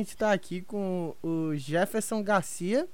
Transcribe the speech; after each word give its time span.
gente 0.00 0.08
está 0.08 0.32
aqui 0.32 0.62
com 0.62 1.14
o 1.22 1.54
Jefferson 1.54 2.22
Garcia, 2.22 2.88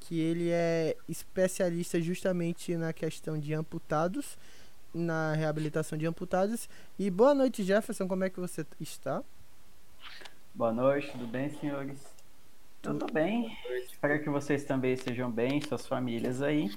que 0.00 0.18
ele 0.18 0.50
é 0.50 0.96
especialista 1.08 2.00
justamente 2.00 2.76
na 2.76 2.92
questão 2.92 3.38
de 3.38 3.54
amputados, 3.54 4.36
na 4.92 5.34
reabilitação 5.34 5.96
de 5.96 6.04
amputados. 6.04 6.68
E 6.98 7.10
boa 7.10 7.32
noite, 7.32 7.62
Jefferson, 7.62 8.08
como 8.08 8.24
é 8.24 8.30
que 8.30 8.40
você 8.40 8.66
está? 8.80 9.22
Boa 10.52 10.72
noite, 10.72 11.12
tudo 11.12 11.28
bem, 11.28 11.48
senhores? 11.48 12.04
Tudo 12.82 13.06
bem. 13.12 13.56
Espero 13.84 14.20
que 14.20 14.28
vocês 14.28 14.64
também 14.64 14.94
estejam 14.94 15.30
bem, 15.30 15.60
suas 15.60 15.86
famílias 15.86 16.42
aí. 16.42 16.74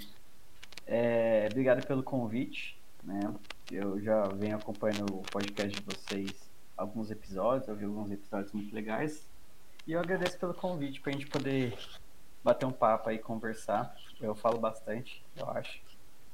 É, 0.85 1.48
obrigado 1.49 1.85
pelo 1.88 2.03
convite, 2.03 2.77
né? 3.03 3.34
Eu 3.71 3.99
já 3.99 4.27
venho 4.27 4.57
acompanhando 4.57 5.16
o 5.16 5.23
podcast 5.23 5.75
de 5.75 5.84
vocês 5.84 6.31
alguns 6.77 7.09
episódios, 7.09 7.67
ouvi 7.67 7.85
alguns 7.85 8.11
episódios 8.11 8.52
muito 8.52 8.75
legais. 8.75 9.30
E 9.88 9.94
eu 9.94 9.99
agradeço 9.99 10.38
pelo 10.38 10.53
convite 10.53 11.02
para 11.02 11.12
a 11.12 11.13
gente 11.13 11.27
poder 11.27 11.77
bater 12.44 12.66
um 12.66 12.72
papo 12.72 13.09
aí, 13.09 13.17
conversar. 13.17 13.95
Eu 14.20 14.35
falo 14.35 14.59
bastante, 14.59 15.23
eu 15.35 15.49
acho. 15.49 15.81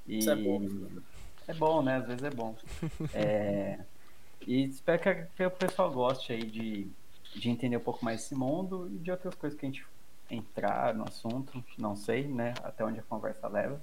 E 0.06 0.20
Isso 0.20 0.30
é 0.30 0.36
bom. 0.36 0.62
É 1.48 1.54
bom, 1.54 1.82
né? 1.82 1.98
Às 1.98 2.08
vezes 2.08 2.24
é 2.24 2.30
bom. 2.30 2.56
É... 3.14 3.80
E 4.46 4.64
espero 4.66 5.02
que, 5.02 5.14
que 5.36 5.46
o 5.46 5.52
pessoal 5.52 5.92
goste 5.92 6.32
aí 6.32 6.44
de, 6.44 6.88
de 7.34 7.50
entender 7.50 7.76
um 7.78 7.82
pouco 7.82 8.06
mais 8.06 8.22
esse 8.22 8.36
mundo 8.36 8.90
e 8.94 8.98
de 8.98 9.12
outras 9.12 9.36
coisas 9.36 9.60
que 9.60 9.66
a 9.66 9.70
gente 9.70 9.86
entrar 10.30 10.94
no 10.94 11.04
assunto, 11.06 11.64
não 11.78 11.96
sei, 11.96 12.28
né? 12.28 12.54
Até 12.64 12.86
onde 12.86 13.00
a 13.00 13.04
conversa 13.04 13.48
leva. 13.48 13.82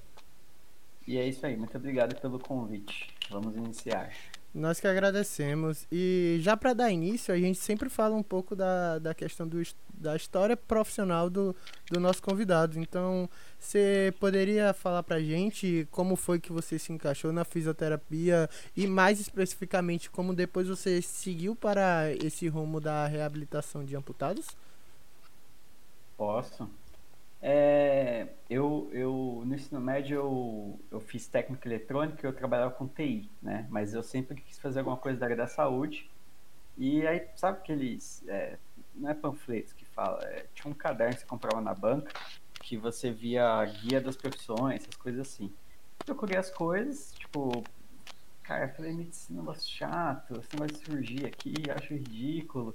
E 1.06 1.18
é 1.18 1.26
isso 1.26 1.44
aí, 1.44 1.56
muito 1.56 1.76
obrigado 1.76 2.18
pelo 2.18 2.38
convite. 2.38 3.14
Vamos 3.30 3.56
iniciar. 3.56 4.10
Nós 4.54 4.78
que 4.78 4.86
agradecemos. 4.86 5.84
E 5.90 6.38
já 6.40 6.56
para 6.56 6.72
dar 6.72 6.90
início, 6.90 7.34
a 7.34 7.38
gente 7.38 7.58
sempre 7.58 7.88
fala 7.90 8.14
um 8.14 8.22
pouco 8.22 8.54
da, 8.54 9.00
da 9.00 9.12
questão 9.12 9.48
do, 9.48 9.60
da 9.92 10.14
história 10.14 10.56
profissional 10.56 11.28
do, 11.28 11.56
do 11.90 11.98
nosso 11.98 12.22
convidado. 12.22 12.78
Então, 12.78 13.28
você 13.58 14.14
poderia 14.20 14.72
falar 14.72 15.02
para 15.02 15.16
a 15.16 15.22
gente 15.22 15.88
como 15.90 16.14
foi 16.14 16.38
que 16.38 16.52
você 16.52 16.78
se 16.78 16.92
encaixou 16.92 17.32
na 17.32 17.44
fisioterapia 17.44 18.48
e, 18.76 18.86
mais 18.86 19.18
especificamente, 19.18 20.08
como 20.08 20.32
depois 20.32 20.68
você 20.68 21.02
seguiu 21.02 21.56
para 21.56 22.12
esse 22.22 22.46
rumo 22.46 22.80
da 22.80 23.08
reabilitação 23.08 23.84
de 23.84 23.96
amputados? 23.96 24.46
Posso. 26.16 26.70
É, 27.46 28.26
eu, 28.48 28.88
eu, 28.90 29.42
no 29.44 29.54
ensino 29.54 29.78
médio, 29.78 30.16
eu, 30.16 30.80
eu 30.90 30.98
fiz 30.98 31.26
técnica 31.26 31.68
eletrônica 31.68 32.26
e 32.26 32.26
eu 32.26 32.32
trabalhava 32.32 32.70
com 32.70 32.88
TI, 32.88 33.30
né? 33.42 33.66
Mas 33.68 33.92
eu 33.92 34.02
sempre 34.02 34.40
quis 34.40 34.58
fazer 34.58 34.78
alguma 34.78 34.96
coisa 34.96 35.18
da 35.18 35.26
área 35.26 35.36
da 35.36 35.46
saúde. 35.46 36.10
E 36.78 37.06
aí, 37.06 37.28
sabe 37.36 37.58
aqueles. 37.58 38.24
É, 38.26 38.56
não 38.94 39.10
é 39.10 39.14
panfletos 39.14 39.74
que 39.74 39.84
fala, 39.84 40.24
é, 40.24 40.46
tinha 40.54 40.70
um 40.70 40.74
caderno 40.74 41.12
que 41.12 41.20
você 41.20 41.26
comprava 41.26 41.60
na 41.60 41.74
banca 41.74 42.10
que 42.62 42.78
você 42.78 43.10
via 43.10 43.46
a 43.46 43.64
guia 43.66 44.00
das 44.00 44.16
profissões, 44.16 44.82
essas 44.82 44.96
coisas 44.96 45.20
assim. 45.20 45.52
Procurei 45.98 46.38
as 46.38 46.50
coisas, 46.50 47.12
tipo, 47.12 47.62
cara, 48.42 48.64
eu 48.64 48.68
falei, 48.70 48.94
medicina 48.94 49.38
é 49.38 49.42
um 49.42 49.44
negócio 49.44 49.70
chato, 49.70 50.40
esse 50.40 50.48
negócio 50.54 50.78
de 50.78 50.84
cirurgia 50.86 51.28
aqui, 51.28 51.54
acho 51.70 51.92
ridículo. 51.92 52.74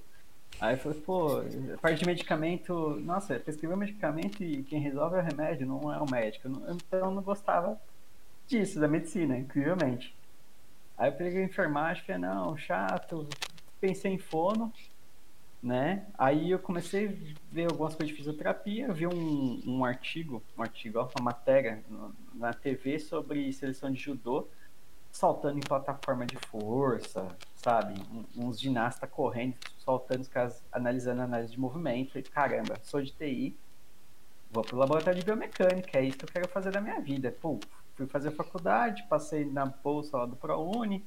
Aí 0.59 0.75
eu 0.75 0.77
falei, 0.77 0.99
pô, 1.01 1.41
parte 1.81 1.99
de 1.99 2.05
medicamento, 2.05 2.99
nossa, 3.01 3.39
prescreveu 3.39 3.77
medicamento 3.77 4.43
e 4.43 4.63
quem 4.63 4.79
resolve 4.79 5.15
é 5.17 5.19
o 5.19 5.23
remédio, 5.23 5.65
não 5.65 5.93
é 5.93 5.99
o 5.99 6.09
médico. 6.09 6.47
Então 6.47 6.99
eu 6.99 7.11
não 7.11 7.21
gostava 7.21 7.79
disso, 8.47 8.79
da 8.79 8.87
medicina, 8.87 9.37
incrivelmente. 9.37 10.13
Aí 10.97 11.09
eu 11.09 11.13
peguei 11.13 11.43
enfermagem, 11.43 12.03
falei, 12.03 12.21
não, 12.21 12.57
chato, 12.57 13.25
pensei 13.79 14.11
em 14.11 14.17
fono, 14.17 14.73
né? 15.63 16.05
Aí 16.17 16.51
eu 16.51 16.59
comecei 16.59 17.07
a 17.07 17.53
ver 17.53 17.65
algumas 17.71 17.95
coisas 17.95 18.09
de 18.09 18.17
fisioterapia, 18.17 18.91
vi 18.91 19.07
um, 19.07 19.61
um 19.65 19.85
artigo, 19.85 20.43
um 20.57 20.61
artigo, 20.61 20.99
uma 20.99 21.23
matéria 21.23 21.81
na 22.33 22.53
TV 22.53 22.99
sobre 22.99 23.51
seleção 23.53 23.91
de 23.91 23.99
judô, 23.99 24.47
saltando 25.11 25.57
em 25.57 25.61
plataforma 25.61 26.25
de 26.25 26.37
força, 26.37 27.27
sabe? 27.55 27.95
Um, 28.11 28.47
uns 28.47 28.59
ginastas 28.59 29.09
correndo, 29.09 29.55
saltando, 29.77 30.21
os 30.21 30.27
caras 30.27 30.63
analisando 30.71 31.21
análise 31.21 31.51
de 31.51 31.59
movimento. 31.59 32.17
E, 32.17 32.23
caramba, 32.23 32.77
sou 32.83 33.01
de 33.01 33.11
TI, 33.11 33.57
vou 34.51 34.63
pro 34.63 34.77
laboratório 34.77 35.19
de 35.19 35.25
biomecânica, 35.25 35.97
é 35.97 36.05
isso 36.05 36.17
que 36.17 36.25
eu 36.25 36.29
quero 36.29 36.47
fazer 36.47 36.71
da 36.71 36.81
minha 36.81 36.99
vida. 36.99 37.35
Pô, 37.41 37.59
fui 37.95 38.07
fazer 38.07 38.31
faculdade, 38.31 39.05
passei 39.09 39.45
na 39.45 39.65
bolsa 39.65 40.17
lá 40.17 40.25
do 40.25 40.35
ProUni, 40.35 41.05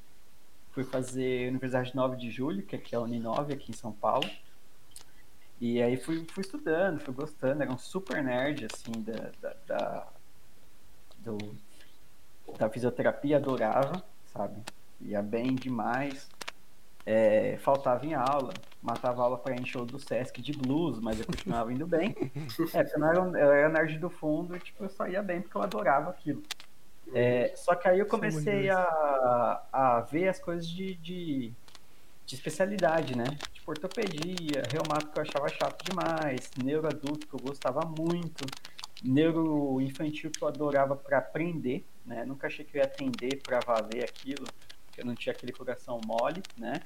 fui 0.71 0.83
fazer 0.83 1.49
Universidade 1.49 1.95
9 1.95 2.17
de 2.17 2.29
Julho, 2.29 2.63
que 2.63 2.75
aqui 2.75 2.95
é 2.95 2.97
a 2.97 3.01
Uninove, 3.01 3.53
aqui 3.53 3.71
em 3.71 3.75
São 3.75 3.91
Paulo. 3.91 4.29
E 5.59 5.81
aí 5.81 5.97
fui, 5.97 6.25
fui 6.29 6.41
estudando, 6.41 6.99
fui 6.99 7.13
gostando, 7.13 7.63
era 7.63 7.71
um 7.71 7.77
super 7.77 8.21
nerd, 8.21 8.67
assim, 8.71 8.91
da, 9.01 9.31
da, 9.39 9.55
da 9.65 10.07
do, 11.19 11.37
da 12.57 12.69
fisioterapia, 12.69 13.37
adorava, 13.37 14.03
sabe? 14.25 14.61
Ia 15.01 15.21
bem 15.21 15.55
demais. 15.55 16.29
É, 17.05 17.57
faltava 17.57 18.05
em 18.05 18.13
aula, 18.13 18.53
matava 18.81 19.21
aula 19.23 19.37
para 19.37 19.55
encher 19.55 19.83
do 19.83 19.99
Sesc 19.99 20.41
de 20.41 20.53
blues, 20.53 20.99
mas 20.99 21.19
eu 21.19 21.25
continuava 21.25 21.73
indo 21.73 21.85
bem. 21.85 22.15
É, 22.73 22.83
porque 22.83 22.99
eu, 22.99 23.05
era, 23.05 23.19
eu 23.19 23.51
era 23.51 23.69
nerd 23.69 23.97
do 23.99 24.09
fundo 24.09 24.55
e 24.55 24.59
tipo, 24.59 24.83
eu 24.85 24.89
só 24.89 25.07
ia 25.07 25.21
bem 25.21 25.41
porque 25.41 25.57
eu 25.57 25.61
adorava 25.61 26.09
aquilo. 26.09 26.41
É, 27.13 27.53
só 27.55 27.75
que 27.75 27.87
aí 27.87 27.99
eu 27.99 28.05
comecei 28.05 28.69
a, 28.69 29.61
a 29.71 30.01
ver 30.01 30.29
as 30.29 30.39
coisas 30.39 30.67
de, 30.67 30.95
de, 30.95 31.53
de 32.25 32.35
especialidade, 32.35 33.17
né? 33.17 33.25
Tipo 33.51 33.71
ortopedia, 33.71 34.63
reumato 34.71 35.07
que 35.07 35.19
eu 35.19 35.23
achava 35.23 35.49
chato 35.49 35.83
demais, 35.83 36.49
neuroadulto 36.63 37.27
que 37.27 37.33
eu 37.33 37.39
gostava 37.39 37.81
muito, 37.81 38.45
neuroinfantil 39.03 40.31
que 40.31 40.41
eu 40.41 40.47
adorava 40.47 40.95
para 40.95 41.17
aprender, 41.17 41.85
né? 42.05 42.25
Nunca 42.25 42.47
achei 42.47 42.63
que 42.63 42.77
eu 42.77 42.81
ia 42.81 42.85
atender 42.85 43.41
para 43.41 43.59
valer 43.59 44.03
aquilo, 44.03 44.45
porque 44.85 45.01
eu 45.01 45.05
não 45.05 45.15
tinha 45.15 45.33
aquele 45.33 45.51
coração 45.51 45.99
mole, 46.05 46.41
né? 46.57 46.81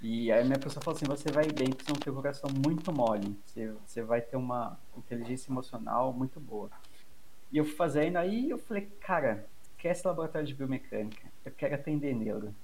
E 0.00 0.32
aí 0.32 0.42
minha 0.44 0.58
pessoa 0.58 0.82
falou 0.82 0.96
assim, 0.96 1.04
você 1.04 1.30
vai 1.30 1.46
bem 1.46 1.68
você 1.68 1.92
não 1.92 2.00
tem 2.00 2.10
um 2.10 2.16
coração 2.16 2.48
muito 2.66 2.90
mole, 2.90 3.36
você, 3.44 3.70
você 3.86 4.02
vai 4.02 4.22
ter 4.22 4.36
uma 4.36 4.80
inteligência 4.96 5.50
emocional 5.50 6.12
muito 6.12 6.40
boa. 6.40 6.70
E 7.52 7.58
eu 7.58 7.64
fui 7.64 7.74
fazendo, 7.74 8.16
aí 8.16 8.48
eu 8.48 8.58
falei, 8.58 8.88
cara, 9.00 9.46
esquece 9.62 10.06
laboratório 10.06 10.46
de 10.46 10.54
biomecânica, 10.54 11.28
eu 11.44 11.52
quero 11.52 11.74
atender 11.74 12.14
neuro. 12.14 12.54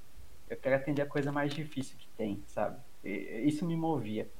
Eu 0.48 0.56
quero 0.56 0.76
atender 0.76 1.02
a 1.02 1.06
coisa 1.06 1.32
mais 1.32 1.52
difícil 1.52 1.96
que 1.98 2.08
tem, 2.16 2.42
sabe? 2.46 2.78
E, 3.04 3.42
isso 3.44 3.66
me 3.66 3.76
movia. 3.76 4.30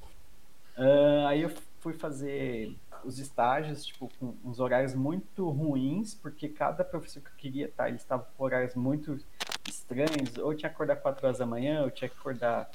Uh, 0.77 1.27
aí 1.27 1.41
eu 1.41 1.51
fui 1.79 1.93
fazer 1.93 2.75
os 3.03 3.19
estágios, 3.19 3.85
tipo, 3.85 4.09
com 4.19 4.33
uns 4.43 4.59
horários 4.59 4.93
muito 4.93 5.49
ruins, 5.49 6.13
porque 6.13 6.47
cada 6.49 6.83
professor 6.83 7.21
que 7.21 7.29
eu 7.29 7.35
queria 7.37 7.65
estar, 7.65 7.87
ele 7.87 7.97
estava 7.97 8.27
com 8.37 8.43
horários 8.43 8.75
muito 8.75 9.19
estranhos, 9.67 10.37
ou 10.37 10.53
tinha 10.53 10.69
que 10.69 10.75
acordar 10.75 10.97
4 10.97 11.25
horas 11.25 11.37
da 11.39 11.45
manhã, 11.45 11.83
ou 11.83 11.91
tinha 11.91 12.09
que 12.09 12.17
acordar 12.17 12.69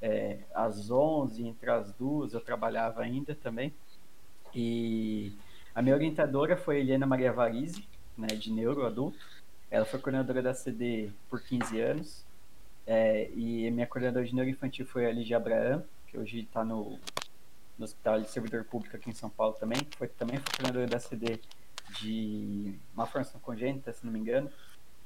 é, 0.00 0.38
às 0.54 0.90
11, 0.90 1.46
entre 1.46 1.70
as 1.70 1.92
duas, 1.92 2.32
eu 2.32 2.40
trabalhava 2.40 3.02
ainda 3.02 3.34
também. 3.34 3.72
E 4.54 5.32
a 5.74 5.82
minha 5.82 5.94
orientadora 5.94 6.56
foi 6.56 6.80
Helena 6.80 7.06
Maria 7.06 7.32
Varize, 7.32 7.86
né, 8.16 8.28
de 8.28 8.50
neuro 8.50 8.86
adulto. 8.86 9.18
Ela 9.70 9.84
foi 9.84 10.00
coordenadora 10.00 10.42
da 10.42 10.54
CD 10.54 11.10
por 11.28 11.40
15 11.42 11.80
anos. 11.80 12.24
É, 12.86 13.30
e 13.34 13.70
minha 13.70 13.86
coordenadora 13.86 14.24
de 14.24 14.34
neuro 14.34 14.48
infantil 14.48 14.86
foi 14.86 15.06
a 15.06 15.12
Ligia 15.12 15.36
Abraham, 15.36 15.82
que 16.06 16.16
hoje 16.16 16.40
está 16.40 16.64
no 16.64 16.98
no 17.78 17.84
Hospital 17.84 18.20
de 18.20 18.30
Servidor 18.30 18.64
Público 18.64 18.96
aqui 18.96 19.10
em 19.10 19.14
São 19.14 19.30
Paulo 19.30 19.54
também. 19.54 19.78
Foi, 19.96 20.08
também 20.08 20.38
foi 20.38 20.46
coordenadora 20.52 20.86
da 20.86 20.98
CD 20.98 21.40
de 22.00 22.78
uma 22.94 23.06
formação 23.06 23.40
congênita, 23.40 23.92
se 23.92 24.04
não 24.04 24.12
me 24.12 24.18
engano, 24.18 24.50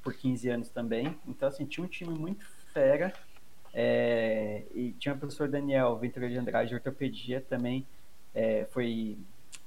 por 0.01 0.13
15 0.13 0.49
anos 0.49 0.69
também. 0.69 1.19
Então, 1.27 1.47
assim, 1.47 1.65
tinha 1.65 1.85
um 1.85 1.89
time 1.89 2.17
muito 2.17 2.45
fera. 2.73 3.13
É, 3.73 4.63
e 4.73 4.91
tinha 4.93 5.15
o 5.15 5.17
professor 5.17 5.47
Daniel 5.47 5.97
Ventura 5.97 6.29
de 6.29 6.37
Andrade 6.37 6.69
de 6.69 6.75
ortopedia 6.75 7.39
também, 7.39 7.87
é, 8.35 8.65
foi, 8.65 9.17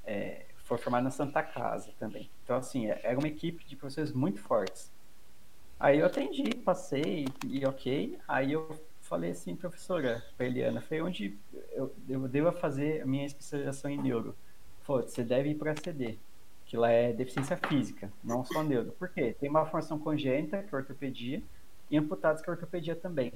é, 0.04 0.44
foi 0.58 0.76
formado 0.76 1.04
na 1.04 1.10
Santa 1.10 1.42
Casa 1.42 1.90
também. 1.98 2.30
Então, 2.42 2.56
assim, 2.56 2.90
é, 2.90 3.00
era 3.02 3.18
uma 3.18 3.28
equipe 3.28 3.64
de 3.64 3.76
professores 3.76 4.12
muito 4.12 4.40
fortes. 4.40 4.92
Aí 5.80 5.98
eu 5.98 6.06
atendi, 6.06 6.54
passei 6.56 7.26
e 7.46 7.66
ok. 7.66 8.18
Aí 8.28 8.52
eu 8.52 8.68
falei 9.04 9.30
assim, 9.30 9.54
professora, 9.54 10.24
para 10.36 10.46
Eliana, 10.46 10.80
foi 10.80 11.00
onde 11.00 11.36
eu, 11.72 11.94
eu 12.08 12.26
devo 12.26 12.50
fazer 12.52 13.02
a 13.02 13.06
minha 13.06 13.26
especialização 13.26 13.90
em 13.90 13.98
neuro. 13.98 14.34
Falou, 14.82 15.02
você 15.02 15.22
deve 15.22 15.50
ir 15.50 15.54
para 15.54 15.76
CD, 15.76 16.18
que 16.66 16.76
lá 16.76 16.90
é 16.90 17.12
deficiência 17.12 17.56
física, 17.56 18.10
não 18.22 18.44
só 18.44 18.62
neuro. 18.62 18.92
Por 18.92 19.08
quê? 19.08 19.36
Tem 19.38 19.48
uma 19.48 19.64
formação 19.66 19.98
congênita, 19.98 20.62
que 20.62 20.74
é 20.74 20.78
ortopedia, 20.78 21.42
e 21.90 21.98
amputados, 21.98 22.42
que 22.42 22.48
é 22.48 22.52
ortopedia 22.52 22.96
também. 22.96 23.32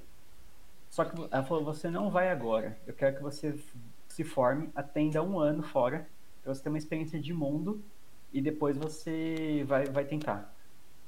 Só 0.90 1.04
que 1.04 1.14
ela 1.30 1.44
falou, 1.44 1.64
você 1.64 1.90
não 1.90 2.10
vai 2.10 2.30
agora. 2.30 2.78
Eu 2.86 2.94
quero 2.94 3.16
que 3.16 3.22
você 3.22 3.58
se 4.08 4.24
forme, 4.24 4.70
atenda 4.74 5.22
um 5.22 5.38
ano 5.38 5.62
fora, 5.62 6.08
para 6.42 6.54
você 6.54 6.62
ter 6.62 6.70
uma 6.70 6.78
experiência 6.78 7.20
de 7.20 7.32
mundo, 7.34 7.82
e 8.32 8.40
depois 8.40 8.76
você 8.76 9.64
vai, 9.66 9.84
vai 9.84 10.04
tentar. 10.06 10.54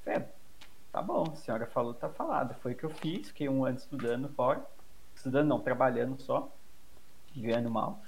É, 0.05 0.23
Tá 0.93 1.01
bom, 1.01 1.25
a 1.33 1.37
senhora 1.37 1.67
falou, 1.67 1.95
tá 1.95 2.09
falado. 2.09 2.55
Foi 2.61 2.73
o 2.73 2.77
que 2.77 2.85
eu 2.85 2.91
fiz, 2.91 3.29
fiquei 3.29 3.49
um 3.49 3.65
ano 3.65 3.77
estudando 3.79 4.29
fora. 4.31 4.65
Estudando 5.15 5.49
não, 5.49 5.61
trabalhando 5.61 6.21
só, 6.21 6.51
ganhando 7.37 7.71
mal. 7.71 8.03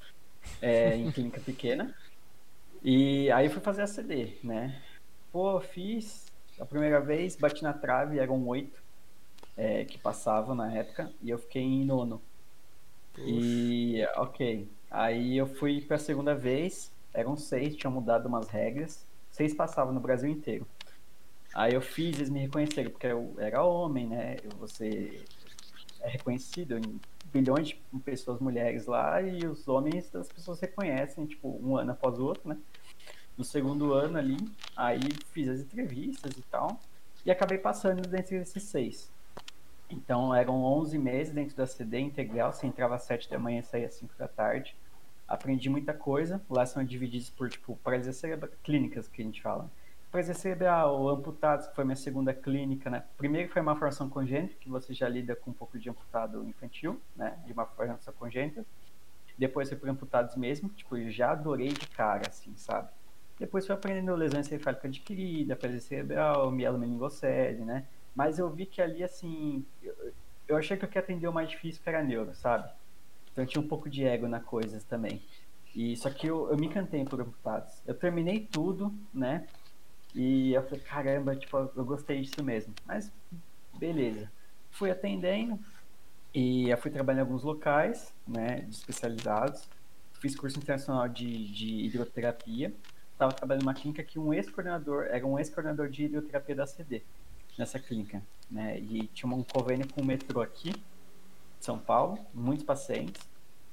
é, 0.61 0.96
em 0.96 1.11
clínica 1.12 1.40
pequena. 1.44 1.94
E 2.82 3.31
aí 3.31 3.49
fui 3.49 3.61
fazer 3.61 3.82
a 3.82 3.87
CD, 3.87 4.37
né? 4.43 4.81
Pô, 5.31 5.61
fiz 5.61 6.26
a 6.58 6.64
primeira 6.64 7.00
vez, 7.00 7.37
bati 7.37 7.62
na 7.62 7.73
trave, 7.73 8.19
eram 8.19 8.46
oito 8.49 8.82
é, 9.56 9.84
que 9.84 9.99
passavam 9.99 10.55
na 10.55 10.73
época, 10.73 11.12
e 11.23 11.31
eu 11.31 11.38
fiquei 11.38 11.62
em 11.62 11.84
nono. 11.84 12.20
E, 13.19 14.02
ok. 14.17 14.69
Aí 14.90 15.37
eu 15.37 15.46
fui 15.46 15.81
pra 15.81 15.99
segunda 15.99 16.34
vez, 16.34 16.90
eram 17.12 17.37
seis, 17.37 17.76
tinham 17.76 17.93
mudado 17.93 18.26
umas 18.26 18.49
regras, 18.49 19.06
seis 19.31 19.55
passavam 19.55 19.93
no 19.93 20.00
Brasil 20.00 20.31
inteiro. 20.31 20.67
Aí 21.54 21.75
eu 21.75 21.82
fiz, 21.82 22.16
eles 22.16 22.31
me 22.31 22.40
reconheceram, 22.40 22.90
porque 22.90 23.06
eu 23.06 23.34
era 23.38 23.62
homem, 23.62 24.06
né? 24.06 24.37
Você 24.58 25.22
é 26.00 26.08
reconhecido 26.08 26.78
em 26.78 27.00
bilhões 27.32 27.69
de 27.69 27.82
pessoas, 28.04 28.40
mulheres 28.40 28.87
lá, 28.87 29.20
e 29.20 29.46
os 29.46 29.69
homens, 29.69 30.14
as 30.14 30.28
pessoas 30.28 30.60
reconhecem, 30.60 31.26
tipo, 31.26 31.58
um 31.62 31.76
ano 31.76 31.93
após 31.93 32.19
o 32.19 32.25
outro, 32.25 32.49
né? 32.49 32.56
No 33.37 33.44
segundo 33.44 33.93
ano 33.93 34.19
ali, 34.19 34.37
aí 34.76 35.00
fiz 35.32 35.49
as 35.49 35.60
entrevistas 35.60 36.37
e 36.37 36.43
tal, 36.43 36.81
e 37.25 37.31
acabei 37.31 37.58
passando 37.58 38.02
dentro 38.02 38.38
desses 38.38 38.62
seis. 38.64 39.10
Então 39.90 40.34
eram 40.34 40.62
11 40.62 40.98
meses 40.98 41.34
dentro 41.34 41.55
da 41.55 41.66
CD 41.66 41.98
integral, 42.00 42.52
você 42.52 42.66
entrava 42.66 42.94
às 42.94 43.02
7 43.02 43.28
da 43.28 43.38
manhã 43.38 43.60
e 43.60 43.62
saía 43.62 43.87
às 43.87 43.94
5 43.94 44.14
da 44.19 44.26
tarde. 44.26 44.75
Aprendi 45.28 45.69
muita 45.69 45.93
coisa, 45.93 46.43
lá 46.48 46.64
são 46.64 46.82
divididos 46.84 47.31
por, 47.31 47.48
tipo, 47.48 47.76
paralisia 47.76 48.12
cerebral, 48.12 48.50
clínicas 48.62 49.06
que 49.08 49.22
a 49.22 49.25
gente 49.25 49.40
fala 49.43 49.70
paralisia 50.12 50.35
cerebral, 50.35 51.09
amputados, 51.09 51.67
que 51.67 51.75
foi 51.75 51.85
minha 51.85 51.97
segunda 51.97 52.35
clínica, 52.35 52.91
né? 52.91 53.03
Primeiro 53.17 53.50
foi 53.50 53.62
uma 53.62 53.75
formação 53.75 54.11
congênita, 54.11 54.55
que 54.61 54.69
você 54.69 54.93
já 54.93 55.09
lida 55.09 55.35
com 55.35 55.50
um 55.50 55.55
pouco 55.55 55.79
de 55.79 55.88
amputado 55.88 56.47
infantil, 56.47 57.00
né? 57.17 57.38
De 57.47 57.53
uma 57.55 57.64
formação 57.64 58.12
congênita. 58.12 58.64
Depois 59.38 59.70
foi 59.70 59.79
por 59.79 59.88
amputados 59.88 60.37
mesmo, 60.37 60.69
tipo, 60.69 60.99
eu 60.99 61.11
já 61.11 61.32
adorei 61.32 61.69
de 61.69 61.88
cara, 61.88 62.29
assim, 62.29 62.55
sabe? 62.55 62.91
Depois 63.38 63.67
foi 63.67 63.75
aprendendo 63.75 64.14
lesão 64.14 64.41
encefálica 64.41 64.87
adquirida, 64.87 65.56
paralisia 65.56 65.88
cerebral, 65.88 66.50
mielomeningocele, 66.50 67.65
né? 67.65 67.87
Mas 68.15 68.38
eu 68.38 68.50
vi 68.50 68.67
que 68.67 68.82
ali, 68.82 69.03
assim, 69.03 69.65
eu, 69.82 69.94
eu 70.47 70.56
achei 70.58 70.76
que 70.76 70.85
eu 70.85 70.88
queria 70.88 71.03
atender 71.03 71.26
o 71.26 71.32
mais 71.32 71.49
difícil, 71.49 71.82
que 71.82 71.88
era 71.88 72.05
neuro, 72.05 72.35
sabe? 72.35 72.70
Então 73.32 73.47
tinha 73.47 73.65
um 73.65 73.67
pouco 73.67 73.88
de 73.88 74.05
ego 74.05 74.29
na 74.29 74.41
coisa 74.41 74.79
também. 74.87 75.23
E 75.75 75.97
só 75.97 76.11
que 76.11 76.26
eu, 76.26 76.50
eu 76.50 76.56
me 76.58 76.67
encantei 76.67 77.03
por 77.03 77.19
amputados. 77.23 77.81
Eu 77.87 77.94
terminei 77.94 78.41
tudo, 78.41 78.93
né? 79.15 79.47
E 80.14 80.53
eu 80.53 80.62
falei, 80.62 80.81
caramba, 80.81 81.37
tipo, 81.37 81.56
eu 81.56 81.85
gostei 81.85 82.20
disso 82.20 82.43
mesmo. 82.43 82.75
Mas, 82.87 83.11
beleza. 83.79 84.31
Fui 84.70 84.91
atendendo 84.91 85.59
e 86.35 86.70
eu 86.70 86.76
fui 86.79 86.91
trabalhar 86.91 87.20
em 87.20 87.23
alguns 87.23 87.43
locais, 87.43 88.12
né, 88.26 88.67
especializados. 88.70 89.69
Fiz 90.14 90.37
curso 90.37 90.59
internacional 90.59 91.09
de, 91.09 91.49
de 91.53 91.87
hidroterapia. 91.87 92.73
Estava 93.12 93.32
trabalhando 93.32 93.64
numa 93.64 93.75
clínica 93.75 94.03
que 94.03 94.19
um 94.19 94.32
ex-coordenador, 94.32 95.06
era 95.11 95.26
um 95.26 95.38
ex-coordenador 95.38 95.88
de 95.88 96.05
hidroterapia 96.05 96.55
da 96.55 96.67
CD, 96.67 97.03
nessa 97.58 97.79
clínica, 97.79 98.23
né, 98.50 98.79
e 98.81 99.06
tinha 99.08 99.32
um 99.32 99.43
convênio 99.44 99.87
com 99.93 100.00
o 100.00 100.05
metrô 100.05 100.41
aqui, 100.41 100.73
São 101.61 101.79
Paulo, 101.79 102.19
muitos 102.35 102.65
pacientes 102.65 103.23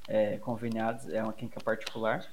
é, 0.07 0.37
conveniados, 0.37 1.07
é 1.09 1.23
uma 1.23 1.33
clínica 1.33 1.59
particular. 1.61 2.27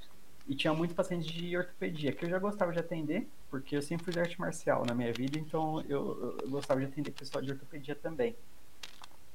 E 0.49 0.55
tinha 0.55 0.73
muitos 0.73 0.95
pacientes 0.95 1.27
de 1.27 1.57
ortopedia, 1.57 2.13
que 2.13 2.25
eu 2.25 2.31
já 2.31 2.39
gostava 2.39 2.73
de 2.73 2.79
atender, 2.79 3.29
porque 3.51 3.77
eu 3.77 3.83
sempre 3.83 4.07
fiz 4.07 4.17
arte 4.17 4.41
marcial 4.41 4.85
na 4.87 4.95
minha 4.95 5.13
vida, 5.13 5.39
então 5.39 5.81
eu, 5.83 6.39
eu 6.43 6.51
gostava 6.51 6.79
de 6.81 6.87
atender 6.87 7.11
pessoal 7.11 7.43
de 7.43 7.51
ortopedia 7.51 7.97
também. 7.97 8.37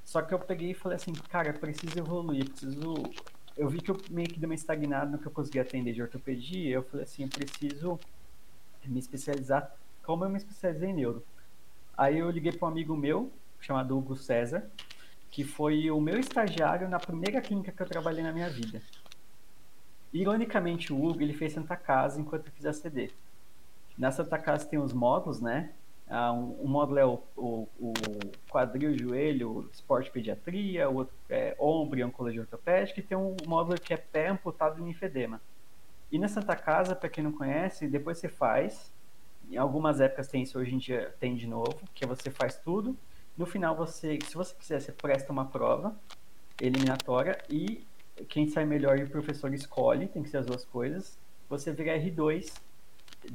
Só 0.05 0.21
que 0.21 0.33
eu 0.33 0.39
peguei 0.39 0.71
e 0.71 0.73
falei 0.73 0.95
assim, 0.95 1.13
cara, 1.13 1.53
preciso 1.53 1.97
evoluir, 1.99 2.49
preciso. 2.49 2.93
Eu 3.57 3.69
vi 3.69 3.81
que 3.81 3.91
eu 3.91 3.97
meio 4.09 4.29
que 4.29 4.39
dei 4.39 4.47
uma 4.47 4.55
estagnada 4.55 5.11
no 5.11 5.17
que 5.17 5.27
eu 5.27 5.31
conseguia 5.31 5.61
atender 5.61 5.93
de 5.93 6.01
ortopedia, 6.01 6.75
eu 6.75 6.83
falei 6.83 7.03
assim, 7.03 7.23
eu 7.23 7.29
preciso 7.29 7.99
me 8.85 8.99
especializar 8.99 9.73
como 10.03 10.25
eu 10.25 10.29
me 10.29 10.37
especializei 10.37 10.89
em 10.89 10.93
neuro. 10.93 11.23
Aí 11.97 12.17
eu 12.17 12.29
liguei 12.29 12.51
para 12.51 12.67
um 12.67 12.71
amigo 12.71 12.95
meu, 12.95 13.31
chamado 13.59 13.97
Hugo 13.97 14.15
César, 14.15 14.69
que 15.29 15.43
foi 15.43 15.91
o 15.91 16.01
meu 16.01 16.19
estagiário 16.19 16.89
na 16.89 16.99
primeira 16.99 17.39
clínica 17.41 17.71
que 17.71 17.81
eu 17.81 17.87
trabalhei 17.87 18.23
na 18.23 18.33
minha 18.33 18.49
vida. 18.49 18.81
Ironicamente, 20.13 20.91
o 20.91 21.03
Hugo 21.03 21.21
ele 21.21 21.33
fez 21.33 21.53
Santa 21.53 21.75
Casa 21.75 22.19
enquanto 22.19 22.47
eu 22.47 22.51
fiz 22.51 22.65
a 22.65 22.73
CD. 22.73 23.11
Na 23.97 24.11
Santa 24.11 24.37
Casa 24.37 24.65
tem 24.65 24.79
os 24.79 24.93
módulos, 24.93 25.39
né? 25.39 25.71
Ah, 26.09 26.33
um, 26.33 26.65
um, 26.65 26.67
módulo 26.67 26.99
é 26.99 27.05
o, 27.05 27.21
o, 27.37 27.69
o 27.79 27.93
quadril, 28.49 28.97
joelho, 28.97 29.69
esporte 29.71 30.11
pediatria, 30.11 30.89
o 30.89 30.95
outro 30.95 31.15
é 31.29 31.55
ombro 31.57 31.97
e 31.97 32.03
oncologia 32.03 32.41
ortopédica, 32.41 32.99
e 32.99 33.03
tem 33.03 33.17
um 33.17 33.37
módulo 33.47 33.79
que 33.79 33.93
é 33.93 33.97
pé 33.97 34.27
amputado 34.27 34.81
e 34.81 34.83
linfedema. 34.83 35.39
E 36.11 36.19
na 36.19 36.27
Santa 36.27 36.53
Casa, 36.53 36.93
para 36.93 37.07
quem 37.07 37.23
não 37.23 37.31
conhece, 37.31 37.87
depois 37.87 38.17
você 38.17 38.27
faz, 38.27 38.91
em 39.49 39.55
algumas 39.55 40.01
épocas 40.01 40.27
tem 40.27 40.43
isso, 40.43 40.59
hoje 40.59 40.75
em 40.75 40.77
dia 40.77 41.15
tem 41.17 41.33
de 41.33 41.47
novo, 41.47 41.79
que 41.93 42.05
você 42.05 42.29
faz 42.29 42.57
tudo, 42.57 42.97
no 43.37 43.45
final 43.45 43.73
você, 43.73 44.19
se 44.27 44.35
você 44.35 44.53
quiser, 44.53 44.81
você 44.81 44.91
presta 44.91 45.31
uma 45.31 45.45
prova 45.45 45.95
eliminatória 46.59 47.41
e 47.49 47.85
quem 48.29 48.47
sai 48.47 48.65
melhor 48.65 48.97
e 48.97 49.03
o 49.03 49.09
professor 49.09 49.53
escolhe, 49.53 50.07
tem 50.07 50.23
que 50.23 50.29
ser 50.29 50.37
as 50.37 50.45
duas 50.45 50.65
coisas, 50.65 51.17
você 51.49 51.71
vira 51.71 51.97
R2 51.97 52.53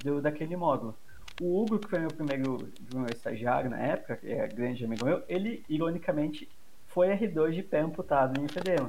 do, 0.02 0.20
daquele 0.20 0.56
módulo. 0.56 0.96
O 1.40 1.62
Hugo, 1.62 1.78
que 1.78 1.88
foi 1.88 1.98
meu 1.98 2.08
primeiro 2.08 2.68
meu 2.92 3.06
estagiário 3.12 3.68
na 3.68 3.78
época, 3.78 4.18
é 4.22 4.46
grande 4.48 4.84
amigo 4.84 5.04
meu, 5.04 5.22
ele, 5.28 5.64
ironicamente, 5.68 6.48
foi 6.86 7.08
R2 7.08 7.52
de 7.52 7.62
pé 7.62 7.80
amputado 7.80 8.40
em 8.40 8.44
enfedema. 8.44 8.88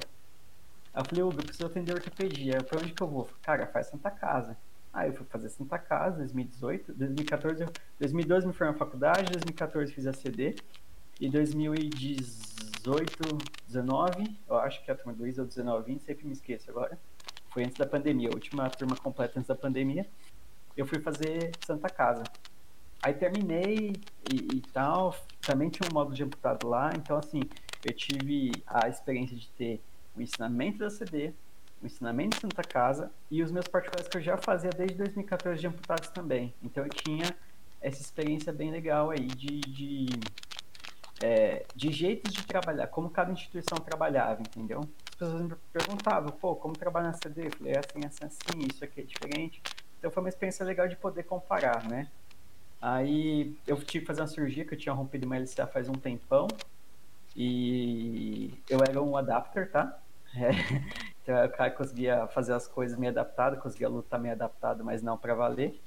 Aí 0.93 1.01
eu 1.01 1.05
falei, 1.05 1.23
Hugo, 1.23 1.39
eu 1.39 1.43
preciso 1.43 1.67
atender 1.67 1.93
ortopedia. 1.93 2.63
Pra 2.63 2.79
onde 2.79 2.93
que 2.93 3.03
eu 3.03 3.07
vou? 3.07 3.29
Cara, 3.41 3.67
faz 3.67 3.87
Santa 3.87 4.09
Casa. 4.09 4.57
Aí 4.93 5.09
eu 5.09 5.13
fui 5.13 5.25
fazer 5.27 5.49
Santa 5.49 5.77
Casa, 5.77 6.17
2018, 6.17 6.93
2014, 6.93 7.65
2012 7.99 8.47
me 8.47 8.53
formei 8.53 8.73
na 8.73 8.79
faculdade, 8.79 9.31
2014 9.31 9.93
fiz 9.93 10.07
a 10.07 10.13
CD, 10.13 10.55
e 11.19 11.27
2018, 11.29 13.37
19, 13.67 14.39
eu 14.47 14.55
acho 14.57 14.85
que 14.85 14.91
a 14.91 14.95
turma 14.95 15.13
do 15.13 15.25
ISO 15.25 15.43
19, 15.43 15.93
20, 15.93 16.03
sempre 16.03 16.27
me 16.27 16.33
esqueço 16.33 16.69
agora. 16.69 16.97
Foi 17.49 17.63
antes 17.63 17.75
da 17.75 17.87
pandemia, 17.87 18.29
a 18.29 18.35
última 18.35 18.69
turma 18.69 18.95
completa 18.95 19.39
antes 19.39 19.47
da 19.47 19.55
pandemia. 19.55 20.05
Eu 20.75 20.85
fui 20.85 20.99
fazer 20.99 21.51
Santa 21.65 21.89
Casa. 21.89 22.23
Aí 23.01 23.15
terminei 23.15 23.93
e, 24.31 24.57
e 24.57 24.61
tal, 24.73 25.15
também 25.41 25.69
tinha 25.69 25.89
um 25.89 25.93
módulo 25.93 26.15
de 26.15 26.23
amputado 26.23 26.67
lá, 26.67 26.91
então 26.95 27.17
assim, 27.17 27.41
eu 27.83 27.93
tive 27.93 28.51
a 28.67 28.87
experiência 28.87 29.35
de 29.35 29.47
ter 29.49 29.81
o 30.15 30.21
ensinamento 30.21 30.79
da 30.79 30.89
CD, 30.89 31.33
o 31.81 31.85
ensinamento 31.85 32.35
de 32.35 32.41
Santa 32.41 32.63
Casa 32.63 33.11
e 33.31 33.41
os 33.41 33.51
meus 33.51 33.67
particulares 33.67 34.07
que 34.07 34.17
eu 34.17 34.21
já 34.21 34.37
fazia 34.37 34.69
desde 34.69 34.97
2014 34.97 35.59
de 35.59 35.67
amputados 35.67 36.09
também. 36.09 36.53
Então 36.61 36.83
eu 36.83 36.89
tinha 36.89 37.35
essa 37.81 38.01
experiência 38.01 38.53
bem 38.53 38.71
legal 38.71 39.09
aí 39.09 39.27
de, 39.27 39.61
de 39.61 40.07
é, 41.21 41.65
de 41.75 41.91
jeitos 41.91 42.33
de 42.33 42.45
trabalhar, 42.45 42.87
como 42.87 43.09
cada 43.09 43.31
instituição 43.31 43.77
trabalhava, 43.77 44.41
entendeu? 44.41 44.81
As 45.09 45.15
pessoas 45.15 45.41
me 45.41 45.55
perguntavam, 45.73 46.31
pô, 46.31 46.55
como 46.55 46.75
trabalha 46.75 47.07
na 47.07 47.13
CD? 47.13 47.47
Eu 47.47 47.51
falei, 47.51 47.73
é 47.73 47.79
assim, 47.79 48.05
assim, 48.05 48.25
assim, 48.25 48.67
isso 48.71 48.83
aqui 48.83 49.01
é 49.01 49.03
diferente. 49.03 49.61
Então 49.97 50.11
foi 50.11 50.23
uma 50.23 50.29
experiência 50.29 50.65
legal 50.65 50.87
de 50.87 50.95
poder 50.95 51.23
comparar, 51.23 51.83
né? 51.87 52.07
Aí 52.81 53.57
eu 53.65 53.75
tive 53.77 54.01
que 54.01 54.05
fazer 54.05 54.21
uma 54.21 54.27
cirurgia, 54.27 54.63
que 54.63 54.73
eu 54.73 54.77
tinha 54.77 54.93
rompido 54.93 55.25
uma 55.25 55.37
LCA 55.37 55.65
faz 55.65 55.89
um 55.89 55.93
tempão, 55.93 56.47
e 57.35 58.53
eu 58.69 58.79
era 58.87 59.01
um 59.01 59.15
adapter, 59.17 59.71
tá? 59.71 59.97
É. 60.35 60.51
Então 61.23 61.45
o 61.45 61.49
cara 61.49 61.71
conseguia 61.71 62.27
fazer 62.27 62.53
as 62.53 62.67
coisas 62.67 62.97
meio 62.97 63.11
adaptado, 63.11 63.59
conseguia 63.59 63.89
lutar 63.89 64.19
meio 64.19 64.33
adaptado, 64.33 64.83
mas 64.83 65.01
não 65.01 65.17
para 65.17 65.33
valer. 65.33 65.81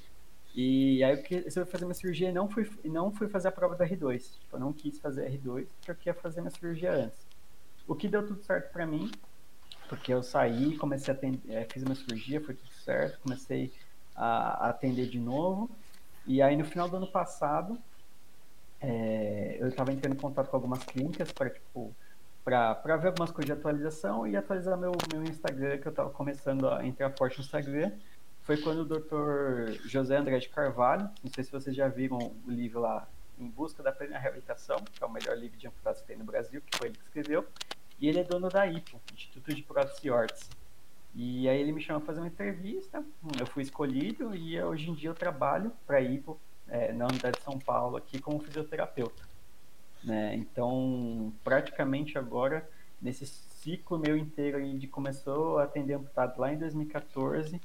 E 0.54 1.02
aí 1.04 1.16
eu 1.16 1.42
resolvi 1.45 1.71
fazer 1.71 1.85
minha 1.85 1.95
cirurgia 1.95 2.28
e 2.28 2.33
não 2.33 2.49
fui, 2.49 2.69
não 2.85 3.12
fui 3.12 3.28
fazer 3.28 3.49
a 3.49 3.52
prova 3.52 3.76
da 3.76 3.87
R2. 3.87 4.38
Tipo, 4.40 4.57
eu 4.57 4.61
não 4.61 4.73
quis 4.73 4.99
fazer 4.99 5.30
R2 5.30 5.66
porque 5.76 5.90
eu 5.90 5.95
queria 5.95 6.14
fazer 6.14 6.40
minha 6.40 6.50
cirurgia 6.50 6.92
antes. 6.92 7.19
O 7.87 7.95
que 7.95 8.09
deu 8.09 8.26
tudo 8.26 8.42
certo 8.42 8.73
para 8.73 8.87
mim, 8.87 9.11
porque 9.88 10.12
eu 10.12 10.23
saí, 10.23 10.76
comecei 10.76 11.14
a 11.14 11.16
atender, 11.16 11.52
é, 11.52 11.64
fiz 11.64 11.83
minha 11.85 11.95
cirurgia, 11.95 12.40
foi 12.40 12.54
tudo 12.54 12.73
certo, 12.73 13.21
comecei 13.21 13.73
a, 14.14 14.69
atender 14.69 15.09
de 15.09 15.19
novo. 15.19 15.71
E 16.26 16.42
aí 16.42 16.57
no 16.57 16.64
final 16.64 16.88
do 16.88 16.97
ano 16.97 17.11
passado, 17.11 17.78
é, 18.80 19.57
eu 19.61 19.69
estava 19.69 19.92
entrando 19.92 20.14
em 20.14 20.19
contato 20.19 20.49
com 20.50 20.57
algumas 20.57 20.83
clínicas 20.83 21.30
para 21.30 21.50
tipo, 21.50 21.95
para 22.42 22.97
ver 22.97 23.09
algumas 23.09 23.30
coisas 23.30 23.47
de 23.47 23.52
atualização 23.52 24.26
e 24.26 24.37
atualizar 24.37 24.76
meu, 24.76 24.92
meu 25.12 25.23
Instagram, 25.23 25.78
que 25.78 25.87
eu 25.87 25.90
estava 25.90 26.11
começando 26.11 26.69
a 26.69 26.85
entrar 26.85 27.11
forte 27.16 27.38
no 27.38 27.45
Instagram 27.45 27.92
foi 28.42 28.56
quando 28.56 28.80
o 28.80 28.85
Dr. 28.85 29.87
José 29.87 30.16
André 30.16 30.38
de 30.38 30.49
Carvalho, 30.49 31.09
não 31.23 31.30
sei 31.32 31.44
se 31.44 31.52
vocês 31.52 31.75
já 31.75 31.88
viram 31.88 32.18
o 32.18 32.50
livro 32.50 32.80
lá, 32.80 33.09
Em 33.38 33.49
Busca 33.49 33.82
da 33.82 33.92
Plena 33.92 34.18
Reabilitação, 34.18 34.78
que 34.92 35.02
é 35.02 35.06
o 35.06 35.11
melhor 35.11 35.37
livro 35.37 35.56
de 35.56 35.66
amputados 35.66 36.00
que 36.00 36.09
tem 36.09 36.16
no 36.16 36.25
Brasil, 36.25 36.61
que 36.61 36.76
foi 36.76 36.88
ele 36.88 36.97
que 36.97 37.04
escreveu, 37.04 37.47
e 38.00 38.09
ele 38.09 38.18
é 38.18 38.25
dono 38.25 38.49
da 38.49 38.66
IPO, 38.66 39.00
Instituto 39.14 39.54
de 39.54 39.62
Prótese 39.62 40.06
e 40.06 40.11
Órtese. 40.11 40.49
E 41.14 41.49
aí 41.49 41.61
ele 41.61 41.73
me 41.73 41.80
chamou 41.80 42.00
para 42.00 42.09
fazer 42.09 42.20
uma 42.20 42.28
entrevista, 42.28 43.04
eu 43.38 43.47
fui 43.47 43.62
escolhido 43.62 44.35
e 44.35 44.61
hoje 44.62 44.90
em 44.90 44.94
dia 44.94 45.11
eu 45.11 45.14
trabalho 45.14 45.73
para 45.87 45.99
a 45.99 46.00
IPO 46.00 46.40
é, 46.68 46.92
na 46.92 47.06
Unidade 47.06 47.38
de 47.38 47.44
São 47.44 47.59
Paulo 47.59 47.97
aqui 47.97 48.20
como 48.20 48.38
fisioterapeuta. 48.38 49.23
Né? 50.04 50.35
Então, 50.37 51.32
praticamente 51.42 52.16
agora 52.16 52.68
nesse 53.00 53.26
ciclo 53.26 53.99
meu 53.99 54.16
inteiro 54.16 54.59
aí 54.59 54.78
de 54.78 54.87
começou 54.87 55.59
a 55.59 55.64
atender 55.64 55.94
amputado 55.94 56.38
lá 56.38 56.52
em 56.52 56.59
2014, 56.59 57.61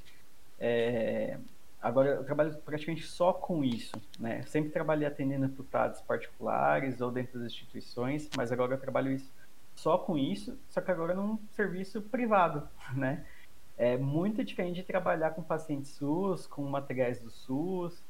é, 0.58 1.38
agora 1.80 2.10
eu 2.10 2.24
trabalho 2.24 2.54
praticamente 2.58 3.06
só 3.06 3.32
com 3.32 3.62
isso, 3.64 3.94
né? 4.18 4.42
sempre 4.42 4.70
trabalhei 4.70 5.06
atendendo 5.06 5.46
amputados 5.46 6.00
particulares 6.00 7.00
ou 7.00 7.10
dentro 7.10 7.38
das 7.38 7.52
instituições, 7.52 8.28
mas 8.36 8.50
agora 8.50 8.74
eu 8.74 8.80
trabalho 8.80 9.12
isso, 9.12 9.30
só 9.74 9.98
com 9.98 10.16
isso, 10.16 10.58
só 10.68 10.80
que 10.80 10.90
agora 10.90 11.14
num 11.14 11.38
serviço 11.52 12.00
privado, 12.02 12.68
né? 12.94 13.24
É 13.78 13.98
muito 13.98 14.42
diferente 14.42 14.76
de 14.76 14.82
trabalhar 14.84 15.32
com 15.32 15.42
pacientes 15.42 15.90
SUS, 15.90 16.46
com 16.46 16.62
materiais 16.62 17.20
do 17.20 17.30
SUS, 17.30 18.02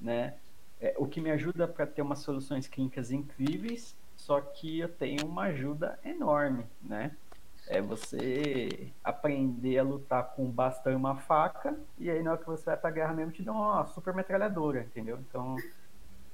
né? 0.00 0.34
É, 0.80 0.96
o 0.98 1.06
que 1.06 1.20
me 1.20 1.30
ajuda 1.30 1.68
para 1.68 1.86
ter 1.86 2.02
umas 2.02 2.18
soluções 2.18 2.66
clínicas 2.66 3.12
incríveis, 3.12 3.96
só 4.16 4.40
que 4.40 4.80
eu 4.80 4.88
tenho 4.88 5.24
uma 5.24 5.44
ajuda 5.44 5.96
enorme, 6.04 6.66
né? 6.82 7.16
É 7.68 7.80
você 7.80 8.92
aprender 9.04 9.78
a 9.78 9.82
lutar 9.82 10.34
com 10.34 10.44
um 10.44 10.50
bastão 10.50 10.92
e 10.92 10.96
uma 10.96 11.16
faca, 11.16 11.78
e 11.98 12.10
aí 12.10 12.22
na 12.22 12.32
hora 12.32 12.40
que 12.40 12.46
você 12.46 12.64
vai 12.64 12.76
pra 12.76 12.90
guerra 12.90 13.14
mesmo 13.14 13.32
te 13.32 13.42
dá 13.42 13.52
uma 13.52 13.86
super 13.86 14.12
metralhadora, 14.14 14.80
entendeu? 14.80 15.18
Então 15.28 15.56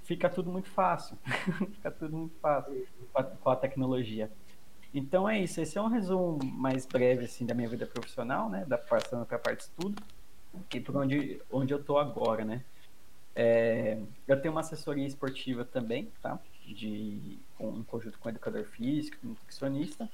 fica 0.05 0.29
tudo 0.31 0.51
muito 0.51 0.71
fácil. 0.71 1.19
fica 1.75 1.91
tudo 1.91 2.17
muito 2.17 2.35
fácil 2.41 2.87
com 3.43 3.51
a, 3.51 3.57
tecnologia. 3.57 4.31
Então 4.93 5.29
é 5.29 5.39
isso, 5.39 5.61
esse 5.61 5.77
é 5.77 5.83
um 5.83 5.89
resumo 5.89 6.39
mais 6.43 6.87
breve 6.87 7.27
assim 7.27 7.45
da 7.45 7.55
minha 7.55 7.69
vida 7.69 7.87
profissional, 7.87 8.49
né? 8.49 8.65
Da 8.67 8.79
passando 8.79 9.27
para 9.27 9.39
parte 9.39 9.59
de 9.59 9.65
estudo 9.65 10.03
e 10.73 10.81
por 10.81 10.97
onde, 10.97 11.43
onde 11.53 11.75
eu 11.75 11.83
tô 11.83 11.99
agora, 11.99 12.45
né? 12.45 12.65
É, 13.35 13.99
eu 14.27 14.41
tenho 14.41 14.53
uma 14.53 14.63
assessoria 14.63 15.07
esportiva 15.07 15.65
também, 15.65 16.11
tá? 16.23 16.39
De, 16.67 17.39
com, 17.57 17.77
em 17.77 17.83
conjunto 17.83 18.19
com 18.19 18.29
educador 18.29 18.65
físico, 18.65 19.17
nutricionista, 19.23 20.11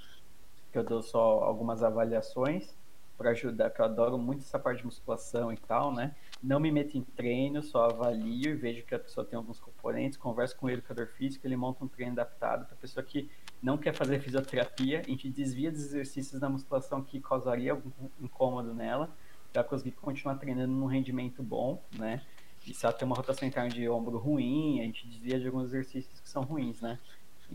que 0.74 0.78
eu 0.78 0.82
dou 0.82 1.02
só 1.02 1.44
algumas 1.44 1.84
avaliações 1.84 2.74
para 3.16 3.30
ajudar, 3.30 3.70
que 3.70 3.80
eu 3.80 3.84
adoro 3.84 4.18
muito 4.18 4.40
essa 4.40 4.58
parte 4.58 4.78
de 4.78 4.86
musculação 4.86 5.52
e 5.52 5.56
tal, 5.56 5.94
né? 5.94 6.16
Não 6.42 6.58
me 6.58 6.72
meto 6.72 6.98
em 6.98 7.02
treino, 7.02 7.62
só 7.62 7.84
avalio 7.84 8.50
e 8.50 8.54
vejo 8.56 8.84
que 8.84 8.92
a 8.92 8.98
pessoa 8.98 9.24
tem 9.24 9.36
alguns 9.36 9.60
componentes, 9.60 10.18
converso 10.18 10.56
com 10.56 10.66
o 10.66 10.70
educador 10.70 11.06
físico, 11.06 11.46
ele 11.46 11.54
monta 11.54 11.84
um 11.84 11.86
treino 11.86 12.10
adaptado 12.14 12.66
para 12.66 12.74
pessoa 12.74 13.04
que 13.04 13.30
não 13.62 13.78
quer 13.78 13.94
fazer 13.94 14.18
fisioterapia, 14.18 14.98
a 14.98 15.08
gente 15.08 15.28
desvia 15.28 15.70
dos 15.70 15.80
exercícios 15.80 16.40
da 16.40 16.48
musculação 16.48 17.04
que 17.04 17.20
causaria 17.20 17.70
algum 17.70 17.90
incômodo 18.20 18.74
nela, 18.74 19.08
para 19.52 19.62
conseguir 19.62 19.92
continuar 19.92 20.34
treinando 20.34 20.72
num 20.72 20.86
rendimento 20.86 21.40
bom, 21.40 21.80
né? 21.96 22.20
E 22.66 22.74
se 22.74 22.84
ela 22.84 22.92
tem 22.92 23.06
uma 23.06 23.14
rotação 23.14 23.46
interna 23.46 23.68
de 23.68 23.88
ombro 23.88 24.18
ruim, 24.18 24.80
a 24.80 24.82
gente 24.82 25.06
desvia 25.06 25.38
de 25.38 25.46
alguns 25.46 25.66
exercícios 25.66 26.18
que 26.18 26.28
são 26.28 26.42
ruins, 26.42 26.80
né? 26.80 26.98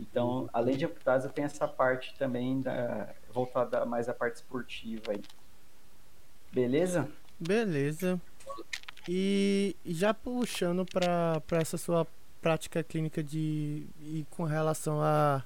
Então, 0.00 0.48
além 0.52 0.76
de 0.76 0.86
amputados, 0.86 1.26
eu 1.26 1.32
tenho 1.32 1.46
essa 1.46 1.68
parte 1.68 2.14
também 2.18 2.62
da, 2.62 3.08
voltada 3.32 3.84
mais 3.84 4.08
à 4.08 4.14
parte 4.14 4.36
esportiva 4.36 5.12
aí. 5.12 5.22
Beleza? 6.52 7.08
Beleza. 7.38 8.20
E 9.08 9.76
já 9.84 10.14
puxando 10.14 10.86
para 10.86 11.42
essa 11.52 11.76
sua 11.76 12.06
prática 12.40 12.82
clínica 12.82 13.22
de 13.22 13.86
e 14.00 14.26
com 14.30 14.44
relação 14.44 15.00
a, 15.02 15.44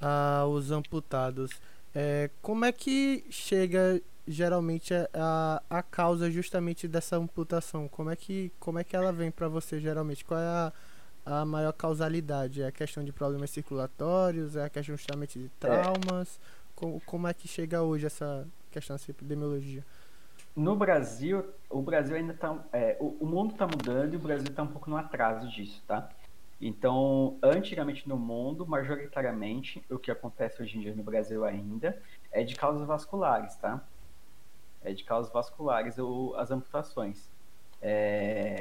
a 0.00 0.46
os 0.46 0.70
amputados, 0.70 1.50
é, 1.94 2.30
como 2.40 2.64
é 2.64 2.72
que 2.72 3.24
chega 3.30 4.00
geralmente 4.26 4.94
a, 5.12 5.62
a 5.68 5.82
causa 5.82 6.30
justamente 6.30 6.86
dessa 6.86 7.16
amputação? 7.16 7.88
Como 7.88 8.10
é 8.10 8.16
que, 8.16 8.52
como 8.60 8.78
é 8.78 8.84
que 8.84 8.94
ela 8.94 9.12
vem 9.12 9.30
para 9.30 9.48
você 9.48 9.80
geralmente? 9.80 10.24
Qual 10.24 10.38
é 10.38 10.44
a, 10.44 10.72
a 11.24 11.44
maior 11.44 11.72
causalidade? 11.72 12.62
É 12.62 12.66
a 12.66 12.72
questão 12.72 13.04
de 13.04 13.12
problemas 13.12 13.50
circulatórios? 13.50 14.56
É 14.56 14.64
a 14.64 14.70
questão 14.70 14.96
justamente 14.96 15.38
de 15.38 15.48
traumas? 15.60 16.38
É. 16.38 16.62
Como, 16.74 17.00
como 17.06 17.28
é 17.28 17.34
que 17.34 17.46
chega 17.46 17.82
hoje 17.82 18.06
essa 18.06 18.46
questão 18.70 18.96
dessa 18.96 19.10
epidemiologia? 19.10 19.84
No 20.54 20.76
Brasil, 20.76 21.44
o 21.70 21.80
Brasil 21.80 22.16
ainda 22.16 22.32
está. 22.32 22.62
É, 22.72 22.96
o, 23.00 23.16
o, 23.20 23.26
mundo 23.26 23.52
está 23.52 23.66
mudando 23.66 24.14
e 24.14 24.16
o 24.16 24.20
Brasil 24.20 24.48
está 24.48 24.62
um 24.62 24.66
pouco 24.66 24.90
no 24.90 24.96
atraso 24.96 25.48
disso, 25.48 25.82
tá? 25.86 26.10
Então, 26.60 27.38
antigamente 27.42 28.08
no 28.08 28.16
mundo, 28.16 28.66
majoritariamente, 28.66 29.82
o 29.90 29.98
que 29.98 30.10
acontece 30.10 30.62
hoje 30.62 30.78
em 30.78 30.80
dia 30.82 30.94
no 30.94 31.02
Brasil 31.02 31.44
ainda 31.44 32.00
é 32.30 32.44
de 32.44 32.54
causas 32.54 32.86
vasculares, 32.86 33.56
tá? 33.56 33.82
é, 34.84 34.92
de 34.92 35.04
causas 35.04 35.32
vasculares 35.32 35.98
ou 35.98 36.36
as 36.36 36.50
amputações. 36.50 37.30
É, 37.80 38.51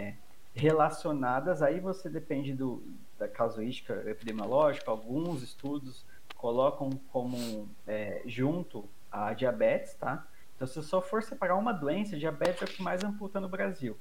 relacionadas, 0.61 1.63
aí 1.63 1.79
você 1.79 2.07
depende 2.07 2.53
do, 2.53 2.83
da 3.17 3.27
casuística 3.27 4.03
epidemiológica, 4.05 4.91
alguns 4.91 5.41
estudos 5.41 6.05
colocam 6.35 6.91
como 7.11 7.67
é, 7.87 8.21
junto 8.27 8.87
a 9.11 9.33
diabetes, 9.33 9.95
tá? 9.95 10.23
Então, 10.55 10.67
se 10.67 10.83
só 10.83 11.01
for 11.01 11.23
separar 11.23 11.55
uma 11.55 11.73
doença, 11.73 12.15
diabetes 12.15 12.61
é 12.61 12.65
o 12.65 12.67
que 12.67 12.83
mais 12.83 13.03
amputa 13.03 13.39
no 13.39 13.49
Brasil, 13.49 13.97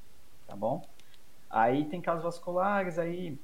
tá 0.46 0.54
bom? 0.54 0.86
Aí 1.48 1.86
tem 1.86 1.98
casos 2.02 2.22
vasculares, 2.22 2.98
aí. 2.98 3.40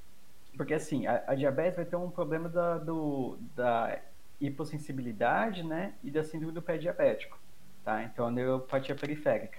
Porque 0.55 0.75
assim, 0.75 1.07
a, 1.07 1.25
a 1.29 1.35
diabetes 1.35 1.77
vai 1.77 1.87
ter 1.87 1.97
um 1.97 2.11
problema 2.11 2.51
da, 2.51 2.77
do, 2.77 3.39
da 3.55 3.99
hipossensibilidade, 4.39 5.63
né? 5.63 5.95
E 6.05 6.11
da 6.11 6.23
síndrome 6.23 6.53
do 6.53 6.61
pé 6.61 6.77
diabético. 6.77 7.39
Tá? 7.83 8.03
Então, 8.05 8.27
a 8.27 8.31
neuropatia 8.31 8.95
periférica. 8.95 9.59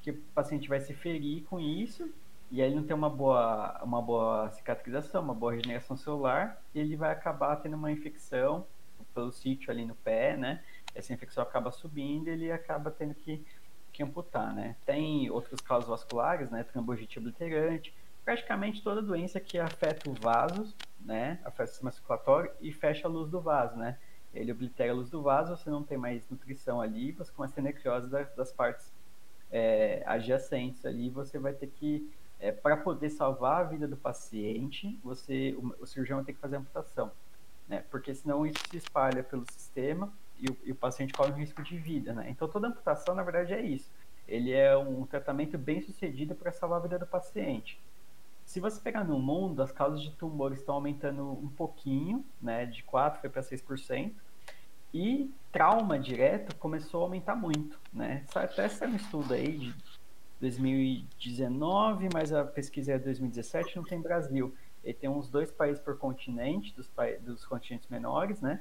Que 0.00 0.12
o 0.12 0.16
paciente 0.34 0.68
vai 0.68 0.80
se 0.80 0.94
ferir 0.94 1.42
com 1.44 1.58
isso, 1.58 2.12
e 2.52 2.62
aí 2.62 2.68
ele 2.68 2.76
não 2.76 2.84
tem 2.84 2.94
uma 2.94 3.10
boa, 3.10 3.80
uma 3.82 4.00
boa 4.00 4.50
cicatrização, 4.50 5.22
uma 5.22 5.34
boa 5.34 5.52
regeneração 5.52 5.96
celular, 5.96 6.62
e 6.74 6.78
ele 6.78 6.94
vai 6.96 7.10
acabar 7.10 7.56
tendo 7.56 7.76
uma 7.76 7.90
infecção 7.90 8.66
pelo 9.14 9.32
sítio 9.32 9.70
ali 9.70 9.84
no 9.84 9.94
pé, 9.94 10.36
né? 10.36 10.62
Essa 10.94 11.12
infecção 11.12 11.42
acaba 11.42 11.72
subindo 11.72 12.28
e 12.28 12.30
ele 12.30 12.52
acaba 12.52 12.90
tendo 12.90 13.14
que, 13.14 13.44
que 13.92 14.02
amputar, 14.02 14.54
né? 14.54 14.76
Tem 14.86 15.28
outros 15.30 15.60
casos 15.60 15.88
vasculares, 15.88 16.50
né? 16.50 16.62
Trombogite 16.62 17.18
obliterante, 17.18 17.94
praticamente 18.24 18.82
toda 18.82 19.02
doença 19.02 19.40
que 19.40 19.58
afeta 19.58 20.08
o 20.08 20.14
vaso, 20.14 20.74
né? 21.00 21.40
Afeta 21.44 21.64
o 21.64 21.72
sistema 21.72 21.90
circulatório 21.90 22.52
e 22.60 22.72
fecha 22.72 23.08
a 23.08 23.10
luz 23.10 23.30
do 23.30 23.40
vaso, 23.40 23.76
né? 23.76 23.98
ele 24.34 24.52
oblitera 24.52 24.92
a 24.92 24.94
luz 24.94 25.10
do 25.10 25.22
vaso, 25.22 25.56
você 25.56 25.68
não 25.68 25.82
tem 25.82 25.98
mais 25.98 26.28
nutrição 26.28 26.80
ali, 26.80 27.12
você 27.12 27.30
começa 27.32 27.52
a 27.52 27.56
ter 27.56 27.62
necrose 27.62 28.08
das, 28.08 28.34
das 28.34 28.52
partes 28.52 28.90
é, 29.50 30.02
adjacentes 30.06 30.86
ali, 30.86 31.10
você 31.10 31.38
vai 31.38 31.52
ter 31.52 31.66
que, 31.66 32.10
é, 32.42 32.50
para 32.50 32.76
poder 32.76 33.08
salvar 33.08 33.60
a 33.60 33.68
vida 33.68 33.86
do 33.86 33.96
paciente, 33.96 34.98
você, 35.04 35.54
o, 35.56 35.80
o, 35.80 35.86
cirurgião 35.86 36.18
vai 36.18 36.24
ter 36.24 36.32
que 36.32 36.40
fazer 36.40 36.56
amputação, 36.56 37.12
né? 37.68 37.84
Porque 37.88 38.12
senão 38.12 38.44
isso 38.44 38.58
se 38.68 38.76
espalha 38.76 39.22
pelo 39.22 39.44
sistema 39.52 40.12
e 40.36 40.50
o, 40.50 40.58
e 40.64 40.72
o 40.72 40.74
paciente 40.74 41.12
corre 41.12 41.30
um 41.30 41.36
risco 41.36 41.62
de 41.62 41.78
vida, 41.78 42.12
né? 42.12 42.28
Então 42.28 42.48
toda 42.48 42.66
amputação, 42.66 43.14
na 43.14 43.22
verdade, 43.22 43.54
é 43.54 43.62
isso. 43.62 43.88
Ele 44.26 44.50
é 44.50 44.76
um 44.76 45.06
tratamento 45.06 45.56
bem 45.56 45.80
sucedido 45.82 46.34
para 46.34 46.50
salvar 46.50 46.80
a 46.80 46.82
vida 46.82 46.98
do 46.98 47.06
paciente. 47.06 47.80
Se 48.44 48.58
você 48.58 48.80
pegar 48.80 49.04
no 49.04 49.20
mundo, 49.20 49.62
as 49.62 49.70
causas 49.70 50.02
de 50.02 50.10
tumor 50.10 50.52
estão 50.52 50.74
aumentando 50.74 51.30
um 51.30 51.48
pouquinho, 51.48 52.26
né? 52.40 52.66
De 52.66 52.82
4% 52.82 53.20
foi 53.20 53.30
para 53.30 53.42
6%. 53.42 54.12
E 54.92 55.32
trauma 55.52 55.96
direto 55.96 56.56
começou 56.56 57.02
a 57.02 57.04
aumentar 57.04 57.36
muito, 57.36 57.80
né? 57.92 58.24
Até 58.34 58.68
saiu 58.68 58.90
um 58.90 58.96
estudo 58.96 59.32
aí 59.32 59.56
de 59.56 59.91
2019, 60.42 62.08
mas 62.12 62.32
a 62.32 62.44
pesquisa 62.44 62.94
é 62.94 62.98
de 62.98 63.04
2017, 63.04 63.76
não 63.76 63.84
tem 63.84 64.00
Brasil. 64.00 64.52
E 64.84 64.92
tem 64.92 65.08
uns 65.08 65.30
dois 65.30 65.52
países 65.52 65.80
por 65.80 65.96
continente, 65.96 66.74
dos, 66.74 66.88
pa 66.88 67.04
dos 67.20 67.46
continentes 67.46 67.88
menores, 67.88 68.40
né? 68.40 68.60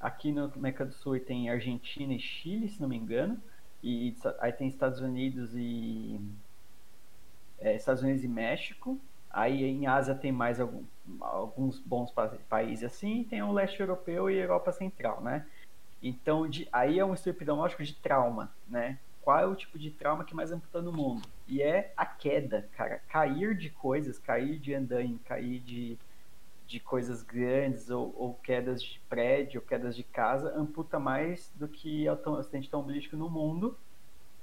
Aqui 0.00 0.32
no 0.32 0.52
América 0.56 0.84
do 0.84 0.92
Sul 0.92 1.20
tem 1.20 1.48
Argentina 1.48 2.12
e 2.12 2.18
Chile, 2.18 2.68
se 2.68 2.80
não 2.82 2.88
me 2.88 2.96
engano. 2.96 3.40
E 3.80 4.16
aí 4.40 4.52
tem 4.52 4.66
Estados 4.66 5.00
Unidos 5.00 5.54
e 5.54 6.20
é, 7.60 7.76
Estados 7.76 8.02
Unidos 8.02 8.24
e 8.24 8.28
México. 8.28 8.98
Aí 9.30 9.62
em 9.62 9.86
Ásia 9.86 10.16
tem 10.16 10.32
mais 10.32 10.58
algum, 10.58 10.82
alguns 11.20 11.78
bons 11.78 12.12
países 12.48 12.84
assim, 12.84 13.22
tem 13.22 13.40
o 13.42 13.52
leste 13.52 13.78
europeu 13.78 14.28
e 14.28 14.38
Europa 14.38 14.72
Central, 14.72 15.20
né? 15.22 15.46
Então, 16.02 16.48
de, 16.48 16.68
aí 16.72 16.98
é 16.98 17.04
um 17.04 17.14
estudo 17.14 17.36
epidemiológico 17.36 17.84
de 17.84 17.94
trauma, 17.94 18.52
né? 18.68 18.98
Qual 19.22 19.38
é 19.38 19.46
o 19.46 19.54
tipo 19.54 19.78
de 19.78 19.90
trauma 19.90 20.24
que 20.24 20.34
mais 20.34 20.50
amputa 20.50 20.82
no 20.82 20.92
mundo? 20.92 21.22
E 21.46 21.62
é 21.62 21.92
a 21.96 22.04
queda, 22.04 22.68
cara. 22.76 23.00
Cair 23.08 23.56
de 23.56 23.70
coisas, 23.70 24.18
cair 24.18 24.58
de 24.58 24.74
andaime, 24.74 25.18
cair 25.20 25.60
de, 25.60 25.96
de 26.66 26.80
coisas 26.80 27.22
grandes, 27.22 27.88
ou, 27.88 28.12
ou 28.18 28.34
quedas 28.34 28.82
de 28.82 29.00
prédio, 29.08 29.60
ou 29.60 29.66
quedas 29.66 29.94
de 29.94 30.02
casa, 30.02 30.52
amputa 30.56 30.98
mais 30.98 31.52
do 31.54 31.68
que 31.68 32.08
acidente 32.08 32.66
automobilístico 32.66 33.16
no 33.16 33.30
mundo, 33.30 33.78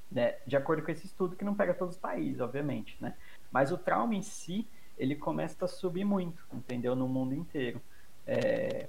né? 0.09 0.37
De 0.47 0.55
acordo 0.55 0.81
com 0.81 0.91
esse 0.91 1.05
estudo, 1.05 1.35
que 1.35 1.43
não 1.43 1.55
pega 1.55 1.73
todos 1.73 1.95
os 1.95 2.01
países, 2.01 2.39
obviamente, 2.39 2.95
né? 3.01 3.15
Mas 3.51 3.73
o 3.73 3.77
trauma 3.77 4.15
em 4.15 4.21
si, 4.21 4.65
ele 4.97 5.15
começa 5.15 5.65
a 5.65 5.67
subir 5.67 6.05
muito, 6.05 6.41
entendeu? 6.53 6.95
No 6.95 7.07
mundo 7.07 7.35
inteiro. 7.35 7.81
É... 8.25 8.87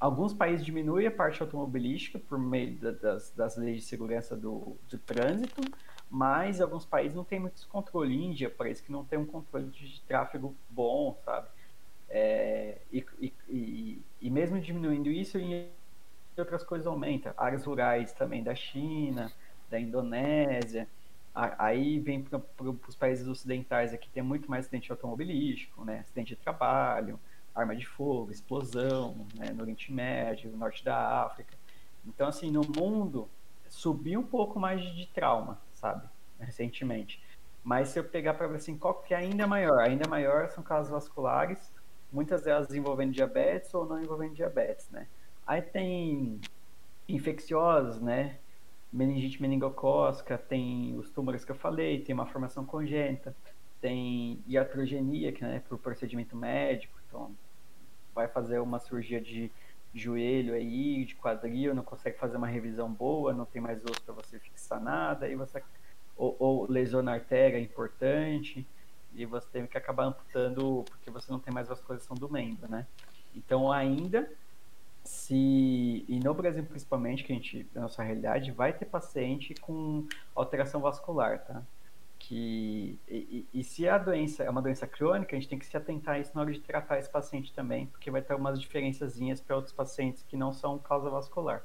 Alguns 0.00 0.32
países 0.32 0.64
diminuem 0.64 1.06
a 1.06 1.10
parte 1.10 1.42
automobilística 1.42 2.18
por 2.18 2.38
meio 2.38 2.76
da, 2.76 2.90
das, 2.92 3.30
das, 3.30 3.56
leis 3.56 3.78
de 3.78 3.82
segurança 3.82 4.36
do, 4.36 4.76
do 4.88 4.98
trânsito, 4.98 5.60
mas 6.08 6.60
alguns 6.60 6.84
países 6.84 7.16
não 7.16 7.24
têm 7.24 7.40
muito 7.40 7.66
controle. 7.68 8.14
Índia 8.14 8.48
parece 8.48 8.82
que 8.82 8.92
não 8.92 9.04
tem 9.04 9.18
um 9.18 9.26
controle 9.26 9.66
de 9.70 10.00
tráfego 10.02 10.54
bom, 10.70 11.18
sabe? 11.24 11.48
É... 12.08 12.78
E, 12.92 13.04
e, 13.20 13.32
e, 13.48 14.02
e, 14.20 14.30
mesmo 14.30 14.60
diminuindo 14.60 15.10
isso, 15.10 15.36
em 15.36 15.68
outras 16.36 16.62
coisas 16.62 16.86
aumentam. 16.86 17.32
Áreas 17.36 17.64
rurais 17.64 18.12
também 18.12 18.42
da 18.42 18.54
China, 18.54 19.32
da 19.68 19.80
Indonésia. 19.80 20.86
Aí 21.34 22.00
vem 22.00 22.22
para 22.22 22.40
os 22.88 22.96
países 22.96 23.28
ocidentais 23.28 23.92
aqui 23.92 24.08
tem 24.10 24.22
muito 24.22 24.50
mais 24.50 24.64
acidente 24.64 24.90
automobilístico, 24.90 25.84
né? 25.84 26.00
Acidente 26.00 26.34
de 26.34 26.36
trabalho, 26.36 27.18
arma 27.60 27.74
de 27.74 27.86
fogo, 27.86 28.30
explosão, 28.30 29.26
né? 29.34 29.50
no 29.50 29.62
Oriente 29.62 29.92
Médio, 29.92 30.50
no 30.50 30.56
norte 30.56 30.84
da 30.84 31.24
África. 31.24 31.54
Então, 32.06 32.28
assim, 32.28 32.50
no 32.50 32.62
mundo 32.62 33.28
subiu 33.68 34.20
um 34.20 34.26
pouco 34.26 34.58
mais 34.58 34.80
de 34.80 35.06
trauma, 35.06 35.58
sabe? 35.74 36.06
Recentemente. 36.38 37.22
Mas 37.62 37.88
se 37.88 37.98
eu 37.98 38.04
pegar 38.04 38.34
para 38.34 38.46
ver 38.46 38.56
assim, 38.56 38.78
qual 38.78 38.94
que 38.94 39.12
é 39.12 39.16
ainda 39.18 39.46
maior? 39.46 39.80
Ainda 39.80 40.08
maior 40.08 40.48
são 40.50 40.62
casos 40.62 40.90
vasculares, 40.90 41.72
muitas 42.12 42.42
delas 42.42 42.74
envolvendo 42.74 43.12
diabetes 43.12 43.74
ou 43.74 43.84
não 43.84 44.00
envolvendo 44.00 44.34
diabetes, 44.34 44.88
né? 44.90 45.06
Aí 45.46 45.60
tem 45.60 46.40
infecciosos, 47.08 48.00
né? 48.00 48.38
meningite 48.92 49.40
meningocócica, 49.40 50.38
tem 50.38 50.96
os 50.96 51.10
tumores 51.10 51.44
que 51.44 51.52
eu 51.52 51.56
falei, 51.56 52.00
tem 52.00 52.14
uma 52.14 52.26
formação 52.26 52.64
congênita, 52.64 53.36
tem 53.80 54.42
iatrogenia, 54.46 55.32
que 55.32 55.42
né, 55.42 55.62
por 55.68 55.78
procedimento 55.78 56.36
médico, 56.36 56.98
então 57.06 57.30
vai 58.18 58.26
fazer 58.26 58.58
uma 58.58 58.80
cirurgia 58.80 59.20
de 59.20 59.48
joelho 59.94 60.52
aí, 60.52 61.04
de 61.04 61.14
quadril, 61.14 61.72
não 61.72 61.84
consegue 61.84 62.18
fazer 62.18 62.36
uma 62.36 62.48
revisão 62.48 62.92
boa, 62.92 63.32
não 63.32 63.44
tem 63.44 63.62
mais 63.62 63.84
osso 63.84 64.02
para 64.02 64.12
você 64.12 64.40
fixar 64.40 64.80
nada, 64.80 65.26
aí 65.26 65.36
você 65.36 65.62
ou, 66.16 66.34
ou 66.40 66.66
lesão 66.68 67.00
na 67.00 67.12
artéria 67.12 67.60
importante, 67.60 68.66
e 69.14 69.24
você 69.24 69.46
tem 69.52 69.66
que 69.68 69.78
acabar 69.78 70.04
amputando 70.06 70.84
porque 70.88 71.10
você 71.10 71.30
não 71.30 71.38
tem 71.38 71.54
mais 71.54 71.68
vascularização 71.68 72.16
do 72.16 72.28
membro, 72.28 72.68
né? 72.68 72.86
Então 73.36 73.70
ainda 73.70 74.28
se 75.04 76.04
e 76.08 76.18
no 76.18 76.34
Brasil 76.34 76.64
principalmente 76.64 77.22
que 77.22 77.32
a 77.32 77.36
gente 77.36 77.66
na 77.72 77.82
nossa 77.82 78.02
realidade 78.02 78.50
vai 78.50 78.72
ter 78.72 78.84
paciente 78.84 79.54
com 79.54 80.06
alteração 80.34 80.80
vascular 80.80 81.38
tá 81.44 81.62
que 82.28 83.00
e, 83.08 83.48
e, 83.54 83.64
se 83.64 83.88
a 83.88 83.96
doença 83.96 84.42
é 84.42 84.50
uma 84.50 84.60
doença 84.60 84.86
crônica 84.86 85.34
a 85.34 85.40
gente 85.40 85.48
tem 85.48 85.58
que 85.58 85.64
se 85.64 85.74
atentar 85.74 86.16
a 86.16 86.18
isso 86.18 86.32
na 86.34 86.42
hora 86.42 86.52
de 86.52 86.60
tratar 86.60 86.98
esse 86.98 87.08
paciente 87.08 87.54
também 87.54 87.86
porque 87.86 88.10
vai 88.10 88.20
ter 88.20 88.34
umas 88.34 88.60
diferençazinhas 88.60 89.40
para 89.40 89.56
outros 89.56 89.72
pacientes 89.72 90.22
que 90.28 90.36
não 90.36 90.52
são 90.52 90.78
causa 90.78 91.08
vascular. 91.08 91.64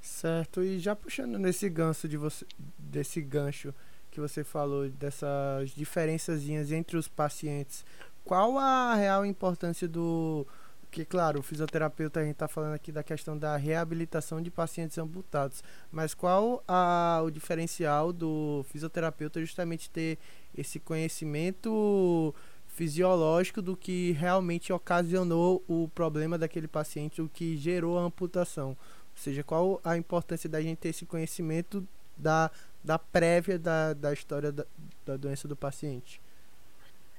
Certo 0.00 0.60
e 0.60 0.80
já 0.80 0.96
puxando 0.96 1.38
nesse 1.38 1.68
gancho 1.68 2.08
de 2.08 2.16
você 2.16 2.44
desse 2.76 3.22
gancho 3.22 3.72
que 4.10 4.18
você 4.18 4.42
falou 4.42 4.88
dessas 4.88 5.70
diferençazinhas 5.70 6.72
entre 6.72 6.96
os 6.96 7.06
pacientes 7.06 7.84
qual 8.24 8.58
a 8.58 8.92
real 8.96 9.24
importância 9.24 9.86
do 9.86 10.44
porque, 10.86 11.04
claro, 11.04 11.40
o 11.40 11.42
fisioterapeuta, 11.42 12.20
a 12.20 12.22
gente 12.22 12.32
está 12.32 12.48
falando 12.48 12.74
aqui 12.74 12.90
da 12.90 13.02
questão 13.02 13.36
da 13.36 13.56
reabilitação 13.56 14.40
de 14.40 14.50
pacientes 14.50 14.96
amputados, 14.96 15.62
mas 15.90 16.14
qual 16.14 16.62
a, 16.66 17.20
o 17.24 17.30
diferencial 17.30 18.12
do 18.12 18.64
fisioterapeuta 18.70 19.40
justamente 19.40 19.90
ter 19.90 20.18
esse 20.56 20.80
conhecimento 20.80 22.34
fisiológico 22.68 23.60
do 23.60 23.76
que 23.76 24.12
realmente 24.12 24.72
ocasionou 24.72 25.62
o 25.66 25.88
problema 25.88 26.38
daquele 26.38 26.68
paciente, 26.68 27.20
o 27.20 27.28
que 27.28 27.56
gerou 27.56 27.98
a 27.98 28.02
amputação? 28.02 28.70
Ou 28.70 28.76
seja, 29.16 29.42
qual 29.42 29.80
a 29.82 29.96
importância 29.96 30.48
da 30.48 30.62
gente 30.62 30.78
ter 30.78 30.90
esse 30.90 31.04
conhecimento 31.04 31.86
da, 32.16 32.50
da 32.82 32.98
prévia 32.98 33.58
da, 33.58 33.92
da 33.92 34.12
história 34.12 34.52
da, 34.52 34.64
da 35.04 35.16
doença 35.16 35.48
do 35.48 35.56
paciente? 35.56 36.20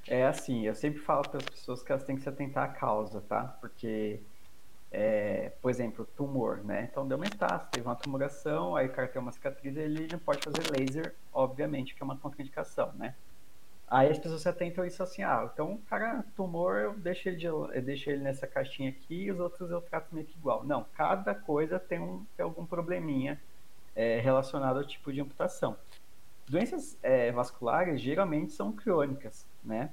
É 0.07 0.25
assim, 0.25 0.65
eu 0.65 0.73
sempre 0.73 1.01
falo 1.01 1.23
para 1.23 1.37
as 1.37 1.49
pessoas 1.49 1.83
que 1.83 1.91
elas 1.91 2.03
têm 2.03 2.15
que 2.15 2.21
se 2.21 2.29
atentar 2.29 2.63
à 2.63 2.67
causa, 2.69 3.19
tá? 3.21 3.43
Porque, 3.59 4.21
é, 4.89 5.49
por 5.61 5.69
exemplo, 5.69 6.05
tumor, 6.15 6.63
né? 6.63 6.87
Então 6.89 7.05
deu 7.05 7.17
uma 7.17 7.23
metástase, 7.25 7.71
teve 7.71 7.85
uma 7.85 7.95
tumoração, 7.95 8.75
aí 8.75 8.87
o 8.87 8.91
cara 8.91 9.07
tem 9.09 9.21
uma 9.21 9.33
cicatriz, 9.33 9.75
ele 9.75 10.07
não 10.09 10.19
pode 10.19 10.39
fazer 10.41 10.63
laser, 10.71 11.13
obviamente, 11.33 11.93
que 11.93 12.01
é 12.01 12.05
uma 12.05 12.17
contraindicação, 12.17 12.93
né? 12.93 13.15
Aí 13.89 14.09
as 14.09 14.17
pessoas 14.19 14.41
se 14.41 14.49
atentam 14.49 14.83
a 14.83 14.87
isso 14.87 15.01
assim, 15.01 15.23
ah, 15.23 15.49
então 15.53 15.77
cara, 15.89 16.23
tumor, 16.35 16.77
eu 16.77 16.93
deixo 16.93 17.29
ele, 17.29 17.37
de, 17.37 17.45
eu 17.45 17.81
deixo 17.81 18.09
ele 18.09 18.21
nessa 18.21 18.45
caixinha 18.45 18.89
aqui 18.89 19.23
e 19.23 19.31
os 19.31 19.39
outros 19.39 19.71
eu 19.71 19.81
trato 19.81 20.13
meio 20.13 20.25
que 20.25 20.37
igual. 20.37 20.63
Não, 20.65 20.85
cada 20.95 21.33
coisa 21.35 21.79
tem, 21.79 21.99
um, 21.99 22.25
tem 22.35 22.43
algum 22.43 22.65
probleminha 22.65 23.39
é, 23.95 24.19
relacionado 24.19 24.77
ao 24.77 24.85
tipo 24.85 25.11
de 25.11 25.21
amputação. 25.21 25.77
Doenças 26.49 26.97
é, 27.03 27.31
vasculares 27.31 27.99
geralmente 28.01 28.53
são 28.53 28.71
crônicas, 28.71 29.45
né? 29.67 29.91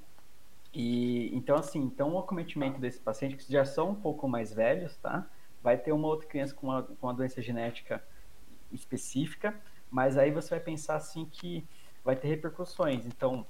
E 0.73 1.29
então 1.35 1.55
assim, 1.55 1.79
então 1.79 2.13
o 2.13 2.19
acometimento 2.19 2.79
desse 2.79 2.99
paciente 2.99 3.35
que 3.35 3.51
já 3.51 3.65
são 3.65 3.91
um 3.91 3.95
pouco 3.95 4.27
mais 4.27 4.53
velhos, 4.53 4.95
tá? 4.97 5.27
Vai 5.61 5.77
ter 5.77 5.91
uma 5.91 6.07
outra 6.07 6.27
criança 6.27 6.53
com 6.53 6.67
uma, 6.67 6.83
com 6.83 7.07
uma 7.07 7.13
doença 7.13 7.41
genética 7.41 8.03
específica, 8.71 9.55
mas 9.89 10.17
aí 10.17 10.31
você 10.31 10.49
vai 10.49 10.59
pensar 10.59 10.95
assim 10.95 11.25
que 11.25 11.65
vai 12.03 12.15
ter 12.15 12.27
repercussões. 12.27 13.05
Então, 13.05 13.45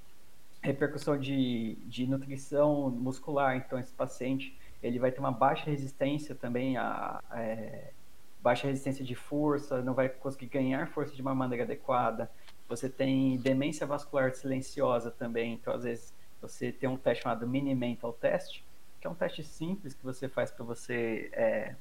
repercussão 0.62 1.18
de, 1.18 1.76
de 1.86 2.08
nutrição 2.08 2.90
muscular. 2.90 3.56
Então, 3.58 3.78
esse 3.78 3.94
paciente 3.94 4.58
ele 4.82 5.00
vai 5.00 5.12
ter 5.12 5.20
uma 5.20 5.32
baixa 5.32 5.70
resistência 5.70 6.36
também 6.36 6.78
a, 6.78 7.22
é, 7.32 7.92
baixa 8.42 8.68
resistência 8.68 9.04
de 9.04 9.16
força, 9.16 9.82
não 9.82 9.96
vai 9.96 10.08
conseguir 10.08 10.46
ganhar 10.46 10.88
força 10.90 11.16
de 11.16 11.22
uma 11.22 11.34
maneira 11.34 11.64
adequada. 11.64 12.30
Você 12.70 12.88
tem 12.88 13.38
demência 13.38 13.88
vascular 13.88 14.34
silenciosa 14.36 15.10
também, 15.10 15.54
então 15.54 15.74
às 15.74 15.84
vezes 15.84 16.14
você 16.48 16.72
tem 16.72 16.90
um 16.90 16.98
teste 16.98 17.24
chamado 17.24 17.48
Mini 17.48 17.76
Mental 17.76 18.14
Test, 18.14 18.64
que 19.00 19.08
é 19.08 19.10
um 19.10 19.16
teste 19.16 19.44
simples 19.44 19.94
que 19.94 20.04
você 20.04 20.28
faz 20.28 20.52
para 20.52 20.66
você 20.66 21.30
é, 21.34 21.76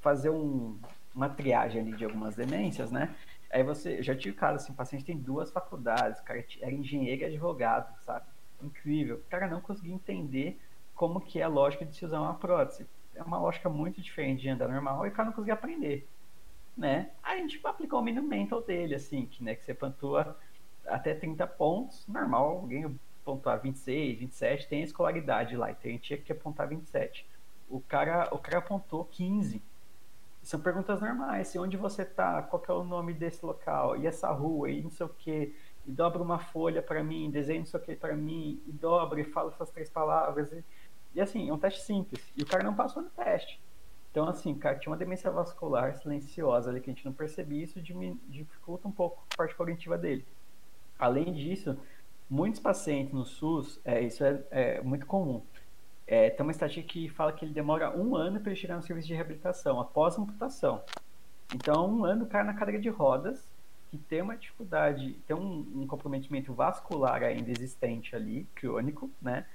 fazer 0.00 0.30
um, 0.30 0.78
uma 1.14 1.28
triagem 1.28 1.80
ali 1.80 1.96
de 1.96 2.04
algumas 2.04 2.34
demências, 2.34 2.90
né? 2.90 3.14
Aí 3.50 3.62
você, 3.62 4.02
já 4.02 4.14
tive 4.14 4.36
caso 4.36 4.56
assim, 4.56 4.72
o 4.72 4.76
paciente 4.76 5.04
tem 5.04 5.16
duas 5.16 5.50
faculdades, 5.50 6.20
o 6.20 6.24
cara 6.24 6.44
era 6.60 6.72
engenheiro 6.72 7.22
e 7.22 7.24
advogado, 7.26 7.94
sabe? 8.02 8.26
Incrível. 8.62 9.16
O 9.16 9.30
cara 9.30 9.46
não 9.48 9.60
conseguia 9.60 9.94
entender 9.94 10.60
como 10.94 11.20
que 11.20 11.40
é 11.40 11.42
a 11.42 11.48
lógica 11.48 11.84
de 11.84 11.94
se 11.94 12.04
usar 12.04 12.20
uma 12.20 12.34
prótese. 12.34 12.86
É 13.14 13.22
uma 13.22 13.38
lógica 13.38 13.68
muito 13.68 14.00
diferente 14.00 14.40
de 14.40 14.48
andar 14.48 14.68
normal 14.68 15.06
e 15.06 15.10
o 15.10 15.12
cara 15.12 15.26
não 15.26 15.34
conseguia 15.34 15.54
aprender 15.54 16.08
né? 16.76 17.10
Aí 17.22 17.38
a 17.38 17.42
gente 17.42 17.60
aplicou 17.64 18.00
o 18.00 18.02
mínimo 18.02 18.26
mental 18.26 18.62
dele, 18.62 18.94
assim, 18.94 19.26
que, 19.26 19.42
né, 19.42 19.54
que 19.54 19.64
você 19.64 19.74
pontua 19.74 20.36
até 20.86 21.14
30 21.14 21.46
pontos, 21.46 22.06
normal, 22.08 22.58
alguém 22.58 22.98
pontuar 23.24 23.60
26, 23.60 24.18
27, 24.18 24.68
tem 24.68 24.80
a 24.82 24.84
escolaridade 24.84 25.56
lá, 25.56 25.70
então 25.70 25.88
a 25.88 25.92
gente 25.92 26.02
tinha 26.02 26.18
que 26.18 26.32
apontar 26.32 26.68
27. 26.68 27.26
O 27.68 27.80
cara, 27.80 28.28
o 28.32 28.38
cara 28.38 28.58
apontou 28.58 29.04
15. 29.04 29.62
São 30.42 30.60
perguntas 30.60 31.00
normais, 31.00 31.48
assim, 31.48 31.58
onde 31.58 31.76
você 31.76 32.04
tá, 32.04 32.42
qual 32.42 32.62
é 32.68 32.72
o 32.72 32.82
nome 32.82 33.14
desse 33.14 33.46
local, 33.46 33.96
e 33.96 34.06
essa 34.06 34.28
rua, 34.32 34.70
e 34.70 34.82
não 34.82 34.90
sei 34.90 35.06
o 35.06 35.08
que, 35.08 35.54
e 35.86 35.90
dobra 35.90 36.20
uma 36.20 36.38
folha 36.38 36.82
para 36.82 37.02
mim, 37.02 37.30
desenha 37.30 37.60
não 37.60 37.66
sei 37.66 37.78
o 37.78 37.82
que 37.82 37.94
para 37.94 38.16
mim, 38.16 38.60
e 38.66 38.72
dobra 38.72 39.20
e 39.20 39.24
fala 39.24 39.52
essas 39.52 39.70
três 39.70 39.88
palavras. 39.88 40.50
E, 40.52 40.64
e 41.14 41.20
assim, 41.20 41.48
é 41.48 41.52
um 41.52 41.58
teste 41.58 41.82
simples. 41.82 42.20
E 42.36 42.42
o 42.42 42.46
cara 42.46 42.64
não 42.64 42.74
passou 42.74 43.02
no 43.02 43.10
teste. 43.10 43.60
Então, 44.10 44.28
assim, 44.28 44.54
cara, 44.54 44.78
tinha 44.78 44.90
uma 44.90 44.96
demência 44.96 45.30
vascular 45.30 45.96
silenciosa 45.96 46.70
ali 46.70 46.80
que 46.80 46.90
a 46.90 46.92
gente 46.92 47.04
não 47.04 47.14
percebia, 47.14 47.64
isso 47.64 47.80
dificulta 47.80 48.86
um 48.86 48.92
pouco 48.92 49.24
a 49.32 49.36
parte 49.36 49.54
cognitiva 49.54 49.96
dele. 49.96 50.26
Além 50.98 51.32
disso, 51.32 51.78
muitos 52.32 52.58
pacientes 52.58 53.12
no 53.12 53.26
SUS, 53.26 53.78
é, 53.84 54.00
isso 54.00 54.24
é, 54.24 54.42
é 54.50 54.80
muito 54.80 55.04
comum. 55.04 55.42
É, 56.06 56.30
tem 56.30 56.42
uma 56.42 56.50
estatística 56.50 56.88
que 56.88 57.08
fala 57.10 57.32
que 57.32 57.44
ele 57.44 57.52
demora 57.52 57.94
um 57.94 58.16
ano 58.16 58.40
para 58.40 58.50
ele 58.50 58.58
chegar 58.58 58.76
no 58.76 58.82
serviço 58.82 59.06
de 59.06 59.14
reabilitação, 59.14 59.78
após 59.78 60.18
a 60.18 60.22
amputação. 60.22 60.82
Então, 61.54 61.88
um 61.90 62.04
ano 62.06 62.24
o 62.24 62.26
cara 62.26 62.44
na 62.44 62.54
cadeira 62.54 62.80
de 62.80 62.88
rodas, 62.88 63.46
que 63.90 63.98
tem 63.98 64.22
uma 64.22 64.34
dificuldade, 64.34 65.12
tem 65.26 65.36
um, 65.36 65.82
um 65.82 65.86
comprometimento 65.86 66.54
vascular 66.54 67.22
ainda 67.22 67.50
existente 67.50 68.16
ali, 68.16 68.46
crônico, 68.54 69.10
né? 69.20 69.46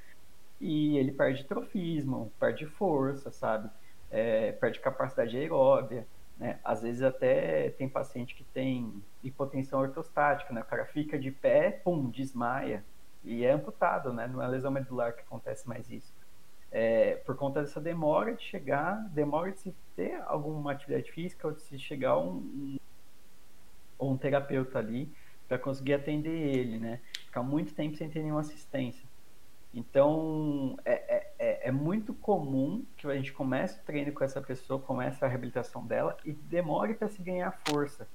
E 0.61 0.97
ele 0.97 1.11
perde 1.11 1.43
trofismo, 1.45 2.31
perde 2.39 2.67
força, 2.67 3.31
sabe? 3.31 3.69
é, 4.11 4.51
perde 4.53 4.79
capacidade 4.79 5.35
aeróbia, 5.37 6.07
né? 6.39 6.59
Às 6.63 6.81
vezes 6.81 7.01
até 7.01 7.71
tem 7.71 7.89
paciente 7.89 8.35
que 8.35 8.43
tem 8.43 9.03
hipotensão 9.23 9.79
ortostática, 9.79 10.53
né? 10.53 10.61
O 10.61 10.65
cara 10.65 10.85
fica 10.85 11.17
de 11.17 11.31
pé, 11.31 11.71
pum, 11.71 12.09
desmaia 12.09 12.83
e 13.23 13.43
é 13.43 13.51
amputado, 13.51 14.13
né? 14.13 14.27
Não 14.27 14.41
é 14.41 14.47
lesão 14.47 14.71
medular 14.71 15.13
que 15.13 15.21
acontece 15.21 15.67
mais 15.67 15.89
isso. 15.89 16.13
É, 16.71 17.15
por 17.25 17.35
conta 17.35 17.61
dessa 17.61 17.79
demora 17.79 18.35
de 18.35 18.43
chegar, 18.43 18.95
demora 19.09 19.51
de 19.51 19.59
se 19.59 19.75
ter 19.95 20.21
alguma 20.27 20.73
atividade 20.73 21.11
física 21.11 21.47
ou 21.47 21.53
de 21.53 21.61
se 21.61 21.79
chegar 21.79 22.17
um, 22.17 22.77
um, 23.99 24.09
um 24.11 24.17
terapeuta 24.17 24.77
ali 24.77 25.11
para 25.47 25.57
conseguir 25.57 25.93
atender 25.93 26.29
ele, 26.29 26.77
né? 26.77 26.99
Ficar 27.25 27.41
muito 27.41 27.73
tempo 27.73 27.95
sem 27.95 28.09
ter 28.09 28.21
nenhuma 28.21 28.41
assistência. 28.41 29.06
Então, 29.73 30.77
é, 30.85 30.91
é, 30.91 31.33
é, 31.37 31.67
é, 31.67 31.71
muito 31.71 32.13
comum 32.13 32.85
que 32.95 33.05
a 33.07 33.15
gente 33.15 33.33
comece 33.33 33.79
o 33.79 33.83
treino 33.83 34.11
com 34.11 34.23
essa 34.23 34.41
pessoa, 34.41 34.79
comece 34.79 35.23
a 35.23 35.27
reabilitação 35.27 35.85
dela 35.85 36.17
e 36.25 36.31
demore 36.31 36.93
para 36.93 37.07
se 37.09 37.21
ganhar 37.21 37.51
força, 37.67 38.07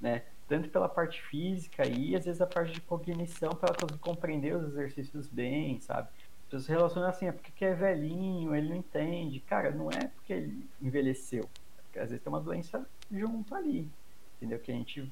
né? 0.00 0.24
Tanto 0.48 0.68
pela 0.68 0.88
parte 0.88 1.22
física 1.22 1.86
e 1.86 2.14
às 2.14 2.24
vezes 2.24 2.40
a 2.40 2.46
parte 2.46 2.72
de 2.72 2.80
cognição 2.80 3.50
para 3.50 3.70
ela 3.70 3.78
conseguir 3.78 4.00
compreender 4.00 4.56
os 4.56 4.64
exercícios 4.64 5.28
bem, 5.28 5.80
sabe? 5.80 6.08
As 6.44 6.50
pessoas 6.50 6.66
relacionam 6.66 7.08
assim, 7.08 7.26
é 7.26 7.32
porque 7.32 7.64
é 7.64 7.74
velhinho, 7.74 8.54
ele 8.54 8.68
não 8.68 8.76
entende. 8.76 9.40
Cara, 9.40 9.70
não 9.70 9.90
é 9.90 10.08
porque 10.08 10.32
ele 10.32 10.68
envelheceu, 10.82 11.48
porque 11.84 11.98
às 11.98 12.10
vezes 12.10 12.22
tem 12.22 12.32
uma 12.32 12.40
doença 12.40 12.86
junto 13.10 13.54
ali, 13.54 13.90
entendeu? 14.36 14.58
Que 14.58 14.70
a 14.70 14.74
gente 14.74 15.10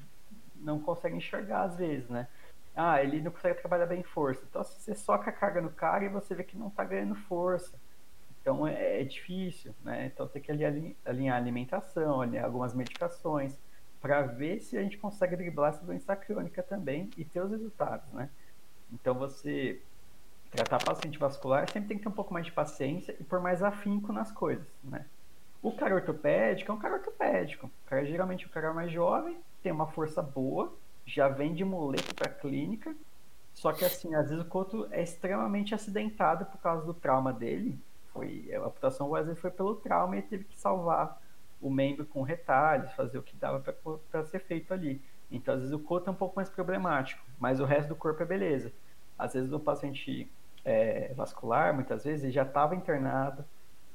não 0.55 0.79
consegue 0.79 1.15
enxergar 1.15 1.63
às 1.63 1.77
vezes, 1.77 2.07
né? 2.09 2.27
Ah, 2.75 3.01
ele 3.01 3.21
não 3.21 3.31
consegue 3.31 3.59
trabalhar 3.59 3.85
bem 3.85 4.03
força. 4.03 4.43
Então 4.49 4.63
você 4.63 4.93
soca 4.95 5.29
a 5.29 5.33
carga 5.33 5.61
no 5.61 5.69
cara 5.69 6.03
e 6.05 6.09
você 6.09 6.35
vê 6.35 6.43
que 6.43 6.57
não 6.57 6.67
está 6.67 6.83
ganhando 6.83 7.15
força. 7.15 7.79
Então 8.41 8.67
é, 8.67 9.01
é, 9.01 9.03
difícil, 9.03 9.73
né? 9.83 10.05
Então 10.05 10.27
tem 10.27 10.41
que 10.41 10.51
alinhar 10.51 11.35
a 11.35 11.37
alimentação, 11.37 12.21
alinhar 12.21 12.45
algumas 12.45 12.75
medicações, 12.75 13.57
para 14.01 14.21
ver 14.21 14.59
se 14.59 14.77
a 14.77 14.83
gente 14.83 14.97
consegue 14.97 15.35
driblar 15.35 15.69
essa 15.71 15.83
doença 15.83 16.15
crônica 16.15 16.61
também 16.61 17.09
e 17.17 17.25
ter 17.25 17.39
os 17.41 17.49
resultados, 17.49 18.07
né? 18.13 18.29
Então 18.93 19.15
você 19.15 19.81
tratar 20.51 20.83
paciente 20.83 21.17
vascular 21.17 21.67
sempre 21.69 21.89
tem 21.89 21.97
que 21.97 22.03
ter 22.03 22.09
um 22.09 22.13
pouco 22.13 22.33
mais 22.33 22.45
de 22.45 22.51
paciência 22.51 23.15
e 23.19 23.23
por 23.23 23.39
mais 23.39 23.63
afinco 23.63 24.13
nas 24.13 24.31
coisas, 24.31 24.67
né? 24.83 25.05
O 25.61 25.71
cara 25.71 25.95
ortopédico 25.95 26.71
é 26.71 26.75
um 26.75 26.77
cara 26.77 26.93
ortopédico. 26.95 27.65
O 27.65 27.89
cara 27.89 28.05
geralmente 28.05 28.45
o 28.45 28.49
cara 28.49 28.71
mais 28.71 28.91
jovem, 28.91 29.39
tem 29.63 29.71
uma 29.71 29.87
força 29.87 30.21
boa, 30.21 30.71
já 31.05 31.27
vem 31.27 31.53
de 31.53 31.63
muleta 31.63 32.13
para 32.13 32.31
clínica, 32.31 32.95
só 33.53 33.71
que 33.71 33.85
assim, 33.85 34.13
às 34.15 34.29
vezes 34.29 34.43
o 34.43 34.47
coto 34.47 34.87
é 34.91 35.01
extremamente 35.01 35.73
acidentado 35.73 36.45
por 36.45 36.57
causa 36.59 36.85
do 36.85 36.93
trauma 36.93 37.31
dele. 37.31 37.79
Foi, 38.11 38.51
a 38.53 38.59
amputação 38.65 39.13
às 39.15 39.25
vezes 39.25 39.41
foi 39.41 39.51
pelo 39.51 39.75
trauma 39.75 40.17
e 40.17 40.21
teve 40.21 40.43
que 40.43 40.57
salvar 40.57 41.21
o 41.61 41.69
membro 41.69 42.05
com 42.05 42.21
retalhos, 42.21 42.91
fazer 42.93 43.17
o 43.17 43.23
que 43.23 43.35
dava 43.35 43.59
para 44.11 44.23
ser 44.25 44.39
feito 44.39 44.73
ali. 44.73 45.01
Então, 45.31 45.53
às 45.53 45.61
vezes, 45.61 45.75
o 45.75 45.79
coto 45.79 46.09
é 46.09 46.13
um 46.13 46.15
pouco 46.15 46.35
mais 46.35 46.49
problemático, 46.49 47.23
mas 47.39 47.59
o 47.59 47.65
resto 47.65 47.89
do 47.89 47.95
corpo 47.95 48.21
é 48.21 48.25
beleza. 48.25 48.71
Às 49.17 49.33
vezes, 49.33 49.51
o 49.51 49.59
paciente 49.59 50.29
é, 50.63 51.13
vascular, 51.13 51.73
muitas 51.73 52.03
vezes, 52.03 52.23
ele 52.23 52.33
já 52.33 52.43
estava 52.43 52.75
internado, 52.75 53.43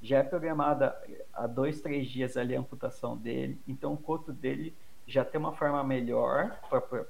já 0.02 0.18
é 0.18 0.22
programada 0.22 0.96
há 1.32 1.46
dois, 1.46 1.80
três 1.80 2.08
dias 2.08 2.36
ali 2.36 2.56
a 2.56 2.60
amputação 2.60 3.16
dele, 3.16 3.60
então 3.68 3.92
o 3.92 3.96
coto 3.96 4.32
dele 4.32 4.74
já 5.06 5.24
tem 5.24 5.40
uma 5.40 5.52
forma 5.52 5.82
melhor 5.82 6.58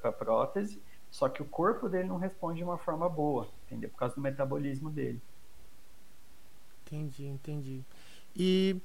para 0.00 0.12
prótese, 0.12 0.82
só 1.10 1.28
que 1.28 1.42
o 1.42 1.44
corpo 1.44 1.88
dele 1.88 2.08
não 2.08 2.18
responde 2.18 2.58
de 2.58 2.64
uma 2.64 2.78
forma 2.78 3.08
boa, 3.08 3.48
entendeu? 3.66 3.90
Por 3.90 3.98
causa 3.98 4.14
do 4.14 4.20
metabolismo 4.20 4.90
dele. 4.90 5.20
Entendi, 6.86 7.26
entendi. 7.26 7.84
E 8.34 8.80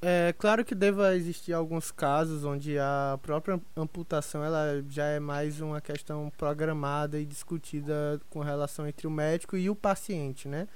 é 0.00 0.34
claro 0.36 0.64
que 0.64 0.74
deva 0.74 1.14
existir 1.14 1.52
alguns 1.52 1.92
casos 1.92 2.44
onde 2.44 2.76
a 2.76 3.18
própria 3.22 3.60
amputação 3.76 4.42
ela 4.44 4.82
já 4.88 5.04
é 5.04 5.20
mais 5.20 5.60
uma 5.60 5.80
questão 5.80 6.30
programada 6.36 7.20
e 7.20 7.24
discutida 7.24 8.20
com 8.28 8.40
relação 8.40 8.86
entre 8.86 9.06
o 9.06 9.10
médico 9.10 9.56
e 9.56 9.70
o 9.70 9.76
paciente, 9.76 10.48
né? 10.48 10.66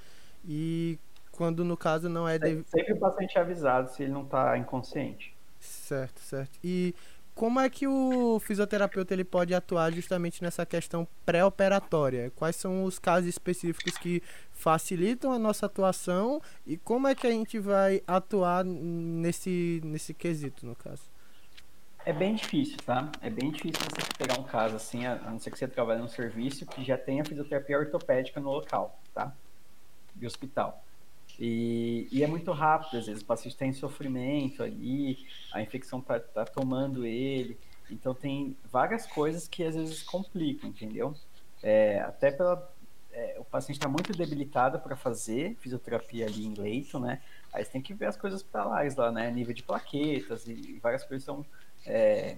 E 0.45 0.97
quando 1.31 1.65
no 1.65 1.75
caso 1.75 2.07
não 2.07 2.27
é 2.27 2.39
sempre, 2.39 2.63
sempre 2.69 2.93
o 2.93 2.99
paciente 2.99 3.37
é 3.37 3.41
avisado 3.41 3.89
se 3.91 4.03
ele 4.03 4.13
não 4.13 4.23
está 4.23 4.57
inconsciente. 4.57 5.35
Certo, 5.59 6.19
certo. 6.21 6.57
E 6.63 6.95
como 7.37 7.59
é 7.59 7.69
que 7.69 7.87
o 7.87 8.39
fisioterapeuta 8.39 9.13
ele 9.13 9.23
pode 9.23 9.53
atuar 9.53 9.93
justamente 9.93 10.41
nessa 10.41 10.65
questão 10.65 11.07
pré-operatória? 11.23 12.31
Quais 12.35 12.55
são 12.55 12.83
os 12.83 12.97
casos 12.97 13.29
específicos 13.29 13.95
que 13.95 14.23
facilitam 14.51 15.31
a 15.31 15.37
nossa 15.37 15.67
atuação 15.67 16.41
e 16.65 16.77
como 16.77 17.07
é 17.07 17.13
que 17.13 17.27
a 17.27 17.31
gente 17.31 17.59
vai 17.59 18.01
atuar 18.07 18.65
nesse, 18.65 19.79
nesse 19.85 20.15
quesito, 20.15 20.65
no 20.65 20.75
caso? 20.75 21.03
É 22.03 22.11
bem 22.11 22.33
difícil, 22.33 22.77
tá? 22.83 23.11
É 23.21 23.29
bem 23.29 23.51
difícil 23.51 23.85
você 23.85 24.09
pegar 24.17 24.39
um 24.39 24.43
caso 24.43 24.75
assim, 24.75 25.05
a 25.05 25.17
não 25.17 25.39
ser 25.39 25.51
que 25.51 25.59
você 25.59 25.67
trabalhe 25.67 26.01
num 26.01 26.07
serviço 26.07 26.65
que 26.65 26.83
já 26.83 26.97
tenha 26.97 27.23
fisioterapia 27.23 27.77
ortopédica 27.77 28.39
no 28.39 28.49
local, 28.49 28.99
tá? 29.13 29.31
De 30.15 30.25
hospital. 30.25 30.83
E, 31.39 32.07
e, 32.11 32.23
é 32.23 32.27
muito 32.27 32.51
rápido, 32.51 32.97
às 32.97 33.05
vezes 33.05 33.21
o 33.21 33.25
paciente 33.25 33.53
está 33.53 33.65
em 33.65 33.73
sofrimento 33.73 34.63
ali, 34.63 35.19
a 35.53 35.61
infecção 35.61 35.99
está 35.99 36.19
tá 36.19 36.45
tomando 36.45 37.05
ele. 37.05 37.57
Então 37.91 38.13
tem 38.13 38.57
várias 38.71 39.05
coisas 39.05 39.47
que 39.47 39.63
às 39.63 39.75
vezes 39.75 40.01
complicam, 40.01 40.69
entendeu? 40.69 41.13
É, 41.61 41.99
até 42.01 42.31
pela. 42.31 42.71
É, 43.11 43.37
o 43.39 43.45
paciente 43.45 43.77
está 43.77 43.87
muito 43.87 44.11
debilitado 44.13 44.79
para 44.79 44.95
fazer 44.95 45.55
fisioterapia 45.59 46.25
ali 46.25 46.45
em 46.45 46.53
leito, 46.53 46.99
né? 46.99 47.21
Aí 47.51 47.63
você 47.63 47.71
tem 47.71 47.81
que 47.81 47.93
ver 47.93 48.07
as 48.07 48.17
coisas 48.17 48.43
para 48.43 48.63
lá, 48.63 49.11
né? 49.11 49.31
Nível 49.31 49.53
de 49.53 49.63
plaquetas 49.63 50.47
e 50.47 50.79
várias 50.81 51.03
coisas 51.03 51.23
são, 51.23 51.45
é, 51.85 52.37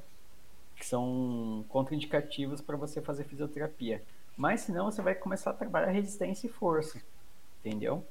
que 0.75 0.85
são 0.85 1.65
contraindicativas 1.67 2.62
para 2.62 2.77
você 2.77 3.01
fazer 3.01 3.25
fisioterapia. 3.25 4.03
Mas 4.38 4.62
senão 4.62 4.89
você 4.89 5.01
vai 5.01 5.15
começar 5.15 5.49
a 5.51 5.53
trabalhar 5.53 5.91
resistência 5.91 6.47
e 6.47 6.49
força, 6.49 7.01
entendeu? 7.59 8.05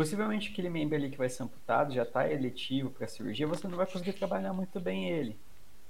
Possivelmente 0.00 0.50
aquele 0.50 0.70
membro 0.70 0.96
ali 0.96 1.10
que 1.10 1.18
vai 1.18 1.28
ser 1.28 1.42
amputado 1.42 1.92
já 1.92 2.04
está 2.04 2.26
eletivo 2.26 2.88
para 2.88 3.06
cirurgia, 3.06 3.46
você 3.46 3.68
não 3.68 3.76
vai 3.76 3.84
conseguir 3.84 4.14
trabalhar 4.14 4.50
muito 4.50 4.80
bem 4.80 5.10
ele. 5.10 5.38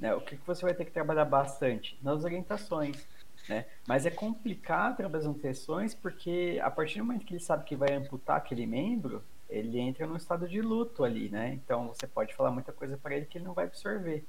Né? 0.00 0.12
O 0.12 0.20
que, 0.20 0.36
que 0.36 0.44
você 0.44 0.62
vai 0.62 0.74
ter 0.74 0.84
que 0.84 0.90
trabalhar 0.90 1.24
bastante? 1.24 1.96
Nas 2.02 2.24
orientações. 2.24 3.06
Né? 3.48 3.66
Mas 3.86 4.06
é 4.06 4.10
complicado 4.10 4.96
trabalhar 4.96 5.20
as 5.20 5.26
orientações 5.28 5.94
porque 5.94 6.58
a 6.60 6.68
partir 6.68 6.98
do 6.98 7.04
momento 7.04 7.24
que 7.24 7.34
ele 7.34 7.40
sabe 7.40 7.62
que 7.62 7.76
vai 7.76 7.92
amputar 7.92 8.38
aquele 8.38 8.66
membro, 8.66 9.22
ele 9.48 9.78
entra 9.78 10.08
num 10.08 10.16
estado 10.16 10.48
de 10.48 10.60
luto 10.60 11.04
ali, 11.04 11.28
né? 11.28 11.54
Então 11.54 11.86
você 11.86 12.08
pode 12.08 12.34
falar 12.34 12.50
muita 12.50 12.72
coisa 12.72 12.96
para 12.96 13.14
ele 13.14 13.26
que 13.26 13.38
ele 13.38 13.44
não 13.44 13.54
vai 13.54 13.66
absorver, 13.66 14.24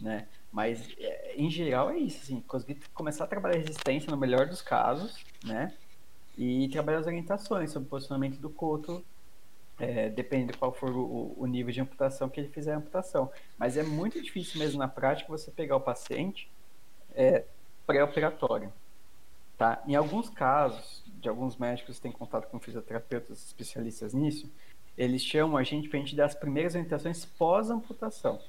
né? 0.00 0.26
Mas 0.50 0.92
é, 0.98 1.36
em 1.36 1.48
geral 1.48 1.88
é 1.88 1.98
isso, 1.98 2.20
assim, 2.20 2.40
conseguir 2.40 2.80
começar 2.92 3.22
a 3.22 3.28
trabalhar 3.28 3.58
resistência 3.58 4.10
no 4.10 4.16
melhor 4.16 4.48
dos 4.48 4.60
casos, 4.60 5.24
né? 5.44 5.72
E 6.36 6.68
trabalhar 6.68 6.98
as 6.98 7.06
orientações 7.06 7.70
sobre 7.70 7.86
o 7.86 7.90
posicionamento 7.90 8.38
do 8.38 8.50
coto, 8.50 9.04
é, 9.78 10.08
depende 10.08 10.52
de 10.52 10.58
qual 10.58 10.72
for 10.72 10.90
o, 10.90 11.34
o, 11.36 11.46
nível 11.46 11.72
de 11.72 11.80
amputação 11.80 12.28
que 12.28 12.40
ele 12.40 12.48
fizer 12.48 12.74
a 12.74 12.76
amputação. 12.76 13.30
Mas 13.58 13.76
é 13.76 13.82
muito 13.82 14.20
difícil 14.22 14.58
mesmo 14.58 14.78
na 14.78 14.88
prática 14.88 15.28
você 15.28 15.50
pegar 15.50 15.76
o 15.76 15.80
paciente 15.80 16.48
é, 17.14 17.44
pré-operatório. 17.86 18.72
Tá? 19.56 19.82
Em 19.86 19.94
alguns 19.94 20.28
casos, 20.28 21.02
de 21.20 21.28
alguns 21.28 21.56
médicos 21.56 21.96
que 21.96 22.02
têm 22.02 22.12
contato 22.12 22.48
com 22.48 22.58
fisioterapeutas 22.58 23.44
especialistas 23.46 24.12
nisso, 24.12 24.50
eles 24.96 25.22
chamam 25.22 25.56
a 25.56 25.62
gente 25.62 25.88
para 25.88 25.98
a 25.98 26.02
gente 26.02 26.14
dar 26.14 26.26
as 26.26 26.34
primeiras 26.34 26.74
orientações 26.74 27.24
pós-amputação. 27.24 28.40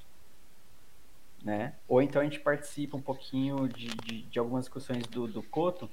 Né? 1.42 1.74
Ou 1.86 2.02
então 2.02 2.20
a 2.20 2.24
gente 2.24 2.40
participa 2.40 2.96
um 2.96 3.02
pouquinho 3.02 3.68
de, 3.68 3.88
de, 3.88 4.22
de 4.22 4.38
algumas 4.38 4.64
discussões 4.64 5.06
do, 5.06 5.28
do 5.28 5.42
coto 5.42 5.88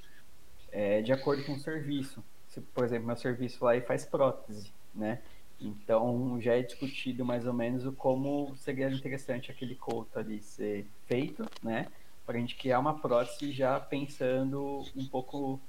é, 0.73 1.01
de 1.01 1.13
acordo 1.13 1.45
com 1.45 1.53
o 1.53 1.59
serviço. 1.59 2.23
Se, 2.47 2.59
por 2.59 2.83
exemplo, 2.83 3.07
meu 3.07 3.15
serviço 3.15 3.63
lá 3.63 3.79
faz 3.81 4.05
prótese, 4.05 4.73
né? 4.93 5.21
Então 5.61 6.41
já 6.41 6.55
é 6.55 6.61
discutido 6.61 7.23
mais 7.23 7.45
ou 7.45 7.53
menos 7.53 7.85
o 7.85 7.93
como 7.93 8.55
seria 8.57 8.89
interessante 8.89 9.51
aquele 9.51 9.75
couto 9.75 10.19
ali 10.19 10.41
ser 10.41 10.85
feito, 11.05 11.45
né? 11.61 11.87
Para 12.25 12.37
a 12.37 12.39
gente 12.39 12.55
criar 12.55 12.79
uma 12.79 12.99
prótese 12.99 13.51
já 13.51 13.79
pensando 13.79 14.83
um 14.95 15.05
pouco 15.05 15.59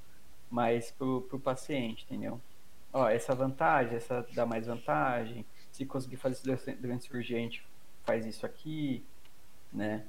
mais 0.50 0.90
pro, 0.90 1.22
pro 1.22 1.38
paciente, 1.38 2.04
entendeu? 2.08 2.40
Ó, 2.92 3.08
essa 3.08 3.34
vantagem, 3.34 3.96
essa 3.96 4.26
dá 4.34 4.46
mais 4.46 4.66
vantagem. 4.66 5.44
Se 5.70 5.84
conseguir 5.84 6.16
fazer 6.16 6.52
isso 6.52 6.72
durante 6.80 7.04
cirurgia, 7.04 7.36
a 7.36 7.40
gente 7.40 7.64
faz 8.04 8.24
isso 8.24 8.46
aqui, 8.46 9.04
né? 9.72 10.06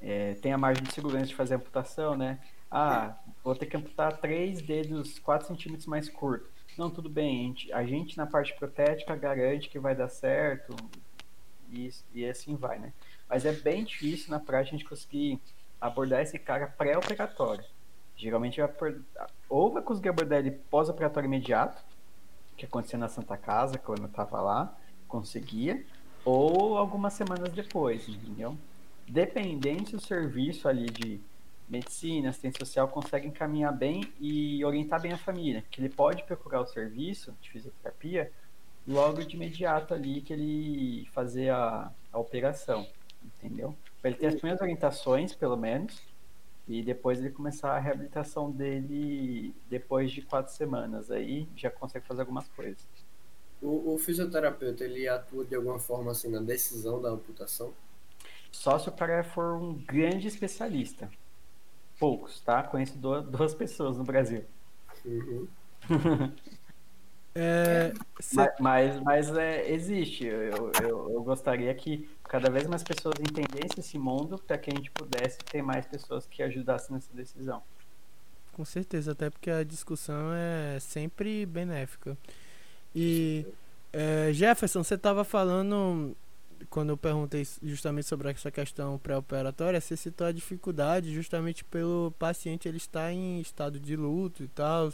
É, 0.00 0.34
tem 0.34 0.52
a 0.52 0.58
margem 0.58 0.84
de 0.84 0.92
segurança 0.92 1.26
de 1.26 1.34
fazer 1.34 1.54
amputação, 1.54 2.16
né? 2.16 2.38
Ah, 2.70 3.16
vou 3.42 3.54
ter 3.54 3.66
que 3.66 3.76
amputar 3.76 4.18
três 4.18 4.60
dedos 4.60 5.18
4 5.18 5.46
centímetros 5.46 5.86
mais 5.86 6.08
curto. 6.08 6.48
Não, 6.76 6.90
tudo 6.90 7.08
bem, 7.08 7.40
a 7.40 7.42
gente, 7.46 7.72
a 7.72 7.84
gente, 7.84 8.16
na 8.16 8.26
parte 8.26 8.54
protética 8.54 9.16
garante 9.16 9.68
que 9.68 9.78
vai 9.78 9.96
dar 9.96 10.08
certo 10.08 10.76
e, 11.70 11.90
e 12.14 12.26
assim 12.26 12.54
vai, 12.54 12.78
né? 12.78 12.92
Mas 13.28 13.44
é 13.44 13.52
bem 13.52 13.84
difícil 13.84 14.30
na 14.30 14.38
prática 14.38 14.76
a 14.76 14.78
gente 14.78 14.88
conseguir 14.88 15.40
abordar 15.80 16.22
esse 16.22 16.38
cara 16.38 16.66
pré-operatório. 16.66 17.64
Geralmente 18.16 18.60
vai 18.60 18.96
ou 19.48 19.72
vai 19.72 19.82
conseguir 19.82 20.10
abordar 20.10 20.38
ele 20.38 20.50
pós-operatório 20.50 21.26
imediato, 21.26 21.82
que 22.56 22.64
aconteceu 22.64 22.98
na 22.98 23.08
Santa 23.08 23.36
Casa, 23.36 23.78
quando 23.78 24.00
eu 24.00 24.06
estava 24.06 24.40
lá, 24.40 24.76
conseguia, 25.06 25.84
ou 26.24 26.76
algumas 26.76 27.12
semanas 27.12 27.52
depois, 27.52 28.08
entendeu? 28.08 28.58
Dependente 29.06 29.92
do 29.92 30.00
serviço 30.00 30.68
ali 30.68 30.86
de 30.90 31.20
medicina, 31.68 32.30
assistência 32.30 32.64
social 32.64 32.88
conseguem 32.88 33.30
caminhar 33.30 33.72
bem 33.72 34.12
e 34.18 34.64
orientar 34.64 35.00
bem 35.00 35.12
a 35.12 35.18
família, 35.18 35.64
que 35.70 35.80
ele 35.80 35.88
pode 35.88 36.22
procurar 36.24 36.60
o 36.60 36.66
serviço 36.66 37.36
de 37.40 37.50
fisioterapia 37.50 38.32
logo 38.86 39.22
de 39.22 39.36
imediato 39.36 39.92
ali 39.92 40.22
que 40.22 40.32
ele 40.32 41.06
fazer 41.12 41.50
a, 41.50 41.92
a 42.12 42.18
operação, 42.18 42.86
entendeu? 43.22 43.76
Para 44.00 44.10
ele 44.10 44.18
ter 44.18 44.26
as 44.28 44.34
primeiras 44.34 44.62
orientações, 44.62 45.34
pelo 45.34 45.56
menos, 45.56 46.00
e 46.66 46.82
depois 46.82 47.18
ele 47.18 47.30
começar 47.30 47.72
a 47.72 47.78
reabilitação 47.78 48.50
dele 48.50 49.54
depois 49.68 50.10
de 50.10 50.22
quatro 50.22 50.52
semanas, 50.52 51.10
aí 51.10 51.46
já 51.54 51.70
consegue 51.70 52.06
fazer 52.06 52.20
algumas 52.20 52.48
coisas. 52.48 52.86
O, 53.60 53.94
o 53.94 53.98
fisioterapeuta, 53.98 54.84
ele 54.84 55.08
atua 55.08 55.44
de 55.44 55.54
alguma 55.54 55.78
forma 55.78 56.12
assim 56.12 56.28
na 56.28 56.40
decisão 56.40 57.00
da 57.00 57.10
amputação? 57.10 57.74
Só 58.50 58.78
se 58.78 58.88
o 58.88 58.92
cara 58.92 59.22
for 59.24 59.54
um 59.54 59.74
grande 59.74 60.28
especialista. 60.28 61.10
Poucos, 61.98 62.40
tá? 62.40 62.62
Conheço 62.62 62.96
duas 62.98 63.54
pessoas 63.54 63.96
no 63.96 64.04
Brasil. 64.04 64.44
Uhum. 65.04 65.48
É, 67.40 67.92
mas, 68.34 68.50
mas, 68.58 69.00
mas 69.00 69.36
é, 69.36 69.70
existe. 69.70 70.26
Eu, 70.26 70.72
eu, 70.82 71.10
eu, 71.12 71.22
gostaria 71.22 71.72
que 71.72 72.08
cada 72.24 72.50
vez 72.50 72.66
mais 72.66 72.82
pessoas 72.82 73.14
entendessem 73.20 73.78
esse 73.78 73.96
mundo 73.96 74.38
para 74.44 74.58
que 74.58 74.70
a 74.70 74.74
gente 74.74 74.90
pudesse 74.90 75.38
ter 75.38 75.62
mais 75.62 75.86
pessoas 75.86 76.26
que 76.26 76.42
ajudassem 76.42 76.96
nessa 76.96 77.14
decisão. 77.14 77.62
Com 78.54 78.64
certeza, 78.64 79.12
até 79.12 79.30
porque 79.30 79.50
a 79.52 79.62
discussão 79.62 80.32
é 80.34 80.80
sempre 80.80 81.46
benéfica. 81.46 82.18
E 82.92 83.46
é, 83.92 84.32
Jefferson, 84.32 84.82
você 84.82 84.94
estava 84.94 85.22
falando 85.22 86.16
quando 86.70 86.90
eu 86.90 86.96
perguntei 86.96 87.46
justamente 87.62 88.06
sobre 88.06 88.30
essa 88.30 88.50
questão 88.50 88.98
pré-operatória, 88.98 89.80
você 89.80 89.96
citou 89.96 90.26
a 90.26 90.32
dificuldade 90.32 91.12
justamente 91.12 91.64
pelo 91.64 92.12
paciente 92.18 92.68
ele 92.68 92.76
estar 92.76 93.12
em 93.12 93.40
estado 93.40 93.78
de 93.78 93.96
luto 93.96 94.42
e 94.42 94.48
tal. 94.48 94.90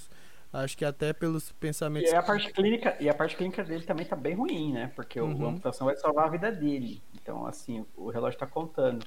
Acho 0.53 0.79
que 0.79 0.85
até 0.85 1.13
pelos 1.13 1.51
pensamentos. 1.53 2.13
E 2.13 2.15
a 2.15 2.23
parte 2.23 2.53
clínica, 2.53 2.97
e 3.01 3.09
a 3.09 3.15
parte 3.15 3.37
clínica 3.37 3.65
dele 3.65 3.85
também 3.85 4.07
tá 4.07 4.15
bem 4.15 4.35
ruim, 4.35 4.73
né? 4.73 4.93
Porque 4.95 5.21
uhum. 5.21 5.47
a 5.47 5.49
amputação 5.51 5.87
vai 5.87 5.97
salvar 5.97 6.27
a 6.27 6.31
vida 6.31 6.53
dele. 6.53 7.03
Então, 7.13 7.45
assim, 7.45 7.85
o 7.97 8.09
relógio 8.09 8.37
está 8.37 8.47
contando. 8.47 9.05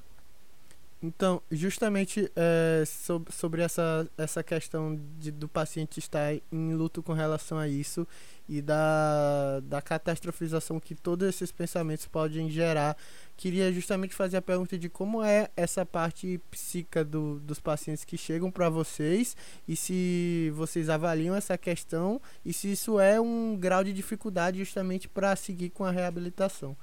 Então, 1.00 1.40
justamente 1.48 2.28
é, 2.34 2.82
sobre, 2.84 3.32
sobre 3.32 3.62
essa, 3.62 4.08
essa 4.18 4.42
questão 4.42 4.98
de, 5.16 5.30
do 5.30 5.48
paciente 5.48 6.00
estar 6.00 6.34
em 6.50 6.74
luto 6.74 7.04
com 7.04 7.12
relação 7.12 7.56
a 7.56 7.68
isso 7.68 8.06
e 8.48 8.60
da, 8.60 9.60
da 9.60 9.80
catastrofização 9.80 10.80
que 10.80 10.96
todos 10.96 11.28
esses 11.28 11.52
pensamentos 11.52 12.06
podem 12.06 12.50
gerar, 12.50 12.96
queria 13.36 13.72
justamente 13.72 14.12
fazer 14.12 14.38
a 14.38 14.42
pergunta 14.42 14.76
de 14.76 14.88
como 14.88 15.22
é 15.22 15.48
essa 15.56 15.86
parte 15.86 16.40
psíquica 16.50 17.04
do, 17.04 17.38
dos 17.40 17.60
pacientes 17.60 18.04
que 18.04 18.18
chegam 18.18 18.50
para 18.50 18.68
vocês 18.68 19.36
e 19.68 19.76
se 19.76 20.50
vocês 20.56 20.90
avaliam 20.90 21.36
essa 21.36 21.56
questão 21.56 22.20
e 22.44 22.52
se 22.52 22.72
isso 22.72 22.98
é 22.98 23.20
um 23.20 23.56
grau 23.56 23.84
de 23.84 23.92
dificuldade 23.92 24.58
justamente 24.58 25.08
para 25.08 25.36
seguir 25.36 25.70
com 25.70 25.84
a 25.84 25.92
reabilitação. 25.92 26.76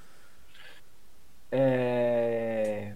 É 1.51 2.95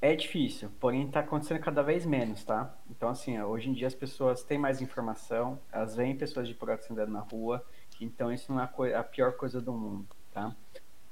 é 0.00 0.14
difícil, 0.14 0.70
porém 0.78 1.06
está 1.06 1.20
acontecendo 1.20 1.60
cada 1.60 1.82
vez 1.82 2.06
menos, 2.06 2.44
tá? 2.44 2.72
Então, 2.88 3.08
assim, 3.08 3.40
hoje 3.40 3.68
em 3.68 3.72
dia 3.72 3.86
as 3.86 3.94
pessoas 3.94 4.42
têm 4.42 4.56
mais 4.56 4.80
informação, 4.80 5.58
elas 5.72 5.96
veem 5.96 6.16
pessoas 6.16 6.46
de 6.46 6.56
andando 6.90 7.12
na 7.12 7.20
rua, 7.20 7.64
então 8.00 8.32
isso 8.32 8.52
não 8.52 8.60
é 8.60 8.94
a 8.94 9.02
pior 9.02 9.32
coisa 9.32 9.60
do 9.60 9.72
mundo, 9.72 10.06
tá? 10.32 10.54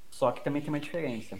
Só 0.09 0.31
que 0.31 0.43
também 0.43 0.61
tem 0.61 0.69
uma 0.69 0.79
diferença. 0.79 1.37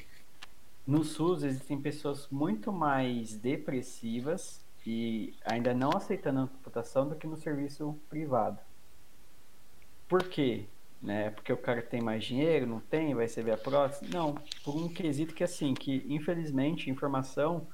No 0.86 1.04
SUS 1.04 1.44
existem 1.44 1.82
pessoas 1.82 2.28
muito 2.30 2.72
mais 2.72 3.36
depressivas 3.36 4.66
e 4.86 5.34
ainda 5.46 5.74
não 5.74 5.90
aceitando 5.96 6.40
a 6.40 6.44
amputação 6.44 7.08
do 7.08 7.16
que 7.16 7.28
no 7.28 7.38
serviço 7.38 7.98
privado. 8.10 8.60
Por 10.08 10.24
quê? 10.24 10.66
Né? 11.02 11.30
Porque 11.32 11.52
o 11.52 11.58
cara 11.58 11.82
tem 11.82 12.02
mais 12.02 12.24
dinheiro, 12.24 12.66
não 12.66 12.80
tem, 12.80 13.14
vai 13.14 13.26
receber 13.26 13.52
a 13.52 13.58
prótese? 13.58 14.12
Não, 14.12 14.36
por 14.64 14.76
um 14.76 14.88
quesito 14.88 15.34
que 15.34 15.44
assim, 15.44 15.74
que 15.74 16.06
infelizmente 16.08 16.90
informação 16.90 17.68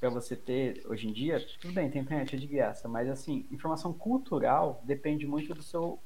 para 0.00 0.10
você 0.10 0.34
ter 0.34 0.82
hoje 0.86 1.08
em 1.08 1.12
dia, 1.12 1.44
tudo 1.60 1.72
bem, 1.72 1.88
tem 1.88 2.02
internet 2.02 2.34
é 2.34 2.38
de 2.38 2.46
graça, 2.46 2.88
mas 2.88 3.08
assim, 3.08 3.46
informação 3.52 3.92
cultural 3.92 4.82
depende 4.84 5.26
muito 5.26 5.54
do 5.54 5.62
seu 5.62 5.98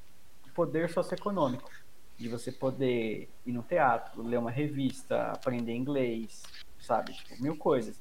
poder 0.55 0.91
socioeconômico, 0.91 1.71
de 2.19 2.29
você 2.29 2.53
poder 2.53 3.31
ir 3.47 3.53
no 3.53 3.63
teatro, 3.63 4.23
ler 4.23 4.39
uma 4.39 4.51
revista, 4.51 5.31
aprender 5.33 5.75
inglês, 5.75 6.43
sabe, 6.79 7.15
tipo, 7.15 7.43
mil 7.43 7.57
coisas. 7.57 7.99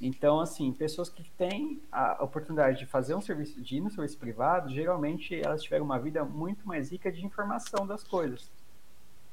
Então, 0.00 0.40
assim, 0.40 0.72
pessoas 0.72 1.08
que 1.08 1.24
têm 1.32 1.80
a 1.90 2.22
oportunidade 2.22 2.78
de 2.78 2.86
fazer 2.86 3.14
um 3.14 3.20
serviço, 3.20 3.60
de 3.60 3.76
ir 3.76 3.80
no 3.80 3.90
serviço 3.90 4.18
privado, 4.18 4.68
geralmente 4.70 5.34
elas 5.34 5.62
tiveram 5.62 5.84
uma 5.84 5.98
vida 5.98 6.24
muito 6.24 6.66
mais 6.66 6.90
rica 6.90 7.10
de 7.10 7.24
informação 7.24 7.86
das 7.86 8.02
coisas. 8.02 8.50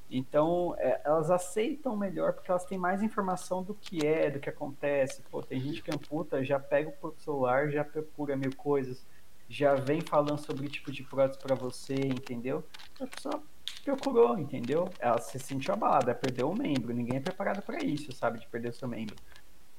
Então, 0.10 0.76
é, 0.78 1.02
elas 1.04 1.32
aceitam 1.32 1.98
melhor 1.98 2.34
porque 2.34 2.52
elas 2.52 2.66
têm 2.66 2.78
mais 2.78 3.02
informação 3.02 3.64
do 3.64 3.74
que 3.74 4.06
é, 4.06 4.30
do 4.30 4.40
que 4.40 4.50
acontece. 4.50 5.24
Pô, 5.32 5.42
tem 5.42 5.60
gente 5.60 5.82
que 5.82 5.92
amputa, 5.94 6.44
já 6.44 6.60
pega 6.60 6.94
o 7.02 7.14
celular, 7.18 7.70
já 7.70 7.84
procura 7.84 8.36
mil 8.36 8.56
coisas, 8.56 9.06
já 9.50 9.74
vem 9.76 10.02
falando 10.02 10.38
sobre 10.38 10.68
tipo 10.68 10.92
de 10.92 11.04
prótese 11.04 11.40
para 11.40 11.56
você, 11.56 11.96
entendeu? 11.96 12.64
A 13.00 13.08
pessoa 13.08 13.42
procurou, 13.84 14.38
entendeu? 14.38 14.88
Ela 15.00 15.20
se 15.20 15.40
sentiu 15.40 15.74
abalada, 15.74 16.14
perdeu 16.14 16.50
um 16.50 16.56
membro. 16.56 16.94
Ninguém 16.94 17.18
é 17.18 17.22
preparado 17.22 17.62
para 17.64 17.84
isso, 17.84 18.12
sabe, 18.12 18.40
de 18.40 18.48
perder 18.48 18.74
seu 18.74 18.88
membro. 18.88 19.16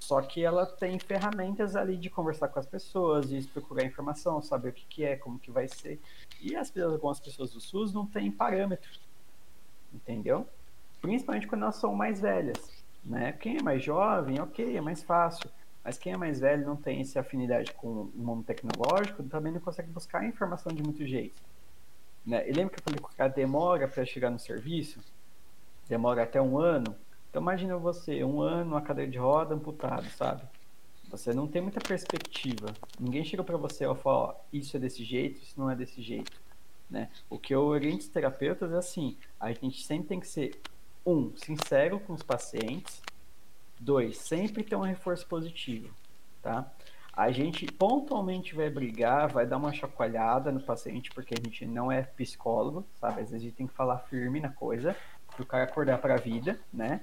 Só 0.05 0.21
que 0.21 0.45
ela 0.45 0.67
tem 0.67 0.99
ferramentas 0.99 1.75
ali 1.75 1.97
de 1.97 2.11
conversar 2.11 2.49
com 2.49 2.59
as 2.59 2.67
pessoas, 2.67 3.27
de 3.27 3.41
procurar 3.49 3.85
informação, 3.85 4.43
saber 4.43 4.69
o 4.69 4.73
que, 4.75 4.85
que 4.85 5.03
é, 5.03 5.17
como 5.17 5.39
que 5.39 5.51
vai 5.51 5.67
ser. 5.67 5.99
E 6.43 6.55
as, 6.55 6.71
algumas 6.77 7.19
pessoas 7.19 7.53
do 7.53 7.61
SUS 7.61 7.95
não 7.95 8.05
têm 8.07 8.31
parâmetros, 8.31 9.01
entendeu? 9.95 10.47
Principalmente 11.01 11.47
quando 11.47 11.63
elas 11.63 11.77
são 11.77 11.95
mais 11.95 12.21
velhas, 12.21 12.85
né? 13.03 13.33
Quem 13.33 13.57
é 13.57 13.63
mais 13.63 13.83
jovem, 13.83 14.39
ok, 14.43 14.77
é 14.77 14.81
mais 14.83 15.03
fácil. 15.03 15.49
Mas 15.83 15.97
quem 15.97 16.13
é 16.13 16.17
mais 16.19 16.39
velho 16.39 16.67
não 16.67 16.77
tem 16.77 17.01
essa 17.01 17.21
afinidade 17.21 17.73
com 17.73 17.89
o 17.89 18.13
mundo 18.15 18.45
tecnológico, 18.45 19.23
também 19.23 19.55
não 19.55 19.61
consegue 19.61 19.91
buscar 19.91 20.23
informação 20.27 20.71
de 20.71 20.83
muito 20.83 21.07
jeito. 21.07 21.41
Né? 22.27 22.47
E 22.47 22.53
lembra 22.53 22.75
que 22.75 22.81
eu 22.81 22.85
falei 22.85 22.99
que 22.99 23.07
o 23.07 23.17
cara 23.17 23.31
demora 23.31 23.89
para 23.89 24.05
chegar 24.05 24.31
no 24.31 24.39
serviço? 24.39 25.01
Demora 25.89 26.25
até 26.25 26.43
um 26.43 26.59
ano. 26.59 26.95
Então 27.35 27.43
imagina 27.43 27.77
você, 27.77 28.23
um 28.23 28.41
ano, 28.41 28.71
uma 28.71 28.81
cadeira 28.81 29.11
de 29.11 29.19
roda 29.19 29.57
amputado, 29.57 30.09
sabe? 30.11 30.43
Você 31.11 31.35
não 31.35 31.49
tem 31.49 31.61
muita 31.61 31.81
perspectiva. 31.81 32.69
Ninguém 32.97 33.25
chega 33.25 33.43
para 33.43 33.57
você 33.57 33.85
e 33.85 33.95
fala, 33.97 34.17
ó, 34.17 34.35
isso 34.53 34.77
é 34.77 34.79
desse 34.79 35.03
jeito, 35.03 35.43
isso 35.43 35.59
não 35.59 35.69
é 35.69 35.75
desse 35.75 36.01
jeito. 36.01 36.41
Né? 36.89 37.11
O 37.29 37.37
que 37.37 37.53
eu 37.53 37.65
oriento 37.65 38.03
os 38.03 38.09
terapeutas 38.09 38.71
é 38.73 38.77
assim, 38.77 39.17
a 39.41 39.51
gente 39.51 39.85
sempre 39.85 40.07
tem 40.07 40.21
que 40.21 40.29
ser, 40.29 40.61
um, 41.05 41.37
sincero 41.37 41.99
com 41.99 42.13
os 42.13 42.23
pacientes, 42.23 43.03
dois, 43.81 44.17
sempre 44.17 44.63
ter 44.63 44.77
um 44.77 44.83
reforço 44.83 45.27
positivo, 45.27 45.93
tá? 46.41 46.71
A 47.13 47.33
gente 47.33 47.67
pontualmente 47.67 48.55
vai 48.55 48.71
brigar, 48.71 49.29
vai 49.29 49.45
dar 49.45 49.57
uma 49.57 49.73
chacoalhada 49.73 50.53
no 50.53 50.61
paciente, 50.61 51.11
porque 51.11 51.35
a 51.35 51.43
gente 51.45 51.67
não 51.67 51.91
é 51.91 52.03
psicólogo, 52.03 52.87
sabe? 53.01 53.23
Às 53.23 53.31
vezes 53.31 53.35
a 53.35 53.39
gente 53.39 53.57
tem 53.57 53.67
que 53.67 53.75
falar 53.75 53.99
firme 53.99 54.39
na 54.39 54.51
coisa, 54.51 54.97
pro 55.35 55.45
cara 55.45 55.65
acordar 55.65 55.99
pra 55.99 56.17
vida, 56.17 56.61
né? 56.73 57.01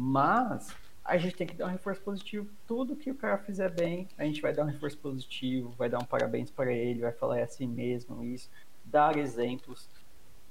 Mas 0.00 0.76
a 1.04 1.18
gente 1.18 1.34
tem 1.34 1.46
que 1.46 1.56
dar 1.56 1.66
um 1.66 1.70
reforço 1.70 2.00
positivo. 2.02 2.48
Tudo 2.66 2.94
que 2.94 3.10
o 3.10 3.14
cara 3.14 3.36
fizer 3.38 3.68
bem, 3.68 4.06
a 4.16 4.24
gente 4.24 4.40
vai 4.40 4.52
dar 4.52 4.62
um 4.62 4.66
reforço 4.66 4.96
positivo, 4.98 5.70
vai 5.76 5.88
dar 5.88 5.98
um 5.98 6.04
parabéns 6.04 6.50
para 6.50 6.72
ele, 6.72 7.00
vai 7.00 7.12
falar 7.12 7.38
é 7.38 7.42
assim 7.42 7.66
mesmo, 7.66 8.22
isso, 8.22 8.48
dar 8.84 9.16
exemplos. 9.16 9.88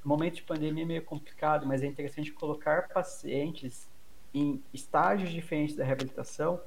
Momento 0.03 0.35
de 0.35 0.43
pandemia 0.43 0.83
é 0.83 0.85
meio 0.85 1.03
complicado, 1.03 1.65
mas 1.65 1.81
é 1.81 1.85
interessante 1.85 2.33
colocar 2.33 2.89
pacientes 2.89 3.87
em 4.33 4.61
estágios 4.73 5.29
diferentes 5.29 5.75
da 5.75 5.85
reabilitação 5.85 6.59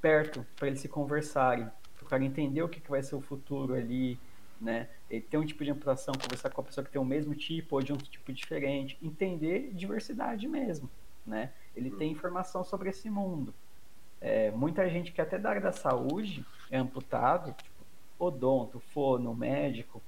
perto 0.00 0.46
para 0.56 0.68
eles 0.68 0.80
se 0.80 0.88
conversarem, 0.88 1.64
para 1.96 2.04
o 2.04 2.08
cara 2.08 2.24
entender 2.24 2.62
o 2.62 2.68
que, 2.68 2.80
que 2.80 2.90
vai 2.90 3.02
ser 3.02 3.14
o 3.14 3.20
futuro 3.20 3.74
ali, 3.74 4.18
né? 4.60 4.88
Ele 5.08 5.22
ter 5.22 5.38
um 5.38 5.44
tipo 5.44 5.64
de 5.64 5.70
amputação, 5.70 6.14
conversar 6.20 6.50
com 6.50 6.60
a 6.60 6.64
pessoa 6.64 6.84
que 6.84 6.90
tem 6.90 7.00
o 7.00 7.04
mesmo 7.04 7.34
tipo 7.34 7.76
ou 7.76 7.82
de 7.82 7.92
um 7.92 7.96
tipo 7.96 8.32
diferente, 8.32 8.98
entender 9.02 9.72
diversidade 9.72 10.46
mesmo, 10.46 10.90
né? 11.26 11.52
Ele 11.80 11.90
tem 11.90 12.12
informação 12.12 12.62
sobre 12.62 12.90
esse 12.90 13.08
mundo. 13.08 13.54
É, 14.20 14.50
muita 14.50 14.88
gente 14.88 15.12
que 15.12 15.20
até 15.20 15.38
da 15.38 15.48
área 15.48 15.62
da 15.62 15.72
saúde 15.72 16.44
é 16.70 16.76
amputado, 16.76 17.52
tipo, 17.54 17.70
odonto, 18.18 18.78
fono, 18.78 19.34
médico, 19.34 20.02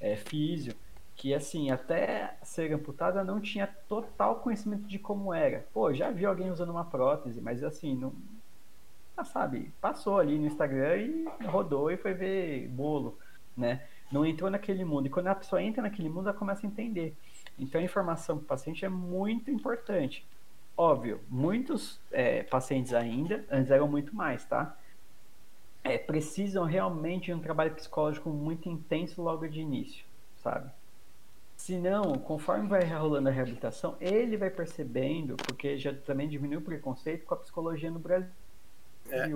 é, 0.00 0.16
físio, 0.16 0.74
que 1.14 1.32
assim, 1.32 1.70
até 1.70 2.36
ser 2.42 2.72
amputada 2.72 3.22
não 3.22 3.40
tinha 3.40 3.68
total 3.88 4.36
conhecimento 4.40 4.82
de 4.88 4.98
como 4.98 5.32
era. 5.32 5.64
Pô, 5.72 5.94
já 5.94 6.10
vi 6.10 6.24
alguém 6.24 6.50
usando 6.50 6.70
uma 6.70 6.84
prótese, 6.84 7.40
mas 7.40 7.62
assim, 7.62 7.94
não. 7.96 8.12
Ah, 9.16 9.24
sabe, 9.24 9.72
passou 9.80 10.18
ali 10.18 10.38
no 10.38 10.46
Instagram 10.46 10.96
e 10.96 11.24
rodou 11.46 11.90
e 11.90 11.96
foi 11.96 12.14
ver 12.14 12.66
bolo, 12.68 13.16
né? 13.56 13.86
Não 14.10 14.26
entrou 14.26 14.50
naquele 14.50 14.84
mundo. 14.84 15.06
E 15.06 15.10
quando 15.10 15.28
a 15.28 15.34
pessoa 15.34 15.62
entra 15.62 15.82
naquele 15.82 16.08
mundo, 16.08 16.28
ela 16.28 16.36
começa 16.36 16.66
a 16.66 16.68
entender. 16.68 17.14
Então 17.58 17.80
a 17.80 17.84
informação 17.84 18.38
para 18.38 18.44
o 18.44 18.48
paciente 18.48 18.84
é 18.84 18.88
muito 18.88 19.50
importante. 19.50 20.26
Óbvio, 20.76 21.20
muitos 21.28 22.00
é, 22.10 22.42
pacientes 22.44 22.94
ainda, 22.94 23.44
antes 23.50 23.70
eram 23.70 23.86
muito 23.86 24.14
mais, 24.16 24.44
tá? 24.44 24.76
É, 25.84 25.98
precisam 25.98 26.64
realmente 26.64 27.26
de 27.26 27.34
um 27.34 27.40
trabalho 27.40 27.74
psicológico 27.74 28.30
muito 28.30 28.68
intenso 28.68 29.20
logo 29.20 29.46
de 29.48 29.60
início, 29.60 30.04
sabe? 30.36 30.70
Se 31.56 31.76
não, 31.76 32.18
conforme 32.18 32.68
vai 32.68 32.82
rolando 32.84 33.28
a 33.28 33.32
reabilitação, 33.32 33.96
ele 34.00 34.36
vai 34.36 34.50
percebendo, 34.50 35.36
porque 35.36 35.76
já 35.76 35.94
também 35.94 36.28
diminuiu 36.28 36.60
o 36.60 36.62
preconceito 36.62 37.24
com 37.24 37.34
a 37.34 37.36
psicologia 37.36 37.90
no 37.90 37.98
Brasil. 37.98 38.30
É. 39.10 39.30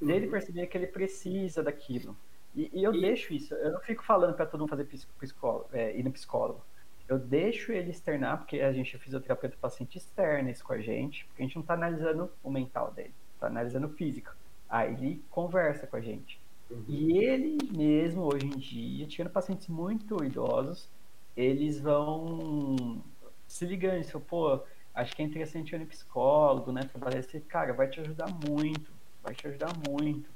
Ele 0.00 0.28
perceber 0.28 0.66
que 0.68 0.78
ele 0.78 0.86
precisa 0.86 1.62
daquilo. 1.62 2.16
E, 2.54 2.70
e 2.72 2.82
eu 2.82 2.94
e... 2.94 3.00
deixo 3.00 3.34
isso, 3.34 3.54
eu 3.54 3.72
não 3.72 3.80
fico 3.80 4.04
falando 4.04 4.34
para 4.34 4.46
todo 4.46 4.60
mundo 4.60 4.70
fazer 4.70 4.84
psicólogo, 5.18 5.68
é, 5.72 5.96
ir 5.96 6.02
no 6.02 6.12
psicólogo 6.12 6.62
eu 7.10 7.18
deixo 7.18 7.72
ele 7.72 7.90
externar, 7.90 8.38
porque 8.38 8.60
a 8.60 8.72
gente 8.72 8.94
é 8.94 8.98
fisioterapeuta 8.98 9.56
paciente 9.60 9.98
externa 9.98 10.48
isso 10.48 10.62
com 10.62 10.72
a 10.72 10.78
gente, 10.78 11.24
porque 11.26 11.42
a 11.42 11.44
gente 11.44 11.56
não 11.56 11.62
está 11.62 11.74
analisando 11.74 12.30
o 12.40 12.48
mental 12.48 12.92
dele, 12.92 13.12
está 13.34 13.48
analisando 13.48 13.88
o 13.88 13.90
físico. 13.90 14.32
Aí 14.68 14.94
ele 14.94 15.24
conversa 15.28 15.88
com 15.88 15.96
a 15.96 16.00
gente. 16.00 16.40
Uhum. 16.70 16.84
E 16.86 17.18
ele 17.18 17.58
mesmo, 17.76 18.32
hoje 18.32 18.46
em 18.46 18.56
dia, 18.56 19.06
tirando 19.08 19.32
pacientes 19.32 19.66
muito 19.66 20.22
idosos, 20.22 20.88
eles 21.36 21.80
vão 21.80 23.02
se 23.44 23.66
ligando, 23.66 24.00
isso, 24.00 24.20
pô, 24.20 24.60
acho 24.94 25.16
que 25.16 25.20
é 25.20 25.24
interessante 25.24 25.74
ir 25.74 25.80
no 25.80 25.86
psicólogo, 25.86 26.70
né? 26.70 26.82
Trabalhar 26.82 27.18
esse 27.18 27.40
cara, 27.40 27.72
vai 27.72 27.88
te 27.88 27.98
ajudar 27.98 28.28
muito, 28.48 28.92
vai 29.20 29.34
te 29.34 29.48
ajudar 29.48 29.72
muito. 29.88 30.30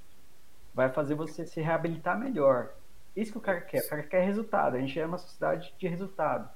Vai 0.75 0.91
fazer 0.91 1.15
você 1.15 1.47
se 1.47 1.61
reabilitar 1.61 2.19
melhor. 2.19 2.75
Isso 3.15 3.31
que 3.31 3.39
o 3.39 3.41
cara 3.41 3.61
quer, 3.61 3.85
o 3.85 3.89
cara 3.89 4.03
quer 4.03 4.25
resultado. 4.25 4.75
A 4.75 4.81
gente 4.81 4.99
é 4.99 5.07
uma 5.07 5.19
sociedade 5.19 5.73
de 5.79 5.87
resultado. 5.87 6.51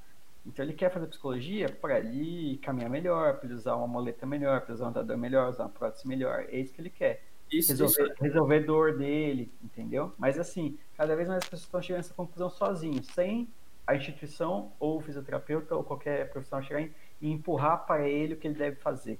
Então 0.48 0.64
ele 0.64 0.72
quer 0.72 0.90
fazer 0.90 1.06
psicologia 1.06 1.68
para 1.68 1.98
ele 1.98 2.56
caminhar 2.58 2.88
melhor, 2.88 3.36
para 3.36 3.46
ele 3.46 3.54
usar 3.54 3.76
uma 3.76 3.86
moleta 3.86 4.24
melhor, 4.24 4.62
para 4.62 4.72
usar 4.72 4.86
um 4.86 4.88
andador 4.88 5.18
melhor, 5.18 5.50
usar 5.50 5.64
uma 5.64 5.68
prótese 5.68 6.08
melhor. 6.08 6.46
É 6.48 6.58
isso 6.58 6.72
que 6.72 6.80
ele 6.80 6.90
quer. 6.90 7.22
Isso, 7.52 7.70
resolver, 7.70 8.12
isso. 8.12 8.22
resolver 8.22 8.60
dor 8.60 8.96
dele, 8.96 9.52
entendeu? 9.62 10.12
Mas 10.18 10.38
assim, 10.38 10.78
cada 10.96 11.14
vez 11.14 11.28
mais 11.28 11.42
as 11.42 11.48
pessoas 11.48 11.62
estão 11.64 11.82
chegando 11.82 11.98
a 11.98 12.00
essa 12.00 12.14
conclusão 12.14 12.48
sozinhos, 12.48 13.06
sem 13.08 13.46
a 13.86 13.94
instituição 13.94 14.72
ou 14.80 14.98
o 14.98 15.00
fisioterapeuta 15.00 15.74
ou 15.74 15.84
qualquer 15.84 16.30
profissional 16.30 16.66
chegar 16.66 16.82
e 17.20 17.30
empurrar 17.30 17.86
para 17.86 18.08
ele 18.08 18.34
o 18.34 18.36
que 18.36 18.46
ele 18.46 18.58
deve 18.58 18.76
fazer, 18.76 19.18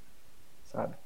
sabe? 0.62 0.96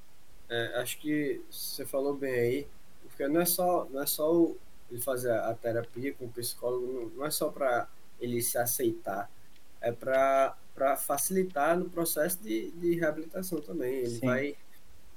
É, 0.49 0.81
acho 0.81 0.99
que 1.01 1.41
você 1.51 1.85
falou 1.87 2.15
bem 2.15 2.33
aí, 2.33 2.69
porque 3.03 3.27
não 3.29 3.41
é 3.41 3.45
só, 3.45 3.87
não 3.91 4.03
é 4.03 4.07
só 4.07 4.51
ele 4.91 5.01
fazer 5.01 5.33
a 5.33 5.55
terapia 5.55 6.13
com 6.13 6.27
o 6.27 6.29
psicólogo, 6.29 7.13
não 7.17 7.25
é 7.25 7.31
só 7.31 7.51
para 7.51 7.89
ele 8.21 8.43
se 8.43 8.59
aceitar, 8.59 9.31
é 9.83 9.93
para 9.93 10.97
facilitar 10.97 11.79
no 11.79 11.91
processo 11.91 12.43
de, 12.43 12.71
de 12.71 12.95
reabilitação 12.95 13.61
também. 13.61 13.97
Ele 13.97 14.11
Sim. 14.11 14.27
vai 14.27 14.57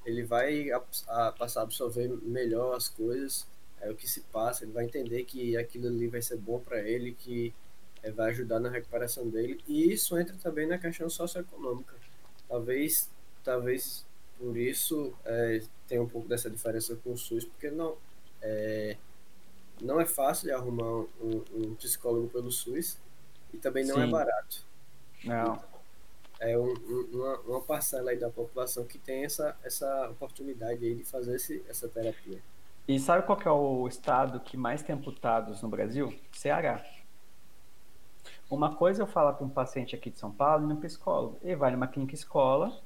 ele 0.05 0.23
vai 0.23 0.71
a, 0.71 0.83
a, 1.07 1.31
passar 1.31 1.61
a 1.61 1.63
absorver 1.63 2.07
melhor 2.21 2.75
as 2.75 2.87
coisas, 2.87 3.47
é 3.81 3.89
o 3.89 3.95
que 3.95 4.07
se 4.07 4.21
passa, 4.21 4.63
ele 4.63 4.71
vai 4.71 4.85
entender 4.85 5.23
que 5.23 5.57
aquilo 5.57 5.87
ali 5.87 6.07
vai 6.07 6.21
ser 6.21 6.37
bom 6.37 6.59
para 6.59 6.79
ele, 6.79 7.11
que 7.11 7.51
é, 8.03 8.11
vai 8.11 8.29
ajudar 8.29 8.59
na 8.59 8.69
recuperação 8.69 9.27
dele. 9.27 9.59
E 9.67 9.91
isso 9.91 10.17
entra 10.17 10.35
também 10.37 10.67
na 10.67 10.77
questão 10.77 11.09
socioeconômica. 11.09 11.95
Talvez, 12.47 13.09
talvez 13.43 14.05
por 14.37 14.55
isso 14.55 15.11
é, 15.25 15.61
tenha 15.87 16.03
um 16.03 16.07
pouco 16.07 16.27
dessa 16.27 16.51
diferença 16.51 16.95
com 16.97 17.13
o 17.13 17.17
SUS, 17.17 17.45
porque 17.45 17.71
não 17.71 17.97
é, 18.43 18.97
não 19.81 19.99
é 19.99 20.05
fácil 20.05 20.45
de 20.45 20.51
arrumar 20.51 20.99
um, 21.19 21.43
um 21.51 21.75
psicólogo 21.75 22.27
pelo 22.29 22.51
SUS 22.51 22.97
e 23.55 23.57
também 23.57 23.85
não 23.85 23.95
é 23.95 24.01
Sim. 24.01 24.07
é 24.07 24.11
barato. 24.11 24.65
Não. 25.23 25.59
É 26.39 26.57
um, 26.59 26.73
uma, 27.13 27.39
uma 27.39 27.61
parcela 27.61 28.11
aí 28.11 28.17
da 28.17 28.29
população 28.29 28.83
que 28.83 28.97
tem 28.97 29.23
essa, 29.23 29.55
essa 29.63 30.09
oportunidade 30.09 30.85
aí 30.85 30.95
de 30.95 31.05
fazer 31.05 31.35
esse, 31.35 31.63
essa 31.69 31.87
terapia. 31.87 32.39
E 32.87 32.99
sabe 32.99 33.25
qual 33.25 33.39
é 33.41 33.49
o 33.49 33.87
estado 33.87 34.39
que 34.41 34.57
mais 34.57 34.83
tem 34.83 34.93
amputados 34.93 35.61
no 35.61 35.69
Brasil? 35.69 36.13
Ceará. 36.31 36.85
Uma 38.49 38.75
coisa 38.75 39.01
eu 39.01 39.07
falar 39.07 39.33
para 39.33 39.45
um 39.45 39.49
paciente 39.49 39.95
aqui 39.95 40.11
de 40.11 40.19
São 40.19 40.31
Paulo 40.31 40.65
e 40.65 40.67
no 40.67 40.77
psicólogo. 40.77 41.39
Ele 41.41 41.55
vai 41.55 41.71
numa 41.71 41.87
clínica 41.87 42.13
escola 42.13 42.77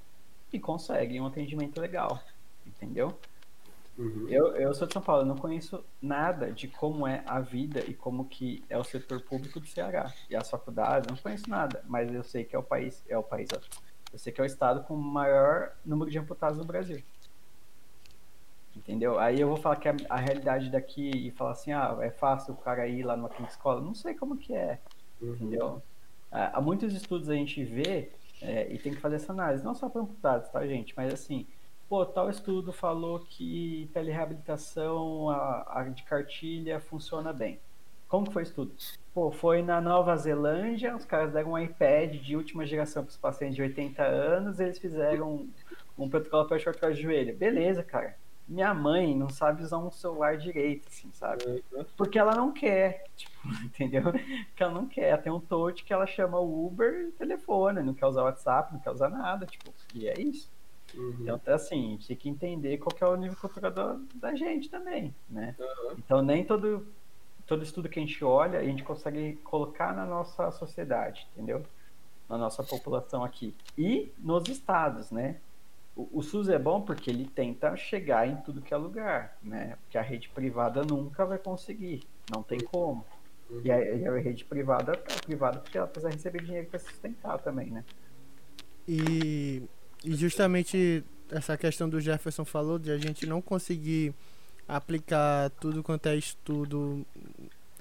e 0.54 0.60
consegue 0.60 1.20
um 1.20 1.26
atendimento 1.26 1.82
legal. 1.82 2.22
Entendeu? 2.66 3.18
Uhum. 4.00 4.30
Eu, 4.30 4.56
eu 4.56 4.74
sou 4.74 4.88
de 4.88 4.94
São 4.94 5.02
Paulo, 5.02 5.24
eu 5.24 5.26
não 5.26 5.36
conheço 5.36 5.84
nada 6.02 6.54
de 6.54 6.70
como 6.70 7.06
é 7.06 7.22
a 7.28 7.42
vida 7.42 7.82
e 7.86 7.94
como 7.94 8.24
que 8.24 8.64
é 8.70 8.78
o 8.78 8.84
setor 8.84 9.22
público 9.22 9.60
do 9.60 9.68
Ceará. 9.68 10.14
E 10.30 10.38
as 10.38 10.50
faculdades, 10.50 11.10
não 11.10 11.18
conheço 11.18 11.50
nada, 11.50 11.84
mas 11.86 12.10
eu 12.14 12.24
sei 12.24 12.46
que 12.46 12.56
é 12.56 12.60
o 12.60 12.64
país, 12.64 13.04
é 13.10 13.18
o 13.18 13.24
país, 13.24 13.50
eu 13.52 14.18
sei 14.18 14.32
que 14.32 14.40
é 14.40 14.44
o 14.44 14.48
estado 14.48 14.84
com 14.84 14.94
o 14.94 14.98
maior 14.98 15.74
número 15.86 16.10
de 16.10 16.18
amputados 16.18 16.58
no 16.58 16.64
Brasil. 16.64 17.04
Entendeu? 18.74 19.20
Aí 19.20 19.42
eu 19.42 19.50
vou 19.50 19.58
falar 19.58 19.76
que 19.76 19.90
a, 19.90 19.96
a 20.10 20.16
realidade 20.16 20.70
daqui 20.70 21.10
e 21.10 21.32
falar 21.32 21.52
assim, 21.52 21.74
ah, 21.74 21.98
é 22.00 22.10
fácil 22.10 22.54
o 22.54 22.58
cara 22.58 22.88
ir 22.88 23.04
lá 23.04 23.18
numa 23.18 23.28
clínica 23.28 23.52
escola. 23.52 23.82
Não 23.82 23.94
sei 23.94 24.14
como 24.14 24.38
que 24.38 24.56
é. 24.56 24.80
Uhum. 25.22 25.34
Entendeu? 25.34 25.84
Ah, 26.32 26.52
há 26.54 26.62
muitos 26.62 26.94
estudos 26.94 27.30
a 27.30 27.36
gente 27.36 27.62
vê 27.66 28.14
é, 28.42 28.72
e 28.74 28.80
tem 28.80 28.94
que 28.94 29.02
fazer 29.02 29.18
essa 29.18 29.34
análise, 29.34 29.62
não 29.62 29.76
só 29.76 29.90
para 29.90 30.02
amputados, 30.02 30.48
tá, 30.48 30.66
gente? 30.66 30.94
Mas 30.96 31.14
assim, 31.14 31.46
pô, 31.90 32.06
tal 32.06 32.30
estudo 32.30 32.72
falou 32.72 33.20
que 33.20 33.90
telereabilitação 33.94 35.30
a, 35.30 35.80
a 35.80 35.84
de 35.86 36.04
cartilha 36.04 36.80
funciona 36.80 37.34
bem. 37.34 37.60
Como 38.08 38.28
que 38.28 38.34
foi 38.34 38.44
o 38.44 38.46
estudo? 38.46 38.74
Pô, 39.14 39.32
foi 39.32 39.62
na 39.62 39.82
Nova 39.82 40.16
Zelândia, 40.16 40.96
os 40.96 41.06
caras 41.06 41.34
deram 41.34 41.52
um 41.52 41.58
iPad 41.58 42.16
de 42.16 42.36
última 42.36 42.66
geração 42.66 43.04
para 43.04 43.10
os 43.10 43.18
pacientes 43.18 43.56
de 43.56 43.62
80 43.62 44.04
anos, 44.04 44.60
eles 44.60 44.78
fizeram 44.78 45.34
um, 45.34 45.50
um 45.98 46.10
protocolo 46.10 46.48
para 46.48 46.60
short 46.60 46.80
de 46.94 47.02
joelho. 47.02 47.36
Beleza, 47.36 47.84
cara 47.84 48.16
minha 48.50 48.74
mãe 48.74 49.16
não 49.16 49.30
sabe 49.30 49.62
usar 49.62 49.78
um 49.78 49.92
celular 49.92 50.36
direito, 50.36 50.88
assim, 50.88 51.12
sabe? 51.14 51.64
Uhum. 51.72 51.86
Porque 51.96 52.18
ela 52.18 52.34
não 52.34 52.52
quer, 52.52 53.06
tipo, 53.16 53.48
entendeu? 53.64 54.02
Porque 54.02 54.64
ela 54.64 54.74
não 54.74 54.88
quer. 54.88 55.10
Ela 55.10 55.22
tem 55.22 55.32
um 55.32 55.40
touch 55.40 55.84
que 55.84 55.94
ela 55.94 56.08
chama 56.08 56.40
o 56.40 56.66
Uber 56.66 57.10
e 57.10 57.12
telefone, 57.12 57.84
não 57.84 57.94
quer 57.94 58.08
usar 58.08 58.24
o 58.24 58.26
WhatsApp, 58.26 58.74
não 58.74 58.80
quer 58.80 58.90
usar 58.90 59.10
nada, 59.10 59.46
tipo, 59.46 59.72
e 59.94 60.10
é 60.10 60.20
isso. 60.20 60.50
Uhum. 60.96 61.18
Então, 61.22 61.36
até 61.36 61.54
assim, 61.54 61.88
a 61.88 61.90
gente 61.92 62.08
tem 62.08 62.18
que 62.18 62.30
entender 62.30 62.78
qual 62.78 62.96
que 62.96 63.04
é 63.04 63.08
o 63.08 63.16
nível 63.16 63.38
cultural 63.38 64.00
da 64.16 64.36
gente 64.36 64.70
também, 64.70 65.14
né? 65.30 65.56
Uhum. 65.60 65.96
Então, 65.98 66.22
nem 66.22 66.44
todo, 66.44 66.88
todo 67.46 67.64
estudo 67.64 67.90
que 67.90 68.00
a 68.00 68.02
gente 68.02 68.24
olha, 68.24 68.60
a 68.60 68.64
gente 68.64 68.84
consegue 68.84 69.34
colocar 69.44 69.96
na 69.96 70.06
nossa 70.06 70.52
sociedade, 70.52 71.28
entendeu? 71.34 71.64
Na 72.28 72.38
nossa 72.38 72.64
população 72.64 73.24
aqui. 73.24 73.56
E 73.78 74.12
nos 74.20 74.48
estados, 74.48 75.12
né? 75.12 75.38
o, 76.14 76.22
SUS 76.22 76.48
é 76.50 76.58
bom 76.58 76.82
porque 76.82 77.10
ele 77.10 77.26
tenta 77.26 77.76
chegar 77.76 78.28
em 78.28 78.38
tudo 78.38 78.62
que 78.62 78.74
é 78.74 78.78
lugar, 78.78 79.38
né? 79.42 79.76
Porque 79.82 79.98
a 79.98 80.02
rede 80.02 80.30
privada 80.30 80.84
nunca 80.84 81.26
vai 81.26 81.38
conseguir, 81.38 82.04
não 82.32 82.42
tem 82.42 82.60
como. 82.60 83.06
Uhum. 83.50 83.62
E, 83.64 83.72
a, 83.72 83.96
e 83.96 84.08
a, 84.08 84.18
rede 84.18 84.46
privada 84.46 84.94
é 84.94 85.20
privada 85.26 85.60
porque 85.60 85.78
ela 85.78 85.88
precisa 85.88 86.12
receber 86.12 86.44
dinheiro 86.44 86.68
para 86.68 86.80
sustentar 86.80 87.40
também, 87.40 87.70
né? 87.70 87.84
E, 88.88 89.64
e 90.04 90.16
justamente 90.16 91.04
essa 91.30 91.58
questão 91.58 91.90
do 91.90 92.00
Jefferson 92.00 92.46
falou 92.46 92.80
de 92.80 92.92
a 92.92 92.98
gente 92.98 93.26
não 93.26 93.42
conseguir 93.42 94.14
aplicar 94.68 95.50
tudo 95.60 95.84
quanto 95.84 96.08
é 96.08 96.16
estudo. 96.16 97.06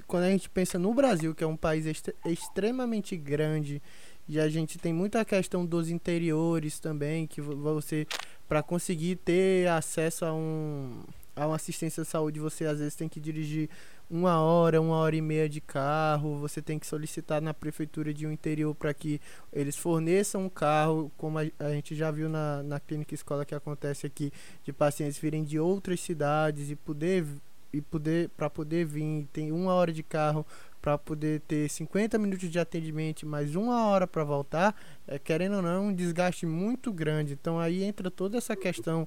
Quando 0.07 0.25
a 0.25 0.31
gente 0.31 0.49
pensa 0.49 0.79
no 0.79 0.93
Brasil, 0.95 1.35
que 1.35 1.45
é 1.45 1.47
um 1.47 1.57
país 1.57 1.85
extremamente 2.25 3.17
grande 3.17 3.83
e 4.29 4.39
a 4.39 4.49
gente 4.49 4.79
tem 4.79 4.93
muita 4.93 5.25
questão 5.25 5.65
dos 5.65 5.89
interiores 5.89 6.79
também, 6.79 7.27
que 7.27 7.41
você, 7.41 8.07
para 8.47 8.63
conseguir 8.63 9.17
ter 9.17 9.69
acesso 9.69 10.25
a, 10.25 10.35
um, 10.35 11.03
a 11.35 11.47
uma 11.47 11.57
assistência 11.57 12.03
de 12.03 12.09
saúde, 12.09 12.41
você 12.41 12.65
às 12.67 12.79
vezes 12.79 12.95
tem 12.95 13.09
que 13.09 13.21
dirigir 13.21 13.71
uma 14.11 14.41
hora, 14.41 14.81
uma 14.81 14.97
hora 14.97 15.15
e 15.15 15.21
meia 15.21 15.49
de 15.49 15.61
carro, 15.61 16.39
você 16.39 16.63
tem 16.63 16.79
que 16.79 16.87
solicitar 16.87 17.43
na 17.43 17.53
prefeitura 17.53 18.13
de 18.15 18.27
um 18.27 18.33
interior 18.33 18.75
para 18.75 18.95
que 18.95 19.21
eles 19.53 19.77
forneçam 19.77 20.47
um 20.47 20.49
carro, 20.49 21.13
como 21.17 21.39
a, 21.39 21.43
a, 21.59 21.71
gente 21.71 21.95
já 21.95 22.11
viu 22.11 22.29
na, 22.29 22.63
na 22.63 22.81
clínica 22.81 23.15
escola 23.15 23.45
que 23.45 23.55
acontece 23.55 24.07
aqui, 24.07 24.33
de 24.65 24.73
pacientes 24.73 25.19
virem 25.19 25.45
de 25.45 25.59
outras 25.59 26.01
cidades 26.01 26.71
e 26.71 26.77
poder 26.77 27.25
e 27.71 27.83
poder 27.83 28.31
para 28.31 28.49
poder 28.49 28.87
vir 28.87 29.29
tem 29.31 29.53
uma 29.53 29.75
hora 29.75 29.93
de 29.93 30.03
carro 30.03 30.47
para 30.81 30.97
poder 30.97 31.41
ter 31.41 31.69
50 31.69 32.17
minutos 32.19 32.49
de 32.49 32.59
atendimento 32.59 33.27
mais 33.27 33.55
uma 33.55 33.87
hora 33.89 34.07
para 34.07 34.25
voltar, 34.25 34.75
é, 35.07 35.19
querendo 35.19 35.57
ou 35.57 35.63
não, 35.63 35.71
é 35.71 35.79
um 35.79 35.93
desgaste 35.93 36.47
muito 36.47 36.93
grande. 36.93 37.35
Então 37.35 37.59
aí 37.59 37.83
entra 37.83 38.11
toda 38.11 38.39
essa 38.39 38.57
questão 38.57 39.07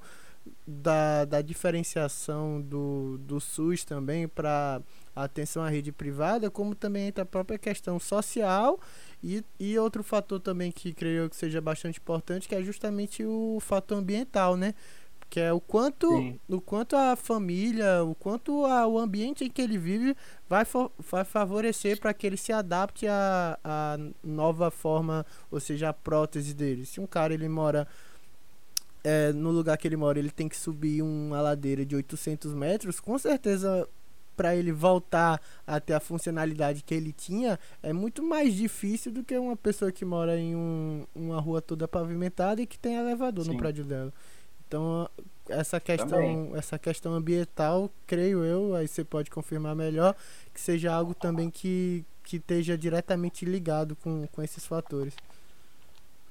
da, 0.66 1.26
da 1.26 1.42
diferenciação 1.42 2.62
do, 2.62 3.18
do 3.20 3.40
SUS 3.40 3.84
também 3.84 4.28
para 4.28 4.82
atenção 5.16 5.64
à 5.64 5.70
rede 5.70 5.92
privada, 5.92 6.50
como 6.50 6.74
também 6.74 7.08
entra 7.08 7.24
a 7.24 7.26
própria 7.26 7.60
questão 7.60 8.00
social 8.00 8.80
e, 9.24 9.44
e 9.60 9.78
outro 9.78 10.04
fator 10.04 10.40
também 10.40 10.72
que 10.72 10.94
creio 10.94 11.30
que 11.30 11.36
seja 11.36 11.60
bastante 11.62 12.00
importante, 12.00 12.48
que 12.48 12.56
é 12.56 12.64
justamente 12.64 13.24
o 13.26 13.60
fator 13.60 13.98
ambiental, 13.98 14.56
né? 14.56 14.74
que 15.32 15.40
é 15.40 15.54
o 15.54 15.62
quanto 15.62 16.10
o 16.50 16.60
quanto 16.60 16.94
a 16.94 17.16
família, 17.16 18.04
o 18.04 18.14
quanto 18.14 18.66
a, 18.66 18.86
o 18.86 19.00
ambiente 19.00 19.46
em 19.46 19.50
que 19.50 19.62
ele 19.62 19.78
vive 19.78 20.14
vai, 20.48 20.66
for, 20.66 20.92
vai 21.00 21.24
favorecer 21.24 21.98
para 22.02 22.14
que 22.14 22.28
ele 22.28 22.36
se 22.36 22.52
adapte 22.52 23.08
à, 23.08 23.58
à 23.64 23.98
nova 24.22 24.70
forma, 24.70 25.26
ou 25.50 25.58
seja, 25.62 25.88
a 25.88 25.94
prótese 25.94 26.54
dele. 26.54 26.86
Se 26.86 27.00
um 27.00 27.08
cara 27.08 27.34
ele 27.34 27.48
mora 27.48 27.88
é, 29.04 29.32
no 29.32 29.52
lugar 29.52 29.78
que 29.78 29.88
ele 29.88 29.98
mora, 29.98 30.20
ele 30.20 30.32
tem 30.32 30.48
que 30.48 30.56
subir 30.56 31.02
uma 31.02 31.42
ladeira 31.42 31.86
de 31.86 31.96
800 31.96 32.54
metros, 32.54 33.00
com 33.00 33.18
certeza 33.18 33.88
para 34.36 34.56
ele 34.56 34.72
voltar 34.72 35.42
a 35.68 35.80
ter 35.80 35.94
a 35.94 36.00
funcionalidade 36.00 36.84
que 36.84 36.96
ele 36.96 37.12
tinha 37.12 37.60
é 37.84 37.94
muito 37.94 38.24
mais 38.24 38.56
difícil 38.56 39.12
do 39.12 39.24
que 39.24 39.38
uma 39.38 39.56
pessoa 39.56 39.92
que 39.92 40.06
mora 40.06 40.36
em 40.40 40.56
um, 40.56 41.06
uma 41.14 41.40
rua 41.40 41.62
toda 41.62 41.88
pavimentada 41.88 42.62
e 42.62 42.66
que 42.66 42.80
tem 42.80 42.96
elevador 42.96 43.46
Sim. 43.46 43.52
no 43.52 43.58
prédio 43.58 43.84
dela. 43.84 44.12
Então, 44.68 45.08
essa 45.50 45.80
questão, 45.80 46.56
essa 46.56 46.80
questão 46.80 47.14
ambiental, 47.14 47.92
creio 48.08 48.44
eu, 48.44 48.74
aí 48.74 48.88
você 48.88 49.04
pode 49.04 49.30
confirmar 49.30 49.76
melhor, 49.76 50.16
que 50.54 50.62
seja 50.62 50.94
algo 50.94 51.14
também 51.14 51.50
que, 51.50 52.06
que 52.24 52.38
esteja 52.38 52.78
diretamente 52.78 53.44
ligado 53.44 53.98
com, 53.98 54.26
com 54.28 54.42
esses 54.42 54.66
fatores. 54.66 55.14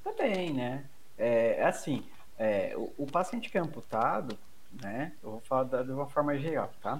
Também, 0.03 0.55
né? 0.55 0.85
É, 1.19 1.57
é 1.59 1.65
assim, 1.67 2.03
é, 2.41 2.75
o, 2.75 2.91
o, 2.97 3.07
paciente 3.07 3.51
que 3.51 3.59
é 3.59 3.61
amputado, 3.61 4.37
né? 4.83 5.13
Eu 5.23 5.33
vou 5.33 5.41
falar 5.41 5.65
da, 5.65 5.83
de 5.83 5.93
uma 5.93 6.07
forma 6.07 6.37
geral, 6.39 6.73
tá? 6.81 6.99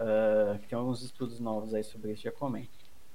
Uh, 0.00 0.58
tem 0.66 0.78
alguns 0.78 1.02
estudos 1.02 1.38
novos 1.38 1.74
aí 1.74 1.84
sobre 1.84 2.12
isso, 2.12 2.22
já 2.22 2.32
comento. 2.32 2.70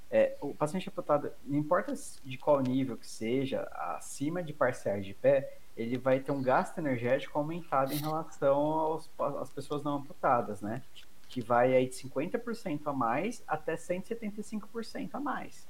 é, 0.08 0.36
o 0.40 0.54
paciente 0.54 0.88
amputado, 0.88 1.32
não 1.44 1.58
importa 1.58 1.92
de 2.24 2.38
qual 2.38 2.60
nível 2.60 2.96
que 2.96 3.08
seja, 3.08 3.62
acima 3.96 4.40
de 4.40 4.52
parciais 4.52 5.04
de 5.04 5.14
pé, 5.14 5.58
ele 5.76 5.98
vai 5.98 6.20
ter 6.20 6.30
um 6.30 6.40
gasto 6.40 6.78
energético 6.78 7.36
aumentado 7.36 7.92
em 7.92 7.96
relação 7.96 8.56
aos, 8.56 9.10
às 9.40 9.50
pessoas 9.50 9.82
não 9.82 9.96
amputadas, 9.96 10.60
né? 10.60 10.80
Que 11.28 11.40
vai 11.40 11.74
aí 11.74 11.88
de 11.88 11.96
50% 11.96 12.82
a 12.86 12.92
mais 12.92 13.42
até 13.48 13.74
175% 13.74 15.10
a 15.12 15.18
mais. 15.18 15.66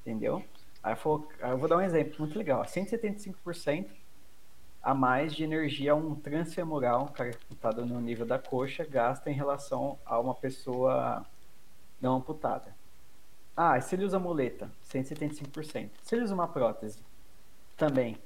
Entendeu? 0.00 0.42
Aí 0.82 0.96
eu, 1.04 1.28
eu 1.38 1.58
vou 1.58 1.68
dar 1.68 1.76
um 1.76 1.80
exemplo 1.80 2.16
muito 2.18 2.36
legal. 2.36 2.64
175% 2.64 4.01
a 4.82 4.94
mais 4.94 5.34
de 5.34 5.44
energia 5.44 5.94
um 5.94 6.14
transfemoral, 6.14 7.12
amputado 7.18 7.86
no 7.86 8.00
nível 8.00 8.26
da 8.26 8.38
coxa, 8.38 8.84
gasta 8.84 9.30
em 9.30 9.34
relação 9.34 9.98
a 10.04 10.18
uma 10.18 10.34
pessoa 10.34 11.24
não 12.00 12.16
amputada. 12.16 12.74
Ah, 13.56 13.78
e 13.78 13.82
se 13.82 13.94
ele 13.94 14.04
usa 14.04 14.18
muleta? 14.18 14.70
175%. 14.90 15.90
Se 16.02 16.14
ele 16.16 16.24
usa 16.24 16.34
uma 16.34 16.48
prótese? 16.48 16.98
Também. 17.76 18.18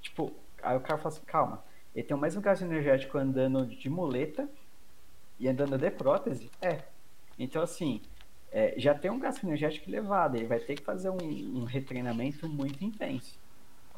Tipo, 0.00 0.32
aí 0.62 0.76
o 0.76 0.80
cara 0.80 0.98
fala 0.98 1.14
assim, 1.14 1.24
calma, 1.24 1.64
ele 1.94 2.06
tem 2.06 2.16
o 2.16 2.20
mesmo 2.20 2.40
gasto 2.40 2.62
energético 2.62 3.18
andando 3.18 3.66
de 3.66 3.90
muleta 3.90 4.48
e 5.38 5.48
andando 5.48 5.76
de 5.76 5.90
prótese? 5.90 6.48
É. 6.60 6.82
Então, 7.36 7.62
assim, 7.62 8.00
é, 8.52 8.74
já 8.76 8.94
tem 8.94 9.10
um 9.10 9.18
gasto 9.18 9.44
energético 9.44 9.90
elevado, 9.90 10.36
ele 10.36 10.46
vai 10.46 10.60
ter 10.60 10.76
que 10.76 10.84
fazer 10.84 11.10
um, 11.10 11.16
um 11.16 11.64
retreinamento 11.64 12.48
muito 12.48 12.84
intenso. 12.84 13.39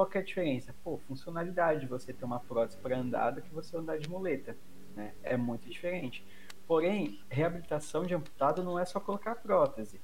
Qual 0.03 0.11
que 0.11 0.19
é 0.19 0.21
a 0.21 0.25
diferença? 0.25 0.75
Pô, 0.83 0.99
funcionalidade, 1.07 1.87
você 1.87 2.13
ter 2.13 2.25
uma 2.25 2.41
prótese 2.41 2.77
para 2.77 2.99
andar 2.99 3.31
do 3.31 3.41
que 3.41 3.55
você 3.55 3.77
andar 3.77 4.01
de 4.01 4.11
muleta, 4.11 4.57
né? 4.97 5.15
É 5.23 5.37
muito 5.37 5.71
diferente. 5.71 6.27
Porém, 6.67 7.21
reabilitação 7.31 8.03
de 8.03 8.13
amputado 8.13 8.65
não 8.65 8.77
é 8.77 8.85
só 8.85 8.99
colocar 8.99 9.37
prótese, 9.37 10.01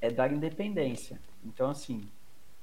é 0.00 0.10
dar 0.10 0.32
independência. 0.32 1.20
Então, 1.44 1.68
assim, 1.68 2.08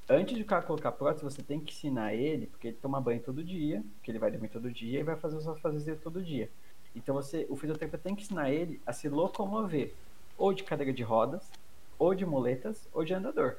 antes 0.10 0.36
de 0.36 0.42
o 0.42 0.46
cara 0.48 0.64
colocar 0.64 0.92
prótese, 0.94 1.24
você 1.24 1.44
tem 1.44 1.60
que 1.60 1.72
ensinar 1.72 2.16
ele, 2.16 2.48
porque 2.48 2.70
ele 2.70 2.78
toma 2.82 3.00
banho 3.00 3.22
todo 3.22 3.44
dia, 3.44 3.84
que 4.02 4.10
ele 4.10 4.18
vai 4.18 4.32
dormir 4.32 4.50
todo 4.50 4.72
dia 4.72 5.00
e 5.00 5.04
vai 5.04 5.16
fazer 5.16 5.38
os 5.38 5.48
afazeres 5.48 6.02
todo 6.02 6.24
dia. 6.24 6.50
Então, 6.96 7.14
você, 7.14 7.46
o 7.52 7.56
fisioterapeuta 7.56 8.04
tem 8.04 8.16
que 8.16 8.24
ensinar 8.24 8.50
ele 8.50 8.82
a 8.84 8.92
se 8.92 9.08
locomover, 9.08 9.94
ou 10.36 10.52
de 10.56 10.64
cadeira 10.64 10.92
de 10.92 11.04
rodas, 11.04 11.52
ou 12.00 12.16
de 12.16 12.26
muletas, 12.26 12.90
ou 12.92 13.06
de 13.06 13.14
andador, 13.14 13.58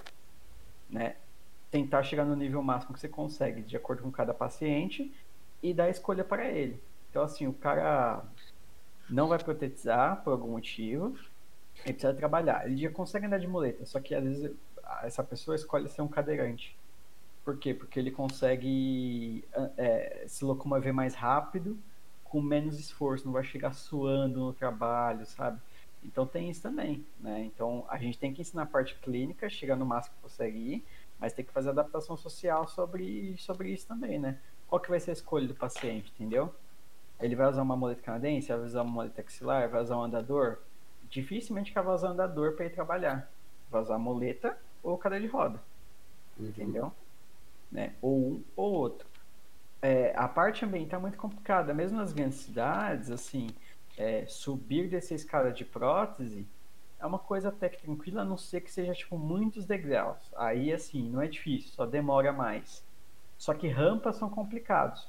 né? 0.91 1.15
Tentar 1.75 2.05
chegar 2.05 2.25
no 2.25 2.37
nível 2.37 2.63
máximo 2.63 2.95
que 2.95 3.01
você 3.01 3.09
consegue, 3.09 3.61
de 3.61 3.77
acordo 3.77 4.05
com 4.05 4.11
cada 4.13 4.33
paciente, 4.33 5.13
e 5.61 5.75
dar 5.75 5.87
a 5.87 5.91
escolha 5.91 6.23
para 6.23 6.49
ele. 6.49 6.81
Então, 7.11 7.21
assim, 7.21 7.49
o 7.49 7.53
cara 7.53 8.23
não 9.11 9.27
vai 9.27 9.41
protetizar 9.41 10.23
por 10.23 10.31
algum 10.31 10.53
motivo, 10.53 11.19
ele 11.85 11.95
precisa 11.95 12.15
trabalhar. 12.15 12.65
Ele 12.65 12.77
já 12.77 12.91
consegue 12.91 13.27
andar 13.27 13.39
de 13.39 13.49
muleta, 13.49 13.85
só 13.85 13.99
que 13.99 14.15
às 14.15 14.23
vezes 14.23 14.53
essa 15.03 15.25
pessoa 15.25 15.57
escolhe 15.57 15.89
ser 15.89 16.03
um 16.03 16.07
cadeirante. 16.07 16.79
Por 17.45 17.59
quê? 17.59 17.75
Porque 17.75 17.99
ele 17.99 18.13
consegue 18.13 19.45
é, 19.77 20.27
se 20.29 20.45
locomover 20.45 20.95
mais 20.95 21.17
rápido, 21.17 21.77
com 22.23 22.41
menos 22.41 22.79
esforço, 22.79 23.27
não 23.27 23.33
vai 23.33 23.43
chegar 23.43 23.73
suando 23.73 24.39
no 24.39 24.53
trabalho, 24.53 25.27
sabe? 25.27 25.59
Então 26.05 26.25
tem 26.25 26.51
isso 26.51 26.63
também, 26.63 27.05
né? 27.19 27.43
Então 27.45 27.85
a 27.89 27.99
gente 27.99 28.17
tem 28.17 28.33
que 28.33 28.43
ensinar 28.43 28.63
a 28.63 28.67
parte 28.67 28.95
clínica, 28.97 29.51
chegar 29.51 29.75
no 29.75 29.85
máximo 29.85 30.15
que 30.15 30.23
consegue 30.23 30.59
ir, 30.59 30.85
mas 31.25 31.33
tem 31.33 31.43
que 31.43 31.53
fazer 31.53 31.71
adaptação 31.71 32.19
social 32.19 32.69
sobre, 32.69 33.35
sobre 33.39 33.71
isso 33.71 33.89
também, 33.89 34.19
né? 34.19 34.39
Qual 34.69 34.79
que 34.79 34.91
vai 34.91 35.01
ser 35.01 35.09
a 35.09 35.15
escolha 35.15 35.49
do 35.49 35.55
paciente, 35.55 36.13
entendeu? 36.15 36.55
Ele 37.19 37.35
vai 37.35 37.49
usar 37.49 37.63
uma 37.63 37.75
muleta 37.75 38.03
canadense, 38.03 38.49
vai 38.49 38.59
usar 38.59 38.83
uma 38.83 38.93
muleta 38.93 39.23
axilar, 39.23 39.71
vai 39.71 39.81
usar 39.81 39.97
um 39.97 40.03
andador? 40.03 40.59
Dificilmente 41.09 41.73
que 41.73 41.81
vai 41.81 41.95
usar 41.95 42.09
um 42.09 42.11
andador 42.11 42.53
para 42.53 42.67
ir 42.67 42.75
trabalhar. 42.75 43.33
Vai 43.71 43.81
usar 43.81 43.97
muleta 43.97 44.59
ou 44.83 44.99
cadeira 44.99 45.25
de 45.25 45.33
roda. 45.33 45.63
Uhum. 46.39 46.47
Entendeu? 46.47 46.93
Né? 47.73 47.95
Ou 48.03 48.15
um 48.15 48.45
ou 48.55 48.73
outro. 48.75 49.09
É, 49.81 50.13
a 50.15 50.29
parte 50.29 50.63
ambiental 50.63 50.99
é 50.99 51.03
muito 51.03 51.17
complicada. 51.17 51.73
Mesmo 51.73 51.97
nas 51.97 52.13
grandes 52.13 52.41
cidades, 52.41 53.11
assim, 53.11 53.49
é, 53.97 54.27
subir 54.27 54.91
dessa 54.91 55.15
escada 55.15 55.51
de 55.51 55.65
prótese 55.65 56.47
é 57.05 57.07
uma 57.07 57.19
coisa 57.19 57.51
até 57.51 57.69
que 57.69 57.83
tranquila, 57.83 58.23
a 58.23 58.25
não 58.25 58.39
ser 58.39 58.63
que 58.63 58.73
seja, 58.73 58.95
tipo, 58.95 59.19
muitos 59.19 59.67
degraus. 59.67 60.33
Aí, 60.35 60.73
assim, 60.73 61.07
não 61.11 61.21
é 61.21 61.29
difícil, 61.29 61.71
só 61.71 61.85
demora 61.85 62.33
mais. 62.33 62.83
Só 63.37 63.53
que 63.53 63.69
rampas 63.69 64.17
são 64.17 64.31
complicados. 64.31 65.07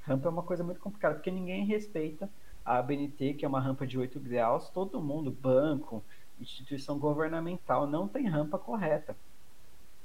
Rampa 0.00 0.26
é 0.26 0.30
uma 0.30 0.42
coisa 0.42 0.64
muito 0.64 0.80
complicada, 0.80 1.14
porque 1.14 1.30
ninguém 1.30 1.64
respeita 1.64 2.28
a 2.64 2.78
ABNT, 2.78 3.34
que 3.34 3.44
é 3.44 3.48
uma 3.48 3.60
rampa 3.60 3.86
de 3.86 3.96
8 3.96 4.18
graus. 4.18 4.68
Todo 4.70 5.00
mundo, 5.00 5.30
banco, 5.30 6.02
instituição 6.40 6.98
governamental, 6.98 7.86
não 7.86 8.08
tem 8.08 8.26
rampa 8.26 8.58
correta, 8.58 9.16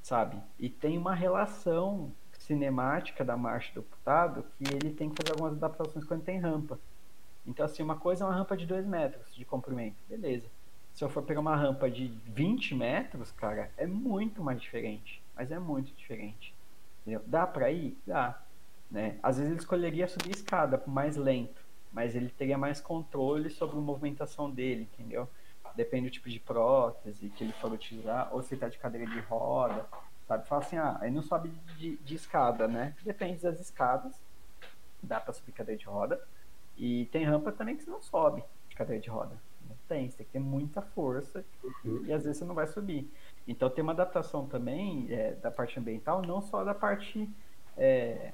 sabe? 0.04 0.40
E 0.60 0.70
tem 0.70 1.00
uma 1.00 1.16
relação 1.16 2.12
cinemática 2.38 3.26
da 3.26 3.36
marcha 3.36 3.74
do 3.74 3.82
deputado 3.82 4.46
que 4.56 4.72
ele 4.72 4.92
tem 4.92 5.10
que 5.10 5.16
fazer 5.16 5.32
algumas 5.32 5.54
adaptações 5.54 6.06
quando 6.06 6.22
tem 6.22 6.38
rampa. 6.38 6.80
Então, 7.44 7.66
assim, 7.66 7.82
uma 7.82 7.98
coisa 7.98 8.24
é 8.24 8.28
uma 8.28 8.36
rampa 8.36 8.56
de 8.56 8.68
2 8.68 8.86
metros 8.86 9.34
de 9.34 9.44
comprimento, 9.44 9.98
beleza 10.08 10.57
se 10.98 11.04
eu 11.04 11.10
for 11.10 11.22
pegar 11.22 11.42
uma 11.42 11.56
rampa 11.56 11.92
de 11.92 12.08
20 12.26 12.74
metros, 12.74 13.32
cara, 13.32 13.70
é 13.78 13.86
muito 13.86 14.42
mais 14.42 14.60
diferente. 14.60 15.22
Mas 15.36 15.52
é 15.52 15.60
muito 15.60 15.94
diferente. 15.96 16.56
Entendeu? 17.02 17.22
Dá 17.28 17.46
pra 17.46 17.70
ir? 17.70 17.96
Dá. 18.04 18.42
Né? 18.90 19.20
Às 19.22 19.38
vezes 19.38 19.52
ele 19.52 19.60
escolheria 19.60 20.08
subir 20.08 20.32
escada 20.32 20.82
mais 20.88 21.16
lento, 21.16 21.62
mas 21.94 22.16
ele 22.16 22.30
teria 22.30 22.58
mais 22.58 22.82
controle 22.82 23.48
sobre 23.52 23.78
a 23.78 23.80
movimentação 23.80 24.50
dele, 24.50 24.90
entendeu? 24.92 25.30
Depende 25.76 26.10
do 26.10 26.14
tipo 26.14 26.32
de 26.32 26.40
prótese 26.40 27.30
que 27.30 27.44
ele 27.44 27.54
for 27.54 27.72
utilizar, 27.72 28.34
ou 28.34 28.42
se 28.42 28.56
ele 28.56 28.62
tá 28.62 28.68
de 28.68 28.80
cadeira 28.80 29.06
de 29.06 29.20
roda, 29.20 29.86
sabe? 30.28 30.48
Fala 30.48 30.64
assim, 30.64 30.78
ah, 30.78 30.98
aí 31.00 31.12
não 31.12 31.22
sobe 31.22 31.50
de, 31.78 31.98
de 31.98 32.16
escada, 32.16 32.68
né? 32.68 32.96
Depende 33.04 33.44
das 33.44 33.60
escadas, 33.60 34.20
dá 35.04 35.20
pra 35.20 35.32
subir 35.32 35.52
cadeira 35.52 35.78
de 35.78 35.86
roda. 35.86 36.20
E 36.76 37.06
tem 37.12 37.24
rampa 37.24 37.52
também 37.52 37.78
que 37.78 37.84
você 37.84 37.92
não 37.92 38.02
sobe 38.02 38.44
de 38.68 38.76
cadeira 38.76 39.00
de 39.00 39.10
roda. 39.12 39.38
Tem, 39.88 40.10
você 40.10 40.18
tem 40.18 40.26
que 40.26 40.32
ter 40.34 40.40
muita 40.40 40.82
força 40.82 41.46
uhum. 41.64 42.04
e 42.06 42.14
às 42.14 42.24
vezes 42.24 42.40
você 42.40 42.46
não 42.46 42.56
vai 42.56 42.68
subir. 42.68 43.10
Então 43.48 43.70
tem 43.70 43.82
uma 43.82 43.94
adaptação 43.94 44.46
também 44.46 45.08
é, 45.10 45.32
da 45.36 45.50
parte 45.50 45.80
ambiental, 45.80 46.22
não 46.22 46.42
só 46.42 46.64
da 46.64 46.76
parte 46.76 47.30
é, 47.78 48.34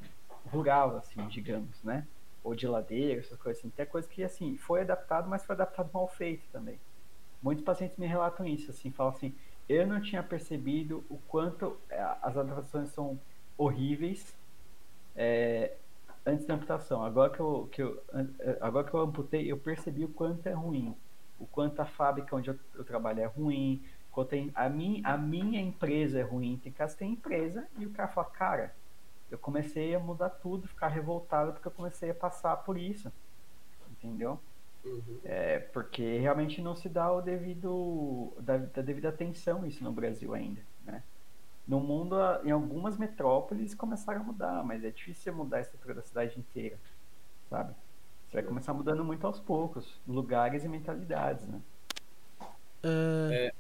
rural, 0.52 0.98
assim, 0.98 1.26
digamos, 1.28 1.84
né? 1.84 2.08
Ou 2.44 2.56
de 2.56 2.68
ladeira, 2.68 3.20
essas 3.20 3.38
coisas 3.38 3.60
assim. 3.60 3.70
Tem 3.70 3.86
coisa 3.86 4.08
que, 4.08 4.24
assim, 4.24 4.58
foi 4.58 4.82
adaptado, 4.82 5.30
mas 5.30 5.46
foi 5.46 5.56
adaptado 5.56 5.90
mal 5.94 6.08
feito 6.08 6.44
também. 6.52 6.80
Muitos 7.42 7.64
pacientes 7.64 7.98
me 7.98 8.08
relatam 8.08 8.46
isso, 8.46 8.72
assim, 8.72 8.90
falam 8.92 9.14
assim, 9.14 9.36
eu 9.68 9.86
não 9.88 10.02
tinha 10.02 10.24
percebido 10.24 11.04
o 11.10 11.18
quanto 11.28 11.78
é, 11.90 12.02
as 12.22 12.36
adaptações 12.36 12.90
são 12.90 13.20
horríveis 13.58 14.36
é, 15.16 15.74
antes 16.26 16.46
da 16.46 16.56
amputação. 16.56 17.04
Agora 17.04 17.30
que 17.30 17.40
eu, 17.40 17.70
que 17.72 17.82
eu, 17.82 18.04
agora 18.60 18.88
que 18.88 18.94
eu 18.94 19.00
amputei, 19.00 19.52
eu 19.52 19.58
percebi 19.58 20.04
o 20.04 20.10
quanto 20.10 20.48
é 20.48 20.54
ruim 20.54 20.96
o 21.44 21.48
quanto 21.48 21.82
a 21.82 21.86
fábrica 21.86 22.36
onde 22.36 22.50
eu, 22.50 22.60
eu 22.74 22.84
trabalho 22.86 23.20
é 23.20 23.26
ruim, 23.26 23.84
quanto 24.12 24.36
a, 24.56 24.70
mim, 24.70 25.02
a 25.04 25.18
minha 25.18 25.62
empresa 25.62 26.20
é 26.20 26.24
ruim. 26.24 26.60
Tem 26.64 26.72
casos 26.72 26.96
tem 26.96 27.12
empresa 27.12 27.68
e 27.78 27.86
o 27.86 27.90
cara 27.90 28.08
fala, 28.08 28.28
cara, 28.28 28.76
eu 29.30 29.38
comecei 29.38 29.94
a 29.94 30.00
mudar 30.00 30.30
tudo, 30.30 30.68
ficar 30.68 30.88
revoltado 30.88 31.54
porque 31.54 31.68
eu 31.68 31.72
comecei 31.72 32.10
a 32.12 32.16
passar 32.16 32.56
por 32.58 32.78
isso. 32.78 33.12
Entendeu? 33.92 34.40
Uhum. 34.86 35.20
É, 35.24 35.60
porque 35.60 36.18
realmente 36.20 36.62
não 36.62 36.76
se 36.76 36.88
dá 36.88 37.12
o 37.12 37.22
devido 37.22 38.34
da, 38.40 38.58
da, 38.58 38.82
devida 38.82 39.10
atenção 39.10 39.66
isso 39.66 39.84
no 39.84 39.92
Brasil 39.92 40.34
ainda, 40.34 40.62
né? 40.84 41.04
No 41.66 41.80
mundo, 41.80 42.16
em 42.44 42.52
algumas 42.52 42.98
metrópoles 42.98 43.74
começaram 43.74 44.20
a 44.20 44.24
mudar, 44.24 44.64
mas 44.66 44.84
é 44.84 44.92
difícil 44.92 45.34
mudar 45.34 45.58
a 45.58 45.62
estrutura 45.62 45.94
da 45.94 46.02
cidade 46.02 46.38
inteira, 46.38 46.78
sabe? 47.50 47.74
Você 48.34 48.42
vai 48.42 48.48
começar 48.48 48.74
mudando 48.74 49.06
muito 49.06 49.28
aos 49.28 49.40
poucos, 49.40 49.86
lugares 50.08 50.64
e 50.64 50.68
mentalidades, 50.68 51.46
né? 51.46 51.62
Uh... 52.84 53.32
É, 53.32 53.54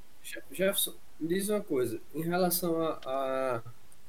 Jefferson, 0.51 0.95
diz 1.21 1.47
uma 1.47 1.61
coisa, 1.61 2.01
em 2.11 2.24
relação 2.24 2.82
a, 2.82 2.99
a, 3.05 3.61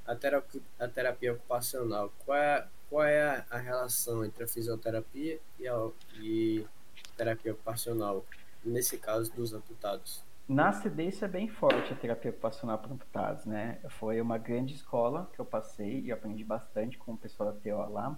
a, 0.07 0.17
terapia, 0.17 0.62
a 0.81 0.89
terapia 0.89 1.35
ocupacional, 1.35 2.11
qual 2.25 2.39
é, 2.39 2.67
qual 2.89 3.05
é 3.05 3.23
a, 3.23 3.45
a 3.51 3.59
relação 3.59 4.25
entre 4.25 4.45
a 4.45 4.49
fisioterapia 4.49 5.39
e 5.61 5.69
a 5.69 5.91
e 6.19 6.67
terapia 7.15 7.53
ocupacional, 7.53 8.25
nesse 8.65 8.97
caso 8.97 9.31
dos 9.35 9.53
amputados? 9.53 10.23
Na 10.49 10.73
CDC 10.73 11.27
é 11.27 11.29
bem 11.29 11.47
forte 11.47 11.93
a 11.93 11.97
terapia 11.97 12.31
ocupacional 12.31 12.79
para 12.79 12.91
amputados, 12.91 13.45
né? 13.45 13.81
Foi 13.99 14.19
uma 14.19 14.39
grande 14.39 14.75
escola 14.75 15.31
que 15.35 15.39
eu 15.39 15.45
passei 15.45 16.01
e 16.01 16.11
aprendi 16.11 16.43
bastante 16.43 16.97
com 16.97 17.12
o 17.12 17.17
pessoal 17.19 17.53
da 17.53 17.61
TO 17.61 17.93
lá. 17.93 18.17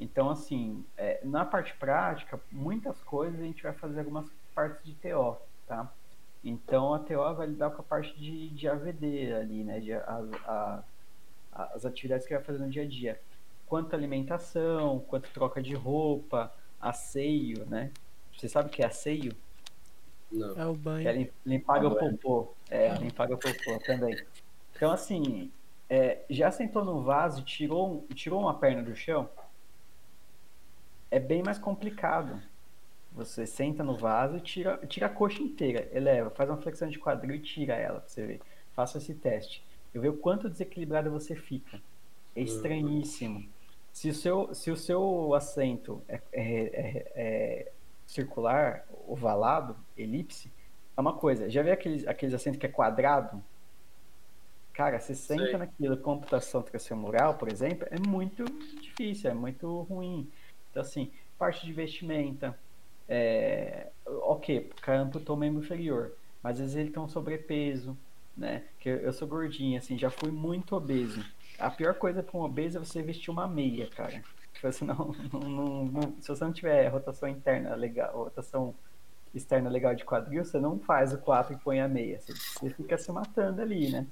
Então, 0.00 0.30
assim, 0.30 0.84
é, 0.96 1.20
na 1.24 1.44
parte 1.44 1.74
prática, 1.74 2.40
muitas 2.52 3.02
coisas 3.02 3.40
a 3.40 3.44
gente 3.44 3.62
vai 3.62 3.72
fazer 3.72 4.00
algumas 4.00 4.30
partes 4.54 4.84
de 4.84 4.94
TO, 4.94 5.36
tá? 5.66 5.92
Então, 6.44 6.94
a 6.94 7.00
TO 7.00 7.34
vai 7.34 7.48
lidar 7.48 7.70
com 7.70 7.82
a 7.82 7.84
parte 7.84 8.18
de, 8.18 8.48
de 8.50 8.68
AVD 8.68 9.32
ali, 9.34 9.64
né? 9.64 9.80
De, 9.80 9.92
a, 9.92 10.24
a, 10.46 10.82
as 11.74 11.84
atividades 11.84 12.26
que 12.26 12.34
vai 12.34 12.42
fazer 12.42 12.60
no 12.60 12.70
dia 12.70 12.84
a 12.84 12.86
dia. 12.86 13.20
Quanto 13.66 13.94
alimentação, 13.94 15.00
quanto 15.00 15.30
troca 15.30 15.60
de 15.60 15.74
roupa, 15.74 16.54
asseio, 16.80 17.66
né? 17.66 17.90
Você 18.36 18.48
sabe 18.48 18.68
o 18.68 18.70
que 18.70 18.82
é 18.82 18.86
asseio? 18.86 19.34
Não. 20.30 20.56
É 20.56 20.66
o 20.66 20.74
banho. 20.74 21.02
Que 21.02 21.08
é 21.08 21.30
limpar 21.44 21.82
é 21.82 21.86
o 21.86 21.96
popô. 21.96 22.54
É, 22.70 22.96
nem 22.98 23.10
paga 23.10 23.36
popô 23.36 23.78
também. 23.84 24.16
Então, 24.76 24.92
assim, 24.92 25.50
é, 25.90 26.24
já 26.30 26.50
sentou 26.50 26.84
no 26.84 27.02
vaso 27.02 27.40
e 27.40 27.44
tirou, 27.44 28.06
tirou 28.14 28.40
uma 28.40 28.54
perna 28.54 28.82
do 28.82 28.94
chão? 28.94 29.28
É 31.10 31.18
bem 31.18 31.42
mais 31.42 31.58
complicado. 31.58 32.40
Você 33.12 33.46
senta 33.46 33.82
no 33.82 33.96
vaso 33.96 34.36
e 34.36 34.40
tira, 34.40 34.76
tira 34.86 35.06
a 35.06 35.10
coxa 35.10 35.42
inteira, 35.42 35.88
eleva, 35.92 36.30
faz 36.30 36.48
uma 36.48 36.58
flexão 36.58 36.88
de 36.88 36.98
quadril 36.98 37.34
e 37.34 37.40
tira 37.40 37.74
ela 37.74 38.00
pra 38.00 38.08
você 38.08 38.26
ver. 38.26 38.40
Faça 38.74 38.98
esse 38.98 39.14
teste. 39.14 39.64
Eu 39.92 40.02
ver 40.02 40.10
o 40.10 40.16
quanto 40.16 40.48
desequilibrado 40.48 41.10
você 41.10 41.34
fica. 41.34 41.80
É 42.36 42.42
estranhíssimo. 42.42 43.44
Se 43.92 44.10
o 44.10 44.14
seu, 44.14 44.54
se 44.54 44.70
o 44.70 44.76
seu 44.76 45.34
assento 45.34 46.00
é, 46.06 46.20
é, 46.32 46.42
é, 46.42 47.12
é 47.16 47.72
circular, 48.06 48.86
ovalado, 49.08 49.76
elipse, 49.96 50.52
é 50.96 51.00
uma 51.00 51.14
coisa. 51.14 51.50
Já 51.50 51.62
viu 51.62 51.72
aqueles, 51.72 52.06
aqueles 52.06 52.34
assentos 52.34 52.60
que 52.60 52.66
é 52.66 52.68
quadrado? 52.68 53.42
Cara, 54.72 55.00
você 55.00 55.14
senta 55.14 55.44
Sei. 55.44 55.56
naquilo, 55.56 55.96
computação 55.96 56.62
transfemoral, 56.62 57.34
por 57.34 57.50
exemplo, 57.50 57.88
é 57.90 57.98
muito 57.98 58.44
difícil, 58.80 59.30
é 59.30 59.34
muito 59.34 59.82
ruim. 59.82 60.30
Então, 60.78 60.86
assim, 60.86 61.10
parte 61.36 61.66
de 61.66 61.72
vestimenta, 61.72 62.56
é, 63.08 63.88
ok, 64.06 64.70
o 64.78 64.80
cara 64.80 65.00
amputou 65.00 65.34
o 65.34 65.38
membro 65.38 65.60
inferior, 65.60 66.12
mas 66.40 66.60
às 66.60 66.60
vezes 66.60 66.76
ele 66.76 66.90
tem 66.90 67.02
um 67.02 67.08
sobrepeso, 67.08 67.98
né? 68.36 68.62
Que 68.78 68.88
eu, 68.88 69.12
sou 69.12 69.26
gordinho, 69.26 69.76
assim, 69.76 69.98
já 69.98 70.08
fui 70.08 70.30
muito 70.30 70.76
obeso. 70.76 71.24
A 71.58 71.68
pior 71.68 71.94
coisa 71.94 72.22
para 72.22 72.38
um 72.38 72.44
obeso 72.44 72.76
é 72.76 72.80
você 72.80 73.02
vestir 73.02 73.30
uma 73.30 73.48
meia, 73.48 73.88
cara. 73.88 74.22
Porque 74.52 74.70
você 74.70 74.84
não, 74.84 75.12
não, 75.32 75.84
não, 75.86 76.14
se 76.20 76.28
você 76.28 76.44
não 76.44 76.52
tiver 76.52 76.86
rotação 76.86 77.28
interna 77.28 77.74
legal, 77.74 78.14
rotação 78.14 78.72
externa 79.34 79.68
legal 79.68 79.96
de 79.96 80.04
quadril, 80.04 80.44
você 80.44 80.60
não 80.60 80.78
faz 80.78 81.12
o 81.12 81.18
4 81.18 81.54
e 81.54 81.58
põe 81.58 81.80
a 81.80 81.88
meia. 81.88 82.20
Você, 82.20 82.32
você 82.34 82.70
fica 82.70 82.96
se 82.96 83.10
matando 83.10 83.60
ali, 83.60 83.90
né? 83.90 84.06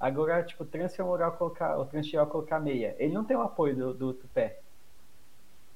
Agora, 0.00 0.42
tipo, 0.42 0.64
transfemoral 0.64 1.30
colocar, 1.36 1.78
o 1.78 1.84
transgeral 1.84 2.26
colocar 2.26 2.58
meia. 2.58 2.96
Ele 2.98 3.14
não 3.14 3.24
tem 3.24 3.36
o 3.36 3.42
apoio 3.42 3.76
do, 3.76 3.94
do 3.94 4.06
outro 4.08 4.28
pé. 4.34 4.61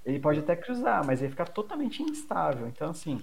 Ele 0.06 0.20
pode 0.20 0.38
até 0.38 0.54
cruzar, 0.54 1.04
mas 1.04 1.20
ele 1.20 1.30
fica 1.30 1.44
totalmente 1.44 2.00
instável. 2.00 2.68
Então, 2.68 2.90
assim, 2.90 3.22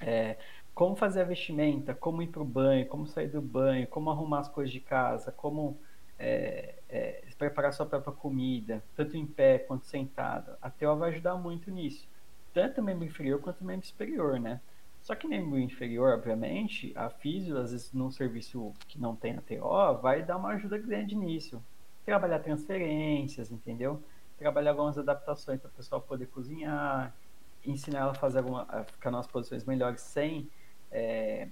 é, 0.00 0.36
como 0.72 0.94
fazer 0.94 1.22
a 1.22 1.24
vestimenta, 1.24 1.94
como 1.94 2.22
ir 2.22 2.28
para 2.28 2.42
o 2.42 2.44
banho, 2.44 2.86
como 2.86 3.06
sair 3.06 3.28
do 3.28 3.42
banho, 3.42 3.88
como 3.88 4.08
arrumar 4.08 4.40
as 4.40 4.48
coisas 4.48 4.72
de 4.72 4.78
casa, 4.78 5.32
como 5.32 5.76
é, 6.16 6.76
é, 6.88 7.24
preparar 7.36 7.72
sua 7.72 7.86
própria 7.86 8.12
comida, 8.12 8.84
tanto 8.94 9.16
em 9.16 9.26
pé 9.26 9.58
quanto 9.58 9.84
sentado. 9.86 10.56
A 10.62 10.70
TO 10.70 10.96
vai 10.96 11.10
ajudar 11.10 11.34
muito 11.34 11.70
nisso, 11.72 12.08
tanto 12.54 12.80
membro 12.80 13.04
inferior 13.04 13.40
quanto 13.40 13.64
membro 13.64 13.86
superior, 13.86 14.38
né? 14.38 14.60
Só 15.02 15.14
que 15.14 15.26
membro 15.26 15.58
inferior, 15.58 16.14
obviamente, 16.14 16.92
a 16.96 17.08
físio, 17.10 17.58
às 17.58 17.72
vezes 17.72 17.92
num 17.92 18.10
serviço 18.10 18.72
que 18.88 19.00
não 19.00 19.14
tem 19.14 19.36
a 19.36 19.40
TO, 19.40 20.00
vai 20.00 20.22
dar 20.22 20.36
uma 20.36 20.50
ajuda 20.50 20.78
grande 20.78 21.16
nisso. 21.16 21.62
Trabalhar 22.04 22.38
transferências, 22.40 23.50
entendeu? 23.50 24.02
Trabalhar 24.38 24.70
algumas 24.70 24.98
adaptações 24.98 25.60
para 25.60 25.68
o 25.68 25.72
pessoal 25.72 26.00
poder 26.00 26.26
cozinhar, 26.26 27.14
ensinar 27.64 28.00
ela 28.00 28.12
a 28.12 28.14
fazer 28.14 28.38
alguma, 28.38 28.66
a 28.68 28.84
ficar 28.84 29.10
nas 29.10 29.26
posições 29.26 29.64
melhores 29.64 30.00
sem 30.00 30.50
é, 30.90 31.48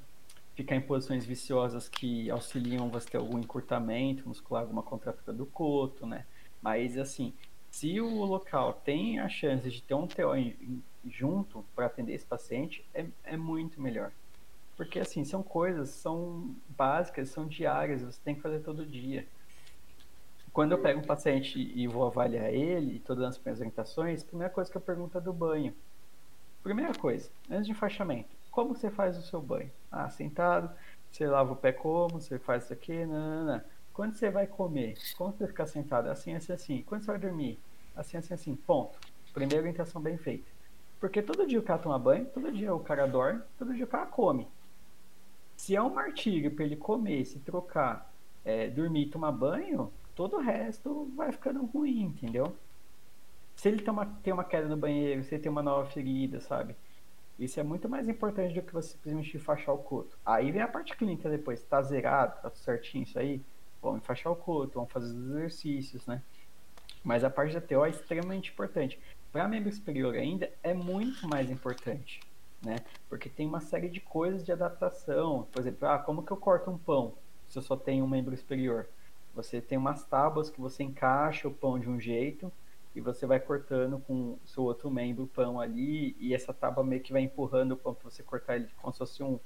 ficar 0.55 0.77
em 0.77 0.81
posições 0.81 1.25
viciosas 1.25 1.89
que 1.89 2.31
auxiliam 2.31 2.89
você 2.89 3.11
ter 3.11 3.17
algum 3.17 3.39
encurtamento 3.39 4.29
muscular, 4.29 4.63
alguma 4.63 4.83
contratura 4.83 5.37
do 5.37 5.47
coto, 5.47 6.07
né? 6.07 6.27
Mas 6.63 6.97
assim, 6.97 7.33
se 7.71 8.01
o 8.01 8.25
local 8.25 8.75
tem 8.85 9.19
a 9.19 9.29
chance 9.29 9.69
de 9.69 9.83
ter 9.83 9.95
um 9.95 10.07
TO 10.07 10.35
junto 11.11 11.65
para 11.75 11.87
atender 11.87 12.15
esse 12.15 12.25
paciente, 12.25 12.85
é, 12.95 13.07
é 13.25 13.37
muito 13.37 13.81
melhor. 13.81 14.13
Porque 14.77 14.99
assim, 14.99 15.25
são 15.25 15.43
coisas, 15.43 15.91
são 15.91 16.55
básicas, 16.69 17.29
são 17.29 17.47
diárias, 17.47 18.03
você 18.03 18.21
tem 18.25 18.35
que 18.35 18.41
fazer 18.41 18.61
todo 18.61 18.87
dia. 18.87 19.27
Quando 20.55 20.71
eu 20.71 20.79
pego 20.79 21.01
um 21.01 21.05
paciente 21.05 21.59
e 21.59 21.89
vou 21.89 22.07
avaliar 22.07 22.55
ele, 22.55 23.01
todas 23.01 23.25
as 23.25 23.43
minhas 23.43 23.59
orientações, 23.59 24.23
a 24.23 24.27
primeira 24.27 24.53
coisa 24.53 24.71
que 24.71 24.77
eu 24.77 24.81
pergunto 24.81 25.19
é 25.19 25.21
do 25.21 25.33
banho. 25.33 25.75
Primeira 26.63 26.95
coisa, 26.95 27.29
antes 27.51 27.67
de 27.67 27.73
enfaixamento, 27.73 28.29
como 28.53 28.73
você 28.73 28.89
faz 28.89 29.19
o 29.19 29.23
seu 29.23 29.43
banho? 29.43 29.69
Ah, 29.91 30.09
sentado, 30.09 30.71
você 31.11 31.27
lava 31.27 31.55
o 31.55 31.57
pé 31.57 31.73
como, 31.73 32.21
você 32.21 32.39
faz 32.39 32.63
isso 32.63 32.73
aqui, 32.73 33.05
não. 33.05 33.61
Quando 33.93 34.15
você 34.15 34.31
vai 34.31 34.47
comer, 34.47 34.97
como 35.19 35.33
você 35.33 35.49
ficar 35.49 35.67
sentado? 35.67 36.09
Assim, 36.09 36.37
assim, 36.37 36.53
assim. 36.53 36.83
Quando 36.87 37.01
você 37.01 37.09
vai 37.09 37.19
dormir? 37.19 37.59
Assim, 37.97 38.17
assim, 38.17 38.35
assim. 38.35 38.55
Ponto. 38.55 38.97
Primeira 39.33 39.61
orientação 39.61 40.01
bem 40.01 40.17
feita. 40.17 40.47
Porque 41.01 41.21
todo 41.21 41.49
dia 41.49 41.59
o 41.59 41.65
cara 41.65 41.81
toma 41.81 41.99
banho, 41.99 42.27
todo 42.27 42.53
dia 42.53 42.73
o 42.73 42.79
cara 42.79 43.07
dorme, 43.07 43.43
todo 43.59 43.75
dia 43.75 43.85
o 43.85 43.89
cara 43.89 44.07
come. 44.07 44.47
Se 45.57 45.75
é 45.75 45.83
um 45.83 45.93
martírio 45.93 46.53
para 46.53 46.65
ele 46.65 46.77
comer, 46.77 47.25
se 47.25 47.41
trocar, 47.41 48.09
é, 48.45 48.71
dormir 48.71 49.03
e 49.03 49.11
tomar 49.11 49.33
banho, 49.33 49.93
todo 50.15 50.37
o 50.37 50.41
resto 50.41 51.11
vai 51.17 51.33
ficando 51.33 51.65
ruim, 51.65 52.03
entendeu? 52.03 52.55
Se 53.57 53.69
ele 53.69 53.83
tem 53.83 53.93
uma, 53.93 54.07
tem 54.07 54.33
uma 54.33 54.45
queda 54.45 54.69
no 54.69 54.77
banheiro, 54.77 55.23
se 55.23 55.35
ele 55.35 55.43
tem 55.43 55.51
uma 55.53 55.63
nova 55.63 55.89
ferida, 55.91 56.41
sabe? 56.41 56.77
Isso 57.39 57.59
é 57.59 57.63
muito 57.63 57.89
mais 57.89 58.09
importante 58.09 58.55
do 58.55 58.63
que 58.63 58.73
você 58.73 58.91
simplesmente 58.91 59.37
enfaixar 59.37 59.75
o 59.75 59.79
coto. 59.79 60.17
Aí 60.25 60.53
vem 60.53 60.63
a 60.63 60.69
parte 60.69 60.97
clínica 60.97 61.29
depois. 61.29 61.63
Tá 61.65 61.83
zerado, 61.83 62.41
tá 62.41 62.51
certinho 62.51 63.03
isso 63.03 63.19
aí? 63.19 63.41
Vamos 63.83 63.99
enfaixar 63.99 64.33
o 64.33 64.37
coto, 64.37 64.75
vamos 64.75 64.93
fazer 64.93 65.07
os 65.07 65.31
exercícios, 65.31 66.07
né? 66.07 66.23
Mas 67.03 67.25
a 67.25 67.31
parte 67.31 67.55
da 67.55 67.61
TO 67.61 67.85
é 67.85 67.91
extremamente 67.91 68.51
importante. 68.51 69.01
Para 69.33 69.49
membro 69.49 69.73
superior 69.73 70.15
ainda, 70.15 70.51
é 70.63 70.73
muito 70.73 71.27
mais 71.29 71.51
importante, 71.51 72.21
né? 72.63 72.77
Porque 73.09 73.29
tem 73.29 73.47
uma 73.47 73.61
série 73.61 73.89
de 73.89 74.01
coisas 74.01 74.45
de 74.45 74.53
adaptação. 74.53 75.47
Por 75.53 75.61
exemplo, 75.61 75.89
ah, 75.89 75.99
como 75.99 76.23
que 76.23 76.31
eu 76.31 76.37
corto 76.37 76.71
um 76.71 76.79
pão 76.79 77.15
se 77.49 77.59
eu 77.59 77.63
só 77.63 77.77
tenho 77.77 78.05
um 78.05 78.09
membro 78.09 78.37
superior? 78.37 78.89
Você 79.35 79.61
tem 79.61 79.77
umas 79.77 80.05
tábuas 80.05 80.51
que 80.51 80.61
você 80.61 80.83
encaixa 80.83 81.49
o 81.49 81.53
pão 81.53 81.79
de 81.79 81.89
um 81.89 82.01
jeito 82.01 82.53
e 82.95 83.01
você 83.01 83.27
vai 83.27 83.41
cortando 83.41 83.99
com 83.99 84.33
o 84.33 84.41
seu 84.45 84.63
outro 84.63 84.91
membro 84.91 85.25
o 85.25 85.27
pão 85.27 85.61
ali, 85.61 86.17
e 86.21 86.33
essa 86.33 86.55
tábua 86.55 86.85
meio 86.85 87.03
que 87.03 87.13
vai 87.13 87.23
empurrando 87.23 87.73
o 87.73 87.77
pão 87.77 87.93
para 87.93 88.09
você 88.09 88.23
cortar 88.23 88.57
ele 88.57 88.69
como 88.81 88.93
se 88.93 88.99
fosse 88.99 89.23
um, 89.23 89.41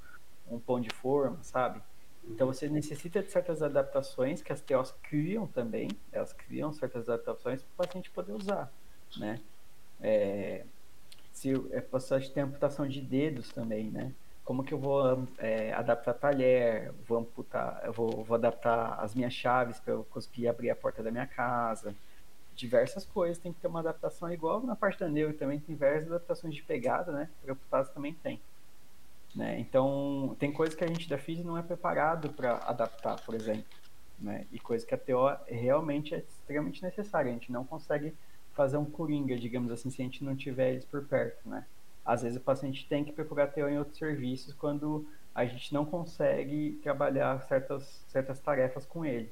um 0.50 0.58
pão 0.58 0.80
de 0.80 0.90
forma, 0.90 1.38
sabe? 1.42 1.80
Então 2.24 2.46
você 2.46 2.68
necessita 2.68 3.22
de 3.22 3.30
certas 3.30 3.62
adaptações 3.62 4.42
que 4.42 4.52
as 4.52 4.60
TOs 4.60 4.92
criam 5.02 5.46
também, 5.46 5.88
elas 6.12 6.32
criam 6.34 6.70
certas 6.72 7.08
adaptações 7.08 7.62
para 7.62 7.72
o 7.72 7.86
paciente 7.86 8.10
poder 8.10 8.32
usar, 8.32 8.70
né? 9.16 9.40
É, 10.00 10.66
se 11.32 11.54
é 11.70 11.80
paciente 11.80 12.30
tem 12.30 12.42
amputação 12.42 12.86
de 12.86 13.00
dedos 13.00 13.50
também, 13.50 13.90
né? 13.90 14.12
Como 14.48 14.64
que 14.64 14.72
eu 14.72 14.78
vou 14.78 15.28
é, 15.36 15.74
adaptar 15.74 16.14
talher, 16.14 16.90
vou 17.06 17.18
amputar, 17.18 17.82
eu 17.84 17.92
vou, 17.92 18.24
vou 18.24 18.34
adaptar 18.34 18.94
as 18.98 19.14
minhas 19.14 19.34
chaves 19.34 19.78
para 19.78 19.92
eu 19.92 20.04
conseguir 20.04 20.48
abrir 20.48 20.70
a 20.70 20.74
porta 20.74 21.02
da 21.02 21.10
minha 21.10 21.26
casa, 21.26 21.94
diversas 22.56 23.04
coisas, 23.04 23.36
tem 23.36 23.52
que 23.52 23.60
ter 23.60 23.66
uma 23.66 23.80
adaptação 23.80 24.32
igual 24.32 24.62
na 24.62 24.74
parte 24.74 25.00
da 25.00 25.06
neuro 25.06 25.34
também 25.34 25.60
tem 25.60 25.74
diversas 25.74 26.10
adaptações 26.10 26.54
de 26.54 26.62
pegada, 26.62 27.12
né? 27.12 27.28
Preocupados 27.42 27.90
também 27.90 28.14
tem. 28.14 28.40
Né? 29.36 29.60
Então, 29.60 30.34
tem 30.38 30.50
coisas 30.50 30.74
que 30.74 30.82
a 30.82 30.88
gente 30.88 31.10
da 31.10 31.18
FISI 31.18 31.44
não 31.44 31.58
é 31.58 31.62
preparado 31.62 32.30
para 32.30 32.56
adaptar, 32.56 33.20
por 33.20 33.34
exemplo. 33.34 33.66
Né? 34.18 34.46
E 34.50 34.58
coisa 34.58 34.86
que 34.86 34.94
a 34.94 34.98
TO 34.98 35.28
realmente 35.46 36.14
é 36.14 36.20
extremamente 36.20 36.82
necessária. 36.82 37.30
A 37.30 37.34
gente 37.34 37.52
não 37.52 37.66
consegue 37.66 38.14
fazer 38.54 38.78
um 38.78 38.86
coringa, 38.86 39.36
digamos 39.36 39.70
assim, 39.70 39.90
se 39.90 40.00
a 40.00 40.06
gente 40.06 40.24
não 40.24 40.34
tiver 40.34 40.70
eles 40.70 40.86
por 40.86 41.04
perto, 41.04 41.46
né? 41.46 41.66
Às 42.08 42.22
vezes 42.22 42.38
o 42.38 42.40
paciente 42.40 42.86
tem 42.88 43.04
que 43.04 43.12
procurar 43.12 43.48
TO 43.48 43.68
em 43.68 43.78
outros 43.78 43.98
serviços 43.98 44.54
quando 44.54 45.06
a 45.34 45.44
gente 45.44 45.74
não 45.74 45.84
consegue 45.84 46.80
trabalhar 46.82 47.38
certas, 47.42 48.02
certas 48.08 48.40
tarefas 48.40 48.86
com 48.86 49.04
ele. 49.04 49.28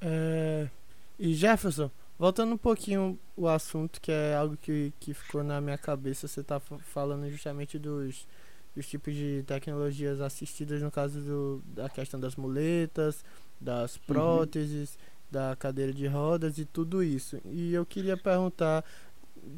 É, 0.00 0.68
e 1.16 1.34
Jefferson, 1.34 1.88
voltando 2.18 2.54
um 2.54 2.58
pouquinho 2.58 3.16
o 3.36 3.46
assunto, 3.46 4.00
que 4.00 4.10
é 4.10 4.34
algo 4.34 4.56
que, 4.56 4.92
que 4.98 5.14
ficou 5.14 5.44
na 5.44 5.60
minha 5.60 5.78
cabeça, 5.78 6.26
você 6.26 6.40
está 6.40 6.58
falando 6.58 7.30
justamente 7.30 7.78
dos, 7.78 8.26
dos 8.74 8.88
tipos 8.88 9.14
de 9.14 9.44
tecnologias 9.46 10.20
assistidas, 10.20 10.82
no 10.82 10.90
caso 10.90 11.20
do, 11.20 11.62
da 11.66 11.88
questão 11.88 12.18
das 12.18 12.34
muletas, 12.34 13.24
das 13.60 13.94
uhum. 13.94 14.02
próteses, 14.08 14.96
uhum. 14.96 15.00
da 15.30 15.54
cadeira 15.54 15.92
de 15.92 16.08
rodas 16.08 16.58
e 16.58 16.64
tudo 16.64 17.04
isso. 17.04 17.40
E 17.44 17.72
eu 17.72 17.86
queria 17.86 18.16
perguntar, 18.16 18.84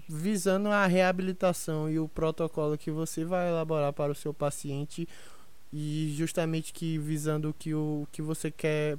visando 0.09 0.69
a 0.69 0.87
reabilitação 0.87 1.91
e 1.91 1.99
o 1.99 2.09
protocolo 2.09 2.79
que 2.79 2.91
você 2.91 3.25
vai 3.25 3.49
elaborar 3.49 3.93
para 3.93 4.13
o 4.13 4.15
seu 4.15 4.33
paciente, 4.33 5.09
e 5.73 6.15
justamente 6.17 6.73
que 6.73 6.99
visando 6.99 7.55
que, 7.59 7.75
o 7.75 8.07
que 8.13 8.23
você 8.23 8.51
quer 8.51 8.97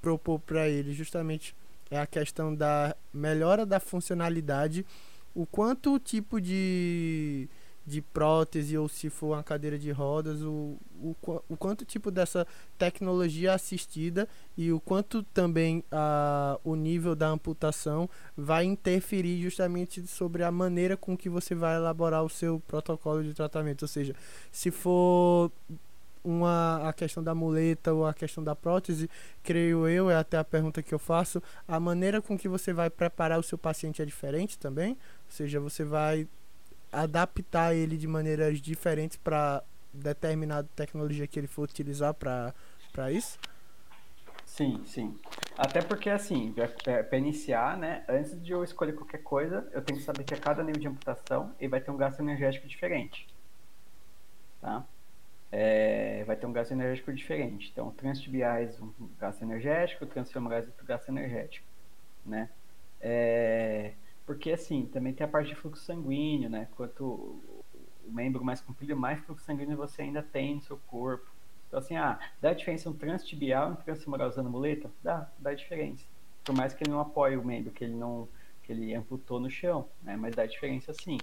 propor 0.00 0.38
para 0.40 0.68
ele, 0.68 0.92
justamente 0.92 1.54
é 1.90 1.98
a 1.98 2.06
questão 2.06 2.54
da 2.54 2.96
melhora 3.12 3.66
da 3.66 3.78
funcionalidade, 3.78 4.84
o 5.34 5.44
quanto 5.44 5.94
o 5.94 5.98
tipo 5.98 6.40
de, 6.40 7.48
de 7.86 8.00
prótese 8.00 8.76
ou 8.78 8.88
se 8.88 9.10
for 9.10 9.34
uma 9.34 9.42
cadeira 9.42 9.78
de 9.78 9.90
rodas, 9.90 10.42
o, 10.42 10.78
o, 11.02 11.14
o 11.48 11.56
quanto 11.56 11.84
tipo 11.84 12.10
dessa 12.10 12.46
tecnologia 12.78 13.52
assistida 13.52 14.26
e 14.56 14.72
o 14.72 14.80
quanto 14.80 15.22
também 15.22 15.84
a, 15.90 16.58
o 16.64 16.74
nível 16.74 17.14
da 17.14 17.28
amputação 17.28 18.08
vai 18.36 18.64
interferir 18.64 19.42
justamente 19.42 20.06
sobre 20.06 20.42
a 20.42 20.50
maneira 20.50 20.96
com 20.96 21.16
que 21.16 21.28
você 21.28 21.54
vai 21.54 21.76
elaborar 21.76 22.24
o 22.24 22.28
seu 22.28 22.60
protocolo 22.66 23.22
de 23.22 23.34
tratamento. 23.34 23.82
Ou 23.82 23.88
seja, 23.88 24.14
se 24.50 24.70
for 24.70 25.50
uma, 26.24 26.88
a 26.88 26.92
questão 26.92 27.22
da 27.22 27.34
muleta 27.34 27.92
ou 27.92 28.06
a 28.06 28.14
questão 28.14 28.42
da 28.42 28.56
prótese, 28.56 29.10
creio 29.42 29.86
eu, 29.86 30.08
é 30.08 30.16
até 30.16 30.38
a 30.38 30.44
pergunta 30.44 30.82
que 30.82 30.94
eu 30.94 30.98
faço, 30.98 31.42
a 31.68 31.78
maneira 31.78 32.22
com 32.22 32.38
que 32.38 32.48
você 32.48 32.72
vai 32.72 32.88
preparar 32.88 33.38
o 33.38 33.42
seu 33.42 33.58
paciente 33.58 34.00
é 34.00 34.06
diferente 34.06 34.58
também? 34.58 34.92
Ou 34.92 34.96
seja, 35.28 35.60
você 35.60 35.84
vai 35.84 36.26
adaptar 37.02 37.74
ele 37.74 37.96
de 37.96 38.06
maneiras 38.06 38.60
diferentes 38.60 39.16
para 39.16 39.62
determinada 39.92 40.68
tecnologia 40.74 41.26
que 41.26 41.38
ele 41.38 41.46
for 41.46 41.62
utilizar 41.62 42.14
para 42.14 42.52
isso? 43.10 43.38
Sim, 44.44 44.82
sim. 44.84 45.18
Até 45.56 45.82
porque, 45.82 46.10
assim, 46.10 46.52
para 46.52 47.18
iniciar, 47.18 47.76
né, 47.76 48.04
antes 48.08 48.40
de 48.42 48.52
eu 48.52 48.62
escolher 48.62 48.92
qualquer 48.94 49.22
coisa, 49.22 49.68
eu 49.72 49.82
tenho 49.82 49.98
que 49.98 50.04
saber 50.04 50.24
que 50.24 50.34
a 50.34 50.38
cada 50.38 50.62
nível 50.62 50.80
de 50.80 50.88
amputação 50.88 51.54
ele 51.58 51.68
vai 51.68 51.80
ter 51.80 51.90
um 51.90 51.96
gasto 51.96 52.20
energético 52.20 52.66
diferente. 52.66 53.26
Tá? 54.60 54.84
É, 55.50 56.24
vai 56.24 56.36
ter 56.36 56.46
um 56.46 56.52
gasto 56.52 56.72
energético 56.72 57.12
diferente. 57.12 57.70
Então, 57.72 57.90
transtibiais, 57.92 58.80
um 58.80 58.92
gasto 59.18 59.42
energético, 59.42 60.06
transfemorais, 60.06 60.66
outro 60.66 60.84
gasto 60.84 61.08
energético, 61.08 61.66
né? 62.26 62.48
É, 63.00 63.92
porque, 64.26 64.52
assim, 64.52 64.86
também 64.86 65.12
tem 65.12 65.24
a 65.24 65.28
parte 65.28 65.48
de 65.48 65.54
fluxo 65.54 65.84
sanguíneo, 65.84 66.48
né? 66.48 66.68
Quanto 66.76 67.04
o 67.04 68.12
membro 68.12 68.44
mais 68.44 68.60
comprido, 68.60 68.96
mais 68.96 69.20
fluxo 69.20 69.44
sanguíneo 69.44 69.76
você 69.76 70.02
ainda 70.02 70.22
tem 70.22 70.56
no 70.56 70.62
seu 70.62 70.78
corpo. 70.86 71.30
Então, 71.68 71.78
assim, 71.78 71.96
ah, 71.96 72.18
dá 72.40 72.52
diferença 72.52 72.88
um 72.88 72.92
transtibial 72.92 73.70
e 73.70 73.72
um 73.72 73.76
transfemoral 73.76 74.28
usando 74.28 74.48
muleta? 74.48 74.90
Dá, 75.02 75.30
dá 75.38 75.52
diferença. 75.52 76.04
Por 76.44 76.54
mais 76.54 76.72
que 76.72 76.84
ele 76.84 76.90
não 76.90 77.00
apoie 77.00 77.36
o 77.36 77.44
membro, 77.44 77.72
que 77.72 77.84
ele 77.84 77.94
não 77.94 78.28
que 78.62 78.72
ele 78.72 78.94
amputou 78.94 79.38
no 79.38 79.50
chão, 79.50 79.86
né? 80.02 80.16
Mas 80.16 80.34
dá 80.34 80.46
diferença 80.46 80.92
sim. 80.94 81.18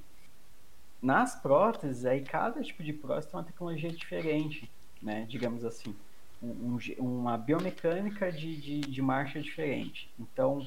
Nas 1.01 1.35
próteses, 1.35 2.05
aí 2.05 2.21
cada 2.21 2.61
tipo 2.61 2.83
de 2.83 2.93
prótese 2.93 3.29
tem 3.29 3.39
uma 3.39 3.45
tecnologia 3.45 3.89
diferente, 3.89 4.69
né? 5.01 5.25
Digamos 5.27 5.65
assim. 5.65 5.95
Um, 6.41 6.77
um, 6.99 7.19
uma 7.19 7.37
biomecânica 7.37 8.31
de, 8.31 8.55
de, 8.55 8.81
de 8.81 9.01
marcha 9.01 9.41
diferente. 9.41 10.11
Então, 10.19 10.65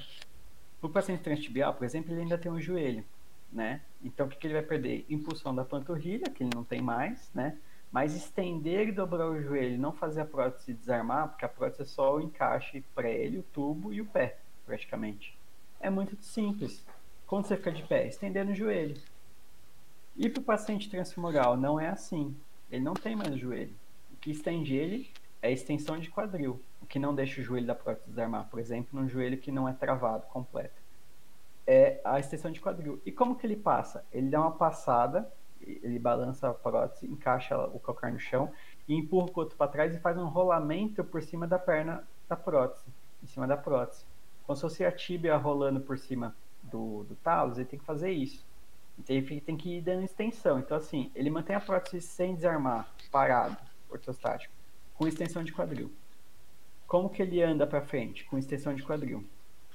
o 0.87 0.91
paciente 0.91 1.22
transtibial, 1.22 1.74
por 1.74 1.85
exemplo, 1.85 2.12
ele 2.12 2.22
ainda 2.22 2.39
tem 2.39 2.51
um 2.51 2.61
joelho, 2.61 3.05
né? 3.53 3.80
Então, 4.03 4.26
o 4.26 4.28
que, 4.28 4.37
que 4.37 4.47
ele 4.47 4.55
vai 4.55 4.62
perder? 4.62 5.07
Impulsão 5.09 5.55
da 5.55 5.64
panturrilha, 5.64 6.30
que 6.30 6.43
ele 6.43 6.51
não 6.55 6.64
tem 6.64 6.80
mais, 6.80 7.30
né? 7.35 7.57
Mas 7.91 8.14
estender 8.14 8.89
e 8.89 8.93
dobrar 8.93 9.28
o 9.28 9.41
joelho, 9.41 9.78
não 9.78 9.93
fazer 9.93 10.22
a 10.22 10.24
prótese 10.24 10.74
desarmar, 10.74 11.28
porque 11.28 11.45
a 11.45 11.49
prótese 11.49 11.82
é 11.82 11.85
só 11.85 12.16
o 12.16 12.20
encaixe 12.20 12.85
ele, 12.99 13.39
o 13.39 13.43
tubo 13.43 13.93
e 13.93 14.01
o 14.01 14.07
pé, 14.07 14.39
praticamente. 14.66 15.39
É 15.80 15.89
muito 15.89 16.16
simples. 16.22 16.85
Quando 17.26 17.47
você 17.47 17.57
fica 17.57 17.72
de 17.72 17.82
pé, 17.85 18.07
estendendo 18.07 18.53
o 18.53 18.55
joelho. 18.55 19.01
E 20.16 20.28
para 20.28 20.41
o 20.41 20.45
paciente 20.45 20.91
transfemoral, 20.91 21.57
não 21.57 21.78
é 21.80 21.89
assim. 21.89 22.37
Ele 22.70 22.82
não 22.82 22.95
tem 22.95 23.16
mais 23.16 23.35
o 23.35 23.39
joelho. 23.39 23.74
O 24.12 24.16
que 24.16 24.30
estende 24.30 24.74
ele 24.74 25.11
é 25.41 25.49
a 25.49 25.53
extensão 25.53 25.99
de 25.99 26.11
quadril, 26.11 26.61
que 26.95 26.99
não 27.01 27.12
deixa 27.12 27.40
o 27.40 27.45
joelho 27.45 27.66
da 27.66 27.74
prótese 27.74 28.09
desarmar. 28.09 28.49
Por 28.49 28.61
exemplo, 28.61 29.01
num 29.01 29.09
joelho 29.09 29.36
que 29.36 29.51
não 29.51 29.68
é 29.68 29.72
travado 29.72 30.26
completo. 30.26 30.80
É 31.66 32.01
a 32.05 32.20
extensão 32.20 32.53
de 32.53 32.61
quadril. 32.61 33.03
E 33.05 33.11
como 33.11 33.34
que 33.34 33.45
ele 33.45 33.57
passa? 33.57 34.05
Ele 34.12 34.30
dá 34.30 34.40
uma 34.40 34.53
passada 34.53 35.28
ele 35.61 35.99
balança 35.99 36.51
a 36.51 36.55
prótese, 36.55 37.11
encaixa 37.11 37.59
o 37.59 37.80
calcar 37.80 38.12
no 38.12 38.20
chão 38.20 38.53
e 38.86 38.95
empurra 38.95 39.26
o 39.26 39.32
coto 39.32 39.57
para 39.57 39.66
trás 39.66 39.97
e 39.97 39.99
faz 39.99 40.16
um 40.16 40.26
rolamento 40.28 41.03
por 41.03 41.20
cima 41.20 41.49
da 41.49 41.59
perna 41.59 42.07
da 42.28 42.36
prótese, 42.36 42.84
em 43.20 43.26
cima 43.26 43.47
da 43.47 43.57
prótese. 43.57 44.05
Como 44.47 44.55
se 44.55 44.62
fosse 44.62 44.84
a 44.84 44.92
tíbia 44.92 45.36
rolando 45.36 45.80
por 45.80 45.99
cima 45.99 46.36
do, 46.62 47.03
do 47.05 47.16
talos, 47.16 47.57
ele 47.59 47.66
tem 47.66 47.78
que 47.78 47.84
fazer 47.84 48.12
isso. 48.12 48.47
Então 48.97 49.16
ele 49.16 49.40
tem 49.40 49.57
que 49.57 49.78
ir 49.78 49.80
dando 49.80 50.05
extensão. 50.05 50.61
Então, 50.61 50.76
assim, 50.76 51.11
ele 51.12 51.28
mantém 51.28 51.57
a 51.57 51.61
prótese 51.61 52.07
sem 52.07 52.36
desarmar, 52.36 52.86
parado, 53.11 53.57
ortostático, 53.90 54.55
com 54.95 55.09
extensão 55.09 55.42
de 55.42 55.53
quadril. 55.53 55.90
Como 56.87 57.09
que 57.09 57.22
ele 57.22 57.43
anda 57.43 57.66
para 57.66 57.82
frente? 57.82 58.24
Com 58.24 58.39
extensão 58.39 58.74
de 58.74 58.82
quadril. 58.82 59.24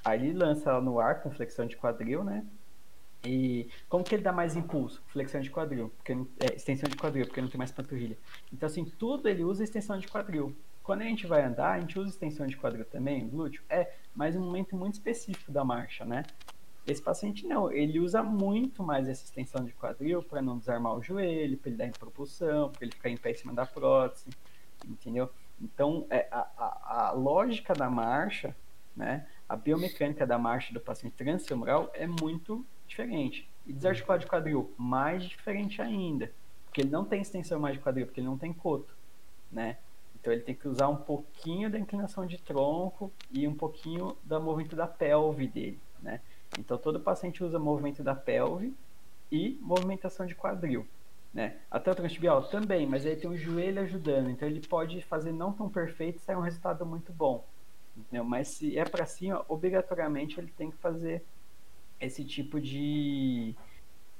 Aí 0.03 0.27
ele 0.27 0.37
lança 0.37 0.69
ela 0.69 0.81
no 0.81 0.99
ar 0.99 1.21
com 1.21 1.31
flexão 1.31 1.65
de 1.65 1.75
quadril, 1.75 2.23
né? 2.23 2.45
E 3.23 3.67
como 3.89 4.03
que 4.03 4.15
ele 4.15 4.23
dá 4.23 4.31
mais 4.31 4.55
impulso? 4.55 5.03
Flexão 5.07 5.41
de 5.41 5.49
quadril, 5.49 5.91
porque 5.97 6.13
é, 6.39 6.55
extensão 6.55 6.89
de 6.89 6.95
quadril, 6.95 7.25
porque 7.25 7.41
não 7.41 7.49
tem 7.49 7.57
mais 7.57 7.71
panturrilha. 7.71 8.17
Então, 8.51 8.67
assim, 8.67 8.85
tudo 8.85 9.27
ele 9.27 9.43
usa 9.43 9.63
extensão 9.63 9.97
de 9.97 10.07
quadril. 10.07 10.55
Quando 10.81 11.01
a 11.01 11.05
gente 11.05 11.27
vai 11.27 11.43
andar, 11.43 11.73
a 11.73 11.79
gente 11.79 11.99
usa 11.99 12.09
extensão 12.09 12.47
de 12.47 12.55
quadril 12.55 12.85
também, 12.85 13.27
glúteo? 13.27 13.61
É, 13.69 13.91
mas 14.15 14.35
um 14.35 14.41
momento 14.41 14.75
muito 14.75 14.93
específico 14.93 15.51
da 15.51 15.63
marcha, 15.63 16.05
né? 16.05 16.23
Esse 16.87 17.01
paciente 17.01 17.45
não, 17.45 17.71
ele 17.71 17.99
usa 17.99 18.23
muito 18.23 18.81
mais 18.81 19.07
essa 19.07 19.23
extensão 19.23 19.63
de 19.63 19.73
quadril 19.73 20.23
para 20.23 20.41
não 20.41 20.57
desarmar 20.57 20.95
o 20.95 21.03
joelho, 21.03 21.57
para 21.57 21.69
ele 21.69 21.77
dar 21.77 21.85
em 21.85 21.91
propulsão, 21.91 22.71
para 22.71 22.83
ele 22.83 22.93
ficar 22.93 23.09
em 23.09 23.17
pé 23.17 23.31
em 23.31 23.35
cima 23.35 23.53
da 23.53 23.65
prótese, 23.65 24.25
entendeu? 24.87 25.29
Então, 25.61 26.05
é, 26.09 26.27
a, 26.31 26.47
a, 26.57 27.07
a 27.07 27.11
lógica 27.11 27.73
da 27.73 27.89
marcha, 27.89 28.55
né? 28.95 29.27
A 29.47 29.55
biomecânica 29.55 30.25
da 30.25 30.37
marcha 30.37 30.73
do 30.73 30.79
paciente 30.79 31.15
transfemoral 31.15 31.89
é 31.93 32.05
muito 32.05 32.65
diferente. 32.87 33.49
E 33.65 33.73
desarticulado 33.73 34.23
de 34.23 34.29
quadril, 34.29 34.73
mais 34.77 35.23
diferente 35.23 35.81
ainda. 35.81 36.31
Porque 36.65 36.81
ele 36.81 36.89
não 36.89 37.03
tem 37.03 37.21
extensão 37.21 37.59
mais 37.59 37.75
de 37.75 37.81
quadril, 37.81 38.05
porque 38.05 38.19
ele 38.19 38.27
não 38.27 38.37
tem 38.37 38.53
coto, 38.53 38.95
né? 39.51 39.77
Então 40.19 40.33
ele 40.33 40.41
tem 40.41 40.53
que 40.53 40.67
usar 40.67 40.87
um 40.89 40.97
pouquinho 40.97 41.69
da 41.69 41.79
inclinação 41.79 42.25
de 42.25 42.37
tronco 42.37 43.11
e 43.31 43.47
um 43.47 43.55
pouquinho 43.55 44.17
do 44.23 44.39
movimento 44.41 44.75
da 44.75 44.85
pelve 44.85 45.47
dele, 45.47 45.79
né? 46.01 46.21
Então 46.59 46.77
todo 46.77 46.99
paciente 46.99 47.43
usa 47.43 47.57
movimento 47.57 48.03
da 48.03 48.13
pelve 48.13 48.75
e 49.31 49.57
movimentação 49.61 50.25
de 50.25 50.35
quadril, 50.35 50.85
né? 51.33 51.57
Até 51.69 51.91
o 51.91 51.95
transtibial 51.95 52.43
também, 52.43 52.87
mas 52.87 53.05
aí 53.05 53.15
tem 53.15 53.29
o 53.29 53.37
joelho 53.37 53.81
ajudando, 53.81 54.29
então 54.29 54.47
ele 54.47 54.65
pode 54.67 55.01
fazer 55.03 55.31
não 55.31 55.53
tão 55.53 55.69
perfeito 55.69 56.17
e 56.17 56.21
sair 56.21 56.35
um 56.35 56.41
resultado 56.41 56.85
muito 56.85 57.11
bom, 57.11 57.45
entendeu? 57.95 58.23
Mas 58.23 58.47
se 58.49 58.77
é 58.77 58.83
para 58.83 59.05
cima, 59.05 59.45
obrigatoriamente 59.47 60.39
ele 60.39 60.51
tem 60.57 60.71
que 60.71 60.77
fazer 60.77 61.23
esse 61.99 62.23
tipo 62.23 62.59
de, 62.59 63.55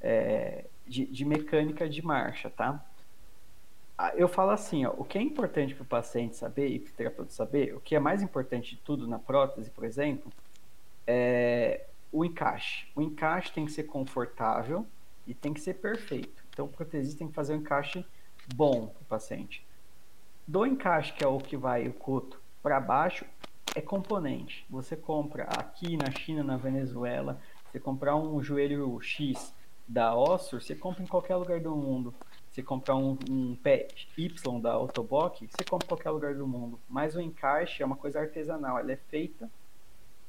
é, 0.02 0.66
de, 0.86 1.06
de, 1.06 1.26
mecânica 1.26 1.90
de 1.90 2.06
marcha, 2.06 2.50
tá? 2.50 2.86
Ah, 3.98 4.14
eu 4.16 4.28
falo 4.28 4.52
assim, 4.52 4.86
ó, 4.86 4.94
o 4.98 5.04
que 5.04 5.18
é 5.18 5.22
importante 5.22 5.74
para 5.74 5.84
o 5.84 5.88
paciente 5.88 6.36
saber 6.36 6.68
e 6.68 6.80
para 6.80 6.92
o 6.92 6.94
terapeuta 6.94 7.32
saber, 7.32 7.76
o 7.76 7.80
que 7.80 7.96
é 7.96 8.00
mais 8.00 8.22
importante 8.22 8.76
de 8.76 8.82
tudo 8.82 9.08
na 9.08 9.20
prótese, 9.20 9.70
por 9.72 9.84
exemplo, 9.84 10.32
é 11.08 11.86
o 12.12 12.24
encaixe. 12.24 12.88
O 12.96 13.02
encaixe 13.02 13.52
tem 13.52 13.66
que 13.66 13.72
ser 13.72 13.84
confortável 13.84 14.86
e 15.28 15.34
tem 15.34 15.54
que 15.54 15.62
ser 15.62 15.76
perfeito. 15.76 16.39
Então, 16.60 16.68
o 16.68 16.74
protesista 16.74 17.20
tem 17.20 17.30
que 17.30 17.34
fazer 17.34 17.54
um 17.54 17.60
encaixe 17.60 18.06
bom 18.54 18.88
para 18.88 19.02
o 19.02 19.06
paciente. 19.06 19.66
Do 20.46 20.66
encaixe, 20.66 21.14
que 21.14 21.24
é 21.24 21.28
o 21.28 21.38
que 21.38 21.56
vai 21.56 21.88
o 21.88 21.94
coto 21.94 22.42
para 22.62 22.82
baixo, 22.82 23.24
é 23.74 23.80
componente. 23.80 24.66
Você 24.70 24.98
compra 24.98 25.44
aqui 25.44 25.96
na 25.96 26.12
China, 26.12 26.44
na 26.44 26.58
Venezuela, 26.58 27.40
você 27.72 27.80
comprar 27.80 28.18
um 28.18 28.44
joelho 28.44 29.00
X 29.00 29.56
da 29.88 30.14
Ossur, 30.14 30.62
você 30.62 30.76
compra 30.76 31.02
em 31.02 31.08
qualquer 31.08 31.38
lugar 31.38 31.62
do 31.62 31.74
mundo. 31.74 32.14
Você 32.52 32.62
comprar 32.62 32.98
um, 32.98 33.18
um 33.30 33.56
pé 33.56 33.88
Y 34.18 34.60
da 34.60 34.74
Autobock, 34.74 35.48
você 35.48 35.64
compra 35.64 35.86
em 35.86 35.88
qualquer 35.88 36.10
lugar 36.10 36.36
do 36.36 36.46
mundo. 36.46 36.78
Mas 36.90 37.16
o 37.16 37.22
encaixe 37.22 37.82
é 37.82 37.86
uma 37.86 37.96
coisa 37.96 38.20
artesanal, 38.20 38.78
ela 38.78 38.92
é 38.92 38.98
feita 38.98 39.50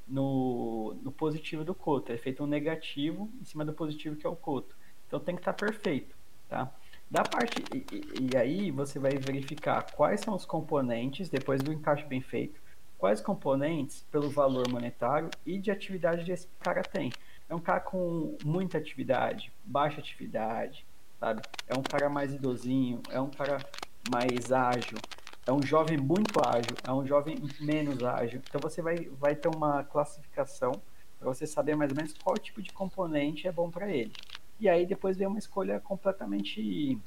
no, 0.06 0.94
no 1.02 1.10
positivo 1.10 1.64
do 1.64 1.74
coto, 1.74 2.12
é 2.12 2.16
feito 2.16 2.44
um 2.44 2.46
negativo 2.46 3.28
em 3.40 3.44
cima 3.44 3.64
do 3.64 3.72
positivo 3.72 4.14
que 4.14 4.24
é 4.24 4.30
o 4.30 4.36
coto. 4.36 4.78
Então 5.08 5.18
tem 5.18 5.34
que 5.34 5.40
estar 5.40 5.54
tá 5.54 5.66
perfeito, 5.66 6.19
tá? 6.50 6.70
Da 7.10 7.22
parte 7.22 7.64
e, 7.74 8.30
e, 8.32 8.36
aí 8.36 8.70
você 8.70 8.98
vai 8.98 9.12
verificar 9.12 9.90
quais 9.92 10.20
são 10.20 10.34
os 10.34 10.44
componentes 10.44 11.28
depois 11.28 11.62
do 11.62 11.72
encaixe 11.72 12.04
bem 12.04 12.20
feito, 12.20 12.60
quais 12.98 13.20
componentes 13.20 14.04
pelo 14.12 14.28
valor 14.28 14.68
monetário 14.68 15.30
e 15.46 15.58
de 15.58 15.70
atividade 15.70 16.30
esse 16.30 16.46
cara 16.60 16.82
tem 16.82 17.10
é 17.50 17.54
um 17.54 17.58
cara 17.58 17.80
com 17.80 18.38
muita 18.44 18.78
atividade, 18.78 19.52
baixa 19.64 19.98
atividade, 19.98 20.86
sabe? 21.18 21.42
É 21.66 21.76
um 21.76 21.82
cara 21.82 22.08
mais 22.08 22.32
idosinho, 22.32 23.02
é 23.10 23.20
um 23.20 23.28
cara 23.28 23.58
mais 24.08 24.52
ágil, 24.52 24.96
é 25.44 25.52
um 25.52 25.60
jovem 25.60 25.98
muito 25.98 26.40
ágil, 26.40 26.76
é 26.86 26.92
um 26.92 27.04
jovem 27.04 27.36
menos 27.60 28.04
ágil. 28.04 28.40
Então 28.48 28.60
você 28.60 28.80
vai, 28.80 29.10
vai 29.18 29.34
ter 29.34 29.48
uma 29.48 29.82
classificação 29.82 30.70
para 31.18 31.28
você 31.28 31.44
saber 31.44 31.74
mais 31.74 31.90
ou 31.90 31.96
menos 31.96 32.14
qual 32.22 32.38
tipo 32.38 32.62
de 32.62 32.72
componente 32.72 33.48
é 33.48 33.52
bom 33.52 33.68
para 33.68 33.90
ele. 33.90 34.12
E 34.60 34.68
aí 34.68 34.84
depois 34.86 35.16
vem 35.16 35.26
uma 35.26 35.38
escolha 35.38 35.80
completamente 35.80 36.98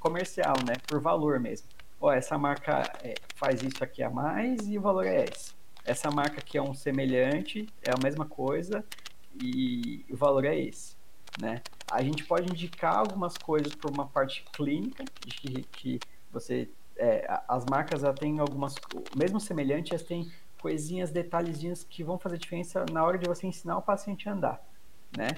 comercial, 0.00 0.56
né? 0.66 0.74
Por 0.86 1.00
valor 1.00 1.38
mesmo. 1.38 1.68
Ó, 2.00 2.12
essa 2.12 2.36
marca 2.36 2.82
é, 3.02 3.14
faz 3.36 3.62
isso 3.62 3.82
aqui 3.84 4.02
a 4.02 4.10
mais 4.10 4.66
e 4.66 4.76
o 4.76 4.82
valor 4.82 5.06
é 5.06 5.24
esse. 5.24 5.54
Essa 5.84 6.10
marca 6.10 6.40
aqui 6.40 6.58
é 6.58 6.62
um 6.62 6.74
semelhante, 6.74 7.68
é 7.82 7.90
a 7.90 8.02
mesma 8.02 8.26
coisa 8.26 8.84
e 9.40 10.04
o 10.10 10.16
valor 10.16 10.44
é 10.44 10.58
esse, 10.58 10.96
né? 11.40 11.62
A 11.90 12.02
gente 12.02 12.24
pode 12.24 12.50
indicar 12.50 12.96
algumas 12.96 13.36
coisas 13.36 13.74
por 13.74 13.90
uma 13.90 14.06
parte 14.06 14.44
clínica, 14.52 15.04
de 15.24 15.34
que, 15.34 15.62
que 15.64 16.00
você 16.30 16.68
é, 16.96 17.26
as 17.48 17.64
marcas 17.66 18.02
já 18.02 18.12
têm 18.12 18.38
algumas, 18.38 18.74
mesmo 19.16 19.40
semelhantes, 19.40 19.92
elas 19.92 20.02
têm 20.02 20.30
coisinhas, 20.60 21.10
detalhezinhos 21.10 21.84
que 21.84 22.04
vão 22.04 22.18
fazer 22.18 22.38
diferença 22.38 22.84
na 22.90 23.04
hora 23.04 23.18
de 23.18 23.26
você 23.26 23.46
ensinar 23.46 23.76
o 23.76 23.82
paciente 23.82 24.28
a 24.28 24.32
andar, 24.32 24.64
né? 25.16 25.28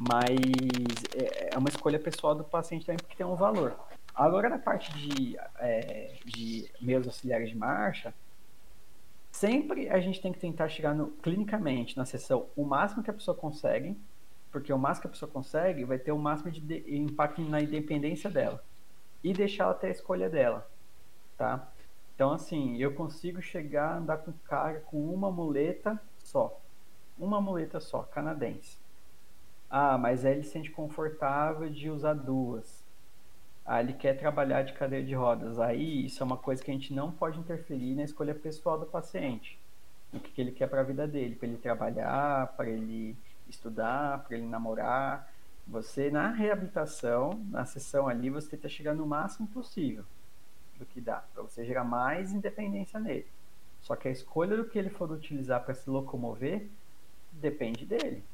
Mas 0.00 0.38
é, 1.14 1.50
é 1.54 1.58
uma 1.58 1.68
escolha 1.68 1.98
pessoal 1.98 2.34
do 2.34 2.42
paciente 2.42 2.86
também 2.86 2.98
porque 2.98 3.16
tem 3.16 3.26
um 3.26 3.34
valor. 3.34 3.76
Agora, 4.14 4.48
na 4.48 4.58
parte 4.58 4.92
de, 4.94 5.36
é, 5.58 6.14
de 6.24 6.70
meios 6.80 7.06
auxiliares 7.06 7.50
de 7.50 7.56
marcha, 7.56 8.14
sempre 9.30 9.90
a 9.90 10.00
gente 10.00 10.20
tem 10.20 10.32
que 10.32 10.38
tentar 10.38 10.68
chegar 10.68 10.94
no, 10.94 11.08
clinicamente 11.08 11.96
na 11.98 12.06
sessão 12.06 12.46
o 12.56 12.64
máximo 12.64 13.02
que 13.02 13.10
a 13.10 13.14
pessoa 13.14 13.36
consegue, 13.36 13.94
porque 14.50 14.72
o 14.72 14.78
máximo 14.78 15.02
que 15.02 15.08
a 15.08 15.10
pessoa 15.10 15.30
consegue 15.30 15.84
vai 15.84 15.98
ter 15.98 16.12
o 16.12 16.18
máximo 16.18 16.50
de, 16.50 16.60
de 16.60 16.96
impacto 16.96 17.42
na 17.42 17.60
independência 17.60 18.30
dela 18.30 18.64
e 19.22 19.34
deixar 19.34 19.64
ela 19.64 19.74
ter 19.74 19.88
a 19.88 19.90
escolha 19.90 20.30
dela, 20.30 20.66
tá? 21.36 21.68
Então, 22.14 22.32
assim, 22.32 22.78
eu 22.78 22.94
consigo 22.94 23.40
chegar 23.40 23.92
a 23.92 23.98
andar 23.98 24.16
com 24.18 24.32
cara 24.44 24.80
com 24.80 25.12
uma 25.12 25.30
muleta 25.30 26.00
só. 26.18 26.58
Uma 27.18 27.40
muleta 27.40 27.80
só, 27.80 28.02
canadense. 28.02 28.79
Ah, 29.70 29.96
mas 29.96 30.24
aí 30.24 30.32
ele 30.34 30.42
se 30.42 30.50
sente 30.50 30.70
confortável 30.70 31.70
de 31.70 31.88
usar 31.88 32.14
duas. 32.14 32.84
Ah, 33.64 33.80
ele 33.80 33.92
quer 33.92 34.14
trabalhar 34.18 34.62
de 34.62 34.72
cadeira 34.72 35.06
de 35.06 35.14
rodas. 35.14 35.58
Aí 35.60 36.06
isso 36.06 36.22
é 36.22 36.26
uma 36.26 36.36
coisa 36.36 36.62
que 36.62 36.70
a 36.70 36.74
gente 36.74 36.92
não 36.92 37.12
pode 37.12 37.38
interferir 37.38 37.94
na 37.94 38.02
escolha 38.02 38.34
pessoal 38.34 38.78
do 38.78 38.86
paciente. 38.86 39.58
O 40.12 40.18
que, 40.18 40.32
que 40.32 40.40
ele 40.40 40.50
quer 40.50 40.68
para 40.68 40.80
a 40.80 40.84
vida 40.84 41.06
dele, 41.06 41.36
para 41.36 41.48
ele 41.48 41.58
trabalhar, 41.58 42.48
para 42.56 42.68
ele 42.68 43.16
estudar, 43.48 44.24
para 44.24 44.36
ele 44.36 44.46
namorar. 44.46 45.32
Você, 45.68 46.10
na 46.10 46.30
reabilitação, 46.30 47.44
na 47.48 47.64
sessão 47.64 48.08
ali, 48.08 48.28
você 48.28 48.50
tenta 48.50 48.68
chegar 48.68 48.94
no 48.94 49.06
máximo 49.06 49.46
possível 49.48 50.04
do 50.76 50.86
que 50.86 51.00
dá, 51.00 51.22
para 51.32 51.42
você 51.42 51.64
gerar 51.64 51.84
mais 51.84 52.32
independência 52.32 52.98
nele. 52.98 53.26
Só 53.82 53.94
que 53.94 54.08
a 54.08 54.10
escolha 54.10 54.56
do 54.56 54.64
que 54.64 54.78
ele 54.78 54.90
for 54.90 55.10
utilizar 55.12 55.62
para 55.62 55.74
se 55.74 55.88
locomover 55.88 56.66
depende 57.32 57.86
dele. 57.86 58.24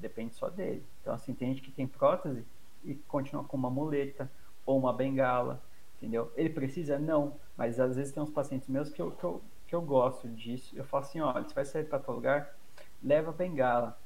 Depende 0.00 0.34
só 0.34 0.48
dele. 0.48 0.82
Então, 1.00 1.12
assim, 1.12 1.34
tem 1.34 1.48
gente 1.48 1.60
que 1.62 1.70
tem 1.70 1.86
prótese 1.86 2.44
e 2.82 2.94
continua 2.94 3.44
com 3.44 3.56
uma 3.56 3.70
muleta 3.70 4.30
ou 4.64 4.78
uma 4.78 4.92
bengala, 4.92 5.62
entendeu? 5.98 6.32
Ele 6.34 6.48
precisa? 6.48 6.98
Não. 6.98 7.34
Mas 7.56 7.78
às 7.78 7.96
vezes 7.96 8.12
tem 8.12 8.22
uns 8.22 8.30
pacientes 8.30 8.66
meus 8.68 8.88
que 8.88 9.00
eu, 9.00 9.10
que 9.12 9.22
eu, 9.22 9.42
que 9.66 9.74
eu 9.74 9.82
gosto 9.82 10.26
disso. 10.26 10.74
Eu 10.74 10.84
falo 10.84 11.04
assim: 11.04 11.20
olha, 11.20 11.46
você 11.46 11.54
vai 11.54 11.64
sair 11.66 11.84
para 11.84 11.98
tal 11.98 12.14
lugar, 12.14 12.56
leva 13.02 13.30
a 13.30 13.34
bengala 13.34 13.98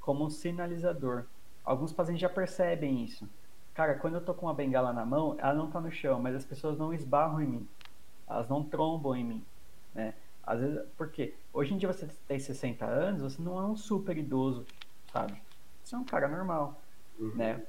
como 0.00 0.24
um 0.24 0.30
sinalizador. 0.30 1.26
Alguns 1.62 1.92
pacientes 1.92 2.22
já 2.22 2.30
percebem 2.30 3.04
isso. 3.04 3.28
Cara, 3.74 3.94
quando 3.94 4.14
eu 4.14 4.24
tô 4.24 4.32
com 4.34 4.46
uma 4.46 4.54
bengala 4.54 4.92
na 4.92 5.04
mão, 5.04 5.36
ela 5.38 5.54
não 5.54 5.70
tá 5.70 5.80
no 5.80 5.90
chão, 5.90 6.20
mas 6.20 6.34
as 6.34 6.44
pessoas 6.44 6.78
não 6.78 6.94
esbarram 6.94 7.40
em 7.42 7.46
mim. 7.46 7.68
Elas 8.28 8.48
não 8.48 8.64
trombam 8.64 9.14
em 9.14 9.24
mim, 9.24 9.44
né? 9.94 10.14
Às 10.42 10.60
vezes, 10.60 10.82
porque 10.96 11.34
hoje 11.52 11.72
em 11.72 11.78
dia 11.78 11.92
você 11.92 12.08
tem 12.26 12.38
60 12.38 12.84
anos, 12.84 13.22
você 13.22 13.40
não 13.40 13.58
é 13.58 13.64
um 13.64 13.76
super 13.76 14.16
idoso, 14.16 14.66
sabe? 15.12 15.40
Você 15.82 15.94
é 15.94 15.98
um 15.98 16.04
cara 16.04 16.28
normal, 16.28 16.80
uhum. 17.18 17.34
né? 17.34 17.62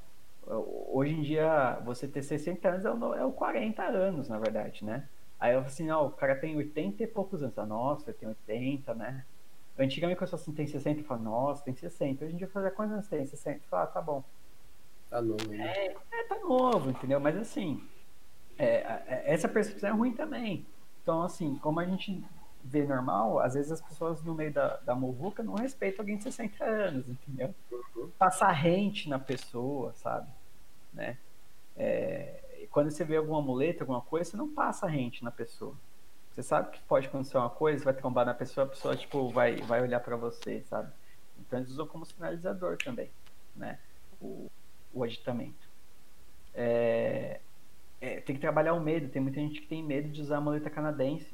Hoje 0.46 1.14
em 1.14 1.22
dia, 1.22 1.80
você 1.86 2.08
ter 2.08 2.22
60 2.22 2.68
anos 2.68 2.86
é 2.86 2.91
o, 2.91 3.16
é 3.16 3.26
o 3.26 3.32
40 3.32 3.82
anos, 3.84 4.30
na 4.30 4.38
verdade, 4.38 4.84
né? 4.84 5.08
Aí 5.39 5.54
eu 5.54 5.60
falo 5.60 5.68
assim, 5.68 5.89
ó, 5.89 6.06
o 6.06 6.12
cara 6.12 6.36
tem 6.36 6.56
80 6.56 7.04
e 7.04 7.08
poucos 7.08 7.41
anos. 7.41 7.58
Ah, 7.58 7.66
nossa, 7.66 8.10
eu 8.10 8.14
tenho 8.14 8.30
80, 8.48 8.94
né? 8.94 9.26
Antigamente, 9.78 10.18
quando 10.18 10.32
eu 10.32 10.36
assim, 10.36 10.54
tem 10.54 10.68
60, 10.68 11.00
eu 11.00 11.06
falo, 11.06 11.24
nossa, 11.24 11.64
tem 11.64 11.74
60. 11.74 12.24
Hoje 12.24 12.34
em 12.34 12.38
dia, 12.38 12.48
eu 12.48 12.52
falo, 12.52 12.70
quantos 12.72 12.94
anos 12.94 13.08
tem? 13.08 13.26
60. 13.26 13.58
Eu 13.58 13.70
falo, 13.70 13.84
ah, 13.84 13.88
tá 13.88 14.02
bom. 14.02 14.24
Tá 15.10 15.22
novo, 15.22 15.48
né? 15.48 15.66
É, 15.66 15.96
é, 16.12 16.24
tá 16.26 16.39
novo, 16.39 16.89
entendeu? 16.89 17.20
Mas 17.20 17.38
assim, 17.38 17.82
é, 18.58 19.02
é, 19.08 19.24
essa 19.26 19.48
percepção 19.48 19.89
é 19.89 19.94
ruim 19.94 20.14
também. 20.14 20.66
Então, 21.02 21.24
assim, 21.24 21.56
como 21.56 21.80
a 21.80 21.86
gente 21.86 22.24
vê 22.64 22.86
normal, 22.86 23.39
às 23.39 23.55
vezes 23.55 23.72
as 23.72 23.82
pessoas 23.82 24.24
no 24.24 24.34
meio 24.34 24.53
da, 24.53 24.78
da 24.78 24.95
muvuca 24.95 25.43
não 25.43 25.55
respeitam 25.55 26.01
alguém 26.01 26.18
de 26.18 26.24
60 26.24 26.64
anos, 26.64 27.07
entendeu? 27.07 27.53
Uhum. 27.72 28.09
Passar 28.18 28.51
rente 28.51 29.09
na 29.09 29.20
pessoa, 29.20 29.93
sabe? 29.93 30.28
Né? 30.93 31.18
É, 31.76 32.66
quando 32.72 32.89
você 32.89 33.03
vê 33.03 33.18
alguma 33.18 33.41
muleta, 33.41 33.84
alguma 33.84 34.01
coisa, 34.01 34.32
você 34.32 34.38
não 34.38 34.47
passa 34.49 34.88
rente 34.88 35.24
na 35.24 35.32
pessoa. 35.32 35.76
Você 36.32 36.41
sabe 36.41 36.72
que 36.72 36.82
pode 36.84 37.07
acontecer 37.07 37.38
uma 37.38 37.49
coisa, 37.49 37.84
vai 37.84 37.93
trombar 37.93 38.26
na 38.26 38.34
pessoa, 38.34 38.66
a 38.66 38.70
pessoa 38.70 38.95
tipo, 38.95 39.30
vai, 39.30 39.57
vai 39.57 39.82
olhar 39.82 39.99
para 39.99 40.16
você, 40.16 40.61
sabe? 40.61 40.91
Então 41.39 41.59
eles 41.59 41.70
usam 41.70 41.86
como 41.86 42.05
sinalizador 42.05 42.78
também, 42.78 43.11
né? 43.55 43.78
O, 44.22 44.49
o 44.93 45.03
agitamento. 45.03 45.68
É, 46.55 47.41
é, 47.99 48.22
tem 48.22 48.36
que 48.36 48.41
trabalhar 48.41 48.74
o 48.74 48.80
medo. 48.80 49.09
Tem 49.09 49.22
muita 49.22 49.39
gente 49.39 49.61
que 49.61 49.68
tem 49.68 49.84
medo 49.84 50.09
de 50.09 50.22
usar 50.22 50.38
a 50.38 50.41
muleta 50.41 50.70
canadense 50.70 51.30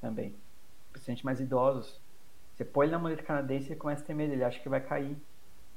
também. 0.00 0.34
Principalmente 0.92 1.24
mais 1.24 1.40
idosos. 1.40 2.00
Você 2.54 2.64
põe 2.64 2.86
ele 2.86 2.92
na 2.92 2.98
muleta 2.98 3.22
canadense 3.22 3.66
e 3.66 3.72
ele 3.72 3.80
começa 3.80 4.02
a 4.02 4.06
ter 4.06 4.14
medo, 4.14 4.32
ele 4.32 4.44
acha 4.44 4.58
que 4.60 4.68
vai 4.68 4.80
cair. 4.80 5.16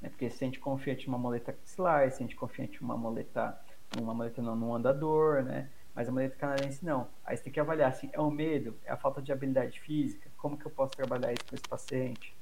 Né? 0.02 0.10
Porque 0.10 0.30
se 0.30 0.38
sente 0.38 0.60
confiante 0.60 1.06
em 1.06 1.10
uma 1.10 1.18
muleta 1.18 1.52
axilar, 1.52 2.10
se 2.12 2.18
sente 2.18 2.36
confiante 2.36 2.78
em 2.78 2.86
uma 2.86 2.98
muleta, 2.98 3.60
uma 4.00 4.14
muleta 4.14 4.42
não, 4.42 4.56
num 4.56 4.74
andador, 4.74 5.44
né? 5.44 5.70
Mas 5.94 6.08
a 6.08 6.12
muleta 6.12 6.36
canadense 6.38 6.86
não. 6.86 7.08
Aí 7.26 7.36
você 7.36 7.44
tem 7.44 7.54
que 7.54 7.60
avaliar 7.60 7.90
assim, 7.90 8.10
é 8.14 8.22
o 8.22 8.32
medo, 8.32 8.76
é 8.86 8.92
a 8.92 8.98
falta 8.98 9.22
de 9.22 9.32
habilidade 9.32 9.80
física, 9.82 10.30
como 10.38 10.58
que 10.58 10.66
eu 10.66 10.72
posso 10.72 10.96
trabalhar 10.96 11.34
isso 11.34 11.44
com 11.50 11.56
esse 11.56 11.68
paciente, 11.68 12.34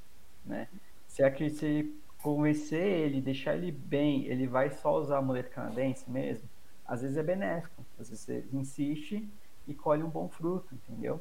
né? 0.45 0.67
Será 1.07 1.31
que 1.31 1.49
se 1.49 1.95
convencer 2.21 2.83
ele, 2.83 3.21
deixar 3.21 3.55
ele 3.55 3.71
bem, 3.71 4.25
ele 4.25 4.45
vai 4.45 4.69
só 4.69 4.95
usar 4.97 5.17
a 5.17 5.21
muleta 5.21 5.49
canadense 5.49 6.09
mesmo, 6.09 6.47
às 6.87 7.01
vezes 7.01 7.17
é 7.17 7.23
benéfico. 7.23 7.85
Às 7.99 8.09
vezes 8.09 8.23
você 8.23 8.45
insiste 8.53 9.27
e 9.67 9.73
colhe 9.73 10.03
um 10.03 10.09
bom 10.09 10.29
fruto, 10.29 10.73
entendeu? 10.73 11.19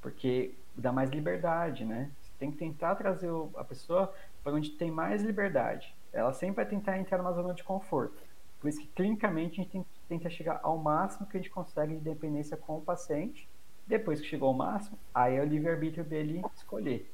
Porque 0.00 0.54
dá 0.76 0.92
mais 0.92 1.10
liberdade, 1.10 1.84
né? 1.84 2.10
Você 2.20 2.30
tem 2.38 2.50
que 2.50 2.56
tentar 2.56 2.94
trazer 2.94 3.30
a 3.56 3.64
pessoa 3.64 4.12
para 4.42 4.52
onde 4.52 4.70
tem 4.70 4.90
mais 4.90 5.22
liberdade. 5.22 5.94
Ela 6.12 6.32
sempre 6.32 6.56
vai 6.56 6.66
tentar 6.66 6.98
entrar 6.98 7.18
numa 7.18 7.32
zona 7.32 7.54
de 7.54 7.62
conforto. 7.62 8.16
Por 8.60 8.68
isso 8.68 8.80
que 8.80 8.88
clinicamente 8.88 9.60
a 9.60 9.64
gente 9.64 9.86
tenta 10.08 10.28
chegar 10.28 10.60
ao 10.62 10.76
máximo 10.76 11.26
que 11.26 11.36
a 11.36 11.40
gente 11.40 11.50
consegue 11.50 11.94
de 11.94 12.00
dependência 12.00 12.56
com 12.56 12.78
o 12.78 12.82
paciente. 12.82 13.48
Depois 13.86 14.20
que 14.20 14.26
chegou 14.26 14.48
ao 14.48 14.54
máximo, 14.54 14.98
aí 15.14 15.36
é 15.36 15.40
o 15.40 15.44
livre-arbítrio 15.44 16.04
dele 16.04 16.42
escolher. 16.54 17.10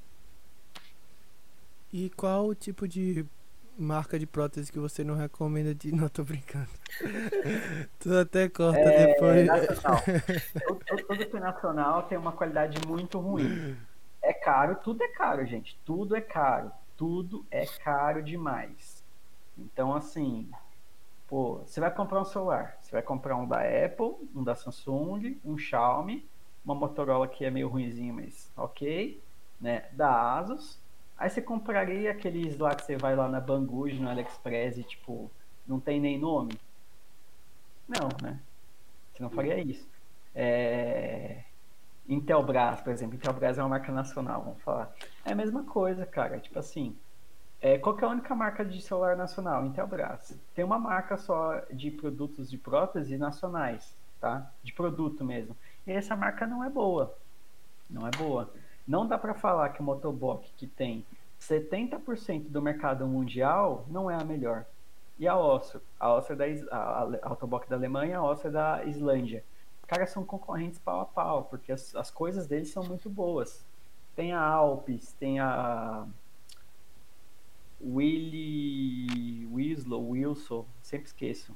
E 1.92 2.10
qual 2.10 2.54
tipo 2.54 2.86
de 2.88 3.24
marca 3.78 4.18
de 4.18 4.26
prótese 4.26 4.72
que 4.72 4.78
você 4.78 5.04
não 5.04 5.14
recomenda 5.14 5.74
de. 5.74 5.92
Não, 5.94 6.08
tô 6.08 6.24
brincando. 6.24 6.68
tu 7.98 8.16
até 8.16 8.48
corta 8.48 8.78
é, 8.78 9.06
depois. 9.06 9.46
Nacional. 9.46 10.02
todo, 10.66 11.04
todo 11.06 11.26
que 11.26 11.40
nacional 11.40 12.02
tem 12.04 12.18
uma 12.18 12.32
qualidade 12.32 12.86
muito 12.86 13.18
ruim. 13.18 13.76
É 14.22 14.32
caro, 14.32 14.76
tudo 14.76 15.02
é 15.02 15.08
caro, 15.08 15.44
gente. 15.46 15.78
Tudo 15.84 16.16
é 16.16 16.20
caro. 16.20 16.70
Tudo 16.96 17.46
é 17.50 17.66
caro 17.66 18.22
demais. 18.22 19.04
Então, 19.56 19.94
assim, 19.94 20.50
pô, 21.28 21.58
você 21.58 21.80
vai 21.80 21.90
comprar 21.90 22.20
um 22.20 22.24
celular. 22.24 22.76
Você 22.80 22.90
vai 22.92 23.02
comprar 23.02 23.36
um 23.36 23.46
da 23.46 23.60
Apple, 23.60 24.28
um 24.34 24.42
da 24.42 24.54
Samsung, 24.54 25.38
um 25.44 25.56
Xiaomi, 25.56 26.26
uma 26.64 26.74
Motorola 26.74 27.28
que 27.28 27.44
é 27.44 27.50
meio 27.50 27.68
ruimzinho, 27.68 28.14
mas 28.14 28.50
ok, 28.56 29.22
né? 29.60 29.86
Da 29.92 30.38
Asus 30.38 30.78
Aí 31.18 31.30
você 31.30 31.40
compraria 31.40 32.10
aqueles 32.10 32.58
lá 32.58 32.74
que 32.74 32.84
você 32.84 32.96
vai 32.96 33.16
lá 33.16 33.28
na 33.28 33.40
Banggood, 33.40 33.98
no 33.98 34.08
AliExpress 34.08 34.78
e, 34.78 34.82
tipo, 34.82 35.30
não 35.66 35.80
tem 35.80 36.00
nem 36.00 36.18
nome? 36.18 36.58
Não, 37.88 38.08
né? 38.22 38.40
Você 39.12 39.22
não 39.22 39.30
faria 39.30 39.58
isso. 39.58 39.88
É... 40.34 41.42
Intelbras, 42.08 42.80
por 42.82 42.92
exemplo. 42.92 43.16
Intelbras 43.16 43.58
é 43.58 43.62
uma 43.62 43.70
marca 43.70 43.90
nacional, 43.90 44.42
vamos 44.42 44.62
falar. 44.62 44.94
É 45.24 45.32
a 45.32 45.34
mesma 45.34 45.64
coisa, 45.64 46.04
cara. 46.04 46.38
Tipo 46.38 46.58
assim, 46.58 46.96
é, 47.60 47.78
qual 47.78 47.98
é 47.98 48.04
a 48.04 48.08
única 48.08 48.34
marca 48.34 48.64
de 48.64 48.80
celular 48.82 49.16
nacional? 49.16 49.64
Intelbras. 49.64 50.38
Tem 50.54 50.64
uma 50.64 50.78
marca 50.78 51.16
só 51.16 51.62
de 51.72 51.90
produtos 51.90 52.50
de 52.50 52.58
prótese 52.58 53.16
nacionais, 53.16 53.96
tá? 54.20 54.52
De 54.62 54.72
produto 54.72 55.24
mesmo. 55.24 55.56
E 55.86 55.92
essa 55.92 56.14
marca 56.14 56.46
não 56.46 56.62
é 56.62 56.68
boa. 56.68 57.16
Não 57.88 58.06
é 58.06 58.10
boa. 58.10 58.52
Não 58.86 59.06
dá 59.06 59.18
para 59.18 59.34
falar 59.34 59.70
que 59.70 59.80
o 59.80 59.84
motobox 59.84 60.52
que 60.56 60.66
tem 60.66 61.04
70% 61.40 62.48
do 62.48 62.62
mercado 62.62 63.06
mundial 63.06 63.84
não 63.88 64.10
é 64.10 64.14
a 64.14 64.24
melhor. 64.24 64.64
E 65.18 65.26
a 65.26 65.36
Osser, 65.36 65.80
a 65.98 66.12
Osser 66.14 66.36
da 66.36 66.44
a, 66.70 67.02
a 67.02 67.28
Autobox 67.28 67.68
da 67.68 67.76
Alemanha, 67.76 68.18
a 68.18 68.24
Osser 68.24 68.50
da 68.50 68.84
Islândia. 68.84 69.42
Os 69.82 69.88
caras 69.88 70.10
são 70.10 70.24
concorrentes 70.24 70.78
pau 70.78 71.00
a 71.00 71.04
pau, 71.04 71.44
porque 71.44 71.72
as, 71.72 71.94
as 71.96 72.10
coisas 72.10 72.46
deles 72.46 72.70
são 72.70 72.84
muito 72.84 73.08
boas. 73.08 73.64
Tem 74.14 74.32
a 74.32 74.40
Alpes, 74.40 75.12
tem 75.14 75.40
a 75.40 76.06
Willy 77.80 79.46
Wilson, 79.50 80.64
sempre 80.82 81.06
esqueço 81.06 81.54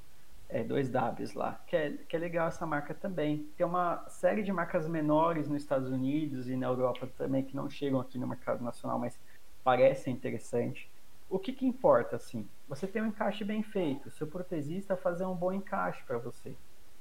é, 0.53 0.65
dois 0.65 0.89
Ws 0.89 1.35
lá, 1.35 1.61
que 1.67 1.77
é, 1.77 1.91
que 1.91 2.17
é 2.17 2.19
legal 2.19 2.49
essa 2.49 2.67
marca 2.67 2.93
também. 2.93 3.49
Tem 3.57 3.65
uma 3.65 4.05
série 4.09 4.43
de 4.43 4.53
marcas 4.53 4.89
menores 4.89 5.49
nos 5.49 5.63
Estados 5.63 5.91
Unidos 5.91 6.49
e 6.49 6.57
na 6.57 6.67
Europa 6.67 7.09
também 7.17 7.45
que 7.45 7.57
não 7.57 7.69
chegam 7.71 8.01
aqui 8.01 8.19
no 8.19 8.27
mercado 8.27 8.63
nacional, 8.63 8.99
mas 8.99 9.19
parecem 9.63 10.13
interessante. 10.13 10.91
O 11.29 11.39
que, 11.39 11.53
que 11.53 11.65
importa, 11.65 12.17
assim? 12.17 12.49
Você 12.69 12.87
tem 12.87 13.01
um 13.01 13.07
encaixe 13.07 13.45
bem 13.45 13.63
feito, 13.63 14.11
seu 14.11 14.27
protesista 14.27 14.97
fazer 14.97 15.25
um 15.25 15.35
bom 15.35 15.53
encaixe 15.53 16.03
para 16.05 16.19
você. 16.19 16.57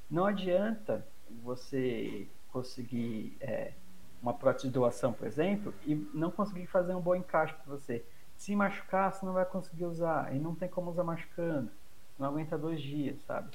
Não 0.10 0.26
adianta 0.26 1.06
você 1.43 2.28
conseguir 2.52 3.36
é, 3.41 3.74
uma 4.22 4.34
prótese 4.34 4.68
de 4.68 4.74
doação, 4.74 5.12
por 5.12 5.26
exemplo, 5.26 5.74
e 5.86 5.95
não 6.14 6.30
conseguir 6.30 6.68
fazer 6.68 6.93
um 6.93 7.02
bom 7.02 7.16
encaixe 7.16 7.54
para 7.54 7.76
você. 7.76 8.06
Se 8.36 8.56
machucar, 8.56 9.12
você 9.12 9.26
não 9.26 9.34
vai 9.34 9.45
conseguir 9.45 9.86
usar, 9.86 10.34
e 10.36 10.39
não 10.39 10.56
tem 10.56 10.70
como 10.70 10.91
usar 10.91 11.04
machucando 11.04 11.72
não 12.20 12.28
aguenta 12.28 12.57
dois 12.57 12.82
dias, 12.82 13.20
sabe? 13.22 13.49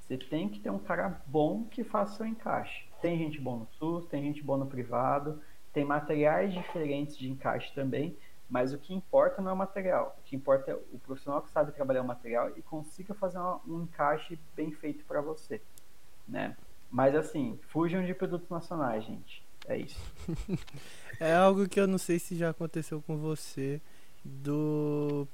Você 0.00 0.16
tem 0.18 0.48
que 0.48 0.60
ter 0.60 0.70
um 0.70 0.78
cara 0.78 1.22
bom 1.26 1.64
que 1.64 1.82
faça 1.82 2.12
o 2.12 2.16
seu 2.18 2.26
encaixe. 2.26 2.84
Tem 3.00 3.16
gente 3.18 3.40
boa 3.40 3.60
no 3.60 3.68
SUS, 3.78 4.06
tem 4.06 4.22
gente 4.22 4.42
boa 4.42 4.58
no 4.58 4.66
privado, 4.66 5.40
tem 5.72 5.84
materiais 5.84 6.52
diferentes 6.52 7.16
de 7.16 7.30
encaixe 7.30 7.72
também, 7.74 8.16
mas 8.48 8.74
o 8.74 8.78
que 8.78 8.92
importa 8.92 9.40
não 9.40 9.50
é 9.50 9.54
o 9.54 9.56
material. 9.56 10.16
O 10.18 10.22
que 10.22 10.36
importa 10.36 10.70
é 10.70 10.74
o 10.74 10.98
profissional 10.98 11.40
que 11.40 11.50
sabe 11.50 11.72
trabalhar 11.72 12.02
o 12.02 12.06
material 12.06 12.50
e 12.56 12.62
consiga 12.62 13.14
fazer 13.14 13.38
um 13.66 13.82
encaixe 13.82 14.38
bem 14.54 14.70
feito 14.70 15.04
para 15.06 15.22
você, 15.22 15.62
né? 16.28 16.56
Mas 16.90 17.14
assim, 17.14 17.58
fujam 17.68 18.04
de 18.04 18.12
produtos 18.12 18.50
nacionais, 18.50 19.04
gente. 19.04 19.42
É 19.66 19.78
isso. 19.78 19.98
é 21.18 21.34
algo 21.34 21.66
que 21.68 21.80
eu 21.80 21.86
não 21.86 21.96
sei 21.96 22.18
se 22.18 22.36
já 22.36 22.50
aconteceu 22.50 23.00
com 23.00 23.16
você, 23.16 23.80
do 24.22 25.26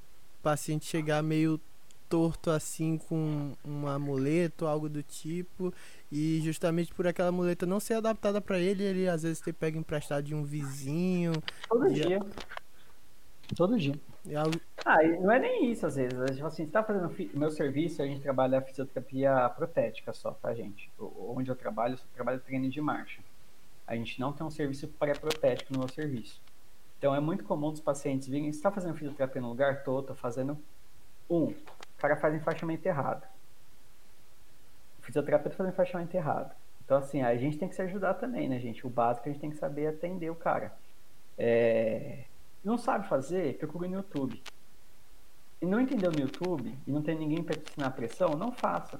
paciente 0.42 0.86
chegar 0.86 1.22
meio 1.22 1.60
torto 2.08 2.50
assim 2.50 2.98
com 2.98 3.52
um 3.64 3.86
amuleto, 3.86 4.66
algo 4.66 4.88
do 4.88 5.02
tipo, 5.02 5.72
e 6.10 6.40
justamente 6.42 6.94
por 6.94 7.06
aquela 7.06 7.30
muleta 7.30 7.66
não 7.66 7.78
ser 7.80 7.94
adaptada 7.94 8.40
para 8.40 8.58
ele, 8.58 8.82
ele 8.82 9.08
às 9.08 9.22
vezes 9.22 9.40
ter 9.40 9.52
pego 9.52 9.78
emprestado 9.78 10.24
de 10.24 10.34
um 10.34 10.44
vizinho. 10.44 11.32
Todo 11.68 11.92
dia. 11.92 12.20
Todo 13.56 13.78
dia. 13.78 13.94
Algo... 14.36 14.60
Ah, 14.84 15.02
não 15.02 15.30
é 15.32 15.38
nem 15.38 15.70
isso 15.70 15.86
às 15.86 15.96
vezes. 15.96 16.18
Tipo 16.34 16.46
assim, 16.46 16.64
você 16.64 16.70
tá 16.70 16.82
fazendo 16.82 17.14
meu 17.34 17.50
serviço, 17.50 18.02
a 18.02 18.06
gente 18.06 18.20
trabalha 18.20 18.58
a 18.58 18.62
fisioterapia 18.62 19.48
protética 19.50 20.12
só, 20.12 20.32
tá, 20.32 20.54
gente? 20.54 20.90
Onde 20.98 21.50
eu 21.50 21.56
trabalho, 21.56 21.94
eu 21.94 21.98
só 21.98 22.04
trabalho 22.14 22.40
treino 22.40 22.68
de 22.68 22.80
marcha. 22.80 23.22
A 23.86 23.96
gente 23.96 24.20
não 24.20 24.32
tem 24.32 24.46
um 24.46 24.50
serviço 24.50 24.86
pré-protético 24.88 25.72
no 25.72 25.78
meu 25.78 25.88
serviço. 25.88 26.40
Então 26.98 27.14
é 27.14 27.20
muito 27.20 27.44
comum 27.44 27.68
os 27.68 27.80
pacientes 27.80 28.28
virem, 28.28 28.52
você 28.52 28.58
está 28.58 28.70
fazendo 28.70 28.94
fisioterapia 28.94 29.40
no 29.40 29.48
lugar? 29.48 29.82
Tô, 29.82 30.02
tô 30.02 30.14
fazendo 30.14 30.58
um. 31.30 31.54
O 31.98 32.00
cara 32.00 32.16
faz 32.16 32.32
enfaixamento 32.34 32.86
errado. 32.86 33.26
O 35.00 35.02
fisioterapeuta 35.02 35.56
faz 35.56 35.68
enfaixamento 35.68 36.16
errado. 36.16 36.54
Então, 36.84 36.96
assim, 36.96 37.22
a 37.22 37.36
gente 37.36 37.58
tem 37.58 37.68
que 37.68 37.74
se 37.74 37.82
ajudar 37.82 38.14
também, 38.14 38.48
né, 38.48 38.60
gente? 38.60 38.86
O 38.86 38.90
básico 38.90 39.28
a 39.28 39.32
gente 39.32 39.40
tem 39.40 39.50
que 39.50 39.56
saber 39.56 39.88
atender 39.88 40.30
o 40.30 40.34
cara. 40.36 40.72
É... 41.36 42.24
Não 42.64 42.78
sabe 42.78 43.08
fazer? 43.08 43.58
Procura 43.58 43.88
no 43.88 43.96
YouTube. 43.96 44.40
E 45.60 45.66
não 45.66 45.80
entendeu 45.80 46.12
no 46.12 46.20
YouTube 46.20 46.72
e 46.86 46.90
não 46.90 47.02
tem 47.02 47.18
ninguém 47.18 47.42
para 47.42 47.56
te 47.56 47.68
ensinar 47.68 47.88
a 47.88 47.90
pressão, 47.90 48.30
não 48.30 48.52
faça. 48.52 48.96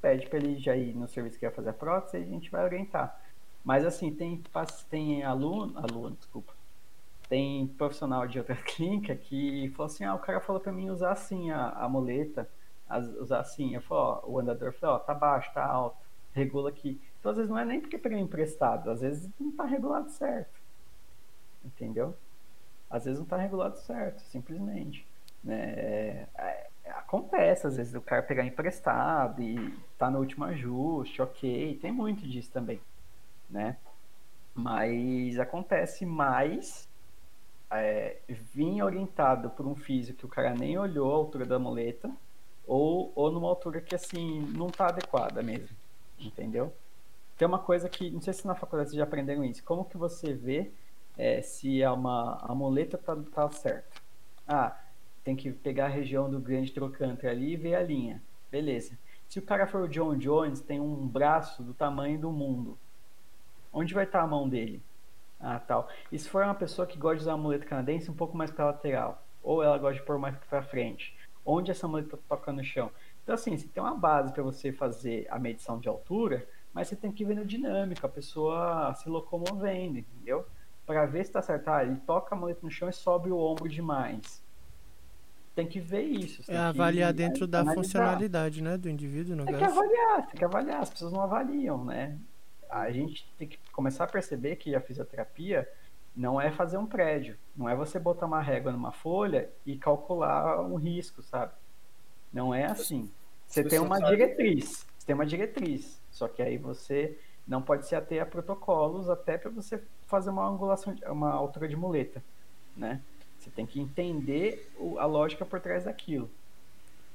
Pede 0.00 0.28
para 0.28 0.38
ele 0.40 0.58
já 0.58 0.74
ir 0.74 0.94
no 0.94 1.08
serviço 1.08 1.38
que 1.38 1.46
vai 1.46 1.54
fazer 1.54 1.70
a 1.70 1.74
prótese 1.74 2.18
e 2.18 2.22
a 2.22 2.26
gente 2.26 2.50
vai 2.50 2.64
orientar. 2.64 3.20
Mas 3.64 3.86
assim, 3.86 4.12
tem, 4.12 4.42
tem 4.90 5.22
aluno, 5.22 5.78
aluno, 5.78 6.16
desculpa, 6.16 6.52
tem 7.32 7.66
profissional 7.66 8.26
de 8.26 8.38
outra 8.38 8.54
clínica 8.62 9.16
que 9.16 9.70
falou 9.70 9.86
assim, 9.86 10.04
ah, 10.04 10.14
o 10.14 10.18
cara 10.18 10.38
falou 10.38 10.60
para 10.60 10.70
mim 10.70 10.90
usar 10.90 11.12
assim 11.12 11.50
a, 11.50 11.70
a 11.70 11.88
muleta, 11.88 12.46
as, 12.86 13.06
usar 13.14 13.40
assim, 13.40 13.74
eu 13.74 13.80
falei, 13.80 14.04
ó, 14.04 14.30
o 14.30 14.38
andador 14.38 14.70
falou, 14.74 14.96
ó, 14.96 14.98
tá 14.98 15.14
baixo, 15.14 15.50
tá 15.54 15.64
alto, 15.64 15.96
regula 16.34 16.68
aqui. 16.68 17.00
Então 17.18 17.30
às 17.30 17.38
vezes 17.38 17.50
não 17.50 17.58
é 17.58 17.64
nem 17.64 17.80
porque 17.80 17.96
peguei 17.96 18.18
emprestado, 18.18 18.90
às 18.90 19.00
vezes 19.00 19.30
não 19.40 19.50
tá 19.50 19.64
regulado 19.64 20.10
certo. 20.10 20.60
Entendeu? 21.64 22.14
Às 22.90 23.06
vezes 23.06 23.18
não 23.18 23.26
tá 23.26 23.38
regulado 23.38 23.78
certo, 23.78 24.20
simplesmente. 24.20 25.06
Né? 25.42 25.72
É, 25.74 26.26
é, 26.36 26.70
acontece, 26.90 27.66
às 27.66 27.78
vezes, 27.78 27.94
o 27.94 28.02
cara 28.02 28.22
pegar 28.22 28.44
emprestado 28.44 29.40
e 29.40 29.74
tá 29.96 30.10
no 30.10 30.18
último 30.18 30.44
ajuste, 30.44 31.22
ok, 31.22 31.78
tem 31.80 31.90
muito 31.90 32.28
disso 32.28 32.50
também 32.52 32.80
né? 33.52 33.76
Mas 34.54 35.38
acontece 35.38 36.04
mais 36.04 36.88
é, 37.72 38.18
vir 38.28 38.82
orientado 38.82 39.50
por 39.50 39.66
um 39.66 39.74
físico 39.74 40.20
que 40.20 40.26
o 40.26 40.28
cara 40.28 40.54
nem 40.54 40.78
olhou 40.78 41.12
a 41.12 41.16
altura 41.16 41.46
da 41.46 41.58
muleta 41.58 42.10
ou, 42.66 43.12
ou 43.14 43.30
numa 43.30 43.48
altura 43.48 43.80
que 43.80 43.94
assim 43.94 44.40
não 44.56 44.68
tá 44.68 44.88
adequada 44.88 45.42
mesmo, 45.42 45.76
entendeu? 46.18 46.72
Tem 47.36 47.48
uma 47.48 47.58
coisa 47.58 47.88
que, 47.88 48.10
não 48.10 48.20
sei 48.20 48.32
se 48.32 48.46
na 48.46 48.54
faculdade 48.54 48.90
vocês 48.90 48.98
já 48.98 49.04
aprenderam 49.04 49.44
isso, 49.44 49.64
como 49.64 49.84
que 49.84 49.96
você 49.96 50.32
vê 50.32 50.70
é, 51.16 51.42
se 51.42 51.82
a, 51.82 51.92
uma, 51.92 52.38
a 52.40 52.54
muleta 52.54 52.96
tá, 52.96 53.16
tá 53.16 53.50
certa? 53.50 54.00
Ah, 54.46 54.76
tem 55.24 55.36
que 55.36 55.50
pegar 55.50 55.86
a 55.86 55.88
região 55.88 56.30
do 56.30 56.40
grande 56.40 56.72
trocante 56.72 57.26
ali 57.26 57.52
e 57.52 57.56
ver 57.56 57.74
a 57.74 57.82
linha. 57.82 58.22
Beleza. 58.50 58.98
Se 59.28 59.38
o 59.38 59.42
cara 59.42 59.66
for 59.66 59.82
o 59.82 59.88
John 59.88 60.16
Jones, 60.16 60.60
tem 60.60 60.80
um 60.80 61.06
braço 61.06 61.62
do 61.62 61.72
tamanho 61.72 62.18
do 62.18 62.30
mundo. 62.30 62.78
Onde 63.72 63.94
vai 63.94 64.04
estar 64.04 64.20
a 64.20 64.26
mão 64.26 64.48
dele? 64.48 64.82
Ah, 65.42 65.58
tal. 65.58 65.88
E 66.10 66.18
se 66.18 66.28
for 66.28 66.44
uma 66.44 66.54
pessoa 66.54 66.86
que 66.86 66.96
gosta 66.96 67.16
de 67.16 67.22
usar 67.22 67.32
a 67.32 67.36
muleta 67.36 67.66
canadense 67.66 68.08
um 68.08 68.14
pouco 68.14 68.36
mais 68.36 68.50
para 68.52 68.66
lateral, 68.66 69.26
ou 69.42 69.62
ela 69.62 69.76
gosta 69.76 69.98
de 69.98 70.06
pôr 70.06 70.16
mais 70.18 70.36
para 70.48 70.62
frente, 70.62 71.16
onde 71.44 71.72
essa 71.72 71.88
muleta 71.88 72.16
toca 72.28 72.52
no 72.52 72.62
chão? 72.62 72.92
Então, 73.22 73.34
assim, 73.34 73.56
você 73.56 73.66
tem 73.66 73.82
uma 73.82 73.96
base 73.96 74.32
para 74.32 74.42
você 74.42 74.72
fazer 74.72 75.26
a 75.28 75.38
medição 75.38 75.80
de 75.80 75.88
altura, 75.88 76.48
mas 76.72 76.86
você 76.88 76.96
tem 76.96 77.10
que 77.10 77.24
ver 77.24 77.34
no 77.34 77.44
dinâmico, 77.44 78.06
a 78.06 78.08
pessoa 78.08 78.94
se 78.94 79.08
locomovendo, 79.08 79.98
entendeu? 79.98 80.46
Para 80.86 81.06
ver 81.06 81.24
se 81.24 81.30
está 81.30 81.42
certo. 81.42 81.68
Ah, 81.68 81.84
ele 81.84 81.96
toca 82.06 82.34
a 82.34 82.38
muleta 82.38 82.60
no 82.62 82.70
chão 82.70 82.88
e 82.88 82.92
sobe 82.92 83.30
o 83.30 83.36
ombro 83.36 83.68
demais. 83.68 84.42
Tem 85.54 85.66
que 85.66 85.80
ver 85.80 86.02
isso. 86.02 86.50
É 86.50 86.56
avaliar 86.56 87.12
dentro 87.12 87.46
da 87.46 87.64
funcionalidade, 87.74 88.62
né, 88.62 88.78
do 88.78 88.88
indivíduo, 88.88 89.36
no 89.36 89.44
tem 89.44 89.54
caso. 89.54 89.66
que 89.66 89.70
avaliar, 89.70 90.26
tem 90.26 90.36
que 90.36 90.44
avaliar. 90.44 90.80
As 90.80 90.90
pessoas 90.90 91.12
não 91.12 91.20
avaliam, 91.20 91.84
né? 91.84 92.16
A 92.72 92.90
gente 92.90 93.26
tem 93.38 93.46
que 93.46 93.58
começar 93.72 94.04
a 94.04 94.08
perceber 94.08 94.56
que 94.56 94.74
a 94.74 94.80
fisioterapia 94.80 95.68
não 96.14 96.40
é 96.40 96.50
fazer 96.50 96.76
um 96.76 96.86
prédio, 96.86 97.38
não 97.56 97.68
é 97.68 97.74
você 97.74 97.98
botar 97.98 98.26
uma 98.26 98.40
régua 98.40 98.72
numa 98.72 98.92
folha 98.92 99.50
e 99.64 99.76
calcular 99.76 100.60
um 100.60 100.76
risco, 100.76 101.22
sabe? 101.22 101.52
Não 102.32 102.54
é 102.54 102.64
assim. 102.64 103.10
Você 103.46 103.62
tem 103.64 103.78
uma 103.78 103.98
diretriz, 103.98 104.86
você 104.96 105.06
tem 105.06 105.14
uma 105.14 105.26
diretriz, 105.26 106.00
só 106.10 106.28
que 106.28 106.42
aí 106.42 106.56
você 106.56 107.18
não 107.46 107.60
pode 107.60 107.86
se 107.86 107.94
ater 107.94 108.22
a 108.22 108.26
protocolos 108.26 109.10
até 109.10 109.36
para 109.36 109.50
você 109.50 109.82
fazer 110.06 110.30
uma 110.30 110.46
angulação, 110.46 110.94
uma 111.06 111.32
altura 111.32 111.68
de 111.68 111.76
muleta, 111.76 112.22
né? 112.76 113.00
Você 113.38 113.50
tem 113.50 113.66
que 113.66 113.80
entender 113.80 114.70
a 114.98 115.04
lógica 115.04 115.44
por 115.44 115.60
trás 115.60 115.84
daquilo. 115.84 116.30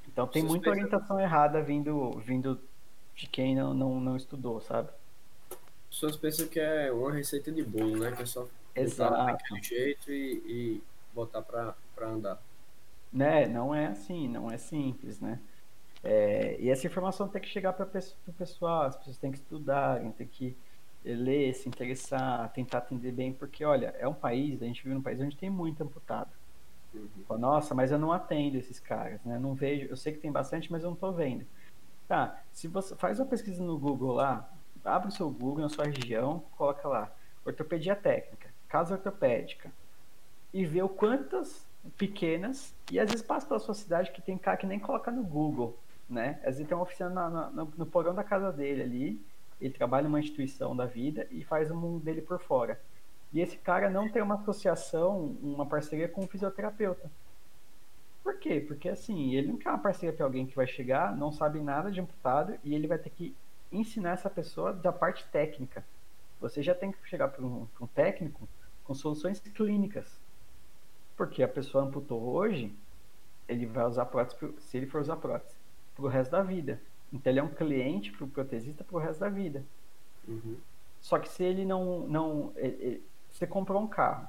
Então 0.06 0.26
tem 0.26 0.42
muita 0.42 0.70
orientação 0.70 1.18
errada 1.18 1.62
vindo, 1.62 2.10
vindo 2.18 2.60
de 3.14 3.26
quem 3.26 3.56
não, 3.56 3.72
não, 3.72 4.00
não 4.00 4.16
estudou, 4.16 4.60
sabe? 4.60 4.90
Pessoas 5.90 6.16
pensam 6.16 6.46
que 6.46 6.60
é 6.60 6.90
uma 6.92 7.12
receita 7.12 7.50
de 7.50 7.62
bolo, 7.62 7.98
né? 7.98 8.12
Que 8.12 8.22
é 8.22 8.26
só 8.26 8.48
Exato. 8.74 9.14
daquele 9.14 9.62
jeito 9.62 10.12
e, 10.12 10.42
e 10.46 10.82
botar 11.14 11.42
para 11.42 11.74
andar. 12.00 12.40
Né? 13.12 13.46
Não 13.46 13.74
é 13.74 13.86
assim, 13.86 14.28
não 14.28 14.50
é 14.50 14.58
simples, 14.58 15.20
né? 15.20 15.40
É, 16.04 16.56
e 16.60 16.70
essa 16.70 16.86
informação 16.86 17.26
tem 17.26 17.40
que 17.40 17.48
chegar 17.48 17.72
para 17.72 17.86
o 17.86 18.32
pessoal, 18.32 18.82
as 18.82 18.96
pessoas 18.96 19.18
têm 19.18 19.32
que 19.32 19.38
estudar, 19.38 20.00
têm 20.12 20.26
que 20.26 20.56
ler, 21.04 21.54
se 21.54 21.68
interessar, 21.68 22.52
tentar 22.52 22.78
atender 22.78 23.12
bem, 23.12 23.32
porque 23.32 23.64
olha, 23.64 23.94
é 23.98 24.06
um 24.06 24.14
país, 24.14 24.62
a 24.62 24.66
gente 24.66 24.82
vive 24.82 24.94
num 24.94 25.02
país 25.02 25.20
onde 25.20 25.36
tem 25.36 25.50
muito 25.50 25.82
amputado. 25.82 26.30
Uhum. 26.94 27.38
Nossa, 27.38 27.74
mas 27.74 27.90
eu 27.90 27.98
não 27.98 28.12
atendo 28.12 28.56
esses 28.56 28.78
caras, 28.78 29.22
né? 29.24 29.38
Não 29.38 29.54
vejo, 29.54 29.86
eu 29.86 29.96
sei 29.96 30.12
que 30.12 30.20
tem 30.20 30.30
bastante, 30.30 30.70
mas 30.70 30.82
eu 30.82 30.88
não 30.88 30.94
estou 30.94 31.12
vendo. 31.12 31.44
Tá, 32.06 32.40
se 32.52 32.68
você 32.68 32.94
faz 32.96 33.18
uma 33.18 33.26
pesquisa 33.26 33.62
no 33.62 33.78
Google 33.78 34.14
lá, 34.14 34.50
abre 34.88 35.08
o 35.08 35.12
seu 35.12 35.30
Google 35.30 35.62
na 35.62 35.68
sua 35.68 35.84
região, 35.84 36.42
coloca 36.56 36.86
lá 36.88 37.12
ortopedia 37.44 37.96
técnica, 37.96 38.48
casa 38.68 38.94
ortopédica 38.94 39.70
e 40.52 40.64
vê 40.64 40.82
o 40.82 40.88
quantas 40.88 41.66
pequenas 41.96 42.74
e 42.90 42.98
às 42.98 43.10
vezes 43.10 43.24
passa 43.24 43.46
pela 43.46 43.60
sua 43.60 43.74
cidade 43.74 44.12
que 44.12 44.20
tem 44.20 44.36
cara 44.36 44.56
que 44.56 44.66
nem 44.66 44.78
coloca 44.78 45.10
no 45.10 45.22
Google, 45.22 45.78
né? 46.08 46.40
Às 46.40 46.56
vezes 46.56 46.66
tem 46.66 46.76
uma 46.76 46.82
oficina 46.82 47.08
na, 47.08 47.30
na, 47.30 47.50
no, 47.50 47.86
porão 47.86 48.14
da 48.14 48.24
casa 48.24 48.52
dele 48.52 48.82
ali, 48.82 49.26
ele 49.60 49.72
trabalha 49.72 50.04
numa 50.04 50.20
instituição 50.20 50.76
da 50.76 50.86
vida 50.86 51.26
e 51.30 51.44
faz 51.44 51.70
o 51.70 51.76
mundo 51.76 52.04
dele 52.04 52.22
por 52.22 52.38
fora. 52.40 52.80
E 53.32 53.40
esse 53.40 53.56
cara 53.58 53.90
não 53.90 54.08
tem 54.08 54.22
uma 54.22 54.36
associação, 54.36 55.36
uma 55.42 55.66
parceria 55.66 56.08
com 56.08 56.22
um 56.22 56.28
fisioterapeuta. 56.28 57.10
Por 58.22 58.38
quê? 58.38 58.60
Porque 58.60 58.88
assim, 58.88 59.34
ele 59.34 59.48
não 59.48 59.56
quer 59.56 59.70
uma 59.70 59.78
parceria 59.78 60.14
para 60.14 60.24
alguém 60.24 60.46
que 60.46 60.56
vai 60.56 60.66
chegar, 60.66 61.16
não 61.16 61.32
sabe 61.32 61.60
nada 61.60 61.90
de 61.90 62.00
amputado 62.00 62.58
e 62.64 62.74
ele 62.74 62.86
vai 62.86 62.98
ter 62.98 63.10
que 63.10 63.34
ensinar 63.70 64.10
essa 64.10 64.30
pessoa 64.30 64.72
da 64.72 64.92
parte 64.92 65.26
técnica. 65.28 65.84
Você 66.40 66.62
já 66.62 66.74
tem 66.74 66.92
que 66.92 67.08
chegar 67.08 67.28
para 67.28 67.44
um, 67.44 67.66
um, 67.80 67.86
técnico 67.86 68.48
com 68.84 68.94
soluções 68.94 69.40
clínicas. 69.40 70.18
Porque 71.16 71.42
a 71.42 71.48
pessoa 71.48 71.84
amputou 71.84 72.22
hoje, 72.22 72.72
ele 73.48 73.66
vai 73.66 73.84
usar 73.84 74.06
prótese, 74.06 74.54
se 74.60 74.76
ele 74.76 74.86
for 74.86 75.00
usar 75.00 75.16
prótese, 75.16 75.56
para 75.94 76.04
o 76.04 76.08
resto 76.08 76.30
da 76.30 76.42
vida. 76.42 76.80
Então 77.12 77.32
ele 77.32 77.40
é 77.40 77.42
um 77.42 77.48
cliente 77.48 78.12
para 78.12 78.24
o 78.24 78.28
protesista 78.28 78.84
para 78.84 78.96
o 78.96 79.00
resto 79.00 79.20
da 79.20 79.28
vida. 79.28 79.64
Uhum. 80.26 80.56
Só 81.00 81.18
que 81.18 81.28
se 81.28 81.42
ele 81.42 81.64
não. 81.64 82.06
não 82.06 82.52
ele, 82.56 82.76
ele, 82.80 83.04
você 83.30 83.46
comprou 83.46 83.82
um 83.82 83.88
carro. 83.88 84.28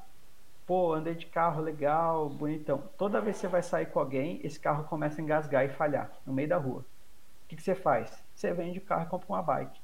Pô, 0.66 0.94
andei 0.94 1.16
de 1.16 1.26
carro 1.26 1.62
legal, 1.62 2.30
bonitão. 2.30 2.84
Toda 2.98 3.22
vez 3.22 3.38
que 3.38 3.42
você 3.42 3.48
vai 3.48 3.64
sair 3.64 3.88
com 3.88 4.00
alguém, 4.00 4.40
esse 4.44 4.60
carro 4.60 4.84
começa 4.84 5.20
a 5.20 5.24
engasgar 5.24 5.66
e 5.66 5.70
falhar 5.70 6.12
no 6.26 6.32
meio 6.32 6.48
da 6.48 6.58
rua. 6.58 6.86
Que, 7.50 7.56
que 7.56 7.64
você 7.64 7.76
faz? 7.76 8.24
você 8.34 8.54
vende 8.54 8.80
o 8.80 8.82
carro 8.82 9.04
e 9.04 9.10
compra 9.10 9.28
uma 9.28 9.42
bike. 9.42 9.82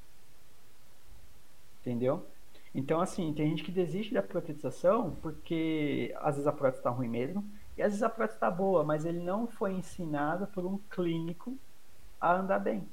Entendeu? 1.80 2.26
Então, 2.74 3.00
assim, 3.00 3.32
tem 3.34 3.50
gente 3.50 3.64
que 3.64 3.72
desiste 3.72 4.14
da 4.14 4.22
protetização 4.22 5.16
porque 5.20 6.14
às 6.20 6.36
vezes 6.36 6.46
a 6.46 6.52
prótese 6.52 6.80
está 6.80 6.90
ruim 6.90 7.08
mesmo, 7.08 7.44
e 7.76 7.82
às 7.82 7.88
vezes 7.88 8.02
a 8.02 8.08
prótese 8.08 8.36
está 8.36 8.50
boa, 8.50 8.82
mas 8.82 9.04
ele 9.04 9.20
não 9.20 9.46
foi 9.46 9.72
ensinado 9.72 10.46
por 10.46 10.64
um 10.64 10.78
clínico 10.90 11.58
a 12.20 12.34
andar 12.34 12.58
bem. 12.60 12.88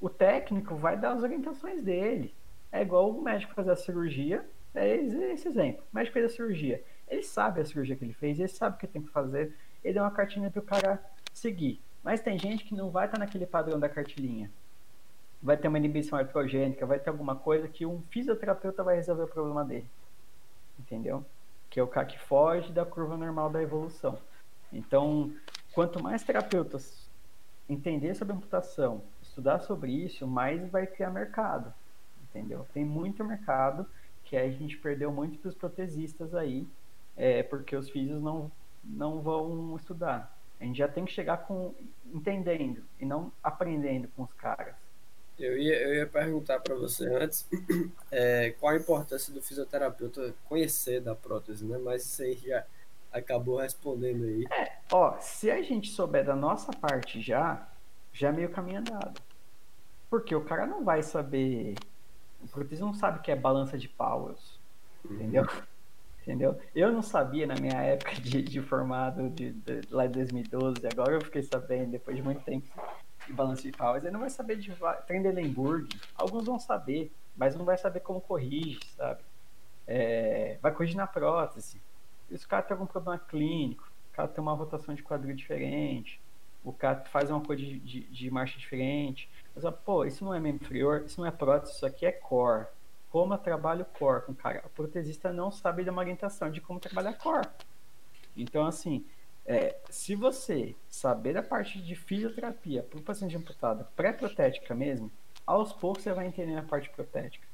O 0.00 0.08
técnico 0.08 0.76
vai 0.76 0.96
dar 0.96 1.12
as 1.12 1.22
orientações 1.22 1.82
dele. 1.82 2.34
É 2.70 2.82
igual 2.82 3.10
o 3.10 3.22
médico 3.22 3.54
fazer 3.54 3.70
a 3.70 3.76
cirurgia, 3.76 4.48
é 4.74 4.96
esse 4.96 5.48
exemplo. 5.48 5.82
O 5.92 5.96
médico 5.96 6.14
fez 6.14 6.26
a 6.26 6.34
cirurgia. 6.34 6.84
Ele 7.08 7.22
sabe 7.22 7.60
a 7.60 7.64
cirurgia 7.64 7.96
que 7.96 8.04
ele 8.04 8.12
fez, 8.12 8.38
ele 8.38 8.48
sabe 8.48 8.76
o 8.76 8.78
que 8.78 8.86
tem 8.86 9.02
que 9.02 9.10
fazer, 9.10 9.56
ele 9.82 9.94
dá 9.94 10.02
uma 10.02 10.10
cartinha 10.10 10.50
para 10.50 10.60
o 10.60 10.64
cara 10.64 11.02
seguir. 11.32 11.80
Mas 12.06 12.20
tem 12.20 12.38
gente 12.38 12.64
que 12.64 12.72
não 12.72 12.88
vai 12.88 13.06
estar 13.06 13.18
naquele 13.18 13.44
padrão 13.44 13.80
da 13.80 13.88
cartilinha. 13.88 14.48
Vai 15.42 15.56
ter 15.56 15.66
uma 15.66 15.76
inibição 15.76 16.16
artrogênica, 16.16 16.86
vai 16.86 17.00
ter 17.00 17.10
alguma 17.10 17.34
coisa 17.34 17.66
que 17.66 17.84
um 17.84 18.00
fisioterapeuta 18.10 18.84
vai 18.84 18.94
resolver 18.94 19.24
o 19.24 19.26
problema 19.26 19.64
dele. 19.64 19.90
Entendeu? 20.78 21.24
Que 21.68 21.80
é 21.80 21.82
o 21.82 21.88
cara 21.88 22.06
que 22.06 22.16
foge 22.16 22.72
da 22.72 22.86
curva 22.86 23.16
normal 23.16 23.50
da 23.50 23.60
evolução. 23.60 24.20
Então, 24.72 25.32
quanto 25.72 26.00
mais 26.00 26.22
terapeutas 26.22 27.10
entender 27.68 28.14
sobre 28.14 28.34
amputação, 28.34 29.02
estudar 29.20 29.58
sobre 29.58 29.90
isso, 29.90 30.28
mais 30.28 30.70
vai 30.70 30.86
criar 30.86 31.10
mercado. 31.10 31.74
Entendeu? 32.30 32.68
Tem 32.72 32.84
muito 32.84 33.24
mercado 33.24 33.84
que 34.22 34.36
a 34.36 34.48
gente 34.48 34.78
perdeu 34.78 35.10
muito 35.10 35.40
para 35.40 35.48
os 35.48 35.56
protesistas 35.56 36.36
aí, 36.36 36.68
é, 37.16 37.42
porque 37.42 37.74
os 37.74 37.90
físicos 37.90 38.22
não, 38.22 38.48
não 38.84 39.20
vão 39.20 39.74
estudar. 39.74 40.35
A 40.60 40.64
gente 40.64 40.78
já 40.78 40.88
tem 40.88 41.04
que 41.04 41.12
chegar 41.12 41.38
com 41.38 41.74
entendendo 42.12 42.82
e 42.98 43.04
não 43.04 43.32
aprendendo 43.42 44.08
com 44.16 44.22
os 44.22 44.32
caras. 44.34 44.74
Eu 45.38 45.58
ia, 45.58 45.74
eu 45.82 45.94
ia 45.94 46.06
perguntar 46.06 46.60
para 46.60 46.74
você 46.74 47.06
antes 47.14 47.46
é, 48.10 48.54
qual 48.58 48.72
a 48.72 48.76
importância 48.76 49.32
do 49.32 49.42
fisioterapeuta 49.42 50.34
conhecer 50.48 51.00
da 51.00 51.14
prótese, 51.14 51.64
né? 51.64 51.76
Mas 51.76 52.04
você 52.04 52.34
já 52.34 52.64
acabou 53.12 53.58
respondendo 53.58 54.24
aí. 54.24 54.46
É, 54.50 54.78
ó, 54.90 55.18
se 55.20 55.50
a 55.50 55.60
gente 55.60 55.90
souber 55.90 56.24
da 56.24 56.34
nossa 56.34 56.72
parte 56.72 57.20
já, 57.20 57.68
já 58.12 58.28
é 58.28 58.32
meio 58.32 58.48
caminho 58.48 58.80
andado. 58.80 59.20
Porque 60.08 60.34
o 60.34 60.44
cara 60.44 60.66
não 60.66 60.84
vai 60.84 61.02
saber. 61.02 61.74
O 62.42 62.48
protesista 62.48 62.86
não 62.86 62.94
sabe 62.94 63.18
o 63.18 63.22
que 63.22 63.30
é 63.30 63.36
balança 63.36 63.76
de 63.76 63.88
Powers. 63.88 64.58
Uhum. 65.04 65.44
Entendeu? 66.26 66.58
Eu 66.74 66.90
não 66.90 67.02
sabia 67.02 67.46
na 67.46 67.54
minha 67.54 67.80
época 67.80 68.16
de, 68.16 68.42
de 68.42 68.60
formado 68.60 69.30
de, 69.30 69.52
de, 69.52 69.82
lá 69.92 70.06
em 70.06 70.10
2012, 70.10 70.84
agora 70.90 71.14
eu 71.14 71.20
fiquei 71.20 71.44
sabendo, 71.44 71.92
depois 71.92 72.16
de 72.16 72.22
muito 72.22 72.42
tempo, 72.42 72.66
de 73.24 73.32
balanço 73.32 73.62
de 73.62 73.70
Powers. 73.70 74.02
Ele 74.02 74.12
não 74.12 74.18
vai 74.18 74.30
saber 74.30 74.56
de 74.56 74.72
Trendelenburg. 75.06 75.88
Alguns 76.16 76.44
vão 76.44 76.58
saber, 76.58 77.12
mas 77.36 77.54
não 77.54 77.64
vai 77.64 77.78
saber 77.78 78.00
como 78.00 78.20
corrige, 78.20 78.80
sabe? 78.96 79.20
É, 79.86 80.58
vai 80.60 80.72
corrigir 80.72 80.96
na 80.96 81.06
prótese. 81.06 81.80
E 82.28 82.36
se 82.36 82.44
o 82.44 82.48
cara 82.48 82.64
tem 82.64 82.74
algum 82.74 82.86
problema 82.86 83.20
clínico, 83.20 83.88
o 84.10 84.16
cara 84.16 84.26
tem 84.26 84.42
uma 84.42 84.54
rotação 84.54 84.96
de 84.96 85.04
quadril 85.04 85.36
diferente, 85.36 86.20
o 86.64 86.72
cara 86.72 87.04
faz 87.04 87.30
uma 87.30 87.40
coisa 87.40 87.62
de, 87.62 87.78
de, 87.78 88.00
de 88.00 88.30
marcha 88.32 88.58
diferente. 88.58 89.30
Mas, 89.54 89.64
pô, 89.84 90.04
isso 90.04 90.24
não 90.24 90.34
é 90.34 90.40
membro 90.40 90.64
inferior, 90.64 91.04
isso 91.06 91.20
não 91.20 91.28
é 91.28 91.30
prótese, 91.30 91.74
isso 91.74 91.86
aqui 91.86 92.04
é 92.04 92.10
core. 92.10 92.66
Como 93.10 93.36
trabalho 93.38 93.84
core 93.98 94.26
com 94.26 94.34
cara? 94.34 94.62
O 94.66 94.70
protesista 94.70 95.32
não 95.32 95.50
sabe 95.50 95.84
de 95.84 95.90
uma 95.90 96.00
orientação 96.00 96.50
de 96.50 96.60
como 96.60 96.80
trabalhar 96.80 97.14
core. 97.14 97.48
Então, 98.36 98.66
assim, 98.66 99.04
é, 99.46 99.76
se 99.88 100.14
você 100.14 100.74
saber 100.88 101.34
da 101.34 101.42
parte 101.42 101.80
de 101.80 101.94
fisioterapia 101.94 102.82
para 102.82 102.98
o 102.98 103.02
paciente 103.02 103.36
amputado, 103.36 103.86
pré-protética 103.94 104.74
mesmo, 104.74 105.10
aos 105.46 105.72
poucos 105.72 106.02
você 106.02 106.12
vai 106.12 106.26
entender 106.26 106.56
a 106.56 106.62
parte 106.62 106.90
protética. 106.90 107.46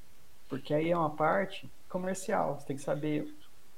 Porque 0.48 0.72
aí 0.72 0.90
é 0.90 0.96
uma 0.96 1.10
parte 1.10 1.70
comercial. 1.88 2.58
Você 2.58 2.66
tem 2.66 2.76
que 2.76 2.82
saber 2.82 3.32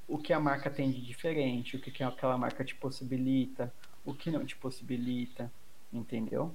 o 0.07 0.19
que 0.19 0.33
a 0.33 0.41
marca 0.41 0.71
tem 0.71 0.91
de 0.91 1.01
diferente, 1.01 1.77
o 1.77 1.81
que, 1.81 1.91
que 1.91 2.03
aquela 2.03 2.39
marca 2.39 2.65
te 2.65 2.75
possibilita, 2.75 3.73
o 4.05 4.15
que 4.15 4.31
não 4.31 4.45
te 4.45 4.57
possibilita, 4.57 5.51
entendeu? 5.93 6.55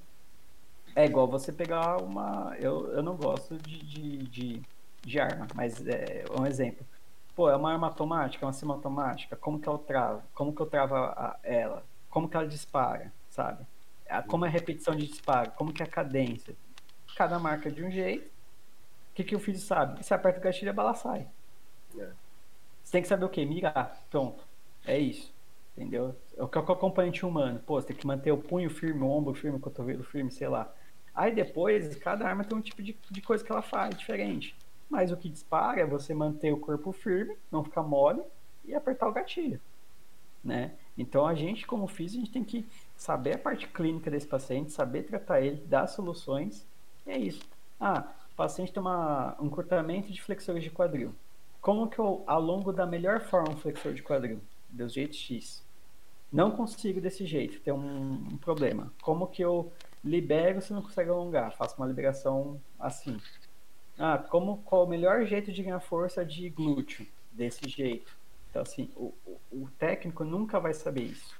É 0.95 1.05
igual 1.05 1.27
você 1.27 1.51
pegar 1.51 2.01
uma. 2.01 2.55
Eu, 2.59 2.91
eu 2.91 3.03
não 3.03 3.15
gosto 3.15 3.57
de, 3.57 3.79
de, 3.79 4.17
de, 4.27 4.61
de 5.01 5.19
arma, 5.19 5.47
mas 5.55 5.85
é 5.85 6.25
um 6.39 6.45
exemplo. 6.45 6.85
Pô, 7.35 7.49
é 7.49 7.55
uma 7.55 7.71
arma 7.71 7.87
automática, 7.87 8.45
é 8.45 8.47
uma 8.47 8.53
cima 8.53 8.73
automática. 8.73 9.35
Como 9.35 9.59
que 9.59 9.67
eu 9.67 9.77
travo? 9.77 10.21
Como 10.33 10.53
que 10.53 10.61
eu 10.61 10.65
travo 10.65 10.95
a, 10.95 11.39
ela? 11.43 11.83
Como 12.09 12.27
que 12.27 12.35
ela 12.35 12.47
dispara, 12.47 13.11
sabe? 13.29 13.65
Como 14.27 14.45
é 14.45 14.47
a 14.47 14.51
repetição 14.51 14.95
de 14.95 15.07
disparo? 15.07 15.51
Como 15.51 15.71
que 15.71 15.81
é 15.81 15.85
a 15.85 15.89
cadência? 15.89 16.55
Cada 17.15 17.37
marca 17.37 17.71
de 17.71 17.83
um 17.83 17.91
jeito. 17.91 18.25
O 19.11 19.15
que, 19.15 19.23
que 19.23 19.35
o 19.35 19.39
filho 19.39 19.59
sabe? 19.59 20.03
Você 20.03 20.13
aperta 20.13 20.39
o 20.39 20.43
gatilho 20.43 20.67
e 20.67 20.69
a 20.69 20.73
bala 20.73 20.93
sai. 20.95 21.27
É. 21.97 22.09
Você 22.83 22.91
tem 22.91 23.01
que 23.01 23.07
saber 23.07 23.25
o 23.25 23.29
que? 23.29 23.45
Mirar. 23.45 24.01
Pronto. 24.09 24.43
É 24.85 24.97
isso. 24.97 25.31
Entendeu? 25.77 26.15
É 26.35 26.43
o 26.43 26.47
que 26.47 26.57
é 26.57 26.61
o 26.61 26.63
acompanhante 26.63 27.25
humano. 27.25 27.59
Pô, 27.59 27.79
você 27.79 27.87
tem 27.87 27.95
que 27.95 28.07
manter 28.07 28.31
o 28.31 28.37
punho 28.37 28.69
firme, 28.69 29.01
o 29.01 29.09
ombro 29.09 29.33
firme, 29.33 29.57
o 29.57 29.61
cotovelo 29.61 30.03
firme, 30.03 30.31
sei 30.31 30.47
lá. 30.47 30.73
Aí 31.13 31.33
depois, 31.33 31.95
cada 31.97 32.27
arma 32.27 32.43
tem 32.43 32.57
um 32.57 32.61
tipo 32.61 32.81
de, 32.81 32.97
de 33.09 33.21
coisa 33.21 33.43
que 33.43 33.51
ela 33.51 33.61
faz 33.61 33.95
diferente. 33.95 34.55
Mas 34.89 35.11
o 35.11 35.17
que 35.17 35.29
dispara 35.29 35.81
é 35.81 35.85
você 35.85 36.13
manter 36.13 36.51
o 36.51 36.59
corpo 36.59 36.91
firme, 36.91 37.37
não 37.51 37.63
ficar 37.63 37.83
mole 37.83 38.23
e 38.65 38.73
apertar 38.73 39.07
o 39.07 39.13
gatilho. 39.13 39.59
Né? 40.43 40.71
Então 40.97 41.27
a 41.27 41.35
gente, 41.35 41.67
como 41.67 41.87
físico, 41.87 42.21
a 42.21 42.25
gente 42.25 42.33
tem 42.33 42.43
que 42.43 42.65
saber 42.95 43.35
a 43.35 43.37
parte 43.37 43.67
clínica 43.67 44.09
desse 44.09 44.27
paciente, 44.27 44.71
saber 44.71 45.03
tratar 45.03 45.41
ele, 45.41 45.61
dar 45.65 45.87
soluções. 45.87 46.65
E 47.05 47.11
é 47.11 47.17
isso. 47.17 47.41
Ah, 47.79 48.07
o 48.33 48.35
paciente 48.35 48.73
tem 48.73 48.81
uma, 48.81 49.35
um 49.39 49.45
encurtamento 49.45 50.11
de 50.11 50.21
flexores 50.21 50.63
de 50.63 50.71
quadril. 50.71 51.13
Como 51.61 51.89
que 51.89 51.99
eu 51.99 52.23
alongo 52.25 52.71
da 52.71 52.85
melhor 52.85 53.21
forma 53.21 53.51
um 53.51 53.57
flexor 53.57 53.93
de 53.93 54.01
quadril? 54.01 54.39
Do 54.69 54.87
jeito 54.87 55.15
X. 55.15 55.63
Não 56.31 56.51
consigo 56.51 57.01
desse 57.01 57.25
jeito, 57.25 57.59
tem 57.59 57.73
um, 57.73 58.13
um 58.31 58.37
problema. 58.37 58.93
Como 59.01 59.27
que 59.27 59.41
eu 59.41 59.71
libero 60.03 60.61
se 60.61 60.71
não 60.71 60.81
consegue 60.81 61.09
alongar? 61.09 61.51
Faço 61.55 61.75
uma 61.77 61.87
liberação 61.87 62.61
assim. 62.79 63.19
Ah, 63.99 64.17
como, 64.17 64.59
qual 64.59 64.85
o 64.85 64.89
melhor 64.89 65.25
jeito 65.25 65.51
de 65.51 65.61
ganhar 65.61 65.81
força 65.81 66.25
de 66.25 66.49
glúteo? 66.49 67.05
Desse 67.33 67.67
jeito. 67.67 68.17
Então, 68.49 68.61
assim, 68.61 68.89
o, 68.95 69.13
o, 69.51 69.69
técnico 69.77 70.23
nunca 70.23 70.57
vai 70.57 70.73
saber 70.73 71.03
isso. 71.03 71.37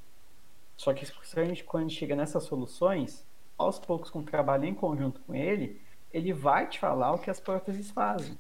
Só 0.76 0.94
que 0.94 1.06
a 1.06 1.46
gente, 1.46 1.64
quando 1.64 1.86
a 1.86 1.88
gente 1.88 1.98
chega 1.98 2.16
nessas 2.18 2.44
soluções, 2.44 3.26
aos 3.58 3.80
poucos, 3.80 4.10
com 4.10 4.20
o 4.20 4.24
trabalho 4.24 4.66
em 4.66 4.74
conjunto 4.74 5.22
com 5.22 5.34
ele, 5.34 5.82
ele 6.14 6.34
vai 6.34 6.68
te 6.68 6.80
falar 6.80 7.14
o 7.14 7.20
que 7.20 7.30
as 7.30 7.40
próteses 7.40 7.92
fazem. 7.92 8.38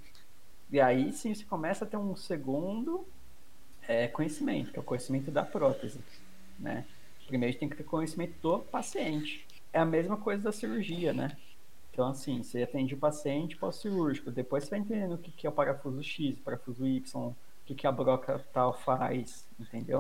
E 0.70 0.80
aí 0.80 1.11
sim 1.13 1.34
você 1.34 1.45
começa 1.45 1.86
a 1.86 1.88
ter 1.88 1.97
um 1.97 2.15
segundo 2.15 3.07
é, 3.88 4.07
conhecimento, 4.07 4.72
que 4.72 4.78
é 4.78 4.82
o 4.82 4.86
conhecimento 4.86 5.32
da 5.32 5.43
prótese. 5.43 5.99
Né? 6.59 6.86
Primeiro 7.26 7.57
tem 7.57 7.70
que 7.70 7.76
ter 7.78 7.84
conhecimento 7.84 8.36
do 8.41 8.59
paciente. 8.59 9.45
É 9.72 9.80
a 9.80 9.86
mesma 9.86 10.17
coisa 10.17 10.43
da 10.43 10.51
cirurgia, 10.51 11.13
né? 11.13 11.38
Então, 12.00 12.12
assim, 12.12 12.41
você 12.41 12.64
atende 12.64 12.93
o 12.93 12.97
paciente 12.97 13.58
pós-cirúrgico, 13.58 14.32
depois 14.32 14.64
você 14.64 14.70
vai 14.70 14.80
entendendo 14.80 15.16
o 15.16 15.18
que, 15.18 15.34
que 15.34 15.45
é 15.45 15.50
o 15.50 15.52
parafuso 15.52 16.02
X, 16.02 16.38
o 16.38 16.41
parafuso 16.41 16.88
Y, 16.88 17.28
o 17.28 17.36
que, 17.66 17.76
que 17.76 17.86
a 17.86 17.91
broca 17.91 18.39
tal 18.54 18.72
faz, 18.72 19.45
entendeu? 19.60 20.00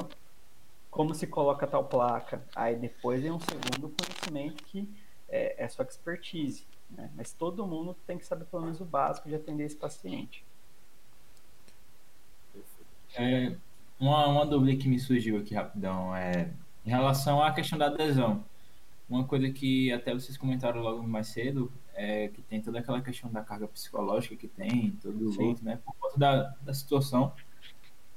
Como 0.89 1.13
se 1.13 1.27
coloca 1.27 1.67
tal 1.67 1.83
placa. 1.83 2.41
Aí 2.55 2.77
depois 2.77 3.21
vem 3.21 3.31
um 3.31 3.39
segundo 3.41 3.89
conhecimento 3.89 4.63
que 4.63 4.87
é, 5.27 5.61
é 5.61 5.67
sua 5.67 5.83
expertise. 5.83 6.65
Né? 6.89 7.11
Mas 7.17 7.33
todo 7.33 7.67
mundo 7.67 7.93
tem 8.07 8.17
que 8.17 8.25
saber 8.25 8.45
pelo 8.45 8.63
menos 8.63 8.79
o 8.79 8.85
básico 8.85 9.27
de 9.27 9.35
atender 9.35 9.65
esse 9.65 9.75
paciente. 9.75 10.41
É, 13.13 13.57
uma, 13.99 14.25
uma 14.25 14.45
dúvida 14.45 14.81
que 14.81 14.87
me 14.87 14.99
surgiu 14.99 15.37
aqui 15.37 15.53
rapidão 15.53 16.15
é 16.15 16.49
em 16.85 16.89
relação 16.89 17.43
à 17.43 17.51
questão 17.51 17.77
da 17.77 17.87
adesão. 17.87 18.41
Uma 19.09 19.25
coisa 19.25 19.51
que 19.51 19.91
até 19.91 20.13
vocês 20.13 20.37
comentaram 20.37 20.79
logo 20.81 21.03
mais 21.05 21.27
cedo 21.27 21.69
é 21.99 22.29
que 22.29 22.41
tem 22.41 22.61
toda 22.61 22.79
aquela 22.79 23.01
questão 23.01 23.29
da 23.29 23.43
carga 23.43 23.67
psicológica 23.67 24.33
que 24.33 24.47
tem, 24.47 24.91
todo 25.01 25.19
o 25.19 25.31
luto, 25.31 25.65
né? 25.65 25.77
Por 25.83 25.93
conta 25.99 26.17
da, 26.17 26.55
da 26.61 26.73
situação. 26.73 27.33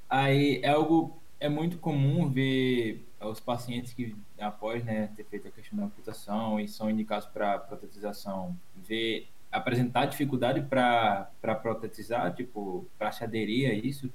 Aí 0.09 0.61
é 0.63 0.69
algo, 0.69 1.21
é 1.41 1.49
muito 1.49 1.79
comum 1.79 2.31
ver 2.31 3.05
os 3.21 3.41
pacientes 3.41 3.93
que 3.93 4.15
após 4.39 4.85
né, 4.85 5.09
ter 5.17 5.25
feito 5.25 5.49
a 5.49 5.51
questão 5.51 5.77
da 5.77 5.87
amputação 5.87 6.61
e 6.61 6.69
são 6.69 6.89
indicados 6.89 7.27
para 7.27 7.59
protetização, 7.59 8.57
ver 8.77 9.29
apresentar 9.51 10.07
dificuldade 10.07 10.63
para 10.63 11.27
protetizar, 11.61 12.33
tipo, 12.35 12.87
para 12.97 13.11
se 13.11 13.25
aderir 13.25 13.69
a 13.69 13.75
isso, 13.75 14.13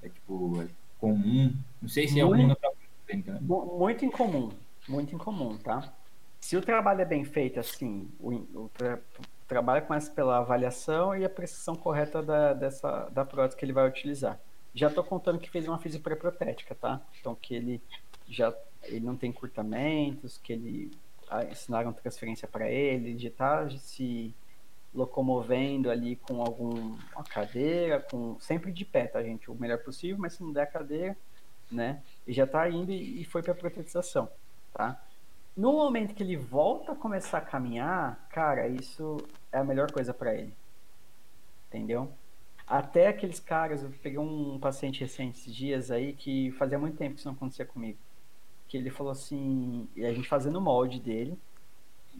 é 0.00 0.08
tipo, 0.08 0.62
é 0.62 0.68
comum. 1.00 1.52
Não 1.82 1.88
sei 1.88 2.06
se 2.06 2.20
é 2.20 2.24
muito, 2.24 2.42
alguma 2.42 2.56
clínica, 3.06 3.32
né? 3.32 3.40
Muito 3.40 4.04
incomum, 4.04 4.50
muito 4.88 5.14
incomum, 5.16 5.56
tá? 5.58 5.92
Se 6.48 6.56
o 6.56 6.62
trabalho 6.62 7.02
é 7.02 7.04
bem 7.04 7.26
feito 7.26 7.60
assim, 7.60 8.10
o, 8.18 8.30
o 8.30 8.70
tra 8.72 8.98
trabalho 9.46 9.84
começa 9.84 10.10
pela 10.10 10.38
avaliação 10.38 11.14
e 11.14 11.22
a 11.22 11.28
precisão 11.28 11.76
correta 11.76 12.22
da, 12.22 12.54
dessa, 12.54 13.10
da 13.10 13.22
prótese 13.22 13.54
que 13.54 13.66
ele 13.66 13.72
vai 13.74 13.86
utilizar. 13.86 14.40
Já 14.72 14.88
estou 14.88 15.04
contando 15.04 15.38
que 15.38 15.50
fez 15.50 15.68
uma 15.68 15.78
física 15.78 16.02
pré-protética, 16.04 16.74
tá? 16.74 17.02
Então 17.20 17.34
que 17.34 17.54
ele 17.54 17.82
já 18.26 18.54
ele 18.84 19.04
não 19.04 19.14
tem 19.14 19.30
curtamentos, 19.30 20.38
que 20.38 20.54
ele 20.54 20.90
ah, 21.28 21.44
ensinaram 21.44 21.92
transferência 21.92 22.48
para 22.48 22.66
ele, 22.70 23.10
ele 23.10 23.18
já 23.18 23.28
está 23.28 23.68
se 23.68 24.34
locomovendo 24.94 25.90
ali 25.90 26.16
com 26.16 26.40
alguma 26.40 27.24
cadeira, 27.28 28.00
com 28.00 28.40
sempre 28.40 28.72
de 28.72 28.86
pé, 28.86 29.06
tá, 29.06 29.22
gente? 29.22 29.50
O 29.50 29.54
melhor 29.54 29.80
possível, 29.80 30.16
mas 30.18 30.32
se 30.32 30.42
não 30.42 30.50
der 30.50 30.62
a 30.62 30.66
cadeira, 30.66 31.14
né? 31.70 32.02
E 32.26 32.32
já 32.32 32.46
tá 32.46 32.70
indo 32.70 32.90
e 32.90 33.22
foi 33.26 33.42
para 33.42 33.54
protetização, 33.54 34.30
tá? 34.72 34.98
No 35.58 35.72
momento 35.72 36.14
que 36.14 36.22
ele 36.22 36.36
volta 36.36 36.92
a 36.92 36.94
começar 36.94 37.38
a 37.38 37.40
caminhar, 37.40 38.28
cara, 38.30 38.68
isso 38.68 39.16
é 39.50 39.58
a 39.58 39.64
melhor 39.64 39.90
coisa 39.90 40.14
para 40.14 40.32
ele. 40.32 40.54
Entendeu? 41.66 42.12
Até 42.64 43.08
aqueles 43.08 43.40
caras, 43.40 43.82
eu 43.82 43.90
peguei 44.00 44.20
um 44.20 44.56
paciente 44.60 45.00
recente 45.00 45.40
esses 45.40 45.52
dias 45.52 45.90
aí 45.90 46.12
que 46.12 46.52
fazia 46.52 46.78
muito 46.78 46.96
tempo 46.96 47.14
que 47.14 47.18
isso 47.18 47.28
não 47.28 47.34
acontecia 47.34 47.66
comigo. 47.66 47.98
Que 48.68 48.76
ele 48.76 48.88
falou 48.88 49.10
assim, 49.10 49.88
e 49.96 50.06
a 50.06 50.14
gente 50.14 50.28
fazendo 50.28 50.60
o 50.60 50.60
molde 50.60 51.00
dele, 51.00 51.36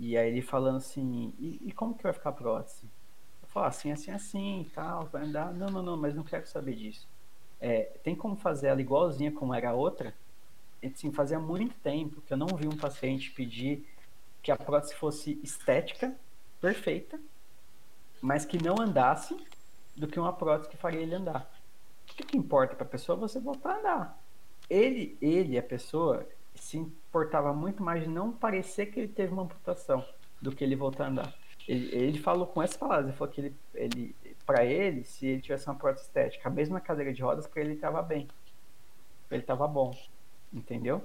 e 0.00 0.18
aí 0.18 0.30
ele 0.30 0.42
falando 0.42 0.78
assim, 0.78 1.32
e, 1.38 1.60
e 1.64 1.70
como 1.70 1.94
que 1.94 2.02
vai 2.02 2.12
ficar 2.12 2.30
a 2.30 2.32
prótese? 2.32 2.90
Eu 3.40 3.48
falo, 3.50 3.66
assim, 3.66 3.92
assim, 3.92 4.10
assim, 4.10 4.68
tal, 4.74 5.06
vai 5.06 5.22
andar. 5.22 5.54
Não, 5.54 5.68
não, 5.68 5.82
não, 5.84 5.96
mas 5.96 6.12
não 6.12 6.24
quero 6.24 6.48
saber 6.48 6.74
disso. 6.74 7.06
É, 7.60 7.82
tem 8.02 8.16
como 8.16 8.34
fazer 8.34 8.66
ela 8.66 8.80
igualzinha 8.80 9.30
como 9.30 9.54
era 9.54 9.70
a 9.70 9.74
outra? 9.74 10.12
Assim, 10.84 11.12
fazia 11.12 11.38
muito 11.38 11.74
tempo 11.80 12.20
que 12.22 12.32
eu 12.32 12.36
não 12.36 12.46
vi 12.48 12.68
um 12.68 12.76
paciente 12.76 13.30
pedir 13.32 13.86
que 14.42 14.52
a 14.52 14.56
prótese 14.56 14.94
fosse 14.94 15.38
estética, 15.42 16.14
perfeita, 16.60 17.20
mas 18.20 18.44
que 18.44 18.62
não 18.62 18.80
andasse 18.80 19.36
do 19.96 20.06
que 20.06 20.18
uma 20.18 20.32
prótese 20.32 20.70
que 20.70 20.76
faria 20.76 21.00
ele 21.00 21.14
andar. 21.14 21.50
O 22.02 22.14
que, 22.14 22.22
que 22.22 22.36
importa 22.36 22.74
para 22.74 22.86
a 22.86 22.88
pessoa 22.88 23.18
você 23.18 23.40
voltar 23.40 23.72
a 23.72 23.78
andar. 23.78 24.22
Ele, 24.70 25.16
ele, 25.20 25.58
a 25.58 25.62
pessoa, 25.62 26.26
se 26.54 26.78
importava 26.78 27.52
muito 27.52 27.82
mais 27.82 28.02
de 28.02 28.08
não 28.08 28.32
parecer 28.32 28.86
que 28.86 29.00
ele 29.00 29.08
teve 29.08 29.32
uma 29.32 29.42
amputação 29.42 30.04
do 30.40 30.52
que 30.52 30.62
ele 30.62 30.76
voltar 30.76 31.04
a 31.04 31.08
andar. 31.08 31.34
Ele, 31.66 31.94
ele 31.94 32.18
falou 32.18 32.46
com 32.46 32.62
essas 32.62 32.76
palavras, 32.76 33.08
ele 33.08 33.16
falou 33.16 33.32
que 33.32 33.40
ele, 33.40 33.54
ele 33.74 34.16
para 34.46 34.64
ele, 34.64 35.04
se 35.04 35.26
ele 35.26 35.42
tivesse 35.42 35.66
uma 35.66 35.74
prótese 35.74 36.06
estética, 36.06 36.48
a 36.48 36.52
mesma 36.52 36.80
cadeira 36.80 37.12
de 37.12 37.22
rodas, 37.22 37.46
para 37.46 37.60
ele 37.60 37.74
estava 37.74 38.00
bem. 38.00 38.26
Ele 39.30 39.42
estava 39.42 39.68
bom. 39.68 39.94
Entendeu? 40.52 41.02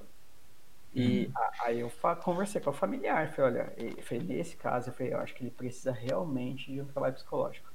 E 0.94 1.26
uhum. 1.26 1.34
aí 1.62 1.80
eu 1.80 1.91
conversei 2.22 2.62
com 2.62 2.70
o 2.70 2.74
familiar, 2.74 3.32
falei, 3.34 3.62
olha, 3.62 4.04
falei, 4.04 4.24
nesse 4.24 4.56
caso, 4.56 4.89
eu 4.89 4.94
falei, 4.94 5.14
eu 5.14 5.18
acho 5.18 5.34
que 5.34 5.44
ele 5.44 5.52
precisa 5.52 5.91
realmente 5.91 6.72
de 6.72 6.82
um 6.82 6.86
trabalho 6.86 7.16
psicológico. 7.16 7.72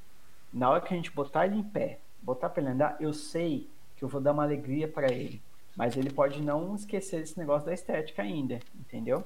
Na 0.53 0.71
hora 0.71 0.81
que 0.81 0.95
a 0.95 0.97
gente 0.97 1.11
botar 1.11 1.47
ele 1.47 1.57
em 1.57 1.63
pé, 1.63 1.99
botar 2.23 2.49
para 2.49 2.63
ele 2.63 2.71
andar, 2.71 2.97
eu 3.01 3.13
sei 3.13 3.69
que 3.97 4.05
eu 4.05 4.09
vou 4.09 4.21
dar 4.21 4.33
uma 4.33 4.45
alegria 4.45 4.87
para 4.87 5.13
ele. 5.13 5.43
Mas 5.77 5.97
ele 5.97 6.11
pode 6.11 6.41
não 6.41 6.75
esquecer 6.75 7.21
esse 7.23 7.39
negócio 7.39 7.67
da 7.67 7.75
estética 7.75 8.23
ainda, 8.23 8.61
entendeu? 8.75 9.25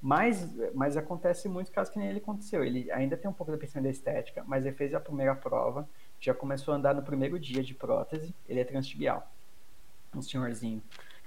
Mas, 0.00 0.48
mas 0.74 0.96
acontece 0.96 1.48
muito 1.48 1.70
casos 1.70 1.92
que 1.92 1.98
nem 1.98 2.08
ele 2.08 2.18
aconteceu. 2.18 2.64
Ele 2.64 2.90
ainda 2.90 3.16
tem 3.16 3.30
um 3.30 3.34
pouco 3.34 3.52
da 3.52 3.58
pensamento 3.58 3.84
da 3.84 3.90
estética, 3.90 4.42
mas 4.46 4.64
ele 4.64 4.74
fez 4.74 4.94
a 4.94 5.00
primeira 5.00 5.34
prova, 5.34 5.88
já 6.18 6.32
começou 6.32 6.72
a 6.72 6.76
andar 6.76 6.94
no 6.94 7.02
primeiro 7.02 7.38
dia 7.38 7.62
de 7.62 7.74
prótese, 7.74 8.34
ele 8.48 8.60
é 8.60 8.64
transtibial. 8.64 9.30
Um 10.14 10.22
senhorzinho. 10.22 10.82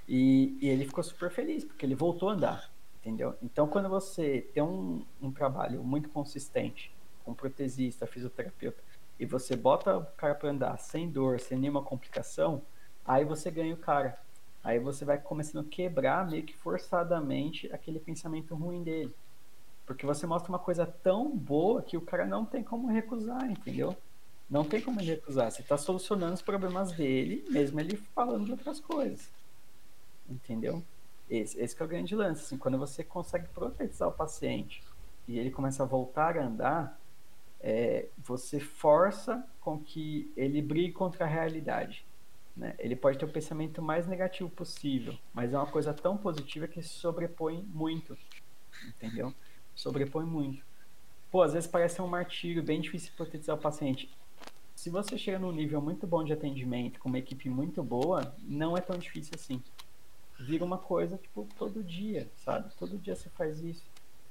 E, 0.08 0.58
e, 0.62 0.70
ele 0.70 0.86
ficou 0.86 1.03
super 1.03 1.32
feliz, 1.32 1.64
porque 1.64 1.86
ele 1.86 1.95
voltou 1.95 2.30
a 2.30 2.34
andar, 2.34 2.72
entendeu? 2.99 3.36
Então, 3.41 3.68
quando 3.68 3.89
você 3.89 4.47
tem 4.53 4.62
um, 4.62 5.03
um 5.22 5.32
trabalho 5.32 5.84
muito 5.84 6.10
consistente 6.10 6.93
com 7.24 7.34
protesista, 7.34 8.06
fisioterapeuta, 8.06 8.84
e 9.20 9.26
você 9.26 9.56
bota 9.56 9.97
o 9.97 10.06
cara 10.06 10.36
para 10.36 10.49
andar 10.49 10.78
sem 10.78 11.10
dor, 11.10 11.39
sem 11.39 11.58
nenhuma 11.58 11.82
complicação, 11.82 12.62
aí 13.06 13.24
você 13.24 13.49
ganha 13.49 13.74
o 13.74 13.78
cara. 13.78 14.20
Aí 14.64 14.80
você 14.80 15.06
vai 15.06 15.18
começando 15.18 15.66
a 15.66 15.70
quebrar 15.70 16.30
meio 16.30 16.43
que 16.43 16.56
forçadamente 16.56 17.72
aquele 17.72 17.99
pensamento 17.99 18.56
ruim 18.56 18.84
dele. 18.84 19.14
Porque 19.86 20.06
você 20.06 20.26
mostra 20.26 20.49
uma 20.49 20.60
coisa 20.60 20.86
tão 20.86 21.30
boa 21.30 21.82
que 21.82 21.95
o 21.95 22.01
cara 22.01 22.26
não 22.26 22.45
tem 22.45 22.64
como 22.64 22.88
recusar, 22.88 23.49
entendeu? 23.49 23.95
Não 24.49 24.64
tem 24.64 24.82
como 24.82 24.99
recusar. 24.99 25.51
Você 25.51 25.62
está 25.62 25.78
solucionando 25.78 26.34
os 26.34 26.41
problemas 26.41 26.91
dele, 26.91 27.45
mesmo 27.49 27.80
ele 27.80 27.95
falando 27.95 28.45
de 28.45 28.51
outras 28.51 28.80
coisas. 28.80 29.30
Entendeu? 30.30 30.84
Esse, 31.30 31.59
esse 31.59 31.82
é 31.82 31.86
o 31.86 31.88
grande 31.88 32.15
lance. 32.15 32.43
Assim, 32.43 32.57
quando 32.57 32.78
você 32.78 33.03
consegue 33.03 33.47
protetizar 33.49 34.07
o 34.09 34.11
paciente 34.11 34.84
e 35.28 35.39
ele 35.39 35.51
começa 35.51 35.84
a 35.84 35.86
voltar 35.86 36.38
a 36.38 36.45
andar, 36.45 36.99
é, 37.59 38.07
você 38.17 38.59
força 38.59 39.45
com 39.59 39.80
que 39.80 40.32
ele 40.38 40.61
brigue 40.61 40.93
contra 40.93 41.26
a 41.26 41.28
realidade. 41.28 42.05
Né? 42.55 42.76
Ele 42.80 42.95
pode 42.95 43.17
ter 43.17 43.26
o 43.26 43.32
pensamento 43.32 43.82
mais 43.82 44.07
negativo 44.07 44.49
possível, 44.49 45.17
mas 45.34 45.53
é 45.53 45.57
uma 45.57 45.65
coisa 45.67 45.93
tão 45.93 46.15
positiva 46.15 46.67
que 46.67 46.82
se 46.82 46.89
sobrepõe 46.89 47.63
muito. 47.73 48.17
Entendeu? 48.88 49.34
Sobrepõe 49.73 50.26
muito. 50.26 50.63
Pô, 51.32 51.41
às 51.41 51.53
vezes 51.53 51.67
parece 51.67 52.01
um 52.01 52.07
martírio, 52.07 52.63
bem 52.63 52.80
difícil 52.80 53.11
protetizar 53.17 53.55
o 53.55 53.59
paciente. 53.59 54.09
Se 54.76 54.89
você 54.89 55.17
chega 55.17 55.39
num 55.39 55.51
nível 55.51 55.82
muito 55.82 56.05
bom 56.05 56.23
de 56.23 56.32
atendimento, 56.32 56.99
com 56.99 57.09
uma 57.09 57.17
equipe 57.17 57.49
muito 57.49 57.82
boa, 57.84 58.36
não 58.43 58.78
é 58.78 58.82
tão 58.82 58.97
difícil 58.97 59.34
assim 59.36 59.61
vira 60.40 60.64
uma 60.64 60.78
coisa, 60.78 61.18
tipo, 61.18 61.48
todo 61.58 61.84
dia, 61.84 62.30
sabe? 62.38 62.74
Todo 62.78 62.98
dia 62.98 63.16
você 63.16 63.30
faz 63.30 63.62
isso. 63.62 63.84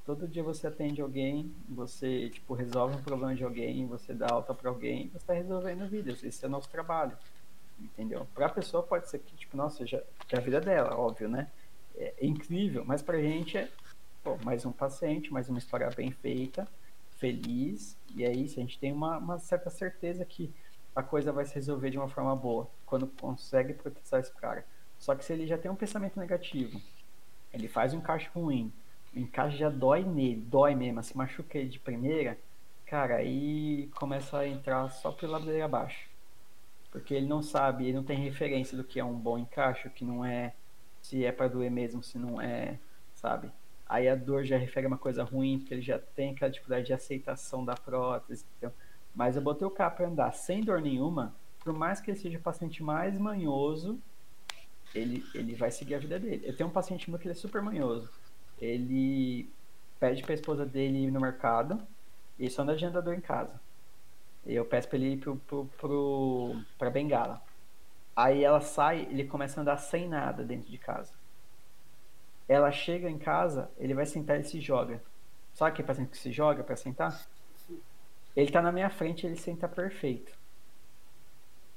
Todo 0.04 0.28
dia 0.28 0.42
você 0.42 0.66
atende 0.66 1.00
alguém, 1.00 1.54
você, 1.66 2.28
tipo, 2.28 2.52
resolve 2.52 2.96
um 2.96 3.02
problema 3.02 3.34
de 3.34 3.42
alguém, 3.42 3.86
você 3.86 4.12
dá 4.12 4.26
alta 4.30 4.52
para 4.52 4.68
alguém, 4.68 5.08
você 5.08 5.16
está 5.16 5.32
resolvendo 5.32 5.88
vidas. 5.88 6.22
Esse 6.22 6.44
é 6.44 6.48
o 6.48 6.50
nosso 6.50 6.68
trabalho, 6.68 7.16
entendeu? 7.80 8.26
Para 8.34 8.46
a 8.46 8.50
pessoa 8.50 8.82
pode 8.82 9.08
ser 9.08 9.20
que, 9.20 9.34
tipo, 9.34 9.56
nossa, 9.56 9.86
já, 9.86 10.02
que 10.28 10.36
é 10.36 10.38
a 10.38 10.42
vida 10.42 10.60
dela, 10.60 10.94
óbvio, 10.94 11.26
né? 11.26 11.50
É, 11.96 12.14
é 12.18 12.26
incrível, 12.26 12.84
mas 12.84 13.00
para 13.00 13.16
a 13.16 13.22
gente 13.22 13.56
é, 13.56 13.70
pô, 14.22 14.36
mais 14.44 14.66
um 14.66 14.72
paciente, 14.72 15.32
mais 15.32 15.48
uma 15.48 15.58
história 15.58 15.88
bem 15.96 16.10
feita, 16.10 16.68
feliz, 17.16 17.96
e 18.14 18.24
é 18.24 18.32
isso, 18.32 18.58
a 18.58 18.62
gente 18.62 18.78
tem 18.78 18.92
uma, 18.92 19.16
uma 19.16 19.38
certa 19.38 19.70
certeza 19.70 20.22
que 20.26 20.52
a 20.94 21.02
coisa 21.02 21.32
vai 21.32 21.46
se 21.46 21.54
resolver 21.54 21.88
de 21.88 21.96
uma 21.96 22.08
forma 22.08 22.36
boa, 22.36 22.68
quando 22.84 23.06
consegue 23.06 23.72
proteger 23.72 24.20
esse 24.20 24.32
cara. 24.34 24.66
Só 25.04 25.14
que 25.14 25.22
se 25.22 25.34
ele 25.34 25.46
já 25.46 25.58
tem 25.58 25.70
um 25.70 25.76
pensamento 25.76 26.18
negativo, 26.18 26.80
ele 27.52 27.68
faz 27.68 27.92
um 27.92 27.98
encaixe 27.98 28.26
ruim, 28.34 28.72
o 29.14 29.18
encaixe 29.18 29.58
já 29.58 29.68
dói 29.68 30.02
nele, 30.02 30.40
dói 30.40 30.74
mesmo, 30.74 31.02
se 31.02 31.14
machuca 31.14 31.58
ele 31.58 31.68
de 31.68 31.78
primeira, 31.78 32.38
cara, 32.86 33.16
aí 33.16 33.90
começa 33.96 34.38
a 34.38 34.48
entrar 34.48 34.88
só 34.88 35.12
pela 35.12 35.36
ladeira 35.36 35.66
abaixo. 35.66 36.08
Porque 36.90 37.12
ele 37.12 37.26
não 37.26 37.42
sabe, 37.42 37.84
ele 37.84 37.98
não 37.98 38.02
tem 38.02 38.16
referência 38.16 38.78
do 38.78 38.82
que 38.82 38.98
é 38.98 39.04
um 39.04 39.12
bom 39.12 39.36
encaixe, 39.36 39.88
o 39.88 39.90
que 39.90 40.06
não 40.06 40.24
é, 40.24 40.54
se 41.02 41.22
é 41.22 41.30
para 41.30 41.48
doer 41.48 41.70
mesmo, 41.70 42.02
se 42.02 42.16
não 42.16 42.40
é, 42.40 42.78
sabe? 43.12 43.50
Aí 43.86 44.08
a 44.08 44.14
dor 44.14 44.42
já 44.44 44.56
refere 44.56 44.86
a 44.86 44.88
uma 44.88 44.96
coisa 44.96 45.22
ruim, 45.22 45.58
porque 45.58 45.74
ele 45.74 45.82
já 45.82 45.98
tem 45.98 46.30
aquela 46.30 46.50
dificuldade 46.50 46.86
de 46.86 46.94
aceitação 46.94 47.62
da 47.62 47.74
prótese. 47.74 48.46
Então, 48.56 48.72
mas 49.14 49.36
eu 49.36 49.42
botei 49.42 49.68
o 49.68 49.70
cara 49.70 49.90
para 49.90 50.08
andar 50.08 50.32
sem 50.32 50.62
dor 50.62 50.80
nenhuma, 50.80 51.34
por 51.60 51.74
mais 51.74 52.00
que 52.00 52.10
ele 52.10 52.18
seja 52.18 52.38
o 52.38 52.42
paciente 52.42 52.82
mais 52.82 53.18
manhoso, 53.18 54.00
ele, 54.94 55.24
ele 55.34 55.54
vai 55.54 55.70
seguir 55.70 55.94
a 55.96 55.98
vida 55.98 56.18
dele. 56.18 56.46
Eu 56.46 56.56
tenho 56.56 56.68
um 56.68 56.72
paciente 56.72 57.10
meu 57.10 57.18
que 57.18 57.26
ele 57.26 57.32
é 57.32 57.36
super 57.36 57.60
manhoso. 57.60 58.10
Ele 58.60 59.50
pede 59.98 60.22
pra 60.22 60.34
esposa 60.34 60.64
dele 60.64 61.04
ir 61.04 61.10
no 61.10 61.20
mercado 61.20 61.80
e 62.38 62.48
só 62.48 62.62
anda 62.62 62.76
de 62.76 62.84
andador 62.84 63.14
em 63.14 63.20
casa. 63.20 63.60
Eu 64.46 64.64
peço 64.64 64.88
pra 64.88 64.98
ele 64.98 65.14
ir 65.14 65.16
pro, 65.18 65.36
pro, 65.36 65.66
pro, 65.78 66.56
pra 66.78 66.90
Bengala. 66.90 67.42
Aí 68.14 68.44
ela 68.44 68.60
sai, 68.60 69.08
ele 69.10 69.24
começa 69.24 69.58
a 69.58 69.62
andar 69.62 69.76
sem 69.78 70.08
nada 70.08 70.44
dentro 70.44 70.70
de 70.70 70.78
casa. 70.78 71.12
Ela 72.48 72.70
chega 72.70 73.10
em 73.10 73.18
casa, 73.18 73.70
ele 73.78 73.94
vai 73.94 74.06
sentar 74.06 74.38
e 74.38 74.44
se 74.44 74.60
joga. 74.60 75.02
Sabe 75.54 75.72
aquele 75.72 75.88
paciente 75.88 76.10
que 76.10 76.18
se 76.18 76.30
joga 76.30 76.62
para 76.62 76.76
sentar? 76.76 77.26
Ele 78.36 78.50
tá 78.50 78.60
na 78.60 78.70
minha 78.70 78.90
frente, 78.90 79.26
ele 79.26 79.36
senta 79.36 79.66
perfeito. 79.66 80.32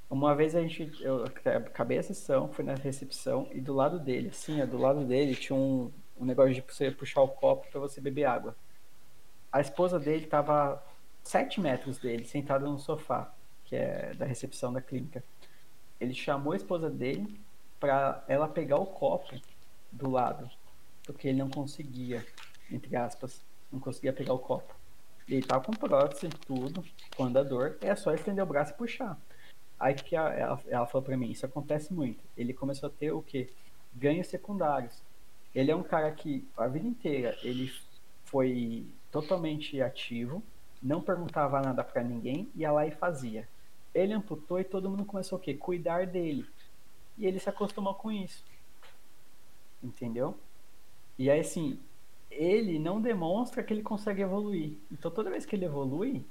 Uma 0.09 0.33
vez 0.33 0.55
a 0.55 0.61
gente, 0.61 1.03
eu 1.03 1.25
acabei 1.25 1.97
a 1.97 2.03
sessão, 2.03 2.47
fui 2.47 2.63
na 2.63 2.75
recepção 2.75 3.49
e 3.51 3.59
do 3.59 3.73
lado 3.73 3.99
dele, 3.99 4.29
assim, 4.29 4.65
do 4.65 4.77
lado 4.77 5.03
dele 5.03 5.35
tinha 5.35 5.57
um, 5.57 5.91
um 6.17 6.25
negócio 6.25 6.53
de 6.53 6.61
você 6.61 6.89
puxar 6.89 7.21
o 7.21 7.27
copo 7.27 7.67
para 7.69 7.79
você 7.79 7.99
beber 7.99 8.23
água. 8.23 8.55
A 9.51 9.59
esposa 9.59 9.99
dele 9.99 10.23
estava 10.23 10.81
sete 11.23 11.59
metros 11.59 11.97
dele, 11.97 12.25
sentada 12.25 12.65
no 12.65 12.79
sofá, 12.79 13.33
que 13.65 13.75
é 13.75 14.13
da 14.13 14.25
recepção 14.25 14.71
da 14.71 14.81
clínica. 14.81 15.21
Ele 15.99 16.13
chamou 16.13 16.53
a 16.53 16.57
esposa 16.57 16.89
dele 16.89 17.39
para 17.77 18.23
ela 18.29 18.47
pegar 18.47 18.77
o 18.77 18.85
copo 18.85 19.35
do 19.91 20.09
lado, 20.09 20.49
porque 21.03 21.27
ele 21.27 21.39
não 21.39 21.49
conseguia, 21.49 22.25
entre 22.71 22.95
aspas, 22.95 23.41
não 23.69 23.79
conseguia 23.79 24.13
pegar 24.13 24.33
o 24.33 24.39
copo. 24.39 24.73
Ele 25.27 25.45
tava 25.45 25.65
com 25.65 25.73
prótese 25.73 26.27
e 26.27 26.29
tudo, 26.29 26.81
com 27.15 27.25
andador, 27.25 27.77
é 27.81 27.93
só 27.93 28.13
estender 28.13 28.41
o 28.41 28.47
braço 28.47 28.71
e 28.71 28.77
puxar. 28.77 29.19
Aí 29.79 29.93
que 29.93 30.15
ela, 30.15 30.59
ela 30.67 30.85
falou 30.87 31.05
para 31.05 31.17
mim, 31.17 31.29
isso 31.29 31.45
acontece 31.45 31.93
muito. 31.93 32.23
Ele 32.35 32.53
começou 32.53 32.87
a 32.87 32.91
ter 32.91 33.11
o 33.11 33.21
quê? 33.21 33.49
Ganhos 33.93 34.27
secundários. 34.27 35.01
Ele 35.53 35.71
é 35.71 35.75
um 35.75 35.83
cara 35.83 36.11
que 36.11 36.47
a 36.57 36.67
vida 36.67 36.87
inteira 36.87 37.37
ele 37.43 37.71
foi 38.25 38.85
totalmente 39.11 39.81
ativo, 39.81 40.43
não 40.81 41.01
perguntava 41.01 41.61
nada 41.61 41.83
para 41.83 42.03
ninguém, 42.03 42.49
ia 42.55 42.71
lá 42.71 42.85
e 42.85 42.91
fazia. 42.91 43.47
Ele 43.93 44.13
amputou 44.13 44.59
e 44.59 44.63
todo 44.63 44.89
mundo 44.89 45.05
começou 45.05 45.37
o 45.37 45.41
quê? 45.41 45.53
Cuidar 45.53 46.05
dele. 46.05 46.45
E 47.17 47.25
ele 47.25 47.39
se 47.39 47.49
acostumou 47.49 47.93
com 47.93 48.11
isso. 48.11 48.43
Entendeu? 49.83 50.37
E 51.17 51.29
aí 51.29 51.39
assim, 51.39 51.79
ele 52.29 52.77
não 52.77 53.01
demonstra 53.01 53.63
que 53.63 53.73
ele 53.73 53.81
consegue 53.81 54.21
evoluir. 54.21 54.73
Então 54.91 55.09
toda 55.09 55.29
vez 55.29 55.45
que 55.45 55.55
ele 55.55 55.65
evolui, 55.65 56.25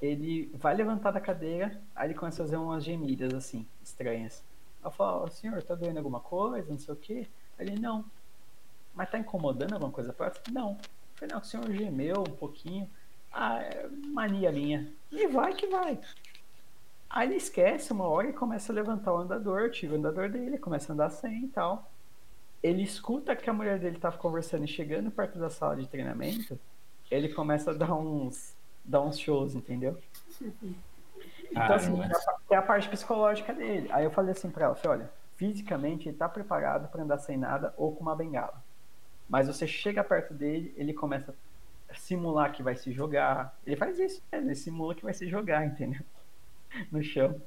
ele 0.00 0.50
vai 0.54 0.74
levantar 0.74 1.10
da 1.10 1.20
cadeira, 1.20 1.80
aí 1.94 2.08
ele 2.08 2.14
começa 2.14 2.42
a 2.42 2.46
fazer 2.46 2.56
umas 2.56 2.84
gemidas 2.84 3.34
assim, 3.34 3.66
estranhas. 3.82 4.44
Eu 4.84 4.90
falo, 4.90 5.24
oh, 5.24 5.28
senhor, 5.28 5.62
tá 5.62 5.74
doendo 5.74 5.98
alguma 5.98 6.20
coisa, 6.20 6.70
não 6.70 6.78
sei 6.78 6.94
o 6.94 6.96
quê? 6.96 7.26
Ele, 7.58 7.78
não. 7.78 8.04
mas 8.94 9.10
tá 9.10 9.18
incomodando 9.18 9.74
alguma 9.74 9.92
coisa 9.92 10.12
próxima? 10.12 10.44
Não. 10.52 10.70
Eu 10.70 10.78
falei, 11.16 11.34
não, 11.34 11.40
o 11.40 11.44
senhor 11.44 11.72
gemeu 11.72 12.20
um 12.20 12.36
pouquinho. 12.36 12.88
Ah, 13.32 13.60
é 13.60 13.88
mania 13.88 14.52
minha. 14.52 14.90
E 15.10 15.26
vai 15.26 15.52
que 15.52 15.66
vai. 15.66 15.98
Aí 17.10 17.28
ele 17.28 17.36
esquece 17.36 17.92
uma 17.92 18.06
hora 18.06 18.28
e 18.28 18.32
começa 18.32 18.72
a 18.72 18.74
levantar 18.74 19.12
o 19.12 19.18
andador, 19.18 19.70
tira 19.70 19.94
o 19.94 19.96
andador 19.96 20.28
dele, 20.28 20.58
começa 20.58 20.92
a 20.92 20.94
andar 20.94 21.10
sem 21.10 21.44
e 21.44 21.48
tal. 21.48 21.90
Ele 22.62 22.82
escuta 22.82 23.34
que 23.34 23.48
a 23.48 23.52
mulher 23.52 23.78
dele 23.78 23.98
tava 23.98 24.18
conversando 24.18 24.64
e 24.64 24.68
chegando 24.68 25.10
perto 25.10 25.38
da 25.38 25.48
sala 25.48 25.76
de 25.76 25.86
treinamento, 25.88 26.58
ele 27.10 27.28
começa 27.28 27.70
a 27.70 27.74
dar 27.74 27.94
uns, 27.94 28.54
dar 28.88 29.02
uns 29.02 29.18
shows, 29.18 29.54
entendeu? 29.54 29.96
Então, 31.50 31.74
assim, 31.74 31.92
é 32.50 32.56
a 32.56 32.62
parte 32.62 32.88
psicológica 32.88 33.52
dele. 33.52 33.88
Aí 33.92 34.04
eu 34.04 34.10
falei 34.10 34.32
assim 34.32 34.50
pra 34.50 34.66
ela, 34.66 34.74
falei, 34.74 35.00
olha, 35.00 35.10
fisicamente 35.36 36.08
ele 36.08 36.16
tá 36.16 36.28
preparado 36.28 36.88
para 36.88 37.02
andar 37.02 37.18
sem 37.18 37.36
nada 37.36 37.72
ou 37.76 37.94
com 37.94 38.02
uma 38.02 38.16
bengala. 38.16 38.62
Mas 39.28 39.46
você 39.46 39.66
chega 39.66 40.02
perto 40.02 40.32
dele, 40.34 40.72
ele 40.76 40.92
começa 40.94 41.34
a 41.88 41.94
simular 41.94 42.52
que 42.52 42.62
vai 42.62 42.76
se 42.76 42.92
jogar. 42.92 43.56
Ele 43.66 43.76
faz 43.76 43.98
isso, 43.98 44.22
né? 44.32 44.38
ele 44.38 44.54
simula 44.54 44.94
que 44.94 45.02
vai 45.04 45.14
se 45.14 45.28
jogar, 45.28 45.64
entendeu? 45.66 46.02
No 46.92 47.02
chão. 47.02 47.40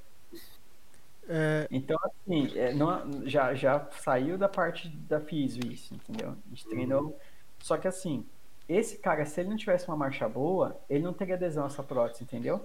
É, 1.28 1.68
Então, 1.70 1.98
assim, 2.04 2.52
é, 2.58 2.74
não- 2.74 3.28
já, 3.28 3.54
já 3.54 3.88
saiu 3.92 4.38
da 4.38 4.50
parte 4.50 4.90
da 4.90 5.20
físio 5.20 5.64
isso, 5.72 5.94
entendeu? 5.94 6.32
A 6.32 6.50
gente 6.50 6.68
treinou. 6.68 7.18
Só 7.60 7.78
que, 7.78 7.88
assim, 7.88 8.26
esse 8.74 8.98
cara, 8.98 9.26
se 9.26 9.42
ele 9.42 9.50
não 9.50 9.58
tivesse 9.58 9.88
uma 9.88 9.98
marcha 9.98 10.28
boa, 10.30 10.80
ele 10.90 11.04
não 11.04 11.14
teria 11.14 11.36
adesão 11.36 11.64
a 11.64 11.68
essa 11.68 11.84
prótese, 11.84 12.24
entendeu? 12.24 12.64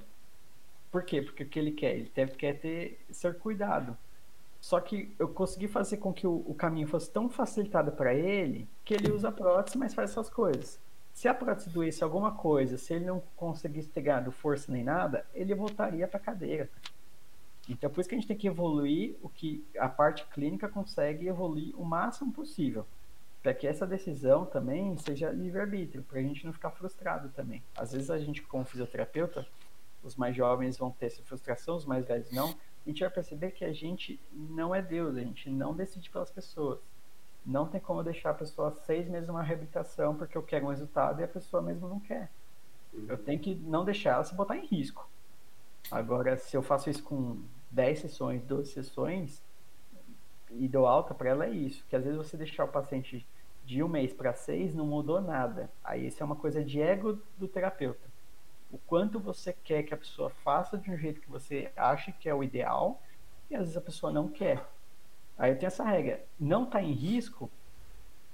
Por 0.90 1.02
quê? 1.02 1.22
Porque 1.22 1.42
o 1.42 1.48
que 1.48 1.58
ele 1.58 1.72
quer? 1.72 1.96
Ele 1.96 2.12
deve, 2.14 2.32
quer 2.32 2.58
ter, 2.58 3.04
ser 3.10 3.38
cuidado. 3.38 3.96
Só 4.60 4.80
que 4.80 5.14
eu 5.18 5.28
consegui 5.28 5.68
fazer 5.68 5.98
com 5.98 6.12
que 6.12 6.26
o, 6.26 6.44
o 6.46 6.54
caminho 6.54 6.88
fosse 6.88 7.10
tão 7.10 7.28
facilitado 7.28 7.92
para 7.92 8.14
ele 8.14 8.68
que 8.84 8.94
ele 8.94 9.12
usa 9.12 9.28
a 9.28 9.32
prótese, 9.32 9.78
mas 9.78 9.94
faz 9.94 10.10
essas 10.10 10.28
coisas. 10.28 10.78
Se 11.12 11.28
a 11.28 11.34
prótese 11.34 11.70
doesse 11.70 12.04
alguma 12.04 12.32
coisa, 12.32 12.76
se 12.76 12.94
ele 12.94 13.06
não 13.06 13.22
conseguisse 13.36 13.88
ter 13.88 14.02
ganhado 14.02 14.30
força 14.30 14.70
nem 14.70 14.84
nada, 14.84 15.24
ele 15.34 15.54
voltaria 15.54 16.06
para 16.06 16.18
a 16.18 16.22
cadeira. 16.22 16.70
Então, 17.68 17.90
por 17.90 18.00
isso 18.00 18.08
que 18.08 18.14
a 18.14 18.18
gente 18.18 18.28
tem 18.28 18.36
que 18.36 18.46
evoluir 18.46 19.16
o 19.22 19.28
que 19.28 19.64
a 19.78 19.88
parte 19.88 20.24
clínica 20.26 20.68
consegue 20.68 21.26
evoluir 21.26 21.74
o 21.78 21.84
máximo 21.84 22.32
possível. 22.32 22.86
Para 23.46 23.54
que 23.54 23.64
essa 23.64 23.86
decisão 23.86 24.44
também 24.44 24.98
seja 24.98 25.30
livre-arbítrio, 25.30 26.02
para 26.02 26.18
a 26.18 26.22
gente 26.22 26.44
não 26.44 26.52
ficar 26.52 26.72
frustrado 26.72 27.28
também. 27.28 27.62
Às 27.76 27.92
vezes 27.92 28.10
a 28.10 28.18
gente, 28.18 28.42
como 28.42 28.64
fisioterapeuta, 28.64 29.46
os 30.02 30.16
mais 30.16 30.34
jovens 30.34 30.76
vão 30.76 30.90
ter 30.90 31.06
essa 31.06 31.22
frustração, 31.22 31.76
os 31.76 31.84
mais 31.84 32.04
velhos 32.04 32.28
não. 32.32 32.48
A 32.48 32.88
gente 32.88 33.02
vai 33.02 33.08
perceber 33.08 33.52
que 33.52 33.64
a 33.64 33.72
gente 33.72 34.20
não 34.32 34.74
é 34.74 34.82
Deus, 34.82 35.16
a 35.16 35.20
gente 35.20 35.48
não 35.48 35.76
decide 35.76 36.10
pelas 36.10 36.28
pessoas. 36.28 36.80
Não 37.46 37.68
tem 37.68 37.80
como 37.80 38.02
deixar 38.02 38.30
a 38.30 38.34
pessoa 38.34 38.72
seis 38.72 39.08
meses 39.08 39.28
numa 39.28 39.44
reabilitação 39.44 40.16
porque 40.16 40.36
eu 40.36 40.42
quero 40.42 40.66
um 40.66 40.70
resultado 40.70 41.20
e 41.20 41.22
a 41.22 41.28
pessoa 41.28 41.62
mesmo 41.62 41.88
não 41.88 42.00
quer. 42.00 42.32
Eu 43.06 43.16
tenho 43.16 43.38
que 43.38 43.54
não 43.54 43.84
deixar 43.84 44.14
ela 44.14 44.24
se 44.24 44.34
botar 44.34 44.56
em 44.56 44.66
risco. 44.66 45.08
Agora, 45.88 46.36
se 46.36 46.56
eu 46.56 46.64
faço 46.64 46.90
isso 46.90 47.04
com 47.04 47.40
10 47.70 48.00
sessões, 48.00 48.42
12 48.42 48.72
sessões, 48.72 49.40
e 50.50 50.66
dou 50.66 50.84
alta 50.84 51.14
para 51.14 51.28
ela, 51.28 51.46
é 51.46 51.50
isso. 51.50 51.84
Que 51.88 51.94
às 51.94 52.02
vezes 52.02 52.16
você 52.16 52.36
deixar 52.36 52.64
o 52.64 52.68
paciente 52.68 53.24
de 53.66 53.82
um 53.82 53.88
mês 53.88 54.12
para 54.12 54.32
seis 54.32 54.74
não 54.74 54.86
mudou 54.86 55.20
nada. 55.20 55.68
Aí 55.82 56.06
isso 56.06 56.22
é 56.22 56.26
uma 56.26 56.36
coisa 56.36 56.64
de 56.64 56.80
ego 56.80 57.20
do 57.36 57.48
terapeuta. 57.48 58.08
O 58.70 58.78
quanto 58.78 59.18
você 59.18 59.52
quer 59.52 59.82
que 59.82 59.92
a 59.92 59.96
pessoa 59.96 60.30
faça 60.30 60.78
de 60.78 60.90
um 60.90 60.96
jeito 60.96 61.20
que 61.20 61.28
você 61.28 61.70
acha 61.76 62.12
que 62.12 62.28
é 62.28 62.34
o 62.34 62.44
ideal, 62.44 63.02
e 63.50 63.54
às 63.54 63.62
vezes 63.62 63.76
a 63.76 63.80
pessoa 63.80 64.12
não 64.12 64.28
quer. 64.28 64.64
Aí 65.36 65.50
eu 65.50 65.58
tenho 65.58 65.66
essa 65.66 65.84
regra. 65.84 66.24
Não 66.38 66.62
está 66.62 66.80
em 66.80 66.92
risco, 66.92 67.50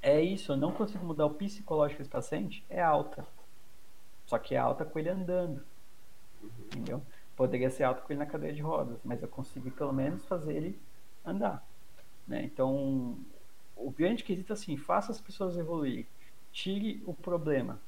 é 0.02 0.20
isso. 0.20 0.52
Eu 0.52 0.56
não 0.56 0.72
consigo 0.72 1.04
mudar 1.04 1.26
o 1.26 1.34
psicológico 1.34 2.00
desse 2.00 2.10
paciente, 2.10 2.64
é 2.68 2.82
alta. 2.82 3.26
Só 4.26 4.38
que 4.38 4.54
é 4.54 4.58
alta 4.58 4.84
com 4.84 4.98
ele 4.98 5.08
andando. 5.08 5.64
Entendeu? 6.66 7.02
Poderia 7.34 7.70
ser 7.70 7.84
alta 7.84 8.02
com 8.02 8.12
ele 8.12 8.20
na 8.20 8.26
cadeira 8.26 8.54
de 8.54 8.62
rodas, 8.62 8.98
mas 9.02 9.22
eu 9.22 9.28
consigo 9.28 9.70
pelo 9.70 9.92
menos 9.92 10.26
fazer 10.26 10.54
ele 10.54 10.78
andar. 11.24 11.66
Né? 12.26 12.44
Então, 12.44 13.16
o 13.76 13.90
grande 13.90 14.24
quesito 14.24 14.52
é 14.52 14.54
assim, 14.54 14.76
faça 14.76 15.12
as 15.12 15.20
pessoas 15.20 15.56
evoluir. 15.56 16.06
Tire 16.52 17.02
o 17.06 17.14
problema. 17.14 17.80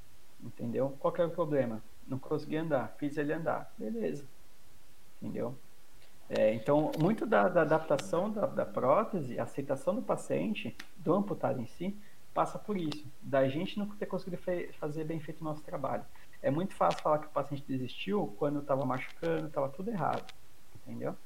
Entendeu? 0.43 0.97
Qual 0.99 1.15
era 1.15 1.27
o 1.27 1.31
problema? 1.31 1.83
Não 2.07 2.19
consegui 2.19 2.57
andar, 2.57 2.95
fiz 2.99 3.17
ele 3.17 3.33
andar. 3.33 3.73
Beleza. 3.79 4.25
Entendeu? 5.21 5.57
É, 6.29 6.55
então, 6.55 6.91
muito 6.99 7.27
da, 7.27 7.49
da 7.49 7.63
adaptação 7.63 8.31
da, 8.31 8.47
da 8.47 8.65
prótese, 8.65 9.39
a 9.39 9.45
aceitação 9.45 9.95
do 9.95 10.03
paciente, 10.03 10.77
do 10.97 11.15
amputado 11.15 11.61
em 11.61 11.67
si, 11.67 11.97
passa 12.33 12.59
por 12.59 12.77
isso. 12.77 13.07
Da 13.23 13.49
gente 13.49 13.79
não 13.79 13.87
ter 13.89 14.07
conseguido 14.07 14.43
fazer 14.79 15.05
bem 15.05 15.21
feito 15.21 15.41
o 15.41 15.45
nosso 15.45 15.63
trabalho. 15.63 16.05
É 16.43 16.51
muito 16.51 16.75
fácil 16.75 17.01
falar 17.01 17.19
que 17.19 17.27
o 17.27 17.31
paciente 17.31 17.65
desistiu 17.67 18.35
quando 18.39 18.61
estava 18.61 18.85
machucando, 18.85 19.47
estava 19.47 19.69
tudo 19.69 19.91
errado. 19.91 20.25
Entendeu? 20.75 21.17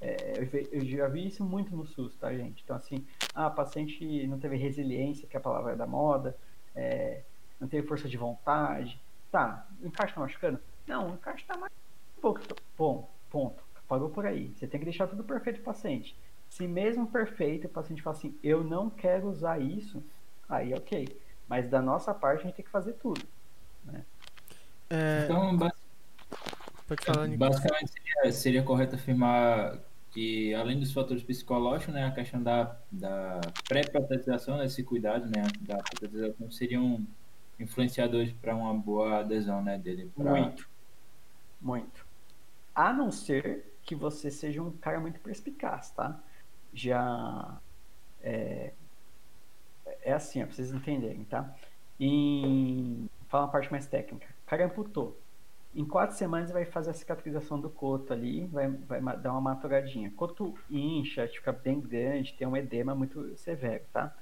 É, 0.00 0.34
eu, 0.72 0.84
já 0.84 1.08
vi 1.08 1.26
isso 1.26 1.44
muito 1.44 1.74
no 1.74 1.86
SUS, 1.86 2.16
tá, 2.16 2.32
gente? 2.32 2.62
Então, 2.62 2.76
assim, 2.76 3.06
ah, 3.34 3.48
o 3.48 3.54
paciente 3.54 4.26
não 4.26 4.38
teve 4.38 4.56
resiliência, 4.56 5.26
que 5.26 5.36
é 5.36 5.40
a 5.40 5.42
palavra 5.42 5.74
da 5.74 5.86
moda, 5.86 6.36
é, 6.74 7.22
não 7.58 7.66
teve 7.66 7.86
força 7.86 8.08
de 8.08 8.16
vontade. 8.16 9.00
Tá, 9.30 9.66
o 9.82 9.86
encaixe 9.86 10.14
tá 10.14 10.20
machucando? 10.20 10.60
Não, 10.86 11.10
o 11.10 11.14
encaixe 11.14 11.44
tá 11.44 11.56
mais 11.56 11.72
um 12.16 12.20
pouco. 12.20 12.40
Bom, 12.76 13.10
ponto. 13.30 13.64
Parou 13.88 14.08
por 14.10 14.26
aí. 14.26 14.52
Você 14.54 14.66
tem 14.66 14.80
que 14.80 14.84
deixar 14.84 15.06
tudo 15.06 15.24
perfeito 15.24 15.56
pro 15.56 15.72
paciente. 15.72 16.16
Se 16.48 16.66
mesmo 16.66 17.06
perfeito, 17.06 17.66
o 17.66 17.70
paciente 17.70 18.02
fala 18.02 18.16
assim, 18.16 18.36
eu 18.42 18.62
não 18.62 18.90
quero 18.90 19.28
usar 19.28 19.60
isso, 19.60 20.02
aí 20.48 20.74
ok. 20.74 21.20
Mas 21.48 21.68
da 21.68 21.80
nossa 21.80 22.12
parte, 22.12 22.40
a 22.40 22.42
gente 22.44 22.56
tem 22.56 22.64
que 22.64 22.70
fazer 22.70 22.94
tudo. 22.94 23.20
é, 24.90 25.24
Então, 25.24 25.56
basicamente, 27.36 27.90
seria, 27.90 28.32
seria 28.32 28.62
correto 28.62 28.94
afirmar 28.94 29.78
que, 30.16 30.54
além 30.54 30.80
dos 30.80 30.94
fatores 30.94 31.22
psicológicos, 31.22 31.92
né, 31.92 32.06
a 32.06 32.10
questão 32.10 32.42
da, 32.42 32.74
da 32.90 33.38
pré-protetização, 33.68 34.56
desse 34.56 34.82
cuidado, 34.82 35.26
né, 35.26 35.42
da 35.60 35.76
protetização, 35.76 36.50
seriam 36.50 37.06
influenciadores 37.60 38.32
para 38.32 38.56
uma 38.56 38.72
boa 38.72 39.18
adesão, 39.18 39.62
né, 39.62 39.76
dele. 39.76 40.10
pra- 40.16 40.30
Muito. 40.30 40.66
Muito. 41.60 42.06
A 42.74 42.94
não 42.94 43.10
ser 43.10 43.70
que 43.82 43.94
você 43.94 44.30
seja 44.30 44.62
um 44.62 44.70
cara 44.70 44.98
muito 44.98 45.20
perspicaz, 45.20 45.90
tá? 45.90 46.18
Já. 46.72 47.58
É, 48.22 48.72
é 50.02 50.12
assim, 50.14 50.42
ó, 50.42 50.46
pra 50.46 50.54
vocês 50.54 50.72
entenderem, 50.72 51.24
tá? 51.24 51.54
Em. 52.00 53.06
Fala 53.28 53.44
uma 53.44 53.52
parte 53.52 53.70
mais 53.70 53.86
técnica. 53.86 54.26
O 54.46 54.48
cara 54.48 54.64
amputou. 54.64 55.20
Em 55.76 55.84
quatro 55.84 56.16
semanas 56.16 56.50
vai 56.50 56.64
fazer 56.64 56.90
a 56.90 56.94
cicatrização 56.94 57.60
do 57.60 57.70
coto 57.70 58.12
ali, 58.12 58.46
vai, 58.46 58.68
vai 58.68 59.00
dar 59.18 59.32
uma 59.32 59.40
maturadinha. 59.42 60.10
Coto 60.10 60.54
incha, 60.70 61.28
fica 61.28 61.52
bem 61.52 61.80
grande, 61.80 62.34
tem 62.34 62.48
um 62.48 62.56
edema 62.56 62.94
muito 62.94 63.36
severo, 63.36 63.84
tá? 63.92 64.12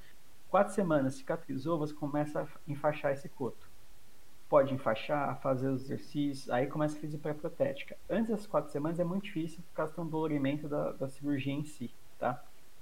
Quatro 0.51 0.75
semanas 0.75 1.15
cicatrizou, 1.15 1.79
você 1.79 1.95
começa 1.95 2.43
a 2.43 2.47
enfaixar 2.67 3.13
esse 3.13 3.29
coto 3.29 3.73
pode 4.55 4.73
enfaixar, 4.73 5.41
fazer 5.41 5.69
os 5.69 5.83
exercícios, 5.83 6.49
aí 6.49 6.69
começa 6.69 6.97
a 6.97 7.01
física 7.01 7.21
pré-protética. 7.23 7.97
Antes 8.09 8.31
das 8.31 8.47
quatro 8.47 8.71
semanas 8.71 9.01
é 9.01 9.05
muito 9.05 9.25
difícil 9.25 9.61
por 9.69 9.75
causa 9.75 9.93
do 9.95 10.05
dolorimento 10.05 10.69
da, 10.69 10.93
da 10.93 11.09
cirurgia 11.09 11.53
em 11.53 11.65
si, 11.65 11.93
tá? 12.21 12.41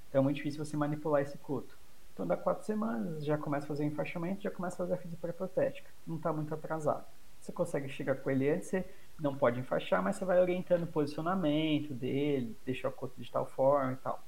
Então 0.09 0.21
é 0.21 0.23
muito 0.23 0.37
difícil 0.37 0.63
você 0.63 0.77
manipular 0.77 1.23
esse 1.23 1.39
coto. 1.39 1.79
Então 2.13 2.27
dá 2.27 2.37
quatro 2.37 2.63
semanas, 2.67 3.25
já 3.25 3.39
começa 3.39 3.65
a 3.65 3.69
fazer 3.69 3.85
o 3.85 3.87
enfaixamento, 3.87 4.43
já 4.43 4.51
começa 4.51 4.75
a 4.75 4.79
fazer 4.79 4.93
a 4.93 4.97
física 4.99 5.19
pré-protética. 5.23 5.89
Não 6.07 6.17
está 6.17 6.31
muito 6.31 6.53
atrasado. 6.53 7.07
Você 7.43 7.51
consegue 7.51 7.89
chegar 7.89 8.15
com 8.15 8.31
ele 8.31 8.49
antes, 8.49 8.69
você 8.69 8.85
não 9.19 9.37
pode 9.37 9.59
enfaixar, 9.59 10.01
mas 10.01 10.15
você 10.15 10.25
vai 10.25 10.41
orientando 10.41 10.85
o 10.85 10.87
posicionamento 10.87 11.93
dele, 11.93 12.57
deixar 12.65 12.89
o 12.89 12.93
coto 12.93 13.21
de 13.21 13.29
tal 13.31 13.45
forma 13.47 13.95
e 13.95 13.97
tal. 13.97 14.23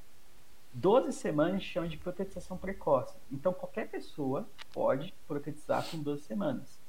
12 0.72 1.12
semanas 1.12 1.62
chama 1.62 1.86
de 1.86 1.96
protetização 1.96 2.56
precoce. 2.56 3.16
Então 3.30 3.52
qualquer 3.52 3.88
pessoa 3.88 4.44
pode 4.72 5.14
protetizar 5.28 5.88
com 5.88 5.98
12 6.02 6.22
semanas. 6.22 6.80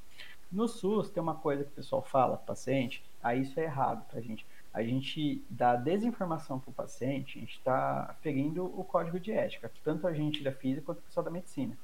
No 0.50 0.66
SUS 0.66 1.10
tem 1.10 1.22
uma 1.22 1.36
coisa 1.36 1.62
que 1.62 1.70
o 1.70 1.74
pessoal 1.74 2.02
fala 2.02 2.36
paciente, 2.36 3.04
aí 3.22 3.42
isso 3.42 3.60
é 3.60 3.62
errado 3.62 4.04
pra 4.10 4.20
gente. 4.20 4.44
A 4.74 4.82
gente 4.82 5.44
dá 5.48 5.76
desinformação 5.76 6.58
pro 6.58 6.72
paciente, 6.72 7.38
a 7.38 7.40
gente 7.40 7.56
está 7.56 8.16
ferindo 8.20 8.64
o 8.64 8.82
código 8.82 9.20
de 9.20 9.30
ética, 9.30 9.70
tanto 9.84 10.08
a 10.08 10.12
gente 10.12 10.42
da 10.42 10.50
física 10.50 10.86
quanto 10.86 10.98
o 10.98 11.02
pessoal 11.02 11.22
da 11.22 11.30
medicina. 11.30 11.78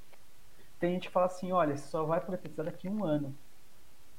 Tem 0.80 0.94
gente 0.94 1.06
que 1.06 1.12
fala 1.12 1.26
assim, 1.26 1.52
olha, 1.52 1.76
você 1.76 1.86
só 1.86 2.04
vai 2.04 2.20
protetizar 2.20 2.66
daqui 2.66 2.88
a 2.88 2.90
um 2.90 3.04
ano. 3.04 3.32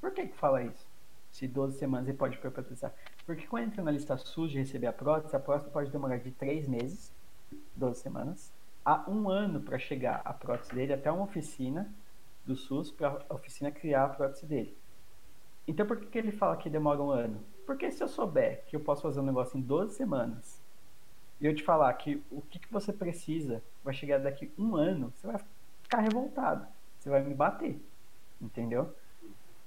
Por 0.04 0.12
que 0.12 0.28
que 0.28 0.36
fala 0.36 0.62
isso? 0.62 0.86
Se 1.32 1.48
12 1.48 1.80
semanas 1.80 2.10
ele 2.10 2.18
pode 2.18 2.38
protetizar. 2.38 2.94
Porque 3.26 3.48
quando 3.48 3.68
entra 3.68 3.82
na 3.82 3.90
lista 3.90 4.18
SUS 4.18 4.52
de 4.52 4.60
receber 4.60 4.88
a 4.88 4.92
prótese, 4.92 5.34
a 5.34 5.40
prótese 5.40 5.72
pode 5.72 5.90
demorar 5.90 6.18
de 6.18 6.30
3 6.30 6.68
meses, 6.68 7.10
12 7.74 8.02
semanas, 8.02 8.52
a 8.84 9.10
um 9.10 9.30
ano 9.30 9.62
para 9.62 9.80
chegar 9.80 10.22
a 10.26 10.34
prótese 10.34 10.76
dele 10.76 10.92
até 10.92 11.10
uma 11.10 11.24
oficina 11.24 11.90
do 12.46 12.54
SUS 12.54 12.92
para 12.92 13.26
a 13.30 13.34
oficina 13.34 13.72
criar 13.72 14.04
a 14.04 14.10
prótese 14.10 14.46
dele. 14.46 14.78
Então 15.66 15.86
por 15.86 15.98
que, 15.98 16.08
que 16.08 16.18
ele 16.18 16.34
fala 16.34 16.58
que 16.58 16.70
demora 16.70 17.02
um 17.02 17.10
ano? 17.10 17.42
Porque 17.66 17.90
se 17.90 18.04
eu 18.04 18.10
souber 18.10 18.66
que 18.66 18.76
eu 18.76 18.82
posso 18.82 19.04
fazer 19.04 19.22
um 19.22 19.26
negócio 19.26 19.58
em 19.58 19.62
12 19.62 19.96
semanas 19.96 20.62
e 21.40 21.46
eu 21.46 21.56
te 21.56 21.64
falar 21.64 21.94
que 21.94 22.22
o 22.30 22.42
que, 22.42 22.60
que 22.60 22.70
você 22.70 22.92
precisa 22.92 23.64
vai 23.82 23.94
chegar 23.94 24.18
daqui 24.18 24.52
um 24.58 24.76
ano, 24.76 25.14
você 25.16 25.28
vai 25.28 25.40
ficar 25.82 26.02
revoltado. 26.02 26.68
Você 27.00 27.10
vai 27.10 27.24
me 27.24 27.34
bater. 27.34 27.82
Entendeu? 28.42 28.94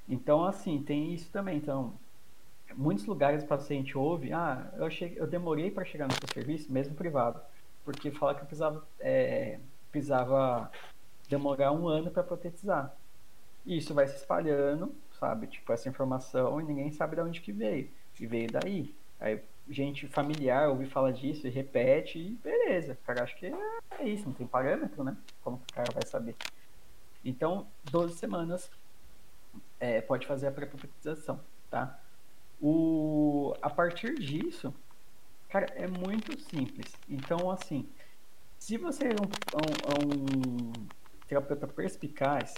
Então, 0.09 0.45
assim, 0.45 0.83
tem 0.83 1.13
isso 1.13 1.31
também. 1.31 1.57
Então, 1.57 1.95
muitos 2.75 3.07
lugares 3.07 3.43
o 3.43 3.47
paciente 3.47 3.97
ouve, 3.97 4.33
ah, 4.33 4.73
eu, 4.77 4.91
cheguei, 4.91 5.21
eu 5.21 5.27
demorei 5.27 5.71
para 5.71 5.85
chegar 5.85 6.07
no 6.07 6.15
seu 6.15 6.29
serviço, 6.33 6.73
mesmo 6.73 6.95
privado, 6.95 7.41
porque 7.85 8.11
fala 8.11 8.35
que 8.35 8.43
eu 8.43 8.47
precisava, 8.47 8.87
é, 9.01 9.59
precisava 9.91 10.71
demorar 11.29 11.73
um 11.73 11.89
ano 11.89 12.11
para 12.11 12.23
protetizar. 12.23 12.95
E 13.65 13.79
isso 13.79 13.93
vai 13.95 14.07
se 14.07 14.17
espalhando, 14.17 14.95
sabe? 15.19 15.49
Tipo, 15.49 15.73
essa 15.73 15.89
informação 15.89 16.61
e 16.61 16.65
ninguém 16.65 16.93
sabe 16.93 17.17
de 17.17 17.23
onde 17.23 17.41
que 17.41 17.53
veio. 17.53 17.91
E 18.19 18.27
veio 18.27 18.51
daí. 18.51 18.95
Aí, 19.19 19.41
gente 19.69 20.07
familiar 20.07 20.69
ouve 20.69 20.87
falar 20.87 21.11
disso 21.11 21.47
e 21.47 21.51
repete 21.51 22.19
e 22.19 22.31
beleza. 22.43 22.93
O 22.93 23.07
cara 23.07 23.25
acha 23.25 23.35
que 23.35 23.47
é 23.47 24.09
isso, 24.09 24.27
não 24.27 24.33
tem 24.33 24.47
parâmetro, 24.47 25.03
né? 25.03 25.17
Como 25.43 25.59
que 25.59 25.73
o 25.73 25.75
cara 25.75 25.93
vai 25.93 26.07
saber? 26.07 26.37
Então, 27.25 27.67
12 27.91 28.15
semanas 28.15 28.71
é, 29.79 30.01
pode 30.01 30.27
fazer 30.27 30.47
a 30.47 30.53
pré-prophetização, 30.53 31.41
tá? 31.71 31.99
O, 32.61 33.55
a 33.61 33.69
partir 33.69 34.15
disso, 34.15 34.75
cara, 35.49 35.67
é 35.75 35.87
muito 35.87 36.39
simples. 36.41 36.93
Então, 37.09 37.51
assim, 37.51 37.89
se 38.59 38.77
você 38.77 39.09
é 39.09 39.11
um, 39.11 39.27
um, 40.03 40.71
um 40.71 40.73
terapeuta 41.27 41.67
perspicaz, 41.67 42.55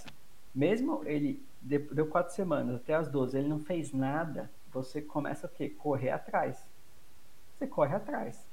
mesmo 0.55 1.03
ele 1.05 1.45
deu 1.61 2.07
quatro 2.07 2.33
semanas 2.33 2.77
até 2.77 2.93
as 2.93 3.09
12, 3.09 3.37
ele 3.37 3.47
não 3.47 3.59
fez 3.59 3.91
nada, 3.91 4.49
você 4.71 5.01
começa 5.01 5.47
a 5.47 5.49
quê? 5.49 5.69
Correr 5.69 6.11
atrás. 6.11 6.65
Você 7.53 7.67
corre 7.67 7.95
atrás, 7.95 8.47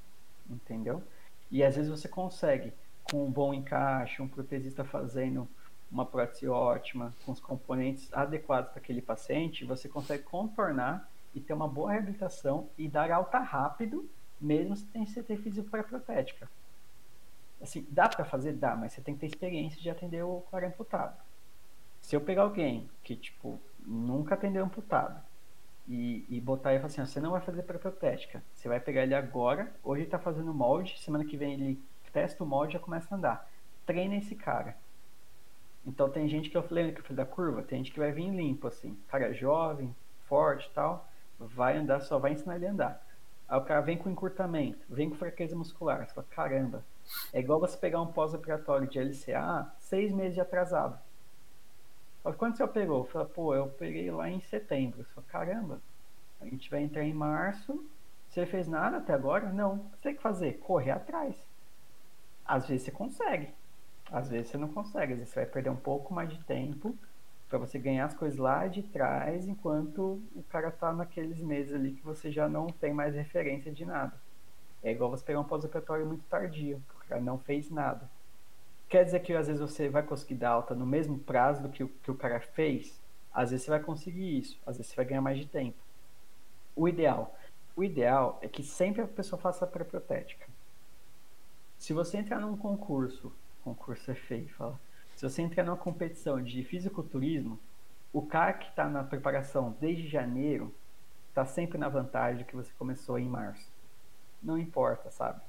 entendeu? 0.49 1.01
E 1.49 1.63
às 1.63 1.75
vezes 1.75 1.89
você 1.89 2.09
consegue, 2.09 2.73
com 3.09 3.25
um 3.25 3.31
bom 3.31 3.53
encaixe, 3.53 4.21
um 4.21 4.27
protesista 4.27 4.83
fazendo 4.83 5.47
uma 5.91 6.05
prótese 6.05 6.47
ótima, 6.47 7.13
com 7.25 7.31
os 7.31 7.39
componentes 7.39 8.11
adequados 8.13 8.71
para 8.71 8.79
aquele 8.79 9.01
paciente, 9.01 9.65
você 9.65 9.87
consegue 9.87 10.23
contornar 10.23 11.09
e 11.33 11.39
ter 11.39 11.53
uma 11.53 11.67
boa 11.67 11.91
reabilitação 11.91 12.69
e 12.77 12.87
dar 12.87 13.11
alta 13.11 13.39
rápido, 13.39 14.09
mesmo 14.39 14.75
você 14.75 15.23
ter 15.23 15.37
físico 15.37 15.69
protética. 15.69 16.49
Assim, 17.61 17.85
dá 17.89 18.07
para 18.07 18.25
fazer? 18.25 18.53
Dá, 18.53 18.75
mas 18.75 18.93
você 18.93 19.01
tem 19.01 19.13
que 19.15 19.21
ter 19.21 19.27
experiência 19.27 19.81
de 19.81 19.89
atender 19.89 20.23
o 20.23 20.41
cara 20.51 20.67
amputado. 20.67 21.17
Se 22.01 22.15
eu 22.15 22.21
pegar 22.21 22.43
alguém 22.43 22.89
que, 23.03 23.15
tipo, 23.15 23.59
nunca 23.79 24.35
atendeu 24.35 24.63
amputado 24.63 25.19
e, 25.87 26.25
e 26.29 26.39
botar 26.39 26.69
ele 26.69 26.79
e 26.79 26.81
falar 26.81 26.91
assim, 26.91 27.05
você 27.13 27.19
não 27.19 27.31
vai 27.31 27.41
fazer 27.41 27.63
protética, 27.63 28.43
você 28.53 28.67
vai 28.67 28.79
pegar 28.79 29.03
ele 29.03 29.15
agora, 29.15 29.73
hoje 29.83 30.03
ele 30.03 30.09
tá 30.09 30.19
fazendo 30.19 30.53
molde, 30.53 30.99
semana 30.99 31.25
que 31.25 31.37
vem 31.37 31.53
ele 31.53 31.81
testa 32.13 32.43
o 32.43 32.47
molde 32.47 32.71
e 32.71 32.73
já 32.73 32.79
começa 32.79 33.13
a 33.13 33.17
andar. 33.17 33.49
Treina 33.85 34.15
esse 34.15 34.35
cara 34.35 34.75
então 35.87 36.09
tem 36.09 36.27
gente 36.27 36.49
que 36.49 36.57
eu 36.57 36.61
falei 36.61 36.91
que 36.91 37.11
eu 37.11 37.15
da 37.15 37.25
curva, 37.25 37.63
tem 37.63 37.79
gente 37.79 37.93
que 37.93 37.99
vai 37.99 38.11
vir 38.11 38.29
limpo, 38.29 38.67
assim, 38.67 38.95
cara 39.07 39.33
jovem, 39.33 39.95
forte 40.27 40.69
tal, 40.75 41.07
vai 41.39 41.77
andar, 41.77 42.01
só 42.01 42.19
vai 42.19 42.33
ensinar 42.33 42.57
ele 42.57 42.67
a 42.67 42.71
andar. 42.71 43.07
Aí 43.47 43.57
o 43.57 43.63
cara 43.63 43.79
vem 43.79 43.97
com 43.97 44.09
encurtamento, 44.09 44.85
vem 44.89 45.09
com 45.09 45.15
fraqueza 45.15 45.55
muscular, 45.55 46.05
você 46.05 46.13
fala, 46.13 46.27
caramba, 46.29 46.85
é 47.31 47.39
igual 47.39 47.59
você 47.59 47.77
pegar 47.77 48.01
um 48.01 48.11
pós-operatório 48.11 48.87
de 48.87 48.99
LCA 48.99 49.71
seis 49.79 50.11
meses 50.11 50.33
de 50.33 50.41
atrasado. 50.41 50.99
Fala, 52.21 52.35
quando 52.35 52.57
você 52.57 52.67
pegou? 52.67 53.05
Fala, 53.05 53.25
pô, 53.25 53.55
eu 53.55 53.67
peguei 53.67 54.11
lá 54.11 54.29
em 54.29 54.41
setembro. 54.41 55.05
Você 55.05 55.13
fala, 55.13 55.27
caramba, 55.27 55.81
a 56.41 56.45
gente 56.45 56.69
vai 56.69 56.81
entrar 56.81 57.05
em 57.05 57.13
março, 57.13 57.81
você 58.27 58.45
fez 58.45 58.67
nada 58.67 58.97
até 58.97 59.13
agora? 59.13 59.53
Não. 59.53 59.77
Você 59.77 60.01
tem 60.01 60.15
que 60.15 60.21
fazer? 60.21 60.59
Correr 60.59 60.91
atrás. 60.91 61.35
Às 62.45 62.67
vezes 62.67 62.85
você 62.85 62.91
consegue. 62.91 63.49
Às 64.11 64.29
vezes 64.29 64.49
você 64.49 64.57
não 64.57 64.69
consegue, 64.69 65.13
às 65.13 65.19
vezes 65.19 65.33
você 65.33 65.41
vai 65.41 65.49
perder 65.49 65.69
um 65.69 65.75
pouco 65.75 66.13
mais 66.13 66.29
de 66.29 66.39
tempo 66.43 66.97
para 67.49 67.57
você 67.57 67.79
ganhar 67.79 68.05
as 68.05 68.13
coisas 68.13 68.37
lá 68.37 68.67
de 68.67 68.83
trás, 68.83 69.47
enquanto 69.47 70.21
o 70.35 70.43
cara 70.49 70.69
tá 70.69 70.91
naqueles 70.91 71.39
meses 71.39 71.73
ali 71.73 71.91
que 71.91 72.03
você 72.03 72.31
já 72.31 72.47
não 72.47 72.67
tem 72.67 72.93
mais 72.93 73.15
referência 73.15 73.71
de 73.71 73.85
nada. 73.85 74.13
É 74.83 74.91
igual 74.91 75.09
você 75.09 75.23
pegar 75.23 75.39
um 75.39 75.45
pós-operatório 75.45 76.05
muito 76.05 76.23
tardio, 76.25 76.81
que 76.89 77.05
o 77.05 77.09
cara 77.09 77.21
não 77.21 77.37
fez 77.37 77.69
nada. 77.69 78.09
Quer 78.89 79.03
dizer 79.03 79.19
que 79.21 79.33
às 79.33 79.47
vezes 79.47 79.61
você 79.61 79.89
vai 79.89 80.03
conseguir 80.03 80.35
dar 80.35 80.51
alta 80.51 80.73
no 80.73 80.85
mesmo 80.85 81.19
prazo 81.19 81.63
do 81.63 81.69
que 81.69 81.83
o, 81.83 81.89
que 81.89 82.11
o 82.11 82.15
cara 82.15 82.39
fez? 82.39 83.01
Às 83.33 83.51
vezes 83.51 83.65
você 83.65 83.71
vai 83.71 83.79
conseguir 83.81 84.37
isso, 84.37 84.59
às 84.65 84.77
vezes 84.77 84.91
você 84.91 84.95
vai 84.95 85.05
ganhar 85.05 85.21
mais 85.21 85.37
de 85.37 85.45
tempo. 85.45 85.77
O 86.75 86.87
ideal. 86.87 87.35
O 87.75 87.83
ideal 87.83 88.39
é 88.41 88.47
que 88.47 88.63
sempre 88.63 89.01
a 89.01 89.07
pessoa 89.07 89.39
faça 89.39 89.65
a 89.65 89.67
pré-protética. 89.67 90.47
Se 91.77 91.93
você 91.93 92.17
entrar 92.17 92.39
num 92.39 92.57
concurso 92.57 93.31
concurso 93.75 94.11
é 94.11 94.15
feio, 94.15 94.49
fala. 94.49 94.79
Se 95.15 95.27
você 95.27 95.41
entrar 95.41 95.63
numa 95.63 95.77
competição 95.77 96.41
de 96.41 96.63
fisiculturismo, 96.63 97.59
o 98.13 98.21
cara 98.21 98.53
que 98.53 98.69
está 98.69 98.87
na 98.87 99.03
preparação 99.03 99.75
desde 99.79 100.07
janeiro 100.07 100.73
está 101.29 101.45
sempre 101.45 101.77
na 101.77 101.89
vantagem 101.89 102.45
que 102.45 102.55
você 102.55 102.71
começou 102.77 103.19
em 103.19 103.27
março. 103.27 103.71
Não 104.41 104.57
importa, 104.57 105.09
sabe? 105.11 105.41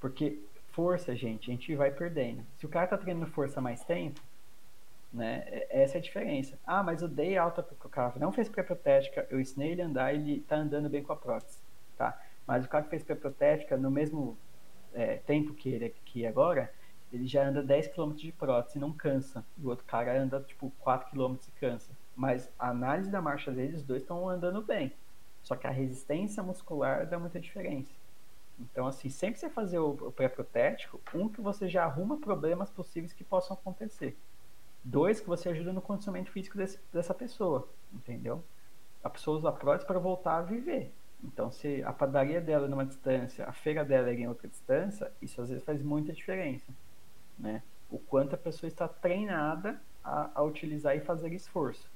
Porque 0.00 0.40
força, 0.72 1.14
gente, 1.14 1.50
a 1.50 1.54
gente 1.54 1.74
vai 1.76 1.90
perdendo. 1.90 2.44
Se 2.58 2.66
o 2.66 2.68
cara 2.68 2.86
tá 2.86 2.98
treinando 2.98 3.30
força 3.30 3.60
mais 3.60 3.84
tempo, 3.84 4.20
né? 5.12 5.44
É, 5.46 5.82
essa 5.82 5.96
é 5.96 5.98
a 5.98 6.02
diferença. 6.02 6.58
Ah, 6.66 6.82
mas 6.82 7.02
eu 7.02 7.08
dei 7.08 7.36
alta 7.36 7.62
porque 7.62 7.86
o 7.86 7.90
cara 7.90 8.14
não 8.18 8.32
fez 8.32 8.48
pré-protética, 8.48 9.26
eu 9.30 9.40
ensinei 9.40 9.72
ele 9.72 9.82
a 9.82 9.86
andar 9.86 10.14
ele 10.14 10.40
tá 10.40 10.56
andando 10.56 10.88
bem 10.88 11.02
com 11.02 11.12
a 11.12 11.16
prótese, 11.16 11.58
tá? 11.96 12.18
Mas 12.46 12.64
o 12.64 12.68
cara 12.68 12.84
que 12.84 12.90
fez 12.90 13.02
pré-protética 13.04 13.76
no 13.76 13.90
mesmo 13.90 14.36
é, 14.94 15.16
tempo 15.18 15.54
que 15.54 15.68
ele 15.68 15.86
aqui 15.86 16.26
agora, 16.26 16.72
ele 17.12 17.26
já 17.26 17.46
anda 17.46 17.62
10 17.62 17.88
km 17.88 18.12
de 18.14 18.32
prótese 18.32 18.78
e 18.78 18.80
não 18.80 18.92
cansa. 18.92 19.44
E 19.58 19.66
o 19.66 19.68
outro 19.68 19.84
cara 19.84 20.18
anda 20.18 20.40
tipo 20.40 20.72
4 20.80 21.10
km 21.10 21.34
e 21.46 21.60
cansa. 21.60 21.92
Mas 22.16 22.50
a 22.58 22.70
análise 22.70 23.10
da 23.10 23.20
marcha 23.20 23.52
deles, 23.52 23.80
os 23.80 23.82
dois 23.82 24.02
estão 24.02 24.28
andando 24.28 24.62
bem. 24.62 24.92
Só 25.42 25.54
que 25.54 25.66
a 25.66 25.70
resistência 25.70 26.42
muscular 26.42 27.06
dá 27.06 27.18
muita 27.18 27.38
diferença. 27.38 27.92
Então, 28.58 28.86
assim, 28.86 29.10
sempre 29.10 29.40
você 29.40 29.50
fazer 29.50 29.78
o 29.78 30.12
pré-protético, 30.12 31.00
um 31.14 31.28
que 31.28 31.40
você 31.40 31.68
já 31.68 31.84
arruma 31.84 32.16
problemas 32.16 32.70
possíveis 32.70 33.12
que 33.12 33.24
possam 33.24 33.54
acontecer. 33.54 34.16
Dois, 34.84 35.20
que 35.20 35.26
você 35.26 35.48
ajuda 35.48 35.72
no 35.72 35.82
condicionamento 35.82 36.30
físico 36.30 36.56
desse, 36.56 36.78
dessa 36.92 37.12
pessoa, 37.12 37.68
entendeu? 37.92 38.42
A 39.02 39.10
pessoa 39.10 39.36
usa 39.36 39.48
a 39.48 39.52
prótese 39.52 39.86
para 39.86 39.98
voltar 39.98 40.38
a 40.38 40.42
viver. 40.42 40.92
Então, 41.24 41.50
se 41.50 41.82
a 41.82 41.92
padaria 41.92 42.40
dela 42.40 42.66
é 42.66 42.68
numa 42.68 42.84
distância, 42.84 43.46
a 43.46 43.52
feira 43.52 43.84
dela 43.84 44.10
é 44.10 44.14
em 44.14 44.28
outra 44.28 44.48
distância, 44.48 45.12
isso 45.20 45.40
às 45.40 45.48
vezes 45.48 45.64
faz 45.64 45.82
muita 45.82 46.12
diferença 46.12 46.72
né? 47.38 47.62
O 47.90 47.98
quanto 47.98 48.34
a 48.34 48.38
pessoa 48.38 48.68
está 48.68 48.88
treinada 48.88 49.80
a, 50.02 50.30
a 50.34 50.42
utilizar 50.42 50.96
e 50.96 51.00
fazer 51.00 51.32
esforço. 51.32 51.90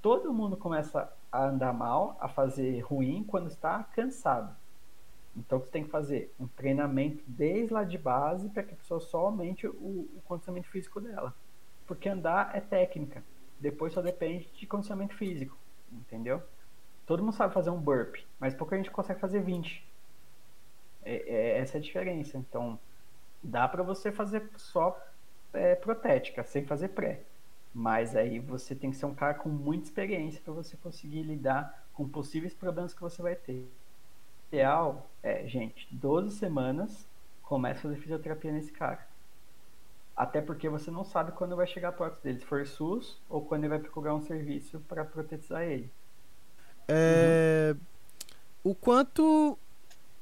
Todo 0.00 0.32
mundo 0.32 0.56
começa 0.56 1.12
a 1.30 1.46
andar 1.46 1.72
mal, 1.72 2.16
a 2.20 2.28
fazer 2.28 2.80
ruim 2.80 3.24
quando 3.24 3.48
está 3.48 3.84
cansado. 3.84 4.54
Então 5.36 5.60
você 5.60 5.70
tem 5.70 5.84
que 5.84 5.90
fazer 5.90 6.34
um 6.40 6.46
treinamento 6.46 7.22
desde 7.26 7.72
lá 7.72 7.84
de 7.84 7.98
base 7.98 8.48
para 8.48 8.62
que 8.62 8.74
a 8.74 8.76
pessoa 8.76 9.00
só 9.00 9.26
aumente 9.26 9.66
o, 9.66 9.70
o 9.70 10.22
condicionamento 10.24 10.68
físico 10.68 11.00
dela. 11.00 11.34
Porque 11.86 12.08
andar 12.08 12.56
é 12.56 12.60
técnica. 12.60 13.22
Depois 13.58 13.92
só 13.92 14.00
depende 14.00 14.50
de 14.52 14.66
condicionamento 14.66 15.14
físico. 15.14 15.56
Entendeu? 15.92 16.42
Todo 17.06 17.22
mundo 17.22 17.34
sabe 17.34 17.52
fazer 17.52 17.70
um 17.70 17.80
burp, 17.80 18.16
mas 18.38 18.54
pouca 18.54 18.76
gente 18.76 18.90
consegue 18.90 19.20
fazer 19.20 19.40
20. 19.40 19.84
É, 21.02 21.14
é, 21.14 21.58
essa 21.58 21.76
é 21.76 21.78
a 21.78 21.82
diferença. 21.82 22.38
Então, 22.38 22.78
dá 23.42 23.66
para 23.68 23.82
você 23.82 24.12
fazer 24.12 24.48
só 24.56 24.98
é, 25.52 25.74
protética, 25.74 26.44
sem 26.44 26.64
fazer 26.64 26.88
pré. 26.88 27.22
Mas 27.72 28.16
aí 28.16 28.38
você 28.38 28.74
tem 28.74 28.90
que 28.90 28.96
ser 28.96 29.06
um 29.06 29.14
cara 29.14 29.34
com 29.34 29.48
muita 29.48 29.84
experiência 29.84 30.40
para 30.44 30.52
você 30.52 30.76
conseguir 30.76 31.22
lidar 31.22 31.86
com 31.92 32.08
possíveis 32.08 32.52
problemas 32.52 32.92
que 32.92 33.00
você 33.00 33.22
vai 33.22 33.34
ter. 33.34 33.60
O 33.62 34.54
ideal 34.54 35.08
é, 35.22 35.46
gente, 35.46 35.86
12 35.92 36.36
semanas 36.36 37.06
começa 37.42 37.80
a 37.80 37.82
fazer 37.82 37.96
fisioterapia 37.96 38.52
nesse 38.52 38.72
cara. 38.72 39.06
Até 40.16 40.40
porque 40.40 40.68
você 40.68 40.90
não 40.90 41.04
sabe 41.04 41.32
quando 41.32 41.56
vai 41.56 41.66
chegar 41.66 41.88
a 41.88 41.92
prótese 41.92 42.22
dele, 42.22 42.40
se 42.40 42.44
for 42.44 42.66
SUS 42.66 43.18
ou 43.28 43.44
quando 43.44 43.62
ele 43.62 43.70
vai 43.70 43.78
procurar 43.78 44.14
um 44.14 44.20
serviço 44.20 44.80
para 44.80 45.04
protetizar 45.04 45.62
ele. 45.62 45.90
É... 46.88 47.74
Uhum. 47.74 47.80
O 48.62 48.74
quanto 48.74 49.58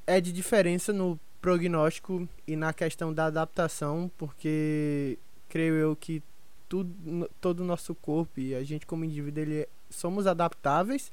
é 0.06 0.20
de 0.20 0.32
diferença 0.32 0.92
no 0.92 1.18
prognóstico 1.40 2.28
e 2.46 2.56
na 2.56 2.72
questão 2.72 3.12
da 3.12 3.26
adaptação, 3.26 4.10
porque 4.18 5.18
creio 5.48 5.74
eu 5.74 5.96
que 5.96 6.22
tudo, 6.68 7.30
todo 7.40 7.60
o 7.60 7.64
nosso 7.64 7.94
corpo 7.94 8.40
e 8.40 8.54
a 8.54 8.62
gente 8.62 8.86
como 8.86 9.04
indivíduo 9.04 9.42
ele, 9.42 9.60
é, 9.60 9.68
somos 9.88 10.26
adaptáveis 10.26 11.10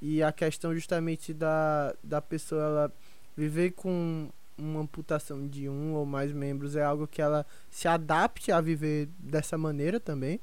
e 0.00 0.22
a 0.22 0.32
questão 0.32 0.74
justamente 0.74 1.32
da, 1.32 1.94
da 2.02 2.20
pessoa 2.20 2.62
ela 2.62 2.92
viver 3.36 3.72
com 3.72 4.28
uma 4.58 4.80
amputação 4.80 5.46
de 5.46 5.68
um 5.68 5.94
ou 5.94 6.04
mais 6.04 6.32
membros 6.32 6.76
é 6.76 6.84
algo 6.84 7.06
que 7.06 7.22
ela 7.22 7.44
se 7.70 7.88
adapte 7.88 8.52
a 8.52 8.60
viver 8.60 9.08
dessa 9.18 9.56
maneira 9.56 9.98
também. 9.98 10.40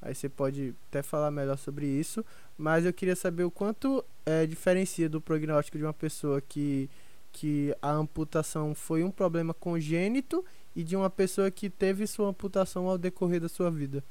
Aí 0.00 0.14
você 0.14 0.28
pode 0.28 0.74
até 0.88 1.02
falar 1.02 1.30
melhor 1.30 1.58
sobre 1.58 1.86
isso, 1.86 2.24
mas 2.56 2.84
eu 2.84 2.92
queria 2.92 3.16
saber 3.16 3.42
o 3.42 3.50
quanto 3.50 4.04
é, 4.24 4.46
diferencia 4.46 5.08
do 5.08 5.20
prognóstico 5.20 5.76
de 5.76 5.84
uma 5.84 5.92
pessoa 5.92 6.40
que 6.40 6.88
que 7.32 7.74
a 7.80 7.90
amputação 7.90 8.74
foi 8.74 9.02
um 9.02 9.10
problema 9.10 9.54
congênito 9.54 10.44
e 10.74 10.82
de 10.82 10.96
uma 10.96 11.10
pessoa 11.10 11.50
que 11.50 11.68
teve 11.68 12.06
sua 12.06 12.28
amputação 12.28 12.88
ao 12.88 12.98
decorrer 12.98 13.40
da 13.40 13.48
sua 13.48 13.70
vida. 13.70 14.02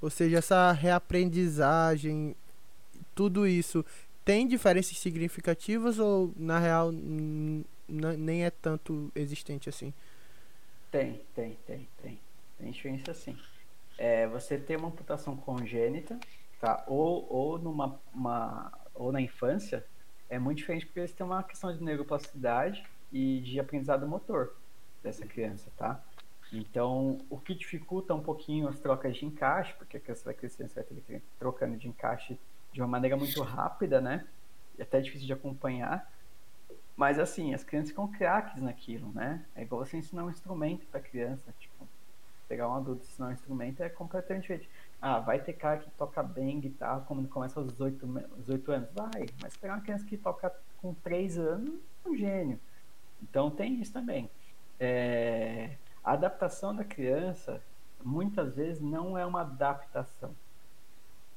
Ou 0.00 0.10
seja, 0.10 0.38
essa 0.38 0.72
reaprendizagem, 0.72 2.34
tudo 3.14 3.46
isso 3.46 3.84
tem 4.24 4.46
diferenças 4.46 4.96
significativas 4.98 5.98
ou 5.98 6.32
na 6.36 6.58
real 6.58 6.92
nem 7.88 8.44
é 8.44 8.50
tanto 8.50 9.10
existente 9.14 9.68
assim? 9.68 9.92
Tem, 10.90 11.20
tem, 11.34 11.58
tem, 11.66 11.88
tem. 12.02 12.18
Tem 12.58 12.70
diferença 12.70 13.14
sim. 13.14 13.36
É, 13.98 14.26
você 14.28 14.58
tem 14.58 14.76
uma 14.76 14.88
amputação 14.88 15.36
congênita, 15.36 16.18
tá? 16.60 16.84
Ou, 16.86 17.26
ou 17.30 17.58
numa 17.58 18.00
uma, 18.14 18.72
ou 18.94 19.10
na 19.10 19.20
infância, 19.20 19.84
é 20.30 20.38
muito 20.38 20.58
diferente 20.58 20.86
porque 20.86 21.00
eles 21.00 21.12
têm 21.12 21.26
uma 21.26 21.42
questão 21.42 21.76
de 21.76 21.82
neuroplasticidade 21.82 22.82
e 23.12 23.40
de 23.40 23.58
aprendizado 23.58 24.06
motor 24.06 24.54
dessa 25.02 25.26
criança, 25.26 25.70
tá? 25.76 26.02
Então, 26.52 27.18
o 27.28 27.38
que 27.38 27.54
dificulta 27.54 28.14
um 28.14 28.22
pouquinho 28.22 28.68
as 28.68 28.78
trocas 28.78 29.16
de 29.16 29.26
encaixe, 29.26 29.74
porque 29.74 29.96
a 29.96 30.00
criança 30.00 30.24
vai 30.24 30.34
crescendo, 30.34 30.70
você 30.70 30.82
vai 30.82 31.00
ter 31.00 31.22
trocando 31.38 31.76
de 31.76 31.88
encaixe 31.88 32.38
de 32.72 32.80
uma 32.80 32.88
maneira 32.88 33.16
muito 33.16 33.42
rápida, 33.42 34.00
né? 34.00 34.26
E 34.78 34.82
até 34.82 35.00
difícil 35.00 35.26
de 35.26 35.32
acompanhar. 35.32 36.10
Mas 36.96 37.18
assim, 37.18 37.54
as 37.54 37.64
crianças 37.64 37.90
ficam 37.90 38.08
craques 38.08 38.62
naquilo, 38.62 39.12
né? 39.12 39.44
É 39.54 39.62
igual 39.62 39.84
você 39.84 39.96
ensinar 39.96 40.24
um 40.24 40.30
instrumento 40.30 40.86
para 40.86 41.00
criança, 41.00 41.54
tipo, 41.58 41.88
pegar 42.48 42.68
um 42.68 42.74
adulto 42.74 43.04
e 43.04 43.08
ensinar 43.08 43.28
um 43.28 43.32
instrumento 43.32 43.82
é 43.82 43.88
completamente 43.88 44.42
diferente. 44.42 44.68
Ah, 45.02 45.18
vai 45.18 45.40
ter 45.40 45.54
cara 45.54 45.78
que 45.78 45.90
toca 45.92 46.22
bem 46.22 46.60
guitarra 46.60 47.00
quando 47.06 47.26
começa 47.28 47.58
aos 47.58 47.72
18, 47.72 48.06
18 48.38 48.72
anos? 48.72 48.90
Vai, 48.92 49.26
mas 49.40 49.56
pegar 49.56 49.74
uma 49.74 49.80
criança 49.80 50.04
que 50.04 50.18
toca 50.18 50.54
com 50.80 50.92
3 50.92 51.38
anos, 51.38 51.80
é 52.04 52.08
um 52.08 52.16
gênio. 52.16 52.60
Então 53.22 53.50
tem 53.50 53.80
isso 53.80 53.92
também. 53.92 54.30
É... 54.78 55.76
A 56.04 56.12
adaptação 56.12 56.74
da 56.74 56.84
criança, 56.84 57.62
muitas 58.02 58.54
vezes, 58.54 58.82
não 58.82 59.16
é 59.16 59.24
uma 59.24 59.42
adaptação. 59.42 60.34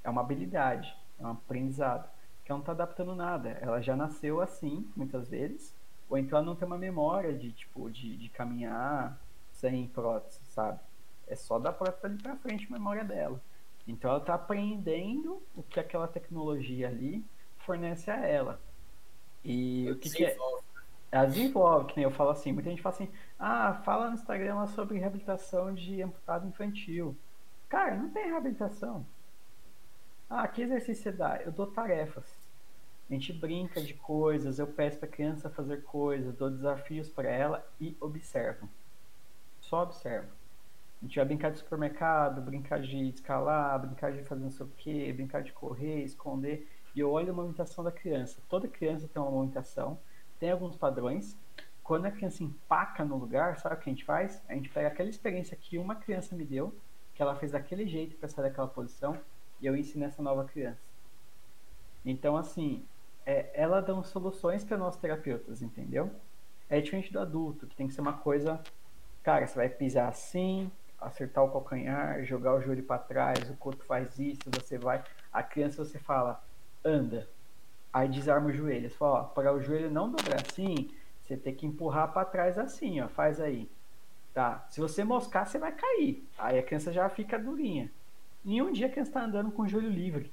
É 0.03 0.09
uma 0.09 0.21
habilidade, 0.21 0.95
é 1.19 1.23
um 1.25 1.31
aprendizado. 1.31 2.09
Que 2.43 2.51
ela 2.51 2.57
não 2.57 2.63
está 2.63 2.73
adaptando 2.73 3.15
nada. 3.15 3.49
Ela 3.61 3.81
já 3.81 3.95
nasceu 3.95 4.41
assim, 4.41 4.89
muitas 4.95 5.29
vezes. 5.29 5.73
Ou 6.09 6.17
então 6.17 6.37
ela 6.37 6.45
não 6.45 6.55
tem 6.55 6.67
uma 6.67 6.77
memória 6.77 7.33
de, 7.33 7.51
tipo, 7.53 7.89
de, 7.89 8.17
de 8.17 8.29
caminhar 8.29 9.17
sem 9.53 9.87
prótese, 9.87 10.39
sabe? 10.47 10.79
É 11.27 11.35
só 11.35 11.57
da 11.57 11.71
prótese 11.71 12.05
ali 12.05 12.17
para 12.21 12.35
frente 12.35 12.67
a 12.69 12.73
memória 12.73 13.03
dela. 13.03 13.39
Então 13.87 14.09
ela 14.09 14.19
está 14.19 14.35
aprendendo 14.35 15.41
o 15.55 15.61
que 15.61 15.79
aquela 15.79 16.07
tecnologia 16.07 16.87
ali 16.87 17.23
fornece 17.59 18.09
a 18.09 18.25
ela. 18.25 18.61
E 19.43 19.89
o 19.91 19.97
que, 19.97 20.09
que 20.09 20.25
é? 20.25 20.37
Ela 21.11 21.25
desenvolve, 21.25 21.89
que 21.89 21.97
nem 21.97 22.05
eu 22.05 22.11
falo 22.11 22.31
assim, 22.31 22.51
muita 22.51 22.69
gente 22.69 22.81
fala 22.81 22.95
assim, 22.95 23.11
ah, 23.37 23.81
fala 23.85 24.07
no 24.07 24.15
Instagram 24.15 24.65
sobre 24.67 24.97
reabilitação 24.97 25.73
de 25.73 26.01
amputado 26.01 26.47
infantil. 26.47 27.15
Cara, 27.69 27.95
não 27.95 28.09
tem 28.09 28.25
reabilitação. 28.25 29.05
Ah, 30.29 30.47
que 30.47 30.61
exercício 30.61 31.03
você 31.03 31.11
dá? 31.11 31.41
Eu 31.43 31.51
dou 31.51 31.67
tarefas. 31.67 32.25
A 33.09 33.13
gente 33.13 33.33
brinca 33.33 33.81
de 33.81 33.93
coisas, 33.93 34.57
eu 34.57 34.65
peço 34.65 34.97
para 34.97 35.07
a 35.07 35.11
criança 35.11 35.49
fazer 35.49 35.83
coisas, 35.83 36.35
dou 36.35 36.49
desafios 36.49 37.09
para 37.09 37.29
ela 37.29 37.67
e 37.79 37.95
observo. 37.99 38.67
Só 39.59 39.83
observo. 39.83 40.31
A 41.03 41.05
gente 41.05 41.17
vai 41.17 41.25
brincar 41.25 41.51
de 41.51 41.59
supermercado, 41.59 42.41
brincar 42.41 42.79
de 42.79 43.09
escalar, 43.09 43.77
brincar 43.77 44.13
de 44.13 44.23
fazer 44.23 44.41
não 44.41 44.49
sei 44.49 44.65
o 44.65 44.69
quê, 44.77 45.11
brincar 45.11 45.43
de 45.43 45.51
correr, 45.51 46.01
esconder. 46.05 46.65
E 46.95 47.01
eu 47.01 47.11
olho 47.11 47.31
a 47.31 47.33
movimentação 47.33 47.83
da 47.83 47.91
criança. 47.91 48.41
Toda 48.47 48.69
criança 48.69 49.05
tem 49.05 49.21
uma 49.21 49.29
movimentação, 49.29 49.99
tem 50.39 50.49
alguns 50.49 50.77
padrões. 50.77 51.37
Quando 51.83 52.05
a 52.05 52.11
criança 52.11 52.41
empaca 52.41 53.03
no 53.03 53.17
lugar, 53.17 53.59
sabe 53.59 53.75
o 53.75 53.79
que 53.79 53.89
a 53.89 53.93
gente 53.93 54.05
faz? 54.05 54.41
A 54.47 54.53
gente 54.53 54.69
pega 54.69 54.87
aquela 54.87 55.09
experiência 55.09 55.57
que 55.57 55.77
uma 55.77 55.93
criança 55.93 56.37
me 56.37 56.45
deu, 56.45 56.73
que 57.13 57.21
ela 57.21 57.35
fez 57.35 57.51
daquele 57.51 57.85
jeito 57.85 58.15
para 58.15 58.29
sair 58.29 58.45
daquela 58.45 58.69
posição, 58.69 59.19
e 59.59 59.65
eu 59.65 59.75
ensino 59.75 60.05
essa 60.05 60.23
nova 60.23 60.45
criança. 60.45 60.79
Então, 62.05 62.37
assim, 62.37 62.85
é, 63.25 63.49
ela 63.53 63.81
dá 63.81 64.01
soluções 64.03 64.63
para 64.63 64.77
nós 64.77 64.95
terapeutas, 64.95 65.61
entendeu? 65.61 66.09
É 66.69 66.79
diferente 66.79 67.11
do 67.11 67.19
adulto, 67.19 67.67
que 67.67 67.75
tem 67.75 67.89
que 67.89 67.93
ser 67.93 67.99
uma 67.99 68.13
coisa, 68.13 68.63
cara, 69.21 69.45
você 69.45 69.55
vai 69.55 69.67
pisar 69.67 70.07
assim, 70.07 70.71
acertar 71.05 71.43
o 71.43 71.51
calcanhar, 71.51 72.23
jogar 72.23 72.55
o 72.55 72.61
joelho 72.61 72.83
para 72.83 72.97
trás, 72.97 73.49
o 73.49 73.55
corpo 73.55 73.83
faz 73.85 74.17
isso, 74.19 74.41
você 74.47 74.77
vai. 74.77 75.03
A 75.31 75.43
criança 75.43 75.83
você 75.83 75.99
fala, 75.99 76.43
anda. 76.83 77.27
Aí 77.91 78.09
desarma 78.09 78.47
o 78.47 78.53
joelho. 78.53 78.89
Você 78.89 78.97
fala, 78.97 79.23
para 79.23 79.53
o 79.53 79.61
joelho 79.61 79.91
não 79.91 80.09
dobrar 80.09 80.41
assim, 80.41 80.89
você 81.21 81.37
tem 81.37 81.53
que 81.53 81.65
empurrar 81.65 82.11
para 82.11 82.25
trás 82.25 82.57
assim, 82.57 83.01
ó, 83.01 83.07
faz 83.07 83.39
aí. 83.39 83.69
Tá? 84.33 84.65
Se 84.69 84.79
você 84.81 85.03
moscar, 85.03 85.45
você 85.45 85.59
vai 85.59 85.71
cair. 85.71 86.27
Aí 86.37 86.57
a 86.57 86.63
criança 86.63 86.91
já 86.91 87.07
fica 87.09 87.37
durinha. 87.37 87.91
Nenhum 88.43 88.71
dia 88.71 88.87
a 88.87 88.89
criança 88.89 89.11
está 89.11 89.23
andando 89.23 89.51
com 89.51 89.61
o 89.61 89.67
joelho 89.67 89.89
livre. 89.89 90.31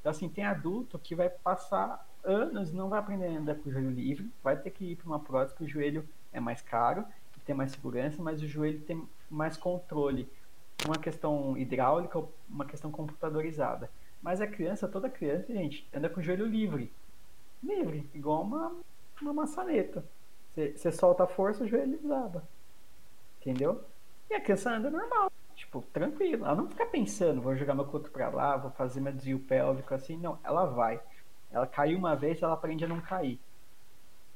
Então, 0.00 0.10
assim, 0.10 0.28
tem 0.28 0.44
adulto 0.44 0.98
que 0.98 1.14
vai 1.14 1.28
passar 1.28 2.06
anos 2.24 2.72
não 2.72 2.88
vai 2.88 3.00
aprender 3.00 3.26
a 3.26 3.38
andar 3.38 3.56
com 3.56 3.68
o 3.68 3.72
joelho 3.72 3.90
livre, 3.90 4.30
vai 4.42 4.56
ter 4.56 4.70
que 4.70 4.92
ir 4.92 4.96
para 4.96 5.06
uma 5.06 5.18
prótese 5.18 5.56
que 5.56 5.64
o 5.64 5.68
joelho 5.68 6.08
é 6.32 6.38
mais 6.38 6.62
caro, 6.62 7.04
tem 7.44 7.54
mais 7.54 7.72
segurança, 7.72 8.22
mas 8.22 8.42
o 8.42 8.46
joelho 8.46 8.80
tem 8.80 9.02
mais 9.32 9.56
controle. 9.56 10.28
Uma 10.84 10.96
questão 10.96 11.56
hidráulica, 11.56 12.22
uma 12.48 12.64
questão 12.64 12.90
computadorizada. 12.90 13.90
Mas 14.20 14.40
a 14.40 14.46
criança, 14.46 14.88
toda 14.88 15.08
criança, 15.08 15.52
gente, 15.52 15.88
anda 15.92 16.08
com 16.08 16.20
o 16.20 16.22
joelho 16.22 16.46
livre. 16.46 16.92
Livre, 17.62 18.08
igual 18.14 18.42
uma, 18.42 18.72
uma 19.20 19.32
maçaneta. 19.32 20.04
Você 20.54 20.92
solta 20.92 21.24
a 21.24 21.26
força, 21.26 21.64
o 21.64 21.68
joelho 21.68 21.98
desaba. 21.98 22.44
Entendeu? 23.40 23.82
E 24.30 24.34
a 24.34 24.40
criança 24.40 24.70
anda 24.70 24.90
normal, 24.90 25.30
tipo, 25.54 25.82
tranquilo. 25.92 26.44
Ela 26.44 26.54
não 26.54 26.68
fica 26.68 26.86
pensando, 26.86 27.40
vou 27.40 27.56
jogar 27.56 27.74
meu 27.74 27.84
corpo 27.84 28.10
pra 28.10 28.28
lá, 28.28 28.56
vou 28.56 28.70
fazer 28.72 29.00
meu 29.00 29.12
desvio 29.12 29.38
pélvico 29.38 29.94
assim. 29.94 30.16
Não, 30.16 30.38
ela 30.44 30.66
vai. 30.66 31.00
Ela 31.50 31.66
caiu 31.66 31.98
uma 31.98 32.14
vez, 32.14 32.42
ela 32.42 32.54
aprende 32.54 32.84
a 32.84 32.88
não 32.88 33.00
cair. 33.00 33.38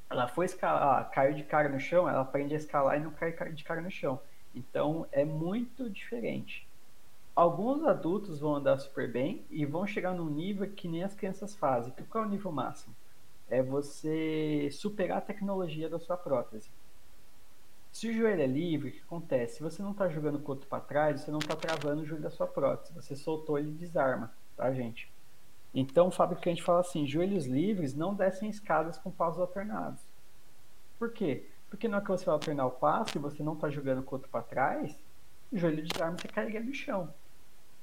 Ela 0.09 0.27
foi 0.27 0.45
escalar, 0.45 1.09
caiu 1.11 1.33
de 1.33 1.43
cara 1.43 1.67
no 1.67 1.79
chão, 1.79 2.07
ela 2.07 2.21
aprende 2.21 2.53
a 2.53 2.57
escalar 2.57 2.97
e 2.97 3.03
não 3.03 3.11
cai 3.11 3.31
de 3.51 3.63
cara 3.63 3.81
no 3.81 3.91
chão. 3.91 4.19
Então 4.55 5.07
é 5.11 5.23
muito 5.23 5.89
diferente. 5.89 6.67
Alguns 7.35 7.83
adultos 7.83 8.39
vão 8.39 8.55
andar 8.55 8.79
super 8.79 9.11
bem 9.11 9.45
e 9.51 9.65
vão 9.65 9.85
chegar 9.85 10.13
num 10.13 10.29
nível 10.29 10.67
que 10.71 10.87
nem 10.87 11.03
as 11.03 11.13
crianças 11.13 11.55
fazem. 11.55 11.93
Qual 12.09 12.23
é 12.23 12.27
o 12.27 12.29
nível 12.29 12.51
máximo? 12.51 12.95
É 13.49 13.61
você 13.61 14.69
superar 14.71 15.19
a 15.19 15.21
tecnologia 15.21 15.87
da 15.87 15.99
sua 15.99 16.17
prótese. 16.17 16.69
Se 17.93 18.09
o 18.09 18.13
joelho 18.13 18.41
é 18.41 18.47
livre, 18.47 18.89
o 18.89 18.91
que 18.91 19.01
acontece? 19.01 19.57
Se 19.57 19.63
você 19.63 19.81
não 19.81 19.91
está 19.91 20.09
jogando 20.09 20.35
o 20.35 20.41
coto 20.41 20.67
para 20.67 20.83
trás, 20.83 21.21
você 21.21 21.31
não 21.31 21.39
está 21.39 21.55
travando 21.55 22.01
o 22.01 22.05
joelho 22.05 22.23
da 22.23 22.29
sua 22.29 22.47
prótese. 22.47 22.93
Você 22.93 23.15
soltou, 23.15 23.57
ele 23.57 23.71
desarma, 23.71 24.31
tá, 24.55 24.71
gente? 24.73 25.11
Então 25.73 26.07
o 26.07 26.11
fabricante 26.11 26.63
fala 26.63 26.79
assim: 26.79 27.07
joelhos 27.07 27.45
livres 27.45 27.93
não 27.93 28.13
descem 28.13 28.49
escadas 28.49 28.97
com 28.97 29.11
passos 29.11 29.39
alternados. 29.39 30.01
Por 30.97 31.11
quê? 31.11 31.47
Porque 31.69 31.87
na 31.87 31.97
hora 31.97 32.05
que 32.05 32.11
você 32.11 32.25
vai 32.25 32.33
alternar 32.33 32.65
o 32.65 32.71
passo 32.71 33.17
e 33.17 33.21
você 33.21 33.43
não 33.43 33.53
está 33.53 33.69
jogando 33.69 33.99
o 33.99 34.03
coto 34.03 34.27
para 34.29 34.41
trás, 34.41 34.97
o 35.51 35.57
joelho 35.57 35.85
desarma 35.85 36.17
e 36.17 36.21
você 36.21 36.27
cairia 36.27 36.61
no 36.61 36.73
chão. 36.73 37.13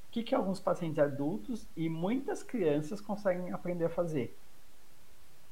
O 0.09 0.12
que, 0.12 0.23
que 0.23 0.35
alguns 0.35 0.61
pacientes 0.61 0.98
adultos 0.98 1.66
e 1.77 1.89
muitas 1.89 2.43
crianças 2.43 3.01
conseguem 3.01 3.52
aprender 3.52 3.85
a 3.85 3.90
fazer? 3.90 4.36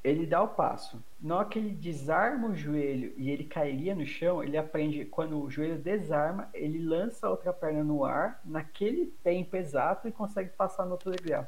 Ele 0.03 0.25
dá 0.25 0.41
o 0.41 0.49
passo. 0.49 1.01
Na 1.19 1.37
hora 1.37 1.47
que 1.47 1.57
ele 1.57 1.71
desarma 1.71 2.49
o 2.49 2.55
joelho 2.55 3.13
e 3.15 3.29
ele 3.29 3.45
cairia 3.45 3.95
no 3.95 4.05
chão, 4.05 4.43
ele 4.43 4.57
aprende, 4.57 5.05
quando 5.05 5.41
o 5.41 5.49
joelho 5.49 5.77
desarma, 5.77 6.49
ele 6.53 6.83
lança 6.83 7.27
a 7.27 7.29
outra 7.29 7.53
perna 7.53 7.83
no 7.83 8.03
ar, 8.03 8.41
naquele 8.43 9.07
tempo 9.23 9.55
exato, 9.55 10.07
e 10.07 10.11
consegue 10.11 10.49
passar 10.49 10.85
no 10.85 10.91
outro 10.91 11.11
degrau. 11.11 11.47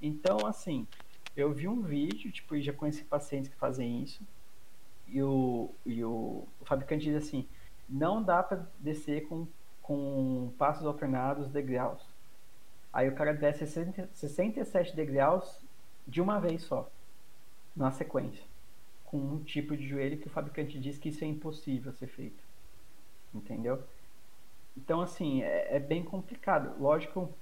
Então, 0.00 0.46
assim, 0.46 0.86
eu 1.36 1.52
vi 1.52 1.66
um 1.66 1.82
vídeo, 1.82 2.30
tipo, 2.30 2.58
já 2.60 2.72
conheci 2.72 3.04
pacientes 3.04 3.50
que 3.50 3.56
fazem 3.56 4.02
isso, 4.02 4.22
e 5.08 5.22
o, 5.22 5.70
e 5.84 6.04
o, 6.04 6.46
fabricante 6.64 7.04
diz 7.04 7.16
assim: 7.16 7.46
não 7.88 8.22
dá 8.22 8.42
para 8.42 8.66
descer 8.78 9.28
com, 9.28 9.46
com 9.82 10.52
passos 10.58 10.86
alternados 10.86 11.48
degraus. 11.48 12.02
Aí 12.92 13.08
o 13.08 13.14
cara 13.14 13.32
desce 13.32 13.60
60, 13.60 14.08
67 14.12 14.94
degraus 14.94 15.60
de 16.06 16.20
uma 16.20 16.38
vez 16.38 16.62
só, 16.62 16.88
na 17.74 17.90
sequência, 17.90 18.44
com 19.04 19.18
um 19.18 19.42
tipo 19.42 19.76
de 19.76 19.86
joelho 19.86 20.18
que 20.18 20.28
o 20.28 20.30
fabricante 20.30 20.78
diz 20.78 20.96
que 20.98 21.08
isso 21.08 21.24
é 21.24 21.26
impossível 21.26 21.92
ser 21.92 22.06
feito. 22.06 22.42
Entendeu? 23.34 23.82
Então, 24.76 25.00
assim, 25.00 25.42
é, 25.42 25.76
é 25.76 25.80
bem 25.80 26.04
complicado. 26.04 26.80
Lógico 26.80 27.32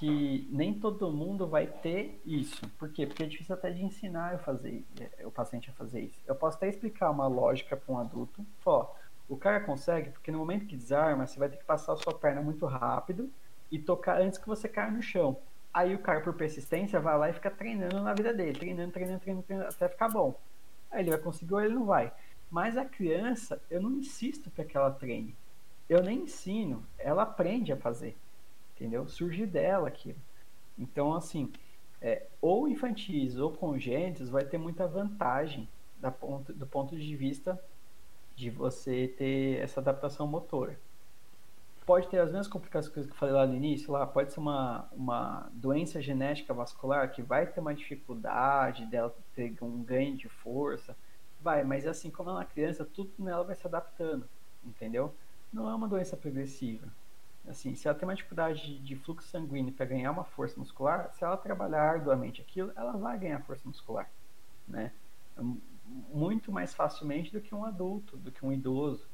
que 0.00 0.48
nem 0.50 0.72
todo 0.72 1.12
mundo 1.12 1.46
vai 1.46 1.66
ter 1.66 2.22
isso. 2.24 2.66
Por 2.78 2.88
quê? 2.88 3.06
Porque 3.06 3.22
é 3.22 3.26
difícil 3.26 3.54
até 3.54 3.70
de 3.70 3.84
ensinar 3.84 4.32
eu 4.32 4.38
fazer, 4.38 4.82
é, 4.98 5.26
o 5.26 5.30
paciente 5.30 5.68
a 5.68 5.74
fazer 5.74 6.00
isso. 6.00 6.18
Eu 6.26 6.34
posso 6.34 6.56
até 6.56 6.70
explicar 6.70 7.10
uma 7.10 7.26
lógica 7.26 7.76
para 7.76 7.94
um 7.94 7.98
adulto. 7.98 8.42
Ó, 8.64 8.90
o 9.28 9.36
cara 9.36 9.60
consegue 9.60 10.08
porque 10.08 10.32
no 10.32 10.38
momento 10.38 10.64
que 10.64 10.74
desarma, 10.74 11.26
você 11.26 11.38
vai 11.38 11.50
ter 11.50 11.58
que 11.58 11.64
passar 11.64 11.92
a 11.92 11.96
sua 11.98 12.14
perna 12.14 12.40
muito 12.40 12.64
rápido 12.64 13.30
e 13.70 13.78
tocar 13.78 14.18
antes 14.22 14.38
que 14.38 14.48
você 14.48 14.70
caia 14.70 14.90
no 14.90 15.02
chão. 15.02 15.36
Aí 15.72 15.94
o 15.94 15.98
cara, 15.98 16.22
por 16.22 16.32
persistência, 16.32 16.98
vai 16.98 17.18
lá 17.18 17.28
e 17.28 17.34
fica 17.34 17.50
treinando 17.50 18.00
na 18.02 18.14
vida 18.14 18.32
dele, 18.32 18.58
treinando, 18.58 18.92
treinando, 18.92 19.20
treinando, 19.20 19.44
treinando 19.44 19.68
até 19.68 19.86
ficar 19.86 20.08
bom. 20.08 20.34
Aí 20.90 21.02
ele 21.02 21.10
vai 21.10 21.18
conseguir 21.18 21.52
ou 21.52 21.60
ele 21.60 21.74
não 21.74 21.84
vai. 21.84 22.10
Mas 22.50 22.78
a 22.78 22.86
criança, 22.86 23.60
eu 23.70 23.82
não 23.82 23.92
insisto 23.98 24.50
para 24.50 24.64
que 24.64 24.78
ela 24.78 24.90
treine. 24.90 25.36
eu 25.90 26.02
nem 26.02 26.20
ensino, 26.20 26.86
ela 26.98 27.24
aprende 27.24 27.70
a 27.70 27.76
fazer, 27.76 28.16
entendeu? 28.80 29.06
Surge 29.06 29.44
dela 29.44 29.88
aquilo. 29.88 30.18
Então, 30.78 31.12
assim, 31.14 31.52
é, 32.00 32.26
ou 32.40 32.66
infantis 32.66 33.36
ou 33.36 33.52
congênitos 33.52 34.30
vai 34.30 34.42
ter 34.42 34.56
muita 34.56 34.86
vantagem 34.86 35.68
da 35.98 36.10
ponto, 36.10 36.50
do 36.54 36.66
ponto 36.66 36.96
de 36.96 37.14
vista 37.14 37.62
de 38.34 38.48
você 38.48 39.06
ter 39.18 39.60
essa 39.60 39.80
adaptação 39.80 40.26
motora. 40.26 40.80
Pode 41.84 42.08
ter 42.08 42.18
as 42.20 42.30
mesmas 42.30 42.48
complicações 42.48 42.90
que 43.06 43.12
eu 43.12 43.16
falei 43.16 43.34
lá 43.34 43.46
no 43.46 43.54
início, 43.54 43.92
lá 43.92 44.06
pode 44.06 44.32
ser 44.32 44.40
uma, 44.40 44.88
uma 44.92 45.50
doença 45.52 46.00
genética 46.00 46.54
vascular 46.54 47.10
que 47.10 47.20
vai 47.20 47.46
ter 47.46 47.60
uma 47.60 47.74
dificuldade 47.74 48.86
dela 48.86 49.14
ter 49.34 49.54
um 49.60 49.82
ganho 49.82 50.16
de 50.16 50.28
força, 50.28 50.96
vai, 51.40 51.64
mas 51.64 51.86
assim 51.86 52.10
como 52.10 52.30
ela 52.30 52.40
é 52.40 52.42
uma 52.42 52.48
criança, 52.48 52.84
tudo 52.84 53.10
nela 53.18 53.44
vai 53.44 53.56
se 53.56 53.66
adaptando, 53.66 54.26
entendeu? 54.64 55.12
Não 55.52 55.68
é 55.68 55.74
uma 55.74 55.88
doença 55.88 56.16
progressiva. 56.16 56.86
Assim, 57.50 57.74
se 57.74 57.88
ela 57.88 57.98
tem 57.98 58.08
uma 58.08 58.14
dificuldade 58.14 58.78
de 58.78 58.94
fluxo 58.94 59.28
sanguíneo 59.28 59.72
para 59.72 59.84
ganhar 59.84 60.12
uma 60.12 60.22
força 60.22 60.58
muscular, 60.58 61.12
se 61.12 61.24
ela 61.24 61.36
trabalhar 61.36 61.82
arduamente 61.82 62.40
aquilo, 62.40 62.72
ela 62.76 62.92
vai 62.92 63.18
ganhar 63.18 63.40
força 63.40 63.66
muscular, 63.66 64.08
né? 64.68 64.92
Muito 66.12 66.52
mais 66.52 66.72
facilmente 66.72 67.32
do 67.32 67.40
que 67.40 67.52
um 67.52 67.64
adulto, 67.64 68.16
do 68.16 68.30
que 68.30 68.46
um 68.46 68.52
idoso. 68.52 69.04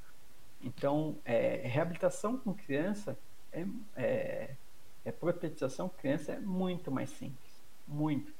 Então, 0.60 1.16
é, 1.24 1.66
reabilitação 1.66 2.36
com 2.36 2.52
criança, 2.52 3.18
é, 3.50 3.66
é, 3.96 4.56
é 5.02 5.12
protetização 5.12 5.88
com 5.88 5.96
criança 5.96 6.32
é 6.32 6.38
muito 6.38 6.92
mais 6.92 7.08
simples, 7.08 7.64
muito. 7.88 8.34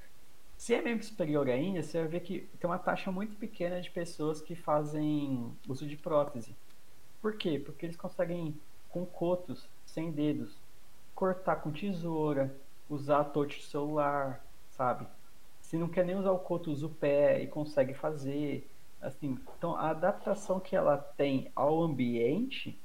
Se 0.59 0.75
é 0.75 0.83
membro 0.83 1.07
superior 1.07 1.49
ainda, 1.49 1.83
você 1.83 2.01
vai 2.01 2.09
ver 2.09 2.21
que 2.21 2.41
tem 2.61 2.69
uma 2.69 2.79
taxa 2.79 3.11
muito 3.11 3.35
pequena 3.37 3.81
de 3.81 3.91
pessoas 3.91 4.43
que 4.43 4.55
fazem 4.55 5.51
uso 5.67 5.87
de 5.87 5.97
prótese. 5.97 6.55
Por 7.23 7.37
quê? 7.37 7.59
Porque 7.59 7.87
eles 7.87 7.97
conseguem, 7.97 8.59
com 8.91 9.07
cotos, 9.07 9.69
sem 9.97 10.11
dedos, 10.11 10.55
cortar 11.15 11.57
com 11.57 11.73
tesoura, 11.73 12.55
usar 12.87 13.25
touch 13.25 13.63
celular, 13.63 14.45
sabe? 14.69 15.07
Se 15.63 15.79
não 15.79 15.89
quer 15.89 16.05
nem 16.05 16.15
usar 16.15 16.33
o 16.33 16.39
coto, 16.39 16.71
usa 16.71 16.85
o 16.85 16.91
pé 16.91 17.43
e 17.43 17.47
consegue 17.47 17.95
fazer. 17.95 18.71
Assim, 19.01 19.39
então 19.57 19.75
a 19.75 19.89
adaptação 19.89 20.61
que 20.61 20.77
ela 20.77 20.99
tem 20.99 21.51
ao 21.57 21.83
ambiente, 21.83 22.79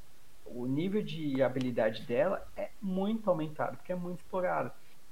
o 0.45 0.65
nível 0.65 1.03
de 1.03 1.43
habilidade 1.43 2.03
dela 2.03 2.47
é 2.55 2.69
muito 2.81 3.29
aumentado, 3.29 3.75
porque 3.75 3.91
é 3.91 3.95
muito 3.95 4.19
explorado. 4.19 4.71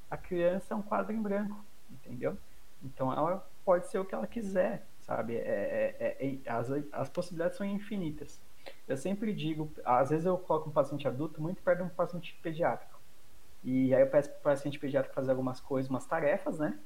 A 0.09 0.15
criança 0.15 0.73
é 0.73 0.77
um 0.77 0.81
quadro 0.81 1.11
em 1.11 1.21
branco, 1.21 1.61
entendeu? 1.91 2.38
Então 2.81 3.11
ela 3.11 3.45
pode 3.65 3.88
ser 3.88 3.99
o 3.99 4.05
que 4.05 4.15
ela 4.15 4.26
quiser, 4.26 4.85
sabe? 5.01 5.35
É, 5.35 5.95
é, 5.99 6.17
é, 6.17 6.39
é 6.45 6.49
as, 6.49 6.71
as 6.93 7.09
possibilidades 7.09 7.57
são 7.57 7.67
infinitas. 7.67 8.39
Eu 8.89 8.97
sempre 8.97 9.31
digo, 9.31 9.71
às 9.85 10.09
vezes 10.09 10.25
eu 10.25 10.35
coloco 10.35 10.67
um 10.67 10.73
paciente 10.73 11.07
adulto 11.07 11.39
muito 11.39 11.61
perto 11.61 11.77
de 11.77 11.83
um 11.83 11.89
paciente 11.89 12.35
pediátrico. 12.41 12.99
E 13.63 13.93
aí 13.93 14.01
eu 14.01 14.09
peço 14.09 14.31
para 14.31 14.39
o 14.39 14.41
paciente 14.41 14.79
pediátrico 14.79 15.13
fazer 15.13 15.29
algumas 15.29 15.61
coisas, 15.61 15.91
umas 15.91 16.07
tarefas, 16.07 16.57
né? 16.57 16.79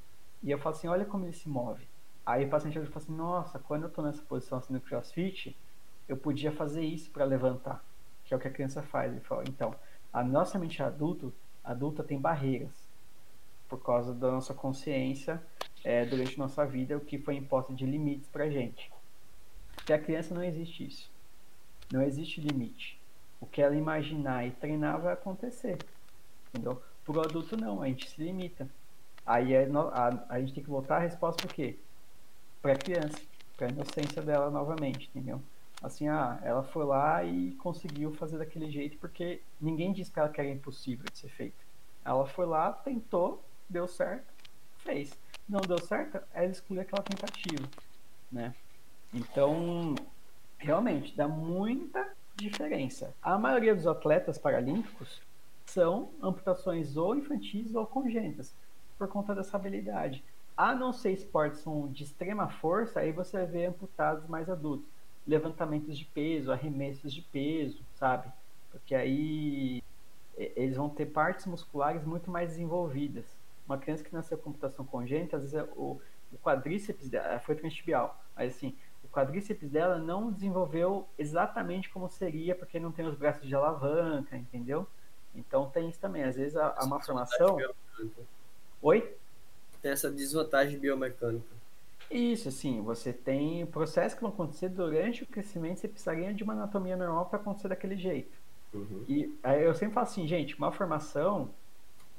E 0.43 0.51
eu 0.51 0.59
falo 0.59 0.75
assim, 0.75 0.89
olha 0.89 1.05
como 1.05 1.23
ele 1.23 1.31
se 1.31 1.47
move. 1.47 1.87
Aí 2.25 2.43
o 2.43 2.49
paciente 2.49 2.77
adulto 2.77 2.91
fala 2.91 3.05
assim, 3.05 3.15
nossa, 3.15 3.57
quando 3.57 3.83
eu 3.83 3.87
estou 3.87 4.03
nessa 4.03 4.21
posição 4.21 4.57
assim 4.57 4.73
no 4.73 4.81
crossfit, 4.81 5.57
eu 6.05 6.17
podia 6.17 6.51
fazer 6.51 6.81
isso 6.81 7.09
para 7.09 7.23
levantar, 7.23 7.81
que 8.25 8.33
é 8.33 8.37
o 8.37 8.39
que 8.39 8.49
a 8.49 8.51
criança 8.51 8.81
faz. 8.81 9.13
Ele 9.13 9.21
fala, 9.21 9.45
então, 9.47 9.73
a 10.11 10.21
nossa 10.21 10.59
mente 10.59 10.83
adulto, 10.83 11.33
adulta 11.63 12.03
tem 12.03 12.19
barreiras 12.19 12.91
por 13.69 13.81
causa 13.81 14.13
da 14.13 14.29
nossa 14.29 14.53
consciência 14.53 15.41
é, 15.85 16.05
durante 16.05 16.37
nossa 16.37 16.65
vida, 16.65 16.97
o 16.97 17.01
que 17.01 17.17
foi 17.17 17.37
imposto 17.37 17.73
de 17.73 17.85
limites 17.85 18.27
para 18.27 18.49
gente. 18.49 18.91
Porque 19.73 19.93
a 19.93 19.99
criança 19.99 20.35
não 20.35 20.43
existe 20.43 20.85
isso. 20.85 21.12
Não 21.91 22.01
existe 22.01 22.41
limite. 22.41 22.99
O 23.39 23.45
que 23.45 23.61
ela 23.61 23.75
imaginar 23.75 24.45
e 24.47 24.51
treinar 24.51 24.99
vai 25.01 25.13
acontecer. 25.13 25.77
Entendeu? 26.49 26.81
Para 27.03 27.17
o 27.17 27.21
adulto, 27.21 27.57
não, 27.57 27.81
a 27.81 27.87
gente 27.87 28.09
se 28.09 28.23
limita. 28.23 28.67
Aí 29.25 29.53
é 29.53 29.67
a, 29.93 30.25
a 30.29 30.39
gente 30.39 30.53
tem 30.53 30.63
que 30.63 30.69
voltar 30.69 30.97
a 30.97 30.99
resposta 30.99 31.45
por 31.45 31.53
quê? 31.53 31.77
Para 32.61 32.73
a 32.73 32.77
criança, 32.77 33.17
para 33.55 33.67
a 33.67 33.69
inocência 33.69 34.21
dela 34.21 34.49
novamente, 34.49 35.09
entendeu? 35.09 35.41
Assim, 35.81 36.07
ah, 36.07 36.39
ela 36.43 36.63
foi 36.63 36.85
lá 36.85 37.23
e 37.23 37.51
conseguiu 37.55 38.13
fazer 38.13 38.37
daquele 38.37 38.71
jeito 38.71 38.97
porque 38.97 39.41
ninguém 39.59 39.91
disse 39.91 40.11
para 40.11 40.23
ela 40.23 40.31
que 40.31 40.39
era 40.39 40.49
impossível 40.49 41.05
de 41.11 41.17
ser 41.17 41.29
feito. 41.29 41.65
Ela 42.05 42.25
foi 42.25 42.45
lá, 42.45 42.71
tentou, 42.71 43.43
deu 43.69 43.87
certo, 43.87 44.25
fez. 44.77 45.17
Não 45.47 45.59
deu 45.59 45.77
certo, 45.79 46.21
ela 46.33 46.45
exclui 46.45 46.79
aquela 46.79 47.03
tentativa, 47.03 47.67
né? 48.31 48.55
Então, 49.13 49.95
realmente 50.63 51.15
dá 51.15 51.27
muita 51.27 52.13
diferença. 52.35 53.13
A 53.21 53.37
maioria 53.37 53.75
dos 53.75 53.85
atletas 53.85 54.37
paralímpicos 54.37 55.21
são 55.65 56.09
amputações 56.21 56.97
ou 56.97 57.15
infantis 57.15 57.75
ou 57.75 57.85
congênitas, 57.85 58.53
por 58.97 59.07
conta 59.07 59.35
dessa 59.35 59.57
habilidade. 59.57 60.23
A 60.55 60.73
não 60.73 60.93
ser 60.93 61.11
esportes 61.11 61.63
de 61.91 62.03
extrema 62.03 62.47
força, 62.47 62.99
aí 62.99 63.11
você 63.11 63.45
ver 63.45 63.65
amputados 63.65 64.27
mais 64.27 64.49
adultos. 64.49 64.87
Levantamentos 65.25 65.97
de 65.97 66.05
peso, 66.05 66.51
arremessos 66.51 67.13
de 67.13 67.21
peso, 67.21 67.81
sabe? 67.95 68.31
Porque 68.71 68.93
aí 68.93 69.81
eles 70.37 70.75
vão 70.75 70.89
ter 70.89 71.07
partes 71.07 71.45
musculares 71.45 72.03
muito 72.03 72.29
mais 72.29 72.49
desenvolvidas. 72.49 73.25
Uma 73.65 73.77
criança 73.77 74.03
que 74.03 74.13
nasceu 74.13 74.37
com 74.37 74.49
amputação 74.49 74.85
congênita, 74.85 75.37
às 75.37 75.43
vezes 75.43 75.55
é 75.55 75.63
o, 75.75 75.99
o 76.31 76.37
quadríceps 76.43 77.09
foi 77.45 77.55
transtibial, 77.55 78.21
mas 78.35 78.55
assim, 78.55 78.75
quadríceps 79.13 79.69
dela 79.69 79.97
não 79.97 80.31
desenvolveu 80.31 81.07
exatamente 81.17 81.89
como 81.89 82.09
seria, 82.09 82.55
porque 82.55 82.79
não 82.79 82.91
tem 82.91 83.05
os 83.05 83.15
braços 83.15 83.47
de 83.47 83.55
alavanca, 83.55 84.35
entendeu? 84.35 84.87
Então 85.35 85.69
tem 85.69 85.87
isso 85.87 85.99
também. 85.99 86.23
Às 86.23 86.35
vezes 86.35 86.57
a, 86.57 86.75
a 86.77 86.85
malformação. 86.85 87.57
Oi? 88.81 89.15
Tem 89.81 89.91
essa 89.91 90.09
desvantagem 90.09 90.79
biomecânica. 90.79 91.45
Isso, 92.09 92.49
assim, 92.49 92.81
você 92.81 93.13
tem 93.13 93.65
processos 93.67 94.13
que 94.13 94.21
vão 94.21 94.31
acontecer 94.31 94.69
durante 94.69 95.23
o 95.23 95.27
crescimento, 95.27 95.79
você 95.79 95.87
precisaria 95.87 96.33
de 96.33 96.43
uma 96.43 96.53
anatomia 96.53 96.97
normal 96.97 97.25
para 97.27 97.39
acontecer 97.39 97.67
daquele 97.67 97.95
jeito. 97.95 98.37
Uhum. 98.73 99.05
E 99.07 99.33
aí 99.43 99.63
eu 99.63 99.73
sempre 99.73 99.93
falo 99.93 100.07
assim, 100.07 100.27
gente, 100.27 100.59
malformação. 100.59 101.49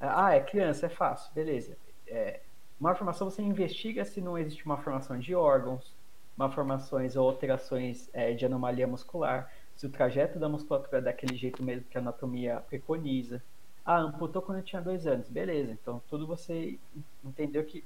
Ah, 0.01 0.35
é 0.35 0.41
criança, 0.41 0.87
é 0.87 0.89
fácil, 0.89 1.33
beleza. 1.35 1.77
É, 2.07 2.41
malformação 2.79 3.31
você 3.31 3.43
investiga 3.43 4.05
se 4.05 4.21
não 4.21 4.37
existe 4.37 4.65
uma 4.65 4.77
formação 4.77 5.19
de 5.19 5.35
órgãos, 5.35 5.94
malformações 6.37 7.17
ou 7.17 7.29
alterações 7.29 8.09
é, 8.13 8.33
de 8.33 8.45
anomalia 8.45 8.87
muscular, 8.87 9.53
se 9.77 9.87
o 9.87 9.91
trajeto 9.91 10.39
da 10.39 10.49
musculatura 10.49 10.99
é 10.99 11.01
daquele 11.01 11.37
jeito 11.37 11.63
mesmo 11.63 11.85
que 11.89 11.97
a 11.97 12.01
anatomia 12.01 12.63
preconiza. 12.69 13.43
Ah, 13.85 13.99
amputou 13.99 14.41
quando 14.41 14.59
eu 14.59 14.65
tinha 14.65 14.81
dois 14.81 15.07
anos. 15.07 15.29
Beleza, 15.29 15.73
então 15.73 16.03
tudo 16.09 16.27
você 16.27 16.79
entendeu 17.25 17.65
que 17.65 17.85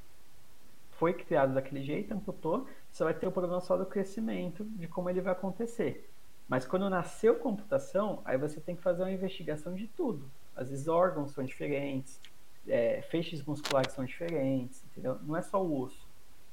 foi 0.92 1.14
criado 1.14 1.54
daquele 1.54 1.82
jeito, 1.82 2.12
amputou, 2.12 2.66
você 2.90 3.04
vai 3.04 3.14
ter 3.14 3.26
o 3.26 3.32
problema 3.32 3.60
só 3.60 3.76
do 3.76 3.86
crescimento, 3.86 4.64
de 4.64 4.88
como 4.88 5.08
ele 5.08 5.20
vai 5.20 5.32
acontecer. 5.32 6.10
Mas 6.48 6.66
quando 6.66 6.90
nasceu 6.90 7.36
computação, 7.36 8.20
aí 8.24 8.36
você 8.36 8.60
tem 8.60 8.74
que 8.74 8.82
fazer 8.82 9.02
uma 9.02 9.12
investigação 9.12 9.74
de 9.74 9.86
tudo. 9.86 10.28
Às 10.56 10.70
vezes 10.70 10.88
órgãos 10.88 11.32
são 11.32 11.44
diferentes, 11.44 12.20
é, 12.66 13.02
feixes 13.02 13.44
musculares 13.44 13.92
são 13.92 14.04
diferentes, 14.04 14.82
entendeu? 14.90 15.18
Não 15.22 15.36
é 15.36 15.42
só 15.42 15.62
o 15.62 15.82
osso. 15.82 16.07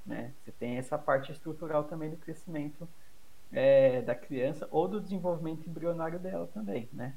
Né? 0.06 0.34
Você 0.44 0.52
tem 0.52 0.77
essa 0.77 0.98
parte 0.98 1.32
estrutural 1.32 1.86
também 1.86 2.10
do 2.10 2.18
crescimento 2.18 2.88
é, 3.52 4.02
da 4.02 4.14
criança 4.14 4.68
ou 4.72 4.88
do 4.88 5.02
desenvolvimento 5.02 5.68
embrionário 5.68 6.19
dela 6.19 6.48
também, 6.53 6.90
né? 6.94 7.15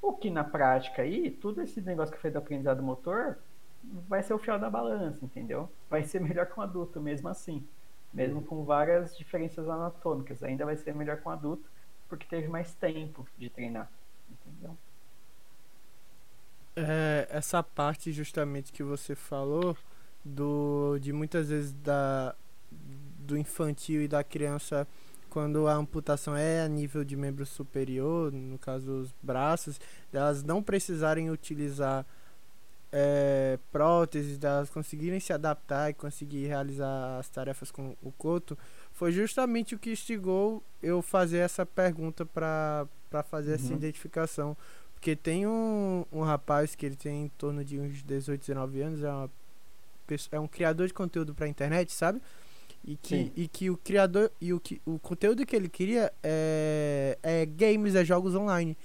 O 0.00 0.12
que 0.12 0.30
na 0.30 0.44
prática 0.44 1.02
aí, 1.02 1.30
tudo 1.30 1.62
esse 1.62 1.80
negócio 1.80 2.14
que 2.14 2.20
foi 2.20 2.30
do 2.30 2.38
aprendizado 2.38 2.82
motor 2.82 3.38
vai 4.08 4.22
ser 4.22 4.34
o 4.34 4.38
fiel 4.38 4.58
da 4.58 4.70
balança, 4.70 5.24
entendeu? 5.24 5.70
Vai 5.88 6.04
ser 6.04 6.20
melhor 6.20 6.46
com 6.46 6.60
adulto 6.60 7.00
mesmo 7.00 7.28
assim. 7.28 7.66
Mesmo 8.12 8.42
com 8.42 8.64
várias 8.64 9.16
diferenças 9.16 9.68
anatômicas, 9.68 10.42
ainda 10.42 10.64
vai 10.64 10.76
ser 10.76 10.94
melhor 10.94 11.18
com 11.18 11.30
adulto 11.30 11.68
porque 12.08 12.26
teve 12.26 12.48
mais 12.48 12.72
tempo 12.74 13.26
de 13.36 13.50
treinar, 13.50 13.90
entendeu? 14.30 14.76
É, 16.76 17.26
essa 17.30 17.62
parte 17.62 18.12
justamente 18.12 18.72
que 18.72 18.82
você 18.82 19.14
falou 19.14 19.76
do 20.26 20.98
de 21.00 21.12
muitas 21.12 21.48
vezes 21.48 21.72
da 21.72 22.34
do 23.20 23.36
infantil 23.36 24.02
e 24.02 24.08
da 24.08 24.22
criança 24.24 24.86
quando 25.30 25.68
a 25.68 25.74
amputação 25.74 26.34
é 26.34 26.62
a 26.62 26.68
nível 26.68 27.04
de 27.04 27.14
membro 27.14 27.44
superior, 27.44 28.32
no 28.32 28.58
caso 28.58 28.90
os 28.90 29.14
braços, 29.22 29.78
elas 30.10 30.42
não 30.42 30.62
precisarem 30.62 31.30
utilizar 31.30 32.06
é, 32.90 33.58
próteses, 33.70 34.42
elas 34.42 34.70
conseguirem 34.70 35.20
se 35.20 35.34
adaptar 35.34 35.90
e 35.90 35.92
conseguir 35.92 36.46
realizar 36.46 37.18
as 37.18 37.28
tarefas 37.28 37.70
com 37.70 37.94
o 38.02 38.10
coto, 38.12 38.56
foi 38.92 39.12
justamente 39.12 39.74
o 39.74 39.78
que 39.78 39.90
instigou 39.90 40.62
eu 40.82 41.02
fazer 41.02 41.38
essa 41.38 41.66
pergunta 41.66 42.24
para 42.24 42.88
fazer 43.28 43.50
uhum. 43.50 43.54
essa 43.56 43.74
identificação. 43.74 44.56
Porque 44.94 45.14
tem 45.14 45.46
um, 45.46 46.06
um 46.10 46.22
rapaz 46.22 46.74
que 46.74 46.86
ele 46.86 46.96
tem 46.96 47.24
em 47.24 47.28
torno 47.28 47.62
de 47.62 47.78
uns 47.78 48.02
18, 48.02 48.40
19 48.40 48.80
anos, 48.80 49.02
é 49.02 49.10
uma 49.10 49.30
é 50.32 50.40
um 50.40 50.46
criador 50.48 50.86
de 50.86 50.94
conteúdo 50.94 51.34
para 51.34 51.48
internet, 51.48 51.92
sabe? 51.92 52.20
E 52.84 52.96
que, 52.96 53.32
e 53.36 53.48
que 53.48 53.68
o 53.68 53.76
criador 53.76 54.30
e 54.40 54.52
o, 54.52 54.60
que, 54.60 54.80
o 54.86 54.98
conteúdo 54.98 55.44
que 55.44 55.56
ele 55.56 55.68
queria 55.68 56.12
é, 56.22 57.18
é 57.22 57.44
games, 57.46 57.94
é 57.96 58.04
jogos 58.04 58.34
online. 58.34 58.76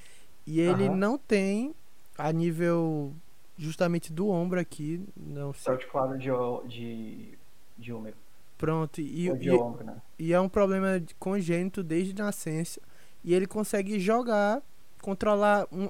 E 0.48 0.60
ele 0.60 0.86
Aham. 0.86 0.96
não 0.96 1.18
tem 1.20 1.76
a 2.18 2.32
nível 2.32 3.14
justamente 3.58 4.12
do 4.12 4.28
ombro 4.30 4.60
aqui, 4.60 5.04
não 5.16 5.54
sei. 5.54 5.72
Articulado 5.74 6.18
de, 6.18 6.32
o- 6.32 6.64
de, 6.68 7.38
de 7.78 7.94
úmero. 7.94 8.16
Pronto, 8.58 9.02
e, 9.02 9.30
ou 9.30 9.38
de 9.38 9.50
e, 9.50 9.52
ombro, 9.52 9.84
né? 9.84 10.02
e 10.18 10.34
é 10.34 10.40
um 10.40 10.50
problema 10.50 11.00
de- 11.00 11.14
congênito 11.16 11.84
desde 11.84 12.14
nascença. 12.14 12.82
E 13.24 13.34
ele 13.36 13.46
consegue 13.46 14.00
jogar, 14.00 14.62
controlar 15.02 15.68
um, 15.72 15.90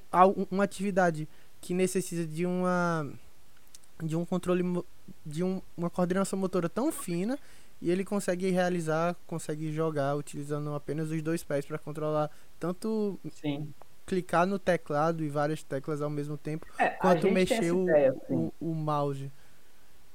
uma 0.49 0.63
atividade 0.65 1.27
que 1.61 1.73
necessita 1.73 2.25
de 2.25 2.45
uma 2.45 3.07
de 4.03 4.15
um 4.15 4.25
controle 4.25 4.63
de 5.25 5.43
um- 5.43 5.61
uma 5.77 5.89
coordenação 5.89 6.37
motora 6.37 6.69
tão 6.69 6.91
fina 6.91 7.37
e 7.81 7.89
ele 7.89 8.03
consegue 8.05 8.49
realizar, 8.49 9.15
consegue 9.27 9.71
jogar 9.71 10.15
utilizando 10.15 10.73
apenas 10.73 11.09
os 11.11 11.21
dois 11.21 11.43
pés 11.43 11.65
para 11.65 11.77
controlar 11.77 12.29
tanto 12.59 13.19
Sim. 13.31 13.73
clicar 14.05 14.45
no 14.45 14.59
teclado 14.59 15.23
e 15.23 15.29
várias 15.29 15.63
teclas 15.63 16.01
ao 16.01 16.09
mesmo 16.09 16.37
tempo, 16.37 16.65
É, 16.77 16.89
quanto 16.89 17.29
mexer 17.31 17.71
o, 17.71 17.83
ideia, 17.83 18.11
assim. 18.11 18.35
o, 18.35 18.53
o 18.59 18.73
mouse. 18.75 19.31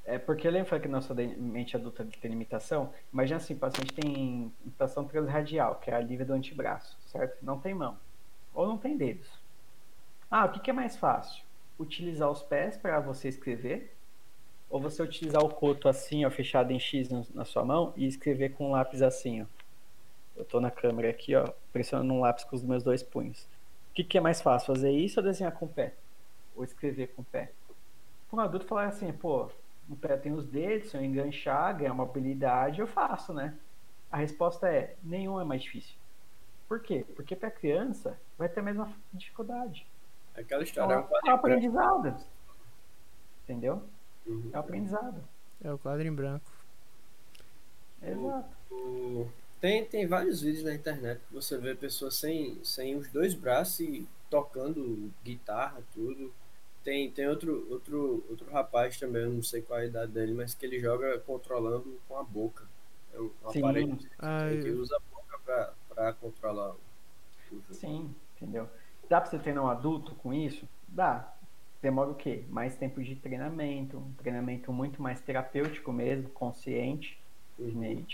É 0.04 0.18
porque 0.18 0.48
lembra 0.48 0.78
que 0.78 0.86
nossa 0.86 1.12
mente 1.14 1.74
adulta 1.76 2.06
tem 2.20 2.30
limitação? 2.30 2.92
Imagina 3.12 3.38
assim, 3.38 3.54
o 3.54 3.58
paciente 3.58 3.92
tem 3.92 4.52
implantação 4.64 5.04
transradial, 5.04 5.76
que 5.80 5.90
é 5.90 5.94
a 5.94 5.96
alívio 5.96 6.24
do 6.24 6.32
antebraço, 6.32 6.96
certo? 7.10 7.36
Não 7.42 7.58
tem 7.58 7.74
mão. 7.74 7.98
Ou 8.54 8.68
não 8.68 8.78
tem 8.78 8.96
dedos. 8.96 9.28
Ah, 10.30 10.44
o 10.44 10.52
que, 10.52 10.60
que 10.60 10.70
é 10.70 10.72
mais 10.72 10.96
fácil? 10.96 11.42
Utilizar 11.78 12.30
os 12.30 12.42
pés 12.42 12.76
para 12.76 13.00
você 13.00 13.28
escrever? 13.28 13.95
Ou 14.68 14.80
você 14.80 15.02
utilizar 15.02 15.43
o 15.43 15.48
coto 15.48 15.88
assim, 15.88 16.24
ó, 16.24 16.30
fechado 16.30 16.72
em 16.72 16.78
X 16.80 17.09
na 17.34 17.44
sua 17.44 17.64
mão 17.64 17.93
e 17.97 18.06
escrever 18.06 18.51
com 18.55 18.68
um 18.68 18.70
lápis 18.72 19.01
assim, 19.02 19.43
ó. 19.43 19.47
Eu 20.36 20.44
tô 20.44 20.60
na 20.60 20.70
câmera 20.70 21.09
aqui, 21.09 21.34
ó, 21.34 21.48
pressionando 21.72 22.12
um 22.12 22.20
lápis 22.20 22.44
com 22.44 22.56
os 22.56 22.62
meus 22.62 22.82
dois 22.82 23.02
punhos. 23.02 23.48
O 23.90 23.94
que, 23.94 24.05
que 24.05 24.18
é 24.18 24.20
mais 24.20 24.43
fácil, 24.43 24.66
fazer 24.74 24.90
isso 24.90 25.20
ou 25.20 25.24
desenhar 25.24 25.52
com 25.52 25.64
o 25.66 25.68
pé? 25.68 25.94
Ou 26.55 26.62
escrever 26.64 27.09
com 27.14 27.22
o 27.22 27.24
pé? 27.24 27.52
Para 28.28 28.38
um 28.38 28.43
adulto 28.43 28.66
falar 28.66 28.86
assim, 28.86 29.10
pô, 29.12 29.48
o 29.88 29.97
pé 29.97 30.16
tem 30.16 30.32
os 30.32 30.47
dedos, 30.47 30.90
se 30.90 30.97
eu 30.97 31.02
enganchar, 31.02 31.76
ganhar 31.76 31.93
uma 31.93 32.05
habilidade, 32.05 32.80
eu 32.80 32.86
faço, 32.86 33.32
né? 33.32 33.56
A 34.10 34.18
resposta 34.18 34.68
é, 34.68 34.97
nenhum 35.02 35.40
é 35.40 35.44
mais 35.44 35.62
difícil. 35.62 35.94
Por 36.68 36.80
quê? 36.80 37.06
Porque 37.14 37.34
para 37.36 37.51
criança 37.51 38.18
vai 38.36 38.48
ter 38.48 38.60
a 38.60 38.62
mesma 38.62 38.93
dificuldade. 39.12 39.86
Aquela 40.34 40.62
É 40.62 40.64
história 40.64 40.93
é 40.93 40.98
um, 40.98 41.01
é 41.24 41.32
um 41.34 41.38
quadrinho 41.38 41.70
branco. 41.70 41.70
aprendizado. 41.78 42.16
Entendeu? 43.44 43.82
Uhum. 44.26 44.50
É 44.52 44.56
um 44.56 44.60
aprendizado. 44.60 45.22
É 45.62 45.72
o 45.72 45.78
quadro 45.78 46.06
em 46.06 46.12
branco. 46.12 46.50
Exato. 48.02 48.56
O- 48.70 49.28
Tem, 49.60 49.84
tem 49.86 50.06
vários 50.06 50.42
vídeos 50.42 50.64
na 50.64 50.74
internet 50.74 51.18
que 51.26 51.32
você 51.34 51.56
vê 51.56 51.74
pessoas 51.74 52.14
sem, 52.16 52.62
sem 52.62 52.94
os 52.94 53.08
dois 53.08 53.32
braços 53.34 53.80
e 53.80 54.06
tocando 54.30 55.10
guitarra, 55.24 55.82
tudo. 55.94 56.32
Tem, 56.84 57.10
tem 57.10 57.26
outro, 57.26 57.66
outro, 57.70 58.24
outro 58.28 58.50
rapaz 58.52 58.98
também, 58.98 59.22
eu 59.22 59.32
não 59.32 59.42
sei 59.42 59.62
qual 59.62 59.78
é 59.80 59.82
a 59.82 59.86
idade 59.86 60.12
dele, 60.12 60.34
mas 60.34 60.54
que 60.54 60.66
ele 60.66 60.78
joga 60.78 61.18
controlando 61.20 61.98
com 62.06 62.16
a 62.18 62.22
boca. 62.22 62.64
É 63.14 63.18
um 63.18 63.30
Sim. 63.50 63.60
aparelho 63.60 63.98
Ah, 64.18 64.48
que 64.50 64.68
eu- 64.68 64.78
usa 64.78 64.94
a 64.96 65.00
boca 65.14 65.38
pra, 65.44 65.72
pra 65.88 66.12
controlar 66.12 66.72
o 66.72 66.76
o 67.52 67.54
jogo. 67.56 67.74
Sim, 67.74 68.14
entendeu? 68.36 68.68
Dá 69.08 69.20
pra 69.20 69.30
você 69.30 69.38
treinar 69.38 69.64
um 69.64 69.68
adulto 69.68 70.14
com 70.16 70.34
isso? 70.34 70.68
Dá. 70.88 71.32
Demora 71.86 72.10
o 72.10 72.16
quê? 72.16 72.44
Mais 72.48 72.74
tempo 72.76 73.00
de 73.00 73.14
treinamento, 73.14 73.98
um 73.98 74.12
treinamento 74.14 74.72
muito 74.72 75.00
mais 75.00 75.20
terapêutico 75.20 75.92
mesmo, 75.92 76.28
consciente, 76.30 77.16
Uhum. 77.56 78.04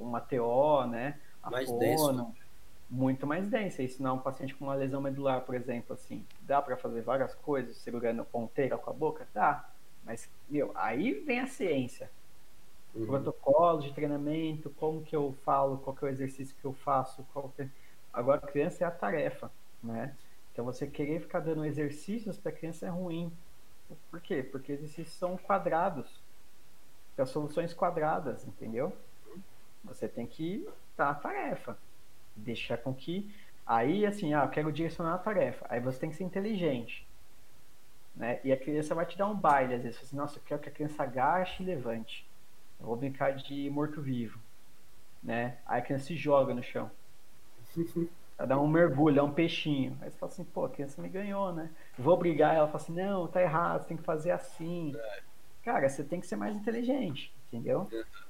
uma 0.00 0.20
TO, 0.20 0.86
né? 0.86 1.20
A 1.42 1.50
Mais 1.50 1.68
fono, 1.68 1.78
denso. 1.78 2.36
muito 2.88 3.26
mais 3.26 3.48
densa. 3.48 3.82
Isso 3.82 4.00
não 4.00 4.10
é 4.10 4.12
um 4.14 4.20
paciente 4.20 4.54
com 4.54 4.66
uma 4.66 4.74
lesão 4.76 5.00
medular, 5.00 5.40
por 5.44 5.56
exemplo, 5.56 5.94
assim. 5.94 6.24
Dá 6.42 6.62
pra 6.62 6.76
fazer 6.76 7.02
várias 7.02 7.34
coisas, 7.34 7.76
segurando 7.78 8.24
ponteira 8.24 8.78
com 8.78 8.88
a 8.90 8.92
boca? 8.92 9.28
Dá. 9.34 9.68
Mas, 10.04 10.30
meu, 10.48 10.70
aí 10.76 11.12
vem 11.14 11.40
a 11.40 11.46
ciência. 11.48 12.08
Uhum. 12.94 13.06
Protocolo 13.06 13.80
de 13.80 13.92
treinamento, 13.92 14.70
como 14.70 15.02
que 15.02 15.16
eu 15.16 15.32
falo, 15.44 15.78
qual 15.78 15.96
que 15.96 16.04
é 16.04 16.08
o 16.08 16.10
exercício 16.10 16.54
que 16.60 16.64
eu 16.64 16.72
faço, 16.72 17.26
qual 17.32 17.50
que 17.50 17.62
é... 17.62 17.68
Agora, 18.12 18.40
a 18.44 18.46
criança 18.48 18.84
é 18.84 18.86
a 18.86 18.90
tarefa, 18.92 19.50
né? 19.82 20.16
Então, 20.58 20.66
você 20.66 20.88
querer 20.88 21.20
ficar 21.20 21.38
dando 21.38 21.64
exercícios 21.64 22.36
para 22.36 22.50
a 22.50 22.52
criança 22.52 22.84
é 22.84 22.88
ruim. 22.88 23.32
Por 24.10 24.20
quê? 24.20 24.42
Porque 24.42 24.72
exercícios 24.72 25.14
são 25.14 25.36
quadrados. 25.36 26.20
São 27.14 27.24
soluções 27.26 27.72
quadradas, 27.72 28.44
entendeu? 28.44 28.92
Você 29.84 30.08
tem 30.08 30.26
que 30.26 30.68
dar 30.96 31.10
a 31.10 31.14
tarefa. 31.14 31.78
Deixar 32.34 32.76
com 32.76 32.92
que... 32.92 33.32
Aí, 33.64 34.04
assim, 34.04 34.34
ah, 34.34 34.42
eu 34.46 34.48
quero 34.48 34.72
direcionar 34.72 35.14
a 35.14 35.18
tarefa. 35.18 35.64
Aí 35.68 35.78
você 35.78 36.00
tem 36.00 36.10
que 36.10 36.16
ser 36.16 36.24
inteligente. 36.24 37.06
Né? 38.16 38.40
E 38.42 38.50
a 38.50 38.56
criança 38.56 38.96
vai 38.96 39.06
te 39.06 39.16
dar 39.16 39.28
um 39.28 39.36
baile, 39.36 39.74
às 39.74 39.84
vezes. 39.84 40.12
Nossa, 40.12 40.40
eu 40.40 40.42
quero 40.44 40.60
que 40.60 40.70
a 40.70 40.72
criança 40.72 41.04
agache 41.04 41.62
e 41.62 41.66
levante. 41.66 42.28
Eu 42.80 42.86
vou 42.86 42.96
brincar 42.96 43.30
de 43.36 43.70
morto-vivo. 43.70 44.40
Né? 45.22 45.58
Aí 45.64 45.78
a 45.78 45.84
criança 45.84 46.06
se 46.06 46.16
joga 46.16 46.52
no 46.52 46.64
chão. 46.64 46.90
Dá 48.46 48.58
um 48.58 48.68
mergulho, 48.68 49.16
dá 49.16 49.24
um 49.24 49.32
peixinho. 49.32 49.98
Aí 50.00 50.10
você 50.10 50.16
fala 50.16 50.32
assim, 50.32 50.44
pô, 50.44 50.64
a 50.64 50.70
criança 50.70 51.02
me 51.02 51.08
ganhou, 51.08 51.52
né? 51.52 51.70
Vou 51.98 52.16
brigar, 52.16 52.54
ela 52.54 52.68
fala 52.68 52.76
assim, 52.76 52.92
não, 52.94 53.26
tá 53.26 53.42
errado, 53.42 53.82
você 53.82 53.88
tem 53.88 53.96
que 53.96 54.02
fazer 54.04 54.30
assim. 54.30 54.94
Cara, 55.64 55.88
você 55.88 56.04
tem 56.04 56.20
que 56.20 56.26
ser 56.26 56.36
mais 56.36 56.54
inteligente, 56.54 57.34
entendeu? 57.48 57.88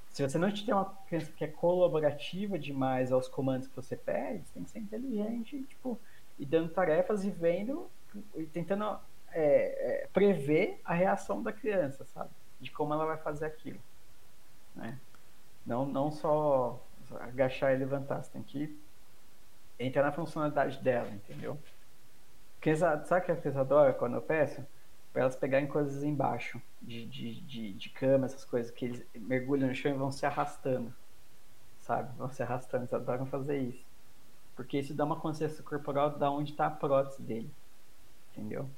Se 0.08 0.22
você 0.22 0.38
não 0.38 0.50
tiver 0.50 0.74
uma 0.74 0.86
criança 1.06 1.30
que 1.30 1.44
é 1.44 1.48
colaborativa 1.48 2.58
demais 2.58 3.12
aos 3.12 3.28
comandos 3.28 3.68
que 3.68 3.76
você 3.76 3.96
pede, 3.96 4.46
você 4.46 4.54
tem 4.54 4.64
que 4.64 4.70
ser 4.70 4.78
inteligente, 4.78 5.62
tipo, 5.64 5.98
e 6.38 6.46
dando 6.46 6.70
tarefas 6.70 7.24
e 7.24 7.30
vendo, 7.30 7.90
e 8.34 8.46
tentando 8.46 8.98
é, 9.30 10.04
é, 10.04 10.08
prever 10.08 10.80
a 10.84 10.94
reação 10.94 11.42
da 11.42 11.52
criança, 11.52 12.06
sabe? 12.06 12.30
De 12.58 12.70
como 12.70 12.94
ela 12.94 13.04
vai 13.04 13.18
fazer 13.18 13.44
aquilo. 13.44 13.78
Né? 14.74 14.98
Não, 15.66 15.84
não 15.84 16.10
só 16.10 16.82
agachar 17.20 17.74
e 17.74 17.76
levantar, 17.76 18.22
você 18.22 18.30
tem 18.32 18.42
que 18.42 18.76
entrar 19.78 20.02
na 20.02 20.12
funcionalidade 20.12 20.78
dela, 20.82 21.08
entendeu? 21.10 21.58
Criança, 22.60 23.04
sabe 23.04 23.22
o 23.22 23.24
que 23.26 23.32
a 23.32 23.36
criança 23.36 23.60
adora 23.60 23.92
quando 23.92 24.14
eu 24.14 24.22
peço? 24.22 24.64
Para 25.12 25.22
elas 25.22 25.36
pegarem 25.36 25.66
coisas 25.66 26.02
embaixo 26.02 26.60
de, 26.82 27.06
de, 27.06 27.40
de, 27.40 27.72
de 27.72 27.88
cama, 27.90 28.26
essas 28.26 28.44
coisas 28.44 28.70
que 28.70 28.84
eles 28.84 29.06
mergulham 29.14 29.68
no 29.68 29.74
chão 29.74 29.92
e 29.92 29.98
vão 29.98 30.10
se 30.10 30.26
arrastando, 30.26 30.92
sabe? 31.78 32.14
Vão 32.16 32.30
se 32.30 32.42
arrastando, 32.42 32.84
eles 32.84 32.92
adoram 32.92 33.26
fazer 33.26 33.58
isso. 33.58 33.86
Porque 34.54 34.78
isso 34.78 34.92
dá 34.92 35.04
uma 35.04 35.18
consciência 35.18 35.62
corporal 35.62 36.10
da 36.10 36.30
onde 36.30 36.50
está 36.50 36.66
a 36.66 36.70
prótese 36.70 37.22
dele, 37.22 37.50
entendeu? 38.32 38.68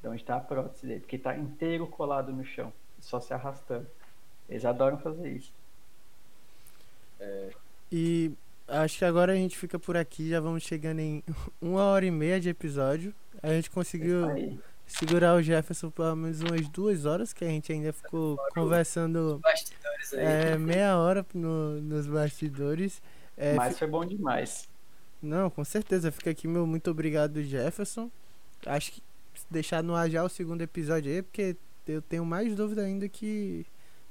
De 0.00 0.08
onde 0.08 0.22
está 0.22 0.36
a 0.36 0.40
prótese 0.40 0.86
dele, 0.86 1.00
porque 1.00 1.16
está 1.16 1.36
inteiro 1.36 1.86
colado 1.86 2.32
no 2.32 2.44
chão, 2.44 2.72
só 3.00 3.20
se 3.20 3.34
arrastando. 3.34 3.86
Eles 4.48 4.64
adoram 4.64 4.98
fazer 4.98 5.28
isso. 5.28 5.52
E 7.90 8.32
acho 8.68 8.98
que 8.98 9.04
agora 9.04 9.32
a 9.32 9.36
gente 9.36 9.56
fica 9.56 9.78
por 9.78 9.96
aqui, 9.96 10.28
já 10.30 10.40
vamos 10.40 10.62
chegando 10.62 11.00
em 11.00 11.22
uma 11.60 11.84
hora 11.84 12.04
e 12.06 12.10
meia 12.10 12.40
de 12.40 12.48
episódio. 12.48 13.14
A 13.42 13.48
gente 13.50 13.70
conseguiu 13.70 14.28
Aí. 14.30 14.58
segurar 14.86 15.34
o 15.36 15.42
Jefferson 15.42 15.90
por 15.90 16.04
pelo 16.04 16.16
menos 16.16 16.40
umas 16.40 16.68
duas 16.68 17.04
horas, 17.04 17.32
que 17.32 17.44
a 17.44 17.48
gente 17.48 17.72
ainda 17.72 17.92
ficou 17.92 18.36
conversando 18.54 19.40
é, 20.14 20.56
meia 20.58 20.96
hora 20.98 21.24
no- 21.34 21.80
nos 21.80 22.06
bastidores. 22.06 23.00
É, 23.36 23.54
Mas 23.54 23.78
foi 23.78 23.86
bom 23.88 24.04
demais. 24.04 24.68
Não, 25.22 25.50
com 25.50 25.64
certeza. 25.64 26.10
Fica 26.10 26.30
aqui 26.30 26.48
meu 26.48 26.66
muito 26.66 26.90
obrigado, 26.90 27.42
Jefferson. 27.42 28.10
Acho 28.64 28.92
que 28.92 29.02
deixar 29.50 29.82
no 29.82 29.94
ar 29.94 30.08
já 30.10 30.24
o 30.24 30.28
segundo 30.28 30.62
episódio 30.62 31.12
aí, 31.12 31.22
porque 31.22 31.56
eu 31.86 32.00
tenho 32.02 32.24
mais 32.24 32.54
dúvida 32.56 32.82
ainda 32.82 33.08
que, 33.08 33.64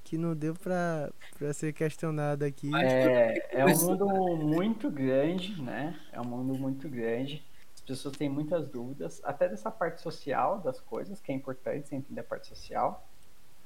que 0.05 0.19
não 0.19 0.35
deu 0.35 0.53
pra, 0.53 1.11
pra 1.37 1.51
ser 1.51 1.73
questionado 1.73 2.45
aqui. 2.45 2.69
É, 2.75 3.59
é 3.59 3.65
um 3.65 3.75
mundo 3.75 4.07
muito 4.37 4.89
grande, 4.91 5.59
né? 5.59 5.99
É 6.13 6.21
um 6.21 6.25
mundo 6.25 6.53
muito 6.57 6.87
grande. 6.87 7.43
As 7.73 7.81
pessoas 7.81 8.15
têm 8.15 8.29
muitas 8.29 8.67
dúvidas, 8.67 9.19
até 9.23 9.49
dessa 9.49 9.71
parte 9.71 10.01
social 10.01 10.59
das 10.59 10.79
coisas, 10.79 11.19
que 11.19 11.31
é 11.31 11.35
importante 11.35 11.87
você 11.87 11.95
entender 11.95 12.21
a 12.21 12.23
parte 12.23 12.47
social, 12.47 13.05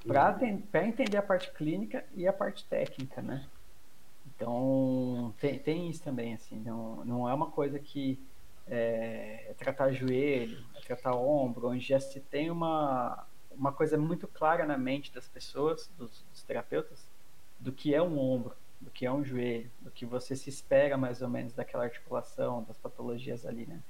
para 0.06 0.38
entender 0.86 1.18
a 1.18 1.22
parte 1.22 1.52
clínica 1.52 2.04
e 2.14 2.26
a 2.26 2.32
parte 2.32 2.64
técnica, 2.64 3.20
né? 3.20 3.46
Então, 4.34 5.34
tem, 5.38 5.58
tem 5.58 5.90
isso 5.90 6.02
também, 6.02 6.32
assim, 6.32 6.58
não, 6.60 7.04
não 7.04 7.28
é 7.28 7.34
uma 7.34 7.50
coisa 7.50 7.78
que 7.78 8.18
é, 8.66 9.46
é 9.50 9.54
tratar 9.58 9.92
joelho, 9.92 10.64
é 10.74 10.80
tratar 10.80 11.14
ombro, 11.14 11.68
onde 11.68 11.86
já 11.86 12.00
se 12.00 12.18
tem 12.18 12.50
uma, 12.50 13.26
uma 13.50 13.72
coisa 13.72 13.98
muito 13.98 14.26
clara 14.26 14.66
na 14.66 14.78
mente 14.78 15.12
das 15.12 15.28
pessoas, 15.28 15.90
dos, 15.98 16.24
dos 16.30 16.42
terapeutas, 16.42 17.04
do 17.58 17.72
que 17.72 17.94
é 17.94 18.02
um 18.02 18.18
ombro, 18.18 18.54
do 18.80 18.90
que 18.90 19.04
é 19.04 19.12
um 19.12 19.24
joelho, 19.24 19.70
do 19.80 19.90
que 19.90 20.06
você 20.06 20.34
se 20.34 20.48
espera 20.48 20.96
mais 20.96 21.20
ou 21.20 21.28
menos 21.28 21.52
daquela 21.52 21.84
articulação, 21.84 22.64
das 22.64 22.78
patologias 22.78 23.44
ali, 23.44 23.66
né? 23.66 23.80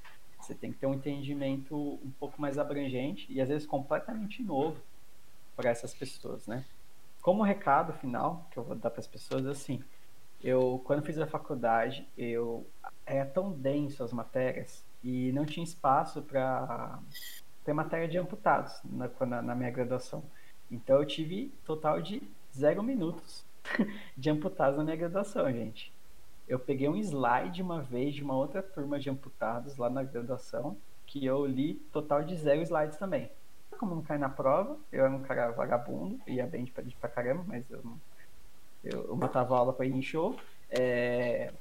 Você 0.40 0.54
tem 0.54 0.72
que 0.72 0.78
ter 0.78 0.86
um 0.86 0.94
entendimento 0.94 1.76
um 1.76 2.10
pouco 2.18 2.40
mais 2.40 2.58
abrangente 2.58 3.26
e 3.30 3.40
às 3.40 3.48
vezes 3.48 3.66
completamente 3.66 4.42
novo 4.42 4.80
para 5.54 5.70
essas 5.70 5.94
pessoas, 5.94 6.46
né? 6.46 6.64
Como 7.20 7.42
recado 7.42 7.92
final 7.92 8.48
que 8.50 8.58
eu 8.58 8.64
vou 8.64 8.74
dar 8.74 8.90
para 8.90 9.00
as 9.00 9.06
pessoas 9.06 9.46
é 9.46 9.50
assim, 9.50 9.84
eu 10.42 10.80
quando 10.84 11.04
fiz 11.04 11.18
a 11.18 11.26
faculdade, 11.26 12.08
eu 12.16 12.66
era 13.04 13.26
tão 13.26 13.52
denso 13.52 14.02
as 14.02 14.12
matérias 14.12 14.82
e 15.04 15.30
não 15.32 15.44
tinha 15.44 15.62
espaço 15.62 16.22
para 16.22 16.98
ter 17.64 17.72
matéria 17.72 18.08
de 18.08 18.18
amputados 18.18 18.80
na, 18.84 19.10
na, 19.26 19.42
na, 19.42 19.54
minha 19.54 19.70
graduação. 19.70 20.22
Então 20.70 20.98
eu 20.98 21.06
tive 21.06 21.52
total 21.64 22.00
de 22.00 22.22
zero 22.56 22.82
minutos 22.82 23.44
de 24.16 24.30
amputados 24.30 24.78
na 24.78 24.84
minha 24.84 24.96
graduação, 24.96 25.50
gente. 25.52 25.92
Eu 26.48 26.58
peguei 26.58 26.88
um 26.88 26.96
slide 26.96 27.62
uma 27.62 27.80
vez 27.80 28.14
de 28.14 28.22
uma 28.22 28.36
outra 28.36 28.62
turma 28.62 28.98
de 28.98 29.08
amputados 29.08 29.76
lá 29.76 29.88
na 29.88 30.02
graduação, 30.02 30.76
que 31.06 31.24
eu 31.24 31.46
li 31.46 31.74
total 31.92 32.22
de 32.24 32.36
zero 32.36 32.62
slides 32.62 32.96
também. 32.96 33.30
Como 33.78 33.94
não 33.94 34.02
cai 34.02 34.18
na 34.18 34.28
prova, 34.28 34.76
eu 34.92 35.04
era 35.04 35.14
um 35.14 35.22
cara 35.22 35.52
vagabundo, 35.52 36.20
ia 36.26 36.46
bem 36.46 36.64
de, 36.64 36.72
pra 36.96 37.08
caramba, 37.08 37.44
mas 37.46 37.70
eu, 37.70 37.82
eu, 38.82 39.08
eu 39.08 39.16
matava 39.16 39.56
aula 39.56 39.72
para 39.72 39.86
ir 39.86 39.94
em 39.94 40.02
show. 40.02 40.36
É, 40.68 41.52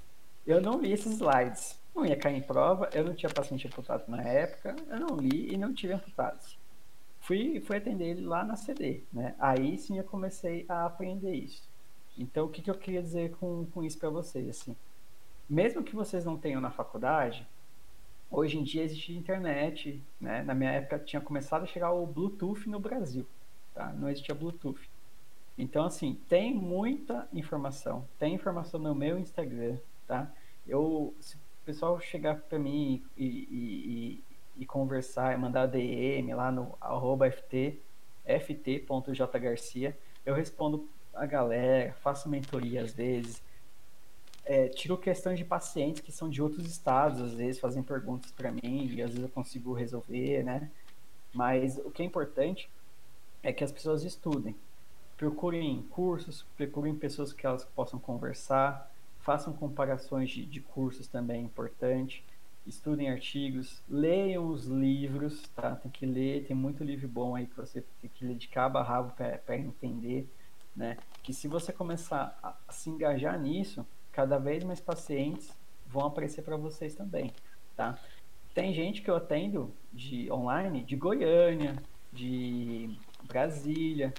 eu 0.45 0.59
não 0.59 0.81
li 0.81 0.91
esses 0.91 1.13
slides. 1.13 1.78
Não 1.95 2.05
ia 2.05 2.15
cair 2.15 2.37
em 2.37 2.41
prova, 2.41 2.89
eu 2.93 3.03
não 3.03 3.13
tinha 3.13 3.29
paciente 3.29 3.67
amputado 3.67 4.07
na 4.07 4.21
época, 4.21 4.75
eu 4.89 4.99
não 4.99 5.17
li 5.17 5.53
e 5.53 5.57
não 5.57 5.73
tive 5.73 5.93
amputados. 5.93 6.57
Fui, 7.19 7.59
fui 7.61 7.77
atender 7.77 8.05
ele 8.05 8.25
lá 8.25 8.43
na 8.43 8.55
CD, 8.55 9.03
né? 9.11 9.35
Aí 9.37 9.77
sim 9.77 9.97
eu 9.97 10.03
comecei 10.03 10.65
a 10.69 10.85
aprender 10.85 11.33
isso. 11.33 11.67
Então, 12.17 12.45
o 12.45 12.49
que, 12.49 12.61
que 12.61 12.69
eu 12.69 12.75
queria 12.75 13.01
dizer 13.01 13.31
com, 13.37 13.65
com 13.67 13.83
isso 13.83 13.97
para 13.97 14.09
vocês? 14.09 14.49
Assim, 14.49 14.75
mesmo 15.49 15.83
que 15.83 15.95
vocês 15.95 16.25
não 16.25 16.37
tenham 16.37 16.61
na 16.61 16.71
faculdade, 16.71 17.47
hoje 18.29 18.57
em 18.57 18.63
dia 18.63 18.83
existe 18.83 19.13
internet, 19.13 20.01
né? 20.19 20.43
Na 20.43 20.53
minha 20.53 20.71
época 20.71 20.99
tinha 20.99 21.21
começado 21.21 21.63
a 21.63 21.67
chegar 21.67 21.91
o 21.91 22.05
Bluetooth 22.05 22.69
no 22.69 22.79
Brasil, 22.79 23.25
tá? 23.73 23.91
Não 23.93 24.09
existia 24.09 24.35
Bluetooth. 24.35 24.89
Então, 25.57 25.85
assim, 25.85 26.17
tem 26.29 26.53
muita 26.53 27.27
informação. 27.33 28.07
Tem 28.17 28.33
informação 28.33 28.79
no 28.79 28.95
meu 28.95 29.19
Instagram, 29.19 29.77
tá? 30.07 30.31
Eu, 30.65 31.13
pessoal 31.69 31.99
chegar 31.99 32.35
para 32.35 32.57
mim 32.57 33.03
e, 33.15 33.25
e, 33.25 34.23
e, 34.57 34.63
e, 34.63 34.65
conversar, 34.65 35.37
mandar 35.37 35.67
DM 35.67 36.33
lá 36.33 36.51
no 36.51 36.75
arroba 36.81 37.29
ft, 37.29 37.79
ft.jgarcia, 38.25 39.95
eu 40.25 40.33
respondo 40.33 40.89
a 41.13 41.27
galera, 41.27 41.93
faço 42.01 42.27
mentoria 42.27 42.81
às 42.81 42.91
vezes, 42.91 43.43
é, 44.45 44.67
tiro 44.67 44.97
questões 44.97 45.37
de 45.37 45.45
pacientes 45.45 46.01
que 46.01 46.11
são 46.11 46.27
de 46.27 46.41
outros 46.41 46.65
estados, 46.65 47.21
às 47.21 47.33
vezes 47.35 47.61
fazem 47.61 47.83
perguntas 47.83 48.31
para 48.31 48.51
mim 48.51 48.87
e 48.91 49.03
às 49.03 49.11
vezes 49.11 49.21
eu 49.21 49.29
consigo 49.29 49.71
resolver, 49.71 50.41
né? 50.43 50.71
Mas 51.31 51.77
o 51.77 51.91
que 51.91 52.01
é 52.01 52.05
importante 52.05 52.67
é 53.43 53.53
que 53.53 53.63
as 53.63 53.71
pessoas 53.71 54.03
estudem, 54.03 54.55
procurem 55.15 55.83
cursos, 55.91 56.43
procurem 56.57 56.95
pessoas 56.95 57.31
que 57.31 57.45
elas 57.45 57.63
possam 57.63 57.99
conversar, 57.99 58.91
façam 59.19 59.53
comparações 59.53 60.29
de, 60.29 60.45
de 60.45 60.59
cursos 60.59 61.07
também 61.07 61.41
é 61.41 61.43
importante, 61.43 62.23
estudem 62.65 63.09
artigos, 63.09 63.81
leiam 63.89 64.47
os 64.47 64.65
livros, 64.65 65.41
tá? 65.55 65.75
Tem 65.75 65.91
que 65.91 66.05
ler, 66.05 66.45
tem 66.45 66.55
muito 66.55 66.83
livro 66.83 67.07
bom 67.07 67.35
aí 67.35 67.47
que 67.47 67.55
você 67.55 67.83
tem 68.01 68.09
que 68.09 68.25
ler 68.25 68.35
de 68.35 68.47
cabo 68.47 68.77
a 68.77 68.83
rabo 68.83 69.13
para 69.13 69.57
entender, 69.57 70.29
né? 70.75 70.97
Que 71.23 71.33
se 71.33 71.47
você 71.47 71.73
começar 71.73 72.37
a, 72.41 72.55
se 72.71 72.89
engajar 72.89 73.39
nisso, 73.39 73.85
cada 74.11 74.37
vez 74.37 74.63
mais 74.63 74.79
pacientes 74.79 75.51
vão 75.87 76.05
aparecer 76.05 76.43
para 76.43 76.57
vocês 76.57 76.93
também, 76.93 77.33
tá? 77.75 77.97
Tem 78.53 78.73
gente 78.73 79.01
que 79.01 79.09
eu 79.09 79.15
atendo 79.15 79.73
de 79.91 80.31
online 80.31 80.83
de 80.83 80.95
Goiânia, 80.95 81.81
de 82.11 82.95
Brasília, 83.23 84.13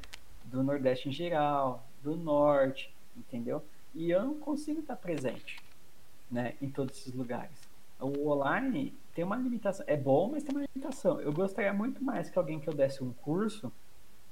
do 0.44 0.62
Nordeste 0.62 1.08
em 1.08 1.12
geral, 1.12 1.86
do 2.02 2.16
Norte, 2.16 2.92
entendeu? 3.16 3.62
E 3.94 4.10
eu 4.10 4.22
não 4.22 4.38
consigo 4.38 4.80
estar 4.80 4.96
presente, 4.96 5.60
né, 6.30 6.54
em 6.60 6.70
todos 6.70 6.96
esses 6.96 7.14
lugares. 7.14 7.68
O 8.00 8.28
online 8.28 8.94
tem 9.14 9.24
uma 9.24 9.36
limitação, 9.36 9.84
é 9.86 9.96
bom, 9.96 10.30
mas 10.30 10.42
tem 10.42 10.54
uma 10.54 10.66
limitação. 10.72 11.20
Eu 11.20 11.32
gostaria 11.32 11.72
muito 11.72 12.02
mais 12.02 12.30
que 12.30 12.38
alguém 12.38 12.58
que 12.58 12.68
eu 12.68 12.74
desse 12.74 13.02
um 13.02 13.12
curso 13.12 13.70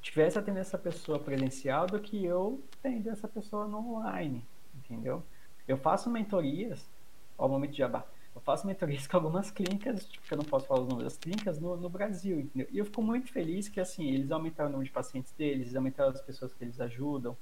tivesse 0.00 0.38
atendendo 0.38 0.60
essa 0.60 0.78
pessoa 0.78 1.18
presencial 1.18 1.86
do 1.86 2.00
que 2.00 2.24
eu 2.24 2.62
tendo 2.82 3.10
essa 3.10 3.28
pessoa 3.28 3.66
no 3.66 3.96
online, 3.96 4.44
entendeu? 4.74 5.22
Eu 5.66 5.76
faço 5.76 6.08
mentorias, 6.08 6.88
ao 7.36 7.48
momento 7.48 7.72
de 7.72 7.82
abar, 7.82 8.06
eu 8.34 8.40
faço 8.40 8.66
mentorias 8.66 9.06
com 9.08 9.16
algumas 9.16 9.50
clínicas, 9.50 10.06
tipo, 10.06 10.26
que 10.26 10.32
eu 10.32 10.38
não 10.38 10.44
posso 10.44 10.66
falar 10.66 10.82
os 10.82 10.88
nomes 10.88 11.04
das 11.04 11.16
clínicas, 11.18 11.58
no, 11.58 11.76
no 11.76 11.90
Brasil, 11.90 12.40
entendeu? 12.40 12.68
E 12.70 12.78
eu 12.78 12.84
fico 12.84 13.02
muito 13.02 13.30
feliz 13.32 13.68
que, 13.68 13.80
assim, 13.80 14.08
eles 14.08 14.30
aumentaram 14.30 14.70
o 14.70 14.72
número 14.72 14.86
de 14.86 14.92
pacientes 14.92 15.32
deles, 15.32 15.62
eles 15.62 15.76
aumentaram 15.76 16.10
as 16.10 16.22
pessoas 16.22 16.54
que 16.54 16.64
eles 16.64 16.80
ajudam, 16.80 17.36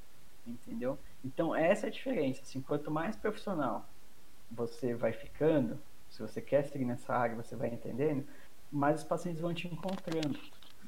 entendeu? 0.47 0.99
Então, 1.25 1.55
essa 1.55 1.87
é 1.87 1.89
a 1.89 1.93
diferença, 1.93 2.43
assim, 2.43 2.61
quanto 2.61 2.91
mais 2.91 3.17
profissional 3.17 3.87
você 4.51 4.95
vai 4.95 5.13
ficando, 5.13 5.79
se 6.09 6.23
você 6.23 6.41
quer 6.41 6.65
seguir 6.65 6.85
nessa 6.85 7.13
área, 7.15 7.35
você 7.37 7.57
vai 7.57 7.69
entendendo, 7.69 8.27
mais 8.71 9.01
os 9.01 9.05
pacientes 9.05 9.41
vão 9.41 9.53
te 9.53 9.67
encontrando, 9.67 10.39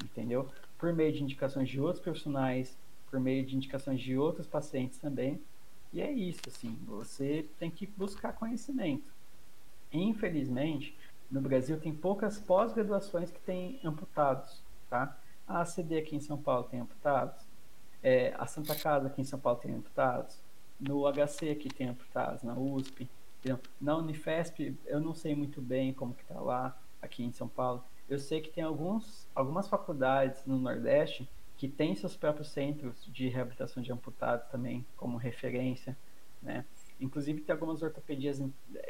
entendeu? 0.03 0.49
Por 0.79 0.93
meio 0.93 1.13
de 1.13 1.23
indicações 1.23 1.69
de 1.69 1.81
outros 1.81 2.03
profissionais, 2.03 2.77
por 3.11 3.19
meio 3.19 3.45
de 3.45 3.57
indicações 3.57 4.01
de 4.01 4.17
outros 4.17 4.47
pacientes 4.47 4.99
também, 4.99 5.41
e 5.93 6.01
é 6.01 6.11
isso, 6.11 6.43
assim, 6.47 6.79
você 6.87 7.49
tem 7.59 7.71
que 7.71 7.87
buscar 7.87 8.35
conhecimento. 8.35 9.11
Infelizmente, 9.93 10.95
no 11.31 11.41
Brasil 11.41 11.81
tem 11.81 11.95
poucas 11.95 12.39
pós-graduações 12.39 13.31
que 13.31 13.41
têm 13.41 13.81
amputados, 13.83 14.63
tá? 14.89 15.17
A 15.47 15.63
ACD 15.63 15.99
aqui 15.99 16.15
em 16.15 16.21
São 16.21 16.37
Paulo 16.37 16.65
tem 16.65 16.81
amputados, 16.81 17.48
é, 18.09 18.35
a 18.39 18.47
Santa 18.47 18.75
Casa 18.75 19.09
aqui 19.09 19.21
em 19.21 19.25
São 19.25 19.39
Paulo 19.39 19.61
tem 19.61 19.75
amputados, 19.75 20.41
no 20.81 21.05
HC 21.13 21.51
aqui 21.51 21.69
tem 21.69 21.89
amputados, 21.89 22.43
na 22.43 22.55
USP, 22.55 23.09
na 23.81 23.97
Unifesp 23.97 24.75
eu 24.87 25.01
não 25.01 25.15
sei 25.15 25.35
muito 25.35 25.61
bem 25.61 25.93
como 25.93 26.15
que 26.15 26.25
tá 26.25 26.41
lá, 26.41 26.77
aqui 27.03 27.23
em 27.23 27.33
São 27.33 27.49
Paulo. 27.49 27.85
Eu 28.09 28.19
sei 28.19 28.41
que 28.41 28.51
tem 28.51 28.65
alguns, 28.65 29.29
algumas 29.35 29.69
faculdades 29.69 30.45
no 30.47 30.59
Nordeste 30.59 31.29
que 31.57 31.69
têm 31.69 31.95
seus 31.95 32.17
próprios 32.17 32.49
centros 32.49 33.07
de 33.13 33.29
reabilitação 33.29 33.83
de 33.83 33.93
amputados 33.93 34.49
também 34.49 34.87
como 34.97 35.19
referência, 35.19 35.97
né? 36.43 36.65
Inclusive 37.01 37.43
tem 37.43 37.53
algumas 37.53 37.83
ortopedias 37.83 38.43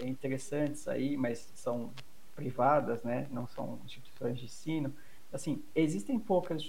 interessantes 0.02 0.86
aí, 0.86 1.16
mas 1.16 1.50
são 1.54 1.92
privadas, 2.36 3.02
né? 3.02 3.26
Não 3.30 3.46
são 3.46 3.80
instituições 3.84 4.38
de 4.38 4.44
ensino. 4.44 4.94
Assim, 5.32 5.62
existem 5.74 6.18
poucas 6.18 6.62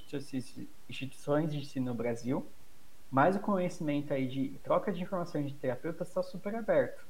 instituições 0.90 1.52
de 1.52 1.60
ensino 1.60 1.88
no 1.88 1.94
Brasil, 1.94 2.46
mas 3.10 3.36
o 3.36 3.40
conhecimento 3.40 4.14
aí 4.14 4.28
de 4.28 4.50
troca 4.64 4.92
de 4.92 5.02
informações 5.02 5.48
de 5.48 5.56
terapeuta 5.56 6.04
está 6.04 6.22
super 6.22 6.56
aberto. 6.56 7.06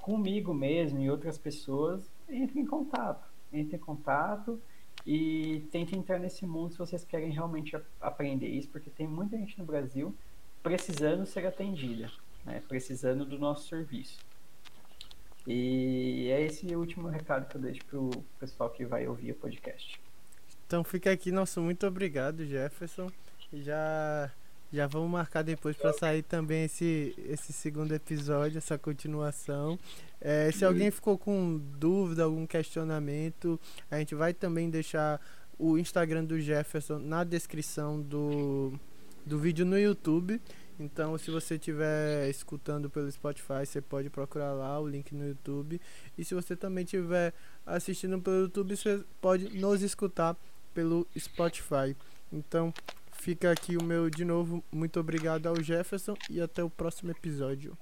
Comigo 0.00 0.52
mesmo 0.52 1.00
e 1.00 1.10
outras 1.10 1.38
pessoas, 1.38 2.10
entre 2.28 2.60
em 2.60 2.66
contato. 2.66 3.28
Entre 3.52 3.76
em 3.76 3.80
contato 3.80 4.60
e 5.06 5.66
tentem 5.70 5.98
entrar 5.98 6.18
nesse 6.18 6.44
mundo 6.44 6.72
se 6.72 6.78
vocês 6.78 7.04
querem 7.04 7.30
realmente 7.30 7.80
aprender 8.00 8.48
isso, 8.48 8.68
porque 8.68 8.90
tem 8.90 9.06
muita 9.06 9.36
gente 9.38 9.58
no 9.58 9.64
Brasil 9.64 10.14
precisando 10.62 11.24
ser 11.24 11.46
atendida 11.46 12.10
né, 12.48 12.62
precisando 12.66 13.24
do 13.24 13.38
nosso 13.38 13.68
serviço. 13.68 14.18
E 15.46 16.28
é 16.30 16.42
esse 16.42 16.74
o 16.74 16.80
último 16.80 17.08
recado 17.08 17.48
que 17.48 17.56
eu 17.56 17.60
deixo 17.60 17.84
para 17.84 17.98
o 17.98 18.10
pessoal 18.38 18.70
que 18.70 18.84
vai 18.84 19.06
ouvir 19.06 19.32
o 19.32 19.34
podcast. 19.34 20.00
Então 20.68 20.84
fica 20.84 21.10
aqui 21.10 21.32
nosso 21.32 21.62
muito 21.62 21.86
obrigado, 21.86 22.44
Jefferson. 22.44 23.10
Já 23.50 24.30
já 24.70 24.86
vamos 24.86 25.10
marcar 25.10 25.40
depois 25.40 25.74
para 25.74 25.94
sair 25.94 26.22
também 26.22 26.64
esse, 26.64 27.14
esse 27.26 27.54
segundo 27.54 27.94
episódio, 27.94 28.58
essa 28.58 28.76
continuação. 28.76 29.78
É, 30.20 30.52
se 30.52 30.66
alguém 30.66 30.90
ficou 30.90 31.16
com 31.16 31.58
dúvida, 31.78 32.24
algum 32.24 32.46
questionamento, 32.46 33.58
a 33.90 33.98
gente 33.98 34.14
vai 34.14 34.34
também 34.34 34.68
deixar 34.68 35.18
o 35.58 35.78
Instagram 35.78 36.22
do 36.22 36.38
Jefferson 36.38 36.98
na 36.98 37.24
descrição 37.24 37.98
do, 38.02 38.78
do 39.24 39.38
vídeo 39.38 39.64
no 39.64 39.78
YouTube. 39.78 40.38
Então, 40.78 41.16
se 41.16 41.30
você 41.30 41.54
estiver 41.54 42.28
escutando 42.28 42.90
pelo 42.90 43.10
Spotify, 43.10 43.64
você 43.64 43.80
pode 43.80 44.10
procurar 44.10 44.52
lá 44.52 44.78
o 44.78 44.86
link 44.86 45.14
no 45.14 45.26
YouTube. 45.26 45.80
E 46.16 46.22
se 46.22 46.34
você 46.34 46.54
também 46.54 46.84
estiver 46.84 47.32
assistindo 47.64 48.20
pelo 48.20 48.42
YouTube, 48.42 48.76
você 48.76 49.02
pode 49.18 49.48
nos 49.58 49.80
escutar 49.80 50.36
pelo 50.78 51.08
Spotify. 51.18 51.96
Então, 52.32 52.72
fica 53.10 53.50
aqui 53.50 53.76
o 53.76 53.82
meu 53.82 54.08
de 54.08 54.24
novo. 54.24 54.62
Muito 54.70 55.00
obrigado 55.00 55.48
ao 55.48 55.60
Jefferson 55.60 56.14
e 56.30 56.40
até 56.40 56.62
o 56.62 56.70
próximo 56.70 57.10
episódio. 57.10 57.76